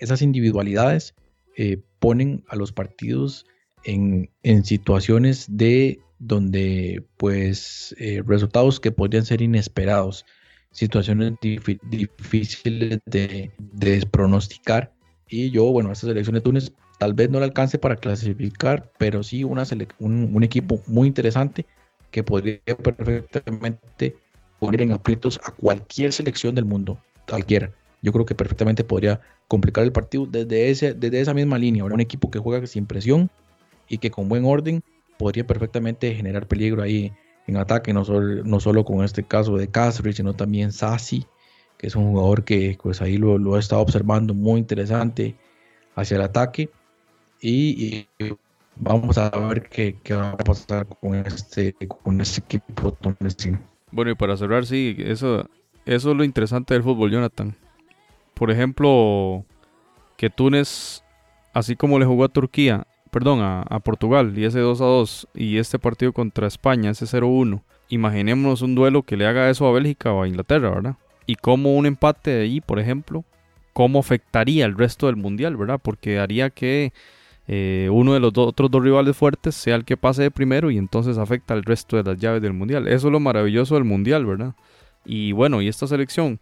esas 0.00 0.20
individualidades 0.20 1.14
eh, 1.56 1.80
ponen 2.00 2.44
a 2.48 2.56
los 2.56 2.72
partidos 2.72 3.46
en, 3.84 4.28
situaciones 4.64 5.46
de 5.48 6.00
donde 6.18 7.04
pues 7.16 7.94
eh, 7.98 8.22
resultados 8.26 8.80
que 8.80 8.90
podrían 8.90 9.24
ser 9.24 9.40
inesperados, 9.40 10.26
situaciones 10.72 11.34
difíciles 11.40 12.98
de, 13.06 13.52
de 13.58 14.06
pronosticar. 14.10 14.92
Y 15.28 15.50
yo, 15.50 15.64
bueno, 15.66 15.92
esta 15.92 16.08
selección 16.08 16.34
de 16.34 16.40
Túnez 16.40 16.72
tal 16.98 17.14
vez 17.14 17.30
no 17.30 17.38
le 17.38 17.44
alcance 17.44 17.78
para 17.78 17.96
clasificar, 17.96 18.90
pero 18.98 19.22
sí 19.22 19.44
una 19.44 19.62
un, 20.00 20.30
un 20.34 20.42
equipo 20.42 20.82
muy 20.86 21.06
interesante 21.06 21.64
que 22.10 22.24
podría 22.24 22.58
perfectamente 22.82 24.16
poner 24.58 24.82
en 24.82 24.92
aprietos 24.92 25.40
a 25.44 25.52
cualquier 25.52 26.12
selección 26.12 26.54
del 26.54 26.64
mundo, 26.64 27.00
cualquiera. 27.28 27.72
Yo 28.02 28.12
creo 28.12 28.24
que 28.24 28.34
perfectamente 28.34 28.84
podría 28.84 29.20
complicar 29.48 29.84
el 29.84 29.92
partido 29.92 30.26
desde, 30.26 30.70
ese, 30.70 30.94
desde 30.94 31.20
esa 31.20 31.34
misma 31.34 31.58
línea. 31.58 31.84
un 31.84 32.00
equipo 32.00 32.30
que 32.30 32.38
juega 32.38 32.66
sin 32.66 32.86
presión 32.86 33.30
y 33.88 33.98
que 33.98 34.10
con 34.10 34.28
buen 34.28 34.44
orden 34.44 34.82
podría 35.18 35.46
perfectamente 35.46 36.14
generar 36.14 36.46
peligro 36.46 36.82
ahí 36.82 37.12
en 37.46 37.56
ataque, 37.56 37.92
no 37.92 38.04
solo, 38.04 38.44
no 38.44 38.60
solo 38.60 38.84
con 38.84 39.04
este 39.04 39.22
caso 39.22 39.56
de 39.56 39.68
Castro, 39.68 40.12
sino 40.12 40.34
también 40.34 40.70
Sassi, 40.70 41.26
que 41.78 41.86
es 41.86 41.96
un 41.96 42.10
jugador 42.10 42.44
que 42.44 42.78
pues 42.82 43.00
ahí 43.00 43.16
lo, 43.16 43.38
lo 43.38 43.56
he 43.56 43.60
estado 43.60 43.80
observando 43.80 44.34
muy 44.34 44.60
interesante 44.60 45.34
hacia 45.94 46.16
el 46.16 46.22
ataque. 46.22 46.70
y 47.40 48.06
vamos 48.80 49.18
a 49.18 49.30
ver 49.30 49.68
qué, 49.68 49.96
va 50.10 50.30
a 50.30 50.36
pasar 50.36 50.86
con 50.86 51.14
este, 51.14 51.74
con 52.02 52.20
este 52.20 52.40
equipo 52.40 52.96
Bueno, 53.90 54.10
y 54.10 54.14
para 54.14 54.36
cerrar, 54.36 54.66
sí, 54.66 54.96
eso, 54.98 55.48
eso 55.88 56.10
es 56.10 56.16
lo 56.16 56.24
interesante 56.24 56.74
del 56.74 56.82
fútbol, 56.82 57.10
Jonathan. 57.10 57.54
Por 58.34 58.50
ejemplo, 58.50 59.44
que 60.18 60.28
Túnez, 60.28 61.02
así 61.54 61.76
como 61.76 61.98
le 61.98 62.04
jugó 62.04 62.24
a 62.24 62.28
Turquía, 62.28 62.86
perdón, 63.10 63.40
a, 63.42 63.80
Portugal, 63.80 64.36
y 64.36 64.44
ese 64.44 64.60
2 64.60 64.80
a 64.82 64.84
2, 64.84 65.28
y 65.34 65.56
este 65.56 65.78
partido 65.78 66.12
contra 66.12 66.46
España, 66.46 66.90
ese 66.90 67.06
0-1, 67.06 67.62
imaginémonos 67.88 68.60
un 68.60 68.74
duelo 68.74 69.02
que 69.02 69.16
le 69.16 69.26
haga 69.26 69.48
eso 69.48 69.66
a 69.66 69.72
Bélgica 69.72 70.12
o 70.12 70.22
a 70.22 70.28
Inglaterra, 70.28 70.68
¿verdad? 70.70 70.96
Y 71.26 71.36
cómo 71.36 71.74
un 71.74 71.86
empate 71.86 72.32
de 72.32 72.42
ahí, 72.42 72.60
por 72.60 72.78
ejemplo, 72.78 73.24
cómo 73.72 73.98
afectaría 73.98 74.66
el 74.66 74.76
resto 74.76 75.06
del 75.06 75.16
mundial, 75.16 75.56
¿verdad? 75.56 75.80
Porque 75.82 76.18
haría 76.18 76.50
que 76.50 76.92
eh, 77.46 77.88
uno 77.90 78.12
de 78.12 78.20
los 78.20 78.36
otros 78.36 78.70
dos 78.70 78.82
rivales 78.82 79.16
fuertes 79.16 79.54
sea 79.54 79.74
el 79.74 79.86
que 79.86 79.96
pase 79.96 80.22
de 80.22 80.30
primero 80.30 80.70
y 80.70 80.76
entonces 80.76 81.16
afecta 81.16 81.54
al 81.54 81.64
resto 81.64 81.96
de 81.96 82.02
las 82.02 82.20
llaves 82.20 82.42
del 82.42 82.52
mundial. 82.52 82.86
Eso 82.88 83.08
es 83.08 83.12
lo 83.12 83.20
maravilloso 83.20 83.74
del 83.74 83.84
mundial, 83.84 84.26
¿verdad? 84.26 84.54
Y 85.08 85.32
bueno, 85.32 85.62
y 85.62 85.68
esta 85.68 85.86
selección, 85.86 86.38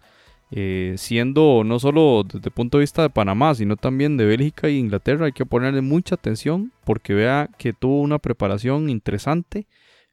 eh, 0.51 0.95
siendo 0.99 1.63
no 1.65 1.79
solo 1.79 2.25
desde 2.25 2.49
el 2.49 2.53
punto 2.53 2.79
de 2.79 2.83
vista 2.83 3.03
de 3.03 3.11
Panamá, 3.11 3.55
sino 3.55 3.77
también 3.77 4.17
de 4.17 4.27
Bélgica 4.27 4.67
e 4.67 4.73
Inglaterra, 4.73 5.27
hay 5.27 5.33
que 5.33 5.47
ponerle 5.47 5.81
mucha 5.81 6.17
atención 6.17 6.73
porque 6.85 7.15
vea 7.15 7.49
que 7.59 7.73
tuvo 7.73 8.01
una 8.01 8.19
preparación 8.19 8.91
interesante 8.91 9.67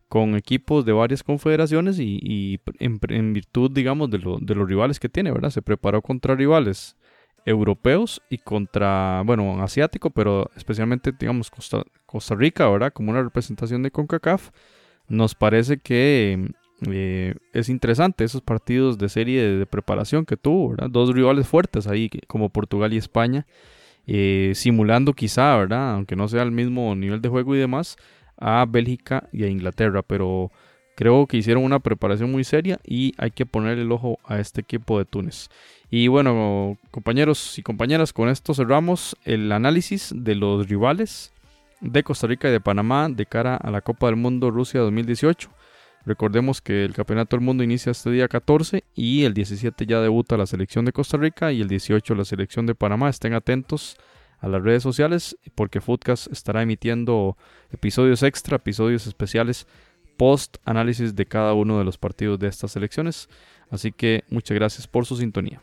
con 0.07 0.35
equipos 0.35 0.85
de 0.85 0.91
varias 0.91 1.23
confederaciones 1.23 1.97
y, 1.99 2.59
en, 2.79 3.33
virtud, 3.33 3.71
digamos, 3.71 4.11
de, 4.11 4.19
de 4.19 4.55
los 4.55 4.67
rivales 4.67 4.99
que 4.99 5.09
tiene, 5.09 5.31
¿verdad? 5.31 5.49
Se 5.49 5.63
preparó 5.63 6.03
contra 6.03 6.35
rivales 6.35 6.95
europeos 7.45 8.21
y 8.29 8.37
contra, 8.37 9.23
bueno, 9.25 9.63
asiático, 9.63 10.11
pero 10.11 10.51
especialmente, 10.55 11.11
digamos, 11.19 11.49
Costa, 11.49 11.83
Costa 12.05 12.35
Rica, 12.35 12.69
¿verdad? 12.69 12.93
Como 12.93 13.09
una 13.09 13.23
representación 13.23 13.81
de 13.81 13.89
CONCACAF, 13.89 14.51
nos 15.07 15.35
parece 15.35 15.79
que 15.79 16.51
eh, 16.91 17.35
es 17.53 17.69
interesante 17.69 18.23
esos 18.23 18.41
partidos 18.41 18.97
de 18.97 19.09
serie 19.09 19.41
de, 19.43 19.65
preparación 19.65 20.25
que 20.25 20.37
tuvo. 20.37 20.75
Dos 20.89 21.13
rivales 21.13 21.47
fuertes 21.47 21.87
ahí, 21.87 22.09
como 22.27 22.49
Portugal 22.49 22.93
y 22.93 22.97
España, 22.97 23.45
eh, 24.07 24.51
simulando 24.55 25.13
quizá, 25.13 25.55
¿verdad? 25.57 25.93
Aunque 25.93 26.15
no 26.15 26.27
sea 26.27 26.43
el 26.43 26.51
mismo 26.51 26.95
nivel 26.95 27.21
de 27.21 27.29
juego 27.29 27.55
y 27.55 27.59
demás, 27.59 27.97
a 28.37 28.65
Bélgica 28.67 29.29
y 29.31 29.43
a 29.43 29.47
Inglaterra, 29.47 30.01
pero 30.01 30.51
creo 30.95 31.27
que 31.27 31.37
hicieron 31.37 31.63
una 31.63 31.79
preparación 31.79 32.31
muy 32.31 32.43
seria 32.43 32.79
y 32.85 33.13
hay 33.17 33.31
que 33.31 33.45
poner 33.45 33.79
el 33.79 33.91
ojo 33.91 34.19
a 34.25 34.39
este 34.39 34.61
equipo 34.61 34.99
de 34.99 35.05
Túnez. 35.05 35.49
Y 35.89 36.07
bueno, 36.07 36.77
compañeros 36.91 37.57
y 37.59 37.63
compañeras, 37.63 38.13
con 38.13 38.29
esto 38.29 38.53
cerramos 38.53 39.15
el 39.25 39.51
análisis 39.51 40.11
de 40.15 40.35
los 40.35 40.67
rivales 40.67 41.33
de 41.81 42.03
Costa 42.03 42.27
Rica 42.27 42.47
y 42.47 42.51
de 42.51 42.61
Panamá 42.61 43.09
de 43.09 43.25
cara 43.25 43.55
a 43.57 43.69
la 43.69 43.81
Copa 43.81 44.07
del 44.07 44.15
Mundo 44.15 44.49
Rusia 44.49 44.79
2018. 44.81 45.49
Recordemos 46.05 46.61
que 46.61 46.83
el 46.83 46.93
Campeonato 46.93 47.35
del 47.35 47.45
Mundo 47.45 47.63
inicia 47.63 47.91
este 47.91 48.11
día 48.11 48.27
14 48.27 48.83
y 48.93 49.23
el 49.23 49.33
17 49.33 49.85
ya 49.85 50.01
debuta 50.01 50.35
la 50.35 50.45
selección 50.45 50.83
de 50.83 50.91
Costa 50.91 51.17
Rica 51.17 51.51
y 51.51 51.61
el 51.61 51.69
18 51.69 52.15
la 52.15 52.25
selección 52.25 52.65
de 52.65 52.75
Panamá. 52.75 53.09
Estén 53.09 53.33
atentos 53.33 53.97
a 54.39 54.49
las 54.49 54.61
redes 54.61 54.83
sociales 54.83 55.37
porque 55.55 55.79
Footcast 55.79 56.31
estará 56.31 56.61
emitiendo 56.61 57.37
episodios 57.71 58.21
extra, 58.23 58.57
episodios 58.57 59.07
especiales 59.07 59.65
post 60.17 60.57
análisis 60.65 61.15
de 61.15 61.25
cada 61.25 61.53
uno 61.53 61.79
de 61.79 61.85
los 61.85 61.97
partidos 61.97 62.37
de 62.37 62.47
estas 62.47 62.71
selecciones. 62.71 63.29
Así 63.69 63.93
que 63.93 64.25
muchas 64.29 64.55
gracias 64.55 64.87
por 64.87 65.05
su 65.05 65.15
sintonía. 65.15 65.61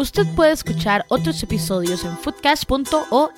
Usted 0.00 0.26
puede 0.34 0.52
escuchar 0.52 1.04
otros 1.10 1.42
episodios 1.42 2.06
en 2.06 2.16
foodcast.org. 2.16 3.34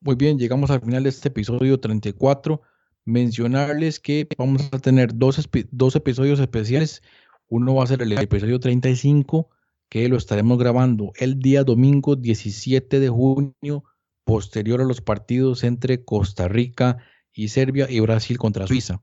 Muy 0.00 0.14
bien, 0.14 0.38
llegamos 0.38 0.70
al 0.70 0.80
final 0.80 1.02
de 1.02 1.08
este 1.08 1.26
episodio 1.26 1.80
34. 1.80 2.62
Mencionarles 3.04 3.98
que 3.98 4.28
vamos 4.38 4.68
a 4.70 4.78
tener 4.78 5.10
dos, 5.12 5.48
dos 5.72 5.96
episodios 5.96 6.38
especiales. 6.38 7.02
Uno 7.48 7.74
va 7.74 7.82
a 7.82 7.88
ser 7.88 8.00
el 8.00 8.12
episodio 8.12 8.60
35, 8.60 9.50
que 9.88 10.08
lo 10.08 10.16
estaremos 10.16 10.56
grabando 10.56 11.10
el 11.16 11.40
día 11.40 11.64
domingo 11.64 12.14
17 12.14 13.00
de 13.00 13.08
junio, 13.08 13.82
posterior 14.22 14.80
a 14.80 14.84
los 14.84 15.00
partidos 15.00 15.64
entre 15.64 16.04
Costa 16.04 16.46
Rica 16.46 16.98
y 17.32 17.48
Serbia 17.48 17.90
y 17.90 17.98
Brasil 17.98 18.38
contra 18.38 18.68
Suiza. 18.68 19.02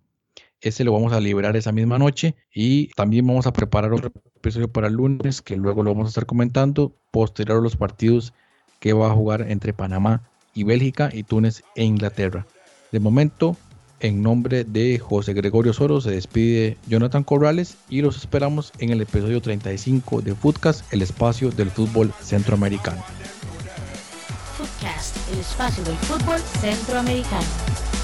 Ese 0.62 0.84
lo 0.84 0.94
vamos 0.94 1.14
a 1.14 1.20
liberar 1.20 1.56
esa 1.56 1.72
misma 1.72 2.00
noche 2.00 2.36
y 2.54 2.88
también 2.94 3.28
vamos 3.28 3.46
a 3.46 3.54
preparar 3.54 3.94
otro 3.94 4.12
episodio 4.36 4.72
para 4.72 4.88
el 4.88 4.94
lunes 4.94 5.42
que 5.42 5.56
luego 5.58 5.84
lo 5.84 5.94
vamos 5.94 6.08
a 6.08 6.10
estar 6.10 6.26
comentando 6.26 6.96
posterior 7.12 7.60
a 7.60 7.62
los 7.62 7.76
partidos 7.76 8.34
que 8.80 8.94
va 8.94 9.08
a 9.08 9.14
jugar 9.14 9.46
entre 9.50 9.74
Panamá 9.74 10.24
y 10.54 10.64
Bélgica 10.64 11.10
y 11.12 11.24
Túnez 11.24 11.64
e 11.76 11.84
Inglaterra. 11.84 12.48
De 12.92 13.00
momento, 13.00 13.58
en 14.00 14.22
nombre 14.22 14.64
de 14.64 15.00
José 15.00 15.34
Gregorio 15.34 15.74
Soro 15.74 16.02
se 16.02 16.12
despide 16.12 16.78
Jonathan 16.88 17.24
Corrales 17.24 17.78
y 17.90 18.02
los 18.02 18.18
esperamos 18.18 18.72
en 18.80 18.90
el 18.92 19.02
episodio 19.02 19.42
35 19.42 20.22
de 20.22 20.36
Footcast, 20.36 20.92
el 20.94 21.02
espacio 21.02 21.52
del 21.52 21.70
fútbol 21.70 22.12
centroamericano 22.22 23.04
el 25.32 25.40
espacio 25.40 25.84
del 25.84 25.96
fútbol 25.98 26.40
centroamericano. 26.62 27.95